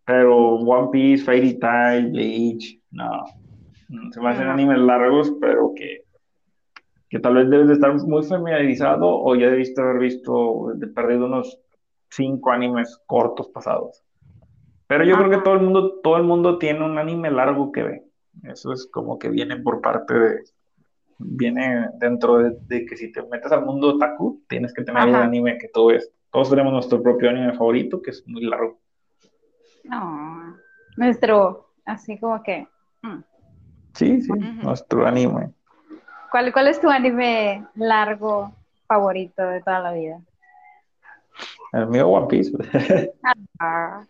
pero 0.05 0.55
One 0.55 0.89
Piece, 0.91 1.25
Fairy 1.25 1.59
Tail, 1.59 2.11
Bleach, 2.11 2.79
no. 2.91 3.25
Se 4.11 4.21
me 4.21 4.29
hacen 4.29 4.47
animes 4.47 4.79
largos, 4.79 5.33
pero 5.39 5.73
que, 5.75 6.03
que 7.09 7.19
tal 7.19 7.35
vez 7.35 7.49
debes 7.49 7.67
de 7.67 7.73
estar 7.73 7.93
muy 7.93 8.23
familiarizado 8.23 9.05
o 9.05 9.35
ya 9.35 9.49
debiste 9.49 9.81
haber 9.81 9.99
visto, 9.99 10.71
de 10.75 10.87
perdido 10.87 11.25
unos 11.25 11.59
cinco 12.09 12.51
animes 12.51 13.01
cortos 13.05 13.49
pasados. 13.49 14.03
Pero 14.87 15.03
yo 15.03 15.17
creo 15.17 15.29
que 15.29 15.37
todo 15.39 15.55
el 15.55 15.61
mundo, 15.61 15.99
todo 16.01 16.17
el 16.17 16.23
mundo 16.23 16.57
tiene 16.57 16.83
un 16.83 16.97
anime 16.97 17.29
largo 17.29 17.71
que 17.71 17.83
ve. 17.83 18.03
Eso 18.43 18.71
es 18.71 18.87
como 18.87 19.19
que 19.19 19.29
viene 19.29 19.57
por 19.57 19.81
parte 19.81 20.13
de, 20.13 20.43
viene 21.17 21.89
dentro 21.95 22.37
de, 22.37 22.85
que 22.85 22.95
si 22.95 23.11
te 23.11 23.21
metes 23.23 23.51
al 23.51 23.65
mundo 23.65 23.95
otaku, 23.95 24.43
tienes 24.47 24.73
que 24.73 24.83
tener 24.83 25.07
un 25.07 25.15
anime 25.15 25.57
que 25.57 25.67
todo 25.67 25.91
es. 25.91 26.09
Todos 26.31 26.49
tenemos 26.49 26.71
nuestro 26.71 27.01
propio 27.01 27.29
anime 27.29 27.53
favorito, 27.53 28.01
que 28.01 28.11
es 28.11 28.25
muy 28.27 28.43
largo. 28.43 28.79
No, 29.83 30.57
nuestro, 30.95 31.69
así 31.85 32.17
como 32.17 32.41
que. 32.43 32.67
Mm. 33.01 33.23
Sí, 33.93 34.21
sí, 34.21 34.31
nuestro 34.31 35.05
anime. 35.05 35.51
¿Cuál, 36.31 36.53
¿Cuál 36.53 36.67
es 36.67 36.79
tu 36.79 36.89
anime 36.89 37.65
largo 37.75 38.53
favorito 38.87 39.41
de 39.43 39.61
toda 39.61 39.79
la 39.79 39.93
vida? 39.93 40.21
El 41.73 41.87
mío 41.87 42.07
One 42.07 42.27
Piece. 42.27 42.51
Ah, 43.59 44.05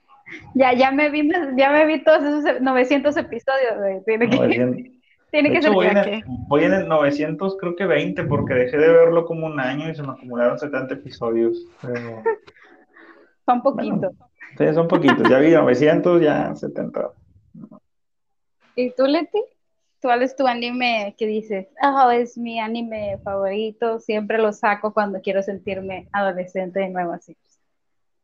ya, 0.53 0.73
ya 0.73 0.91
me 0.91 1.09
vi, 1.09 1.29
ya 1.55 1.71
me 1.71 1.85
vi 1.85 2.03
todos 2.03 2.23
esos 2.23 2.61
900 2.61 3.17
episodios, 3.17 4.05
Tiene 4.05 4.29
que, 4.29 4.37
tiene 5.31 5.51
que 5.51 5.61
ser 5.61 5.71
voy, 5.71 5.87
en 5.87 6.23
voy 6.47 6.63
en 6.63 6.73
el 6.73 6.87
900, 6.87 7.57
creo 7.57 7.75
que 7.75 7.85
20, 7.85 8.23
porque 8.25 8.53
dejé 8.53 8.77
de 8.77 8.91
verlo 8.91 9.25
como 9.25 9.47
un 9.47 9.59
año 9.59 9.89
y 9.89 9.95
se 9.95 10.03
me 10.03 10.11
acumularon 10.11 10.57
70 10.57 10.93
episodios. 10.95 11.65
Son 13.45 13.61
poquitos. 13.61 14.11
sí, 14.57 14.73
son 14.73 14.89
poquitos. 14.89 15.29
Ya 15.29 15.39
vi 15.39 15.51
900, 15.51 16.21
ya 16.21 16.53
70. 16.53 17.11
¿Y 18.75 18.91
tú, 18.91 19.05
Leti? 19.05 19.41
¿Cuál 20.01 20.21
es 20.21 20.35
tu 20.35 20.45
anime 20.45 21.15
que 21.17 21.25
dices? 21.25 21.67
Oh, 21.81 22.11
es 22.11 22.37
mi 22.37 22.59
anime 22.59 23.19
favorito, 23.23 23.99
siempre 23.99 24.37
lo 24.37 24.51
saco 24.51 24.93
cuando 24.93 25.21
quiero 25.21 25.41
sentirme 25.41 26.07
adolescente 26.11 26.81
de 26.81 26.89
nuevo 26.89 27.13
así. 27.13 27.35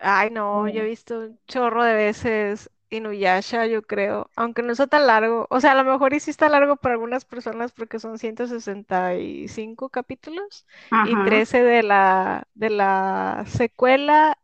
Ay, 0.04 0.30
no, 0.32 0.68
yo 0.70 0.82
he 0.82 0.86
visto 0.86 1.20
un 1.20 1.40
chorro 1.48 1.84
de 1.84 1.94
veces 1.94 2.70
Inuyasha, 2.90 3.66
yo 3.68 3.82
creo, 3.84 4.30
aunque 4.36 4.62
no 4.62 4.72
está 4.74 4.88
tan 4.88 5.08
largo. 5.08 5.48
O 5.50 5.60
sea, 5.62 5.72
a 5.72 5.76
lo 5.76 5.84
mejor 5.90 6.20
sí 6.20 6.30
está 6.32 6.50
largo 6.50 6.76
para 6.78 6.94
algunas 6.96 7.26
personas 7.26 7.72
porque 7.72 8.00
son 8.00 8.20
165 8.20 9.90
capítulos 9.90 10.66
y 11.02 11.18
13 11.18 11.64
de 11.64 11.84
la, 11.84 12.48
de 12.54 12.70
la 12.70 13.46
secuela 13.48 14.38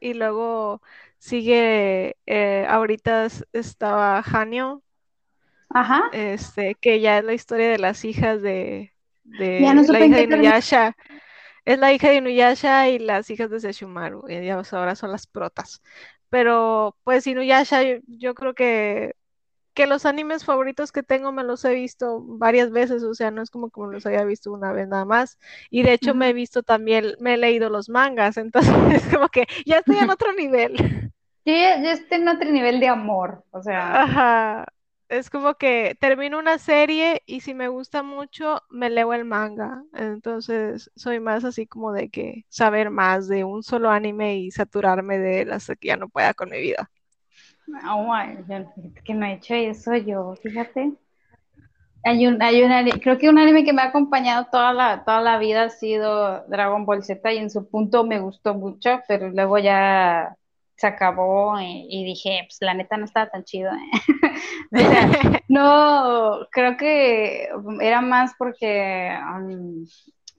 y 0.00 0.14
luego 0.14 0.82
sigue, 1.18 2.16
eh, 2.26 2.66
ahorita 2.68 3.28
estaba 3.52 4.20
Hanyo, 4.22 4.82
Ajá. 5.74 6.02
este, 6.10 6.74
que 6.76 7.00
ya 7.00 7.18
es 7.18 7.24
la 7.24 7.34
historia 7.34 7.68
de 7.70 7.78
las 7.78 8.04
hijas 8.04 8.42
de, 8.42 8.92
de 9.24 9.84
la 9.86 10.00
hija 10.00 10.16
de 10.16 10.22
Inuyasha. 10.24 10.96
Es 11.68 11.78
la 11.78 11.92
hija 11.92 12.08
de 12.08 12.14
Inuyasha 12.14 12.88
y 12.88 12.98
las 12.98 13.28
hijas 13.28 13.50
de 13.50 13.60
Sesshomaru. 13.60 14.26
Y 14.26 14.48
ahora 14.48 14.94
son 14.94 15.12
las 15.12 15.26
protas. 15.26 15.82
Pero 16.30 16.96
pues 17.04 17.26
Inuyasha, 17.26 17.82
yo, 18.06 18.34
creo 18.34 18.54
que, 18.54 19.16
que 19.74 19.86
los 19.86 20.06
animes 20.06 20.46
favoritos 20.46 20.92
que 20.92 21.02
tengo 21.02 21.30
me 21.30 21.44
los 21.44 21.62
he 21.66 21.74
visto 21.74 22.22
varias 22.22 22.70
veces. 22.70 23.02
O 23.02 23.12
sea, 23.12 23.30
no 23.30 23.42
es 23.42 23.50
como 23.50 23.68
como 23.68 23.88
los 23.88 24.06
haya 24.06 24.24
visto 24.24 24.50
una 24.50 24.72
vez 24.72 24.88
nada 24.88 25.04
más. 25.04 25.38
Y 25.68 25.82
de 25.82 25.92
hecho 25.92 26.14
me 26.14 26.30
he 26.30 26.32
visto 26.32 26.62
también, 26.62 27.16
me 27.20 27.34
he 27.34 27.36
leído 27.36 27.68
los 27.68 27.90
mangas. 27.90 28.36
Entonces 28.38 28.74
es 28.90 29.14
como 29.14 29.28
que 29.28 29.46
ya 29.66 29.80
estoy 29.80 29.98
en 29.98 30.08
otro 30.10 30.32
nivel. 30.32 30.74
Sí, 31.44 31.52
ya 31.52 31.92
estoy 31.92 32.16
en 32.16 32.28
otro 32.28 32.50
nivel 32.50 32.80
de 32.80 32.88
amor. 32.88 33.44
O 33.50 33.62
sea. 33.62 34.04
Ajá 34.04 34.64
es 35.08 35.30
como 35.30 35.54
que 35.54 35.96
termino 36.00 36.38
una 36.38 36.58
serie 36.58 37.22
y 37.26 37.40
si 37.40 37.54
me 37.54 37.68
gusta 37.68 38.02
mucho, 38.02 38.62
me 38.70 38.90
leo 38.90 39.12
el 39.14 39.24
manga. 39.24 39.82
Entonces, 39.94 40.90
soy 40.96 41.20
más 41.20 41.44
así 41.44 41.66
como 41.66 41.92
de 41.92 42.10
que 42.10 42.44
saber 42.48 42.90
más 42.90 43.28
de 43.28 43.44
un 43.44 43.62
solo 43.62 43.90
anime 43.90 44.36
y 44.36 44.50
saturarme 44.50 45.18
de 45.18 45.42
él 45.42 45.52
hasta 45.52 45.76
que 45.76 45.88
ya 45.88 45.96
no 45.96 46.08
pueda 46.08 46.34
con 46.34 46.50
mi 46.50 46.60
vida. 46.60 46.90
Oh, 47.86 48.12
que 49.04 49.14
no 49.14 49.26
he 49.26 49.34
hecho 49.34 49.54
eso 49.54 49.94
yo, 49.96 50.34
fíjate. 50.42 50.92
Hay 52.04 52.26
un, 52.26 52.40
hay 52.40 52.62
un, 52.62 52.70
creo 53.00 53.18
que 53.18 53.28
un 53.28 53.38
anime 53.38 53.64
que 53.64 53.72
me 53.72 53.82
ha 53.82 53.86
acompañado 53.86 54.46
toda 54.50 54.72
la, 54.72 55.04
toda 55.04 55.20
la 55.20 55.38
vida 55.38 55.64
ha 55.64 55.70
sido 55.70 56.44
Dragon 56.48 56.86
Ball 56.86 57.02
Z 57.02 57.32
y 57.32 57.38
en 57.38 57.50
su 57.50 57.68
punto 57.68 58.04
me 58.04 58.20
gustó 58.20 58.54
mucho, 58.54 59.00
pero 59.08 59.28
luego 59.30 59.58
ya 59.58 60.34
se 60.78 60.86
acabó 60.86 61.58
y, 61.60 62.04
dije, 62.04 62.44
pues 62.46 62.58
la 62.60 62.72
neta 62.72 62.96
no 62.96 63.04
estaba 63.04 63.28
tan 63.28 63.42
chido. 63.42 63.72
¿eh? 63.72 64.70
no, 65.48 66.46
creo 66.52 66.76
que 66.76 67.48
era 67.80 68.00
más 68.00 68.32
porque 68.38 69.12
um, 69.28 69.84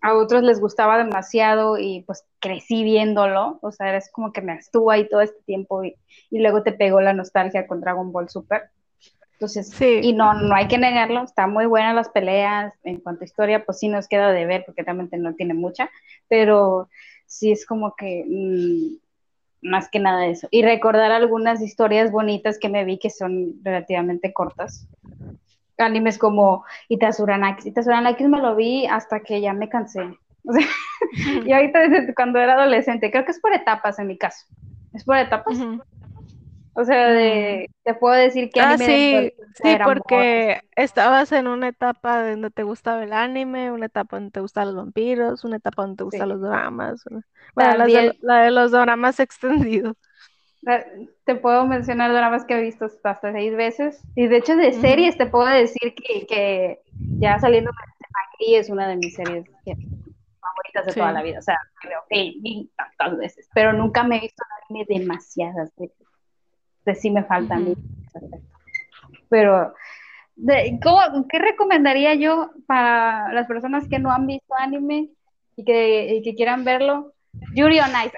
a 0.01 0.15
otros 0.15 0.41
les 0.43 0.61
gustaba 0.61 0.97
demasiado 0.97 1.77
y 1.77 2.03
pues 2.07 2.23
crecí 2.39 2.85
viéndolo, 2.85 3.59
o 3.61 3.71
sea, 3.73 3.97
es 3.97 4.09
como 4.13 4.31
que 4.31 4.41
me 4.41 4.55
estuvo 4.55 4.91
ahí 4.91 5.09
todo 5.09 5.19
este 5.19 5.41
tiempo 5.43 5.83
y, 5.83 5.97
luego 6.31 6.63
te 6.63 6.71
pegó 6.71 7.01
la 7.01 7.13
nostalgia 7.13 7.67
con 7.67 7.81
Dragon 7.81 8.13
Ball 8.13 8.29
Super. 8.29 8.69
Entonces, 9.33 9.69
sí. 9.69 9.99
y 10.01 10.13
no, 10.13 10.33
no 10.35 10.55
hay 10.55 10.69
que 10.69 10.77
negarlo, 10.77 11.23
está 11.23 11.47
muy 11.47 11.65
buena 11.65 11.93
las 11.93 12.07
peleas, 12.09 12.73
en 12.85 13.01
cuanto 13.01 13.23
a 13.23 13.25
historia, 13.25 13.65
pues 13.65 13.79
sí 13.79 13.89
nos 13.89 14.07
queda 14.07 14.31
de 14.31 14.45
ver, 14.45 14.63
porque 14.65 14.83
realmente 14.83 15.17
no 15.17 15.35
tiene 15.35 15.53
mucha, 15.53 15.89
pero 16.29 16.87
sí 17.25 17.51
es 17.51 17.65
como 17.65 17.93
que... 17.97 18.23
Mm, 18.25 19.08
más 19.61 19.89
que 19.89 19.99
nada 19.99 20.25
eso. 20.25 20.47
Y 20.51 20.61
recordar 20.61 21.11
algunas 21.11 21.61
historias 21.61 22.11
bonitas 22.11 22.59
que 22.59 22.69
me 22.69 22.85
vi 22.85 22.99
que 22.99 23.09
son 23.09 23.55
relativamente 23.63 24.33
cortas. 24.33 24.87
Animes 25.77 26.17
como 26.17 26.65
Itazuranakis. 26.89 27.67
Itazuranakis 27.67 28.27
me 28.27 28.41
lo 28.41 28.55
vi 28.55 28.85
hasta 28.85 29.21
que 29.21 29.41
ya 29.41 29.53
me 29.53 29.69
cansé. 29.69 30.17
y 31.45 31.51
ahorita 31.51 31.87
desde 31.87 32.13
cuando 32.13 32.39
era 32.39 32.53
adolescente, 32.53 33.11
creo 33.11 33.25
que 33.25 33.31
es 33.31 33.39
por 33.39 33.53
etapas 33.53 33.99
en 33.99 34.07
mi 34.07 34.17
caso. 34.17 34.45
Es 34.93 35.03
por 35.03 35.17
etapas. 35.17 35.57
O 36.79 36.85
sea, 36.85 37.09
de, 37.09 37.69
te 37.83 37.93
puedo 37.93 38.15
decir 38.15 38.49
que 38.51 38.61
ah, 38.61 38.77
sí, 38.77 39.33
sí, 39.61 39.77
porque 39.83 40.61
estabas 40.77 41.29
en 41.33 41.47
una 41.47 41.67
etapa 41.67 42.29
donde 42.29 42.51
te 42.51 42.63
gustaba 42.63 43.03
el 43.03 43.11
anime, 43.11 43.69
una 43.73 43.87
etapa 43.87 44.15
donde 44.15 44.31
te 44.31 44.39
gustaban 44.39 44.69
los 44.69 44.77
vampiros, 44.77 45.43
una 45.43 45.57
etapa 45.57 45.81
donde 45.81 45.97
te 45.97 46.03
gustan 46.05 46.29
los 46.29 46.39
dramas. 46.39 47.03
Bueno, 47.53 47.85
la 48.21 48.43
de, 48.43 48.51
los 48.51 48.71
dramas 48.71 49.19
extendidos. 49.19 49.97
Te 51.25 51.35
puedo 51.35 51.65
mencionar 51.67 52.13
dramas 52.13 52.45
que 52.45 52.57
he 52.57 52.61
visto 52.61 52.85
hasta 52.85 53.33
seis 53.33 53.53
veces. 53.57 54.01
Y 54.15 54.27
de 54.27 54.37
hecho, 54.37 54.55
de 54.55 54.71
series 54.71 55.17
te 55.17 55.25
puedo 55.25 55.47
decir 55.47 55.93
que, 55.95 56.25
que 56.27 56.79
ya 57.19 57.39
saliendo 57.39 57.71
aquí 57.71 58.55
es 58.55 58.69
una 58.69 58.87
de 58.87 58.95
mis 58.95 59.15
series 59.15 59.43
favoritas 59.65 60.85
de 60.85 60.93
toda 60.93 61.11
la 61.11 61.23
vida. 61.23 61.39
O 61.39 61.41
sea, 61.41 61.57
que 62.09 62.35
vi 62.39 62.71
tantas 62.77 63.17
veces, 63.17 63.49
pero 63.53 63.73
nunca 63.73 64.03
me 64.03 64.15
he 64.15 64.21
visto 64.21 64.45
anime 64.69 64.85
demasiadas 64.87 65.75
veces 65.75 66.08
sí 66.95 67.11
me 67.11 67.23
falta 67.23 67.55
a 67.55 67.59
mí. 67.59 67.75
Pero, 69.29 69.73
¿qué 70.37 71.39
recomendaría 71.39 72.15
yo 72.15 72.51
para 72.67 73.31
las 73.33 73.47
personas 73.47 73.87
que 73.87 73.99
no 73.99 74.11
han 74.11 74.27
visto 74.27 74.53
anime 74.57 75.09
y 75.55 75.63
que, 75.63 76.21
que 76.23 76.35
quieran 76.35 76.63
verlo? 76.63 77.13
Yuri 77.53 77.79
on 77.79 77.89
Ice. 77.89 78.17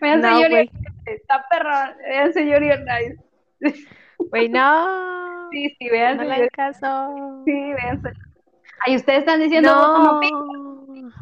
no, 0.02 0.40
Yuri 0.40 0.70
Está 1.06 1.44
perro. 1.48 1.70
Véanse 2.08 2.46
Yuri 2.46 2.70
on 2.72 2.86
Ice. 3.04 3.86
Güey, 4.18 4.48
no. 4.48 5.10
Sí, 5.50 5.68
sí, 5.80 5.88
véanse. 5.88 6.24
No 6.24 6.36
le 6.36 6.48
caso. 6.50 7.42
Sí, 7.44 7.52
véanse. 7.52 8.12
Ay, 8.86 8.94
ustedes 8.94 9.18
están 9.18 9.40
diciendo 9.40 9.72
no. 9.72 10.20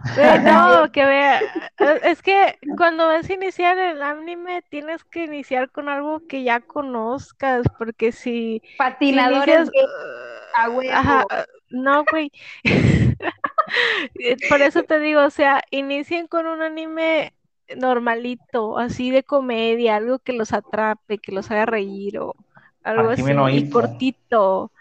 No, 0.42 0.90
que 0.92 1.04
vea. 1.04 1.40
Eh, 1.78 2.00
es 2.04 2.22
que 2.22 2.58
cuando 2.76 3.06
vas 3.06 3.28
a 3.28 3.32
iniciar 3.32 3.78
el 3.78 4.02
anime, 4.02 4.62
tienes 4.68 5.04
que 5.04 5.24
iniciar 5.24 5.70
con 5.70 5.88
algo 5.88 6.26
que 6.26 6.42
ya 6.42 6.60
conozcas, 6.60 7.66
porque 7.78 8.12
si. 8.12 8.62
Patinadores. 8.76 9.70
Ajá, 10.92 11.26
no, 11.70 12.04
güey. 12.10 12.32
Por 14.48 14.62
eso 14.62 14.82
te 14.82 14.98
digo, 14.98 15.24
o 15.24 15.30
sea, 15.30 15.62
inicien 15.70 16.26
con 16.26 16.46
un 16.46 16.62
anime 16.62 17.34
normalito, 17.76 18.78
así 18.78 19.10
de 19.10 19.22
comedia, 19.22 19.96
algo 19.96 20.18
que 20.18 20.32
los 20.32 20.52
atrape, 20.52 21.18
que 21.18 21.32
los 21.32 21.50
haga 21.50 21.66
reír 21.66 22.18
o 22.18 22.34
algo 22.82 23.10
así, 23.10 23.22
y 23.52 23.70
cortito. 23.70 24.72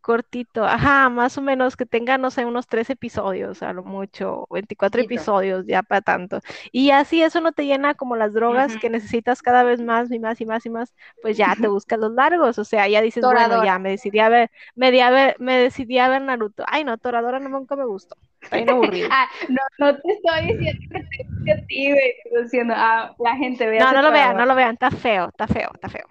Cortito, 0.00 0.64
ajá, 0.64 1.08
más 1.10 1.38
o 1.38 1.42
menos 1.42 1.76
que 1.76 1.86
tenga, 1.86 2.18
no 2.18 2.30
sé, 2.30 2.44
unos 2.44 2.66
tres 2.66 2.90
episodios, 2.90 3.62
a 3.62 3.72
lo 3.72 3.84
mucho, 3.84 4.46
24 4.50 5.00
Poquito. 5.00 5.02
episodios, 5.02 5.66
ya 5.66 5.82
para 5.82 6.00
tanto. 6.00 6.40
Y 6.72 6.90
así 6.90 7.22
eso 7.22 7.40
no 7.40 7.52
te 7.52 7.66
llena 7.66 7.94
como 7.94 8.16
las 8.16 8.32
drogas 8.32 8.72
Ujú. 8.72 8.80
que 8.80 8.90
necesitas 8.90 9.42
cada 9.42 9.62
vez 9.62 9.80
más 9.80 10.10
y 10.10 10.18
más 10.18 10.40
y 10.40 10.46
más 10.46 10.66
y 10.66 10.70
más, 10.70 10.94
pues 11.20 11.36
ya 11.36 11.56
te 11.56 11.66
buscas 11.68 11.98
los 11.98 12.12
largos, 12.12 12.58
o 12.58 12.64
sea, 12.64 12.88
ya 12.88 13.02
dices, 13.02 13.28
bueno, 13.28 13.56
ya 13.64 13.78
me 13.78 13.90
decidí 13.90 14.18
a 14.20 14.28
ver, 14.28 14.50
me, 14.74 14.90
di 14.90 15.00
a 15.00 15.10
ver, 15.10 15.36
me 15.38 15.56
decidí 15.58 15.98
a 15.98 16.08
ver 16.08 16.22
Naruto. 16.22 16.64
Ay, 16.66 16.84
no, 16.84 16.96
Toradora 16.98 17.38
no, 17.40 17.48
nunca 17.48 17.76
me 17.76 17.84
gustó, 17.84 18.16
está 18.42 18.56
bien 18.56 18.70
aburrido. 18.70 19.08
Ah, 19.12 19.28
no, 19.48 19.60
no 19.78 19.96
te 20.00 20.12
estoy 20.12 20.46
diciendo 20.46 20.78
que 20.90 21.00
te. 21.00 21.30
Estoy 21.52 22.42
diciendo, 22.42 22.74
ah, 22.76 23.14
la 23.18 23.36
gente 23.36 23.66
vea. 23.66 23.84
No, 23.84 23.92
no 23.92 24.02
lo 24.02 24.12
vean, 24.12 24.36
no 24.36 24.46
lo 24.46 24.54
vean, 24.54 24.74
está 24.74 24.90
feo, 24.90 25.28
está 25.28 25.46
feo, 25.46 25.70
está 25.74 25.88
feo. 25.88 26.06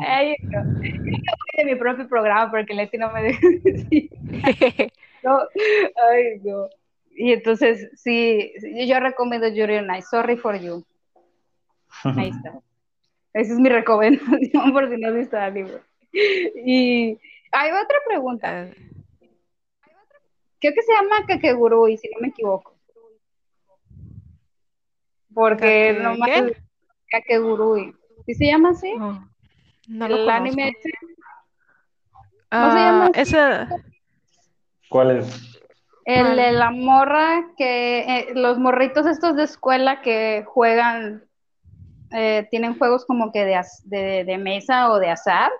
Ay, 0.00 0.36
no. 0.42 0.62
De 0.80 1.64
mi 1.64 1.74
propio 1.74 2.08
programa 2.08 2.50
porque 2.50 2.74
Leti 2.74 2.98
no 2.98 3.10
me 3.12 3.22
deja 3.24 3.46
decir. 3.64 4.10
No. 5.22 5.38
Ay, 6.10 6.40
no. 6.42 6.66
Y 7.10 7.34
entonces, 7.34 7.90
sí, 7.94 8.54
yo 8.86 8.98
recomiendo 9.00 9.48
Yuri 9.48 9.76
on 9.76 9.94
Ice. 9.94 10.08
Sorry 10.10 10.38
for 10.38 10.58
you. 10.58 10.82
Ahí 12.04 12.30
está. 12.34 12.58
Esa 13.34 13.52
es 13.52 13.58
mi 13.58 13.68
recomendación 13.68 14.72
por 14.72 14.88
si 14.88 14.96
no 14.96 15.08
has 15.08 15.14
visto 15.14 15.36
el 15.36 15.52
libro. 15.54 15.80
Y 16.64 17.18
hay 17.52 17.70
otra 17.70 17.98
pregunta. 18.08 18.62
Eh, 18.62 18.74
Creo 20.58 20.72
que 20.74 20.82
se 20.82 20.92
llama 20.94 21.26
Kakegurui, 21.26 21.98
si 21.98 22.08
no 22.08 22.20
me 22.20 22.28
equivoco. 22.28 22.74
Porque 25.34 25.92
nomás. 26.00 26.52
Kakegurui. 27.10 27.94
¿Sí 28.26 28.34
se 28.34 28.46
llama 28.46 28.70
así? 28.70 28.92
oh, 28.98 29.20
no 29.90 30.08
lo 30.08 30.16
el 30.16 30.24
conozco. 30.24 30.30
anime 30.30 30.68
ese. 30.68 30.90
¿Cómo 32.50 32.70
se 32.72 32.78
llama 32.78 33.06
Ah, 33.06 33.10
ese- 33.14 33.66
¿Cuál 34.88 35.18
es? 35.18 35.60
El 36.04 36.36
de 36.36 36.52
la 36.52 36.70
morra 36.70 37.52
que 37.56 38.00
eh, 38.00 38.26
los 38.34 38.58
morritos 38.58 39.06
estos 39.06 39.36
de 39.36 39.44
escuela 39.44 40.02
que 40.02 40.44
juegan, 40.46 41.24
eh, 42.12 42.48
tienen 42.50 42.76
juegos 42.78 43.04
como 43.06 43.30
que 43.32 43.44
de, 43.44 43.54
az- 43.54 43.82
de, 43.84 44.24
de 44.24 44.38
mesa 44.38 44.90
o 44.90 44.98
de 44.98 45.10
azar. 45.10 45.50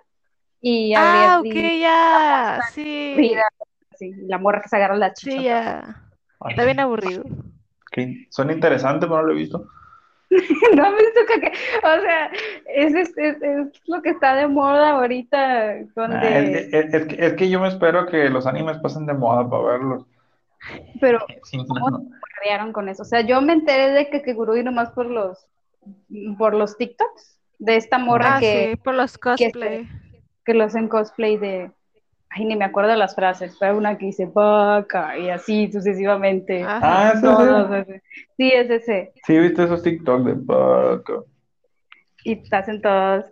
Y 0.61 0.93
Ah, 0.95 1.39
ok, 1.39 1.55
ya, 1.81 2.59
sí, 2.73 3.15
vida, 3.17 3.43
sí, 3.97 4.13
la 4.27 4.37
morra 4.37 4.61
que 4.61 4.69
se 4.69 4.75
agarra 4.75 4.95
la 4.95 5.13
chicha. 5.13 5.31
sí, 5.31 5.43
ya. 5.43 5.95
Está 6.49 6.65
bien 6.65 6.79
aburrido. 6.79 7.23
que 7.91 8.27
Suena 8.29 8.53
interesante, 8.53 9.05
pero 9.07 9.21
no 9.21 9.27
lo 9.27 9.33
he 9.33 9.35
visto. 9.37 9.67
No 10.75 10.85
has 10.85 10.95
visto 10.97 11.19
que, 11.27 11.51
o 11.79 12.01
sea, 12.01 12.31
es, 12.73 12.93
es, 12.95 13.17
es- 13.17 13.41
es 13.41 13.81
lo 13.87 14.01
que 14.01 14.11
está 14.11 14.35
de 14.35 14.47
moda 14.47 14.91
ahorita, 14.91 15.75
donde, 15.95 16.17
Ah, 16.17 16.39
es, 16.39 16.73
es- 16.73 16.93
es 16.93 17.05
que, 17.07 17.25
es 17.25 17.33
que 17.33 17.49
yo 17.49 17.59
me 17.59 17.67
espero 17.67 18.05
que 18.07 18.29
los 18.29 18.47
animes 18.47 18.77
pasen 18.79 19.05
de 19.05 19.13
moda 19.13 19.49
para 19.49 19.63
verlos. 19.63 20.05
pero 20.99 21.19
Sí, 21.43 21.57
no, 21.57 21.89
no. 21.89 22.03
crearon 22.41 22.71
con 22.71 22.87
eso. 22.89 23.03
O 23.03 23.05
sea, 23.05 23.21
yo 23.21 23.41
me 23.41 23.53
enteré 23.53 23.89
de 23.91 24.09
que 24.09 24.21
Kegurui 24.21 24.63
nomás 24.63 24.89
por 24.91 25.05
los, 25.07 25.45
por 26.37 26.53
los 26.53 26.77
TikToks 26.77 27.39
de 27.59 27.75
esta 27.75 27.97
morra 27.97 28.37
Ah, 28.37 28.39
que, 28.39 28.69
sí, 28.71 28.75
por 28.77 28.95
los 28.95 29.17
que 29.17 29.19
cosplay. 29.51 29.87
que 30.45 30.53
lo 30.53 30.63
hacen 30.63 30.87
cosplay 30.87 31.37
de, 31.37 31.71
ay, 32.33 32.45
ni 32.45 32.55
me 32.55 32.65
acuerdo 32.65 32.95
las 32.95 33.13
frases, 33.15 33.55
pero 33.59 33.73
hay 33.73 33.77
una 33.77 33.97
que 33.97 34.07
dice 34.07 34.25
vaca 34.25 35.17
y 35.17 35.29
así 35.29 35.71
sucesivamente. 35.71 36.63
Ajá. 36.63 37.11
Ah, 37.11 37.21
Todos 37.21 37.71
es. 37.71 37.87
ese. 37.87 38.03
Sí, 38.37 38.51
es 38.53 38.69
ese. 38.69 39.13
Sí, 39.25 39.37
viste 39.39 39.63
esos 39.63 39.83
TikTok 39.83 40.23
de 40.23 40.35
Paco. 40.35 41.25
Y 42.23 42.41
hacen 42.53 42.81
todas 42.81 43.25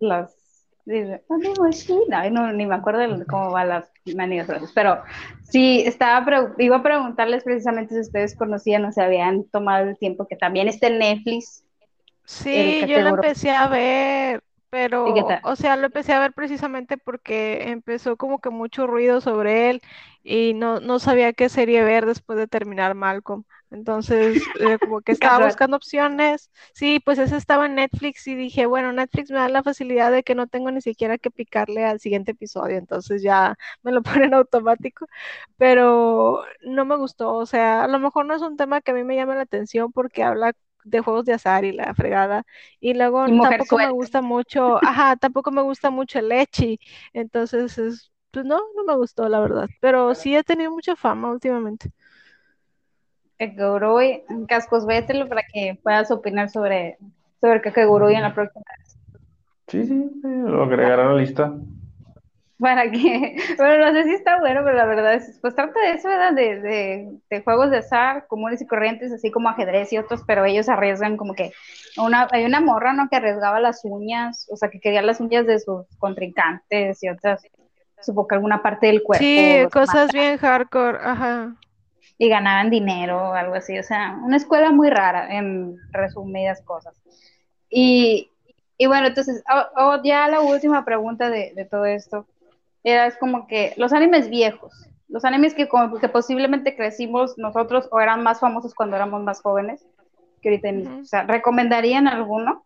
las. 0.00 0.36
Dice, 0.84 1.22
"Amigo, 1.30 1.70
sí". 1.72 1.96
Ay, 2.12 2.30
no, 2.32 2.52
ni 2.52 2.66
me 2.66 2.74
acuerdo 2.74 3.00
cómo 3.28 3.52
van 3.52 3.68
las 3.68 3.90
manigas 4.16 4.48
frases. 4.48 4.72
Pero 4.74 5.00
sí, 5.42 5.82
estaba 5.86 6.24
pre- 6.24 6.64
iba 6.64 6.76
a 6.78 6.82
preguntarles 6.82 7.44
precisamente 7.44 7.94
si 7.94 8.00
ustedes 8.00 8.36
conocían 8.36 8.84
o 8.84 8.92
se 8.92 9.00
habían 9.00 9.44
tomado 9.44 9.88
el 9.88 9.96
tiempo 9.96 10.26
que 10.26 10.34
también 10.36 10.66
está 10.68 10.88
en 10.88 10.98
Netflix. 10.98 11.64
Sí, 12.24 12.80
yo 12.80 12.80
lo 12.80 12.80
Kakegurui. 12.80 13.14
empecé 13.26 13.50
a 13.50 13.68
ver, 13.68 14.36
¿Y 14.36 14.40
qué 14.40 14.51
pero, 14.72 15.38
o 15.42 15.54
sea, 15.56 15.76
lo 15.76 15.86
empecé 15.86 16.14
a 16.14 16.18
ver 16.20 16.32
precisamente 16.32 16.96
porque 16.96 17.70
empezó 17.70 18.16
como 18.16 18.40
que 18.40 18.48
mucho 18.48 18.86
ruido 18.86 19.20
sobre 19.20 19.68
él 19.68 19.82
y 20.22 20.54
no, 20.54 20.80
no 20.80 20.98
sabía 20.98 21.34
qué 21.34 21.50
serie 21.50 21.84
ver 21.84 22.06
después 22.06 22.38
de 22.38 22.46
terminar 22.48 22.94
Malcolm. 22.94 23.44
Entonces, 23.70 24.50
eh, 24.60 24.78
como 24.80 25.02
que 25.02 25.12
estaba 25.12 25.44
buscando 25.44 25.76
opciones. 25.76 26.50
Sí, 26.74 27.00
pues 27.04 27.18
ese 27.18 27.36
estaba 27.36 27.66
en 27.66 27.74
Netflix 27.74 28.26
y 28.26 28.34
dije, 28.34 28.64
bueno, 28.66 28.92
Netflix 28.92 29.30
me 29.30 29.38
da 29.38 29.48
la 29.50 29.62
facilidad 29.62 30.10
de 30.10 30.22
que 30.22 30.34
no 30.34 30.46
tengo 30.46 30.70
ni 30.70 30.80
siquiera 30.80 31.18
que 31.18 31.30
picarle 31.30 31.84
al 31.84 32.00
siguiente 32.00 32.32
episodio, 32.32 32.78
entonces 32.78 33.22
ya 33.22 33.56
me 33.82 33.92
lo 33.92 34.02
ponen 34.26 34.32
automático, 34.34 35.06
pero 35.58 36.44
no 36.62 36.84
me 36.86 36.96
gustó, 36.96 37.34
o 37.34 37.46
sea, 37.46 37.84
a 37.84 37.88
lo 37.88 37.98
mejor 37.98 38.26
no 38.26 38.34
es 38.34 38.42
un 38.42 38.56
tema 38.56 38.80
que 38.80 38.92
a 38.92 38.94
mí 38.94 39.04
me 39.04 39.16
llame 39.16 39.34
la 39.36 39.42
atención 39.42 39.92
porque 39.92 40.22
habla 40.22 40.52
de 40.84 41.00
juegos 41.00 41.24
de 41.24 41.34
azar 41.34 41.64
y 41.64 41.72
la 41.72 41.94
fregada. 41.94 42.44
Y 42.80 42.94
luego 42.94 43.26
Y 43.26 43.40
tampoco 43.40 43.76
me 43.78 43.90
gusta 43.90 44.22
mucho, 44.22 44.76
ajá, 44.78 45.16
tampoco 45.16 45.50
me 45.50 45.62
gusta 45.62 45.90
mucho 45.90 46.18
el 46.18 46.28
leche. 46.28 46.78
Entonces, 47.12 47.78
es, 47.78 48.10
pues 48.30 48.44
no, 48.44 48.60
no 48.76 48.84
me 48.84 48.96
gustó, 48.96 49.28
la 49.28 49.40
verdad. 49.40 49.68
Pero 49.80 50.14
sí 50.14 50.34
he 50.36 50.42
tenido 50.44 50.70
mucha 50.70 50.96
fama 50.96 51.30
últimamente. 51.30 51.90
Kakegurui, 53.38 54.22
Cascos, 54.48 54.86
vételo 54.86 55.28
para 55.28 55.42
que 55.52 55.78
puedas 55.82 56.10
opinar 56.10 56.48
sobre, 56.48 56.96
sobre 57.40 57.60
Kakegurui 57.60 58.14
en 58.14 58.22
la 58.22 58.34
próxima. 58.34 58.64
Sí, 59.68 59.84
sí, 59.86 60.10
sí, 60.22 60.28
lo 60.46 60.62
agregaré 60.64 61.02
a 61.02 61.06
la 61.06 61.14
lista. 61.14 61.52
Para 62.62 62.90
que, 62.90 63.36
bueno, 63.58 63.92
no 63.92 63.92
sé 63.94 64.04
si 64.04 64.14
está 64.14 64.38
bueno, 64.40 64.62
pero 64.64 64.76
la 64.76 64.86
verdad 64.86 65.14
es, 65.14 65.38
pues 65.42 65.54
trata 65.56 65.80
de 65.80 65.92
eso, 65.94 66.08
¿verdad? 66.08 66.32
De, 66.32 66.60
de, 66.60 67.08
de 67.30 67.42
juegos 67.42 67.70
de 67.72 67.78
azar 67.78 68.26
comunes 68.28 68.62
y 68.62 68.68
corrientes, 68.68 69.12
así 69.12 69.32
como 69.32 69.48
ajedrez 69.50 69.92
y 69.92 69.98
otros, 69.98 70.22
pero 70.26 70.44
ellos 70.44 70.68
arriesgan 70.68 71.16
como 71.16 71.34
que 71.34 71.52
una, 71.98 72.28
hay 72.32 72.44
una 72.44 72.60
morra, 72.60 72.92
¿no? 72.92 73.08
Que 73.10 73.16
arriesgaba 73.16 73.60
las 73.60 73.80
uñas, 73.84 74.46
o 74.50 74.56
sea, 74.56 74.70
que 74.70 74.80
quería 74.80 75.02
las 75.02 75.20
uñas 75.20 75.46
de 75.46 75.58
sus 75.60 75.86
contrincantes 75.98 77.02
y 77.02 77.10
otras, 77.10 77.42
supongo 78.00 78.28
que 78.28 78.34
alguna 78.36 78.62
parte 78.62 78.86
del 78.86 79.02
cuerpo. 79.02 79.26
Sí, 79.26 79.66
cosas 79.72 80.12
bien 80.12 80.38
hardcore, 80.38 80.98
ajá. 81.02 81.56
Y 82.18 82.28
ganaban 82.28 82.70
dinero 82.70 83.30
o 83.30 83.34
algo 83.34 83.54
así, 83.56 83.78
o 83.78 83.82
sea, 83.82 84.18
una 84.22 84.36
escuela 84.36 84.70
muy 84.70 84.90
rara, 84.90 85.36
en 85.36 85.76
resumidas 85.92 86.62
cosas. 86.62 86.94
Y, 87.70 88.30
y 88.78 88.86
bueno, 88.86 89.08
entonces, 89.08 89.42
o- 89.76 89.82
o 89.96 90.02
ya 90.04 90.28
la 90.28 90.40
última 90.40 90.84
pregunta 90.84 91.30
de, 91.30 91.52
de 91.56 91.64
todo 91.64 91.86
esto 91.86 92.26
era 92.84 93.06
es 93.06 93.16
como 93.16 93.46
que 93.46 93.74
los 93.76 93.92
animes 93.92 94.28
viejos, 94.28 94.72
los 95.08 95.24
animes 95.24 95.54
que, 95.54 95.68
como 95.68 95.98
que 95.98 96.08
posiblemente 96.08 96.74
crecimos 96.74 97.36
nosotros 97.38 97.88
o 97.90 98.00
eran 98.00 98.22
más 98.22 98.40
famosos 98.40 98.74
cuando 98.74 98.96
éramos 98.96 99.22
más 99.22 99.40
jóvenes, 99.42 99.86
que 100.40 100.48
ahorita, 100.48 100.68
Ujú. 100.70 101.00
o 101.02 101.04
sea, 101.04 101.22
¿recomendarían 101.24 102.08
alguno? 102.08 102.64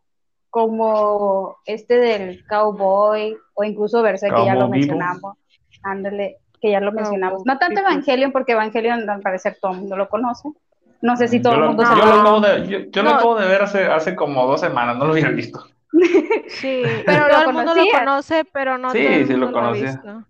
Como 0.48 1.56
este 1.66 1.98
del 1.98 2.47
Cowboy 2.47 3.36
o 3.55 3.64
incluso 3.64 4.01
Berserk, 4.01 4.34
que 4.34 4.44
ya 4.47 4.55
lo 4.55 4.68
mencionamos. 4.68 5.36
Ándale, 5.82 6.38
que 6.60 6.70
ya 6.70 6.80
lo 6.80 6.93
mencionamos. 6.93 7.43
No 7.44 7.59
tanto. 7.59 7.80
Evangelion, 7.80 8.32
porque 8.32 8.52
Evangelion 8.52 9.09
al 9.10 9.20
parecer 9.20 9.59
todo 9.60 9.72
el 9.72 9.80
mundo 9.80 9.97
lo 9.97 10.09
conoce. 10.09 10.48
No 11.02 11.16
sé 11.16 11.28
si 11.28 11.43
todo 11.43 11.52
yo 11.52 11.59
el 11.59 11.64
lo, 11.64 11.68
mundo 11.68 11.84
yo 11.84 12.06
lo 12.06 12.06
No. 12.06 12.20
acabo 12.20 12.40
de, 12.40 12.66
yo, 12.68 12.78
yo 12.90 13.02
lo 13.02 13.10
acabo 13.10 13.36
de 13.36 13.47
ver 13.47 13.62
hace, 13.62 13.84
hace 13.84 14.16
como 14.16 14.47
dos 14.47 14.60
semanas, 14.60 14.97
no 14.97 15.05
lo 15.05 15.12
había 15.12 15.28
visto. 15.28 15.66
Sí, 16.48 16.82
Pero 17.06 17.27
todo 17.28 17.43
lo 17.44 17.48
el 17.48 17.55
mundo 17.55 17.74
lo 17.74 17.85
conoce, 17.93 18.44
pero 18.52 18.78
no 18.78 18.90
Sí, 18.90 19.02
todo 19.05 19.12
el 19.14 19.27
sí 19.27 19.32
lo 19.35 19.47
mundo 19.47 19.60
lo 19.60 19.66
ha 19.66 19.70
conocía. 19.70 19.90
visto. 19.93 20.24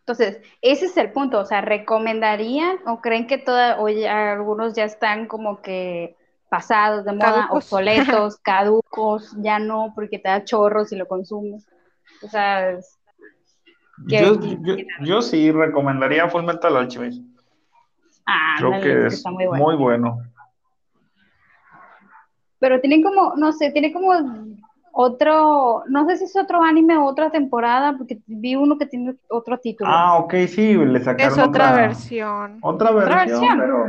Entonces, 0.00 0.40
ese 0.62 0.86
es 0.86 0.96
el 0.98 1.10
punto, 1.10 1.40
o 1.40 1.44
sea, 1.44 1.60
¿recomendarían 1.62 2.78
o 2.86 3.00
creen 3.00 3.26
que 3.26 3.38
toda, 3.38 3.80
o 3.80 3.88
ya 3.88 4.32
algunos 4.32 4.74
ya 4.74 4.84
están 4.84 5.26
como 5.26 5.60
que 5.62 6.16
pasados 6.48 7.04
de 7.04 7.12
moda, 7.12 7.48
Caducos. 7.48 7.64
obsoletos, 7.64 8.36
caducos, 8.42 9.34
ya 9.38 9.58
no, 9.58 9.92
porque 9.96 10.20
te 10.20 10.28
da 10.28 10.44
chorros 10.44 10.92
y 10.92 10.96
lo 10.96 11.08
consumes? 11.08 11.66
O 12.22 12.28
sea, 12.28 12.70
es- 12.70 12.98
¿Qué- 14.08 14.20
Yo, 14.20 14.38
qué- 14.40 14.58
yo, 14.62 14.76
yo 15.00 15.22
sí 15.22 15.50
recomendaría 15.50 16.28
Full 16.28 16.44
Metal 16.44 16.76
Alchemist. 16.76 17.22
ah, 18.26 18.54
Creo 18.58 18.80
que 18.80 18.90
es 19.06 19.06
es 19.06 19.14
está 19.14 19.30
muy 19.32 19.46
bueno. 19.46 19.64
muy 19.64 19.76
bueno. 19.76 20.18
Pero 22.58 22.80
tienen 22.80 23.02
como, 23.02 23.34
no 23.36 23.52
sé, 23.52 23.70
tiene 23.70 23.92
como 23.92 24.12
otro, 24.98 25.82
no 25.88 26.06
sé 26.08 26.16
si 26.16 26.24
es 26.24 26.36
otro 26.36 26.62
anime 26.62 26.96
o 26.96 27.04
otra 27.04 27.30
temporada, 27.30 27.94
porque 27.98 28.18
vi 28.26 28.56
uno 28.56 28.78
que 28.78 28.86
tiene 28.86 29.14
otro 29.28 29.58
título. 29.58 29.90
Ah, 29.92 30.16
ok, 30.16 30.34
sí, 30.48 30.74
le 30.74 31.00
sacaron 31.04 31.32
Es 31.32 31.38
otra 31.38 31.48
otra, 31.48 31.72
versión. 31.76 32.58
otra 32.62 32.90
Otra 32.92 33.04
versión, 33.24 33.40
versión. 33.40 33.58
pero 33.58 33.84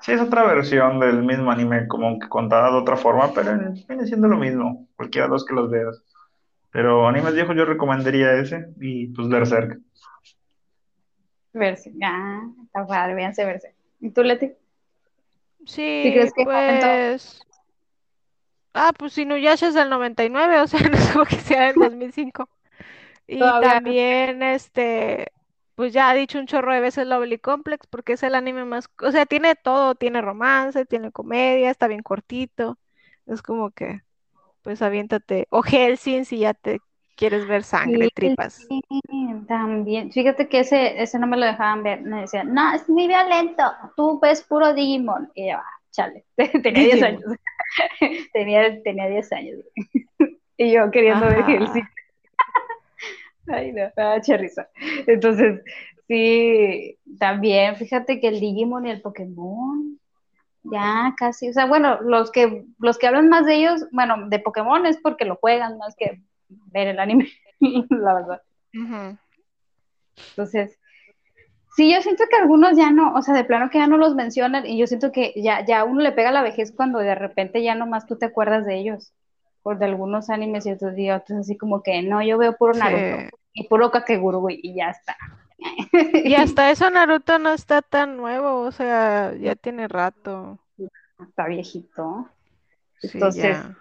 sí 0.00 0.12
es 0.12 0.20
otra 0.20 0.44
versión 0.46 1.00
del 1.00 1.24
mismo 1.24 1.50
anime, 1.50 1.88
como 1.88 2.16
que 2.20 2.28
contada 2.28 2.70
de 2.70 2.76
otra 2.76 2.96
forma, 2.96 3.32
pero 3.34 3.58
viene 3.88 4.06
siendo 4.06 4.28
lo 4.28 4.36
mismo, 4.36 4.86
cualquiera 4.94 5.26
de 5.26 5.32
los 5.32 5.44
que 5.44 5.54
los 5.54 5.68
veas. 5.68 6.00
Pero 6.70 7.08
animes 7.08 7.34
viejos 7.34 7.56
yo 7.56 7.64
recomendaría 7.64 8.34
ese 8.34 8.68
y 8.80 9.08
pues 9.08 9.28
Berserk. 9.28 9.80
Verse. 11.52 11.90
Ah, 12.04 12.42
está 12.66 12.86
padre, 12.86 13.14
véanse 13.14 13.44
verse. 13.44 13.74
¿Y 13.98 14.10
tú, 14.10 14.22
Leti? 14.22 14.52
Sí, 15.64 16.12
crees 16.14 16.32
que 16.34 16.44
pues. 16.44 17.40
Ah, 18.76 18.92
pues 18.96 19.16
Inuyasha 19.18 19.68
es 19.68 19.74
del 19.74 19.90
99, 19.90 20.60
o 20.60 20.66
sea, 20.66 20.80
no 20.90 20.96
es 20.96 21.10
como 21.12 21.24
que 21.24 21.36
sea 21.40 21.66
del 21.68 21.76
2005. 21.80 22.48
Y 23.26 23.38
Todavía- 23.38 23.58
también, 23.60 24.42
este, 24.42 25.32
pues 25.76 25.92
ya 25.92 26.10
ha 26.10 26.14
dicho 26.14 26.38
un 26.38 26.46
chorro 26.46 26.72
de 26.74 26.80
veces 26.80 27.06
Lovely 27.06 27.38
Complex, 27.38 27.86
porque 27.88 28.14
es 28.14 28.22
el 28.22 28.34
anime 28.36 28.64
más, 28.66 28.90
o 29.02 29.10
sea, 29.12 29.26
tiene 29.26 29.56
todo, 29.56 29.94
tiene 29.96 30.20
romance, 30.22 30.86
tiene 30.86 31.12
comedia, 31.12 31.70
está 31.70 31.88
bien 31.88 32.02
cortito. 32.02 32.78
Es 33.26 33.42
como 33.42 33.70
que, 33.72 34.02
pues 34.62 34.82
aviéntate. 34.82 35.48
O 35.50 35.62
Helsing 35.62 36.24
si 36.26 36.40
ya 36.40 36.54
te 36.54 36.82
quieres 37.16 37.46
ver 37.48 37.64
sangre, 37.64 38.10
Sí, 38.10 38.10
tripas. 38.10 38.68
sí, 38.68 38.82
también. 39.48 40.12
Fíjate 40.12 40.48
que 40.48 40.60
ese, 40.60 41.00
ese 41.02 41.18
no 41.18 41.26
me 41.26 41.36
lo 41.36 41.46
dejaban 41.46 41.82
ver. 41.82 42.02
Me 42.02 42.22
decían, 42.22 42.52
no, 42.54 42.72
es 42.74 42.88
muy 42.88 43.06
violento. 43.08 43.62
Tú 43.96 44.18
ves 44.20 44.42
puro 44.42 44.74
Digimon. 44.74 45.30
Y 45.34 45.50
yo, 45.50 45.56
ah, 45.58 45.64
chale. 45.90 46.24
Tenía 46.36 46.82
10 46.84 47.02
Digimon. 47.02 47.02
años. 47.02 47.22
tenía, 48.32 48.82
tenía 48.82 49.08
10 49.08 49.32
años. 49.32 49.58
y 50.56 50.72
yo 50.72 50.90
queriendo 50.90 51.26
ver 51.26 51.40
Ajá. 51.40 51.52
Hellsing. 51.52 51.88
Ay, 53.48 53.72
no, 53.72 53.82
me 53.96 54.02
da 54.02 54.16
mucha 54.16 54.36
risa. 54.36 54.68
Entonces, 55.06 55.62
sí, 56.08 56.98
también, 57.18 57.76
fíjate 57.76 58.20
que 58.20 58.28
el 58.28 58.40
Digimon 58.40 58.86
y 58.86 58.90
el 58.90 59.00
Pokémon, 59.00 59.98
ya 60.64 61.14
casi, 61.16 61.48
o 61.48 61.52
sea, 61.52 61.66
bueno, 61.66 62.00
los 62.00 62.32
que, 62.32 62.64
los 62.78 62.98
que 62.98 63.06
hablan 63.06 63.28
más 63.28 63.46
de 63.46 63.54
ellos, 63.56 63.86
bueno, 63.92 64.28
de 64.28 64.38
Pokémon 64.40 64.84
es 64.86 64.98
porque 65.00 65.24
lo 65.24 65.36
juegan 65.36 65.78
más 65.78 65.94
que 65.96 66.20
ver 66.48 66.88
el 66.88 66.98
anime, 66.98 67.28
la 67.90 68.14
verdad. 68.14 68.42
Entonces, 70.30 70.78
sí, 71.76 71.92
yo 71.92 72.00
siento 72.00 72.24
que 72.28 72.36
algunos 72.36 72.76
ya 72.76 72.90
no, 72.90 73.12
o 73.12 73.22
sea, 73.22 73.34
de 73.34 73.44
plano 73.44 73.70
que 73.70 73.78
ya 73.78 73.86
no 73.86 73.98
los 73.98 74.14
mencionan 74.14 74.66
y 74.66 74.78
yo 74.78 74.86
siento 74.86 75.12
que 75.12 75.34
ya, 75.36 75.64
ya 75.64 75.80
a 75.80 75.84
uno 75.84 76.00
le 76.00 76.12
pega 76.12 76.32
la 76.32 76.42
vejez 76.42 76.72
cuando 76.72 76.98
de 76.98 77.14
repente 77.14 77.62
ya 77.62 77.74
nomás 77.74 78.06
tú 78.06 78.16
te 78.16 78.26
acuerdas 78.26 78.64
de 78.64 78.78
ellos, 78.78 79.12
por 79.62 79.78
de 79.78 79.84
algunos 79.84 80.30
animes 80.30 80.64
y 80.66 80.72
otros 80.72 80.94
días, 80.94 81.22
otros 81.22 81.40
así 81.40 81.56
como 81.56 81.82
que 81.82 82.02
no, 82.02 82.22
yo 82.22 82.38
veo 82.38 82.56
puro 82.56 82.72
Sí. 82.74 82.80
Naruto 82.80 83.36
y 83.52 83.68
puro 83.68 83.90
Kakegurui 83.90 84.60
y 84.62 84.74
ya 84.74 84.90
está. 84.90 85.16
Y 86.12 86.34
hasta 86.34 86.70
eso 86.70 86.88
Naruto 86.90 87.38
no 87.38 87.50
está 87.50 87.82
tan 87.82 88.16
nuevo, 88.16 88.60
o 88.60 88.72
sea, 88.72 89.34
ya 89.34 89.54
tiene 89.54 89.88
rato. 89.88 90.58
Está 91.20 91.46
viejito. 91.46 92.28
Sí, 93.00 93.10
Entonces, 93.14 93.56
ya. 93.56 93.76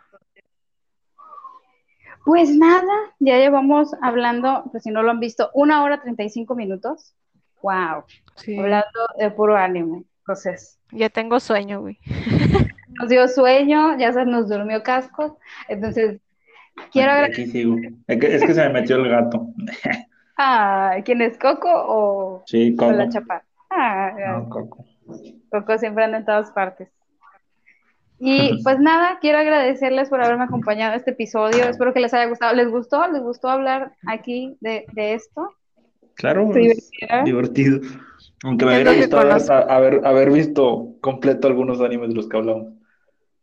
Pues 2.25 2.55
nada, 2.55 2.93
ya 3.19 3.37
llevamos 3.37 3.95
hablando, 4.01 4.63
pues 4.71 4.83
si 4.83 4.89
no 4.89 5.03
lo 5.03 5.11
han 5.11 5.19
visto, 5.19 5.51
una 5.53 5.83
hora 5.83 6.01
35 6.01 6.55
minutos. 6.55 7.13
Wow, 7.65 8.03
Sí. 8.35 8.59
hablando 8.59 8.99
de 9.17 9.31
puro 9.31 9.55
anime. 9.57 10.03
Entonces, 10.19 10.79
Ya 10.91 11.09
tengo 11.09 11.39
sueño, 11.39 11.81
güey. 11.81 11.97
nos 12.99 13.09
dio 13.09 13.27
sueño, 13.27 13.97
ya 13.97 14.13
se 14.13 14.23
nos 14.25 14.47
durmió 14.49 14.83
cascos. 14.83 15.33
Entonces, 15.67 16.21
quiero 16.91 17.11
Aquí, 17.11 17.17
agradecer. 17.21 17.43
aquí 17.43 17.51
sigo. 17.51 17.75
Es 18.07 18.19
que, 18.19 18.35
es 18.35 18.43
que 18.45 18.53
se 18.53 18.61
me 18.67 18.69
metió 18.81 18.95
el 18.97 19.09
gato. 19.09 19.47
Ah, 20.37 20.97
¿quién 21.05 21.21
es 21.21 21.37
Coco 21.37 21.69
o, 21.71 22.43
Sí, 22.45 22.73
o 22.73 22.77
Coco. 22.77 22.91
la 22.91 23.07
chapa? 23.07 23.43
Ah, 23.69 24.11
No, 24.37 24.49
Coco. 24.49 24.83
Coco 25.49 25.77
siempre 25.77 26.03
anda 26.03 26.17
en 26.17 26.25
todas 26.25 26.51
partes. 26.51 26.89
Y 28.19 28.61
pues 28.63 28.77
nada, 28.79 29.17
quiero 29.21 29.37
agradecerles 29.39 30.09
por 30.09 30.21
haberme 30.21 30.43
acompañado 30.43 30.91
en 30.91 30.97
este 30.99 31.11
episodio. 31.11 31.63
Espero 31.69 31.93
que 31.93 32.01
les 32.01 32.13
haya 32.13 32.25
gustado. 32.25 32.53
¿Les 32.53 32.69
gustó? 32.69 33.07
¿Les 33.07 33.21
gustó 33.21 33.47
hablar 33.47 33.93
aquí 34.07 34.57
de, 34.59 34.85
de 34.91 35.13
esto? 35.13 35.49
Claro, 36.15 36.49
divertido. 37.17 37.81
Aunque 38.43 38.65
me 38.65 38.75
hubiera 38.75 38.91
gustado 38.93 39.23
haber, 39.23 39.51
haber, 39.71 40.05
haber 40.05 40.31
visto 40.31 40.95
completo 41.01 41.47
algunos 41.47 41.81
animes 41.81 42.09
de 42.09 42.15
los 42.15 42.27
que 42.29 42.37
hablamos. 42.37 42.73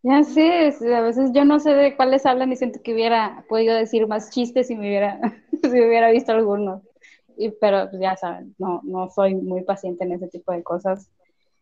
Ya 0.02 0.24
sé, 0.24 0.74
a 0.94 1.00
veces 1.00 1.30
yo 1.32 1.44
no 1.44 1.60
sé 1.60 1.74
de 1.74 1.96
cuáles 1.96 2.26
hablan 2.26 2.50
y 2.52 2.56
siento 2.56 2.80
que 2.82 2.92
hubiera 2.92 3.44
podido 3.48 3.76
decir 3.76 4.06
más 4.08 4.30
chistes 4.30 4.66
si 4.66 4.74
me 4.74 4.88
hubiera, 4.88 5.20
si 5.62 5.68
hubiera 5.68 6.10
visto 6.10 6.32
algunos. 6.32 6.82
Y, 7.36 7.50
pero 7.60 7.88
pues, 7.88 8.02
ya 8.02 8.16
saben, 8.16 8.54
no, 8.58 8.80
no 8.84 9.08
soy 9.10 9.34
muy 9.34 9.62
paciente 9.62 10.04
en 10.04 10.12
ese 10.12 10.28
tipo 10.28 10.52
de 10.52 10.62
cosas. 10.64 11.08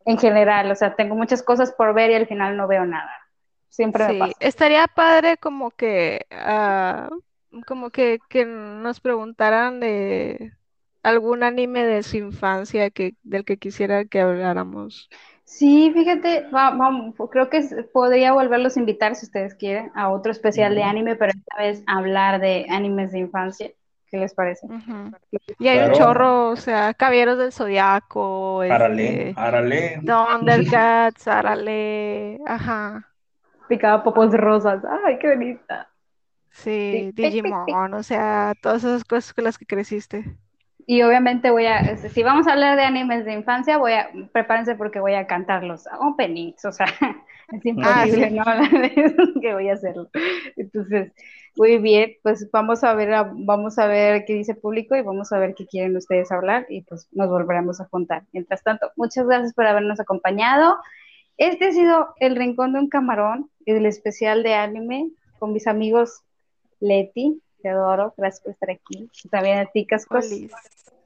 En 0.06 0.18
general, 0.18 0.70
o 0.70 0.74
sea, 0.76 0.96
tengo 0.96 1.14
muchas 1.14 1.42
cosas 1.42 1.72
por 1.72 1.94
ver 1.94 2.10
y 2.10 2.14
al 2.14 2.26
final 2.28 2.56
no 2.56 2.66
veo 2.68 2.86
nada. 2.86 3.10
Siempre 3.68 4.04
me 4.06 4.14
Sí, 4.14 4.14
pasa. 4.14 4.40
estaría 4.40 4.86
padre 4.86 5.36
como 5.36 5.70
que, 5.72 6.26
ah, 6.30 7.08
como 7.66 7.90
que, 7.90 8.20
que 8.28 8.44
nos 8.46 9.00
preguntaran 9.00 9.80
de 9.80 10.52
algún 11.02 11.42
anime 11.42 11.84
de 11.86 12.02
su 12.02 12.16
infancia 12.18 12.90
que, 12.90 13.16
del 13.22 13.44
que 13.44 13.58
quisiera 13.58 14.04
que 14.06 14.20
habláramos. 14.20 15.12
Sí, 15.44 15.90
fíjate, 15.92 16.48
va- 16.50 16.70
vamos, 16.70 17.14
creo 17.30 17.50
que 17.50 17.60
podría 17.92 18.32
volverlos 18.32 18.76
a 18.76 18.80
invitar 18.80 19.16
si 19.16 19.26
ustedes 19.26 19.54
quieren 19.54 19.90
a 19.94 20.10
otro 20.10 20.30
especial 20.32 20.74
de 20.74 20.82
anime, 20.84 21.16
pero 21.16 21.32
esta 21.32 21.56
vez 21.58 21.82
hablar 21.86 22.40
de 22.40 22.66
animes 22.70 23.12
de 23.12 23.18
infancia. 23.20 23.70
¿Qué 24.06 24.16
les 24.18 24.34
parece? 24.34 24.68
Y 25.58 25.68
hay 25.68 25.80
un 25.80 25.90
Claro. 25.90 25.92
chorro, 25.92 26.50
o 26.50 26.56
sea, 26.56 26.94
Caballeros 26.94 27.38
del 27.38 27.52
Zodiaco, 27.52 28.62
Árale, 28.74 29.08
este, 29.16 29.36
árale. 29.36 29.80
Thundercats, 30.04 31.28
Arale, 31.28 32.38
ajá, 32.46 33.14
Picaba 33.68 34.02
popos 34.04 34.32
rosas. 34.34 34.82
Ay, 35.06 35.18
qué 35.18 35.28
bonita. 35.30 35.88
sí, 36.50 37.10
Digimon, 37.14 37.94
o 37.94 38.02
sea, 38.02 38.54
todas 38.60 38.84
esas 38.84 39.04
cosas 39.04 39.34
con 39.34 39.44
las 39.44 39.58
que 39.58 39.66
creciste. 39.66 40.36
Y 40.86 41.02
obviamente 41.02 41.50
voy 41.50 41.66
a, 41.66 41.78
este, 41.78 42.08
si 42.08 42.22
vamos 42.22 42.46
a 42.46 42.52
hablar 42.52 42.76
de 42.76 42.84
animes 42.84 43.24
de 43.24 43.34
infancia, 43.34 43.78
voy 43.78 43.92
a, 43.92 44.10
prepárense 44.32 44.74
porque 44.74 45.00
voy 45.00 45.14
a 45.14 45.26
cantar 45.26 45.64
los 45.64 45.84
openings, 46.00 46.64
o 46.64 46.72
sea, 46.72 46.86
es 47.52 47.66
imposible 47.66 48.28
sí. 48.28 48.34
no 48.34 48.42
hablar 48.46 48.70
de 48.70 48.92
eso, 48.96 49.40
que 49.40 49.54
voy 49.54 49.68
a 49.68 49.74
hacerlo. 49.74 50.08
Entonces, 50.56 51.12
muy 51.56 51.78
bien, 51.78 52.12
pues 52.22 52.48
vamos 52.52 52.84
a 52.84 52.94
ver, 52.94 53.10
vamos 53.34 53.78
a 53.78 53.86
ver 53.86 54.24
qué 54.24 54.34
dice 54.34 54.52
el 54.52 54.58
público 54.58 54.96
y 54.96 55.02
vamos 55.02 55.32
a 55.32 55.38
ver 55.38 55.54
qué 55.54 55.66
quieren 55.66 55.96
ustedes 55.96 56.30
hablar 56.30 56.66
y 56.68 56.82
pues 56.82 57.08
nos 57.12 57.28
volveremos 57.28 57.80
a 57.80 57.86
juntar. 57.86 58.24
Mientras 58.32 58.62
tanto, 58.62 58.90
muchas 58.96 59.26
gracias 59.26 59.52
por 59.54 59.66
habernos 59.66 60.00
acompañado. 60.00 60.76
Este 61.36 61.68
ha 61.68 61.72
sido 61.72 62.14
el 62.20 62.36
Rincón 62.36 62.72
de 62.72 62.80
un 62.80 62.88
Camarón, 62.88 63.50
el 63.66 63.86
especial 63.86 64.42
de 64.42 64.54
anime 64.54 65.10
con 65.38 65.52
mis 65.52 65.66
amigos 65.66 66.22
Leti, 66.80 67.42
te 67.60 67.68
adoro, 67.68 68.14
gracias 68.16 68.42
por 68.42 68.52
estar 68.52 68.70
aquí. 68.70 69.10
Y 69.24 69.28
también 69.28 69.58
a 69.58 69.66
ti, 69.66 69.86
Cascos. 69.86 70.30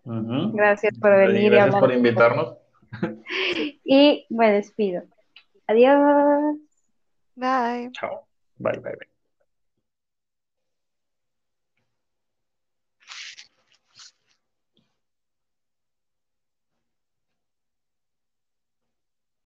Ujú. 0.05 0.53
Gracias 0.53 0.97
por 0.99 1.13
Y 1.13 1.17
venir 1.17 1.53
y 1.53 1.57
Gracias 1.57 1.77
por 1.81 1.93
invitarnos. 1.93 2.57
Y 3.85 4.27
me 4.31 4.53
despido. 4.53 5.03
Adiós. 5.67 6.57
Bye. 7.35 7.91
Chao. 7.93 8.27
Bye, 8.59 8.79
bye, 8.79 8.97
bye. 8.97 9.14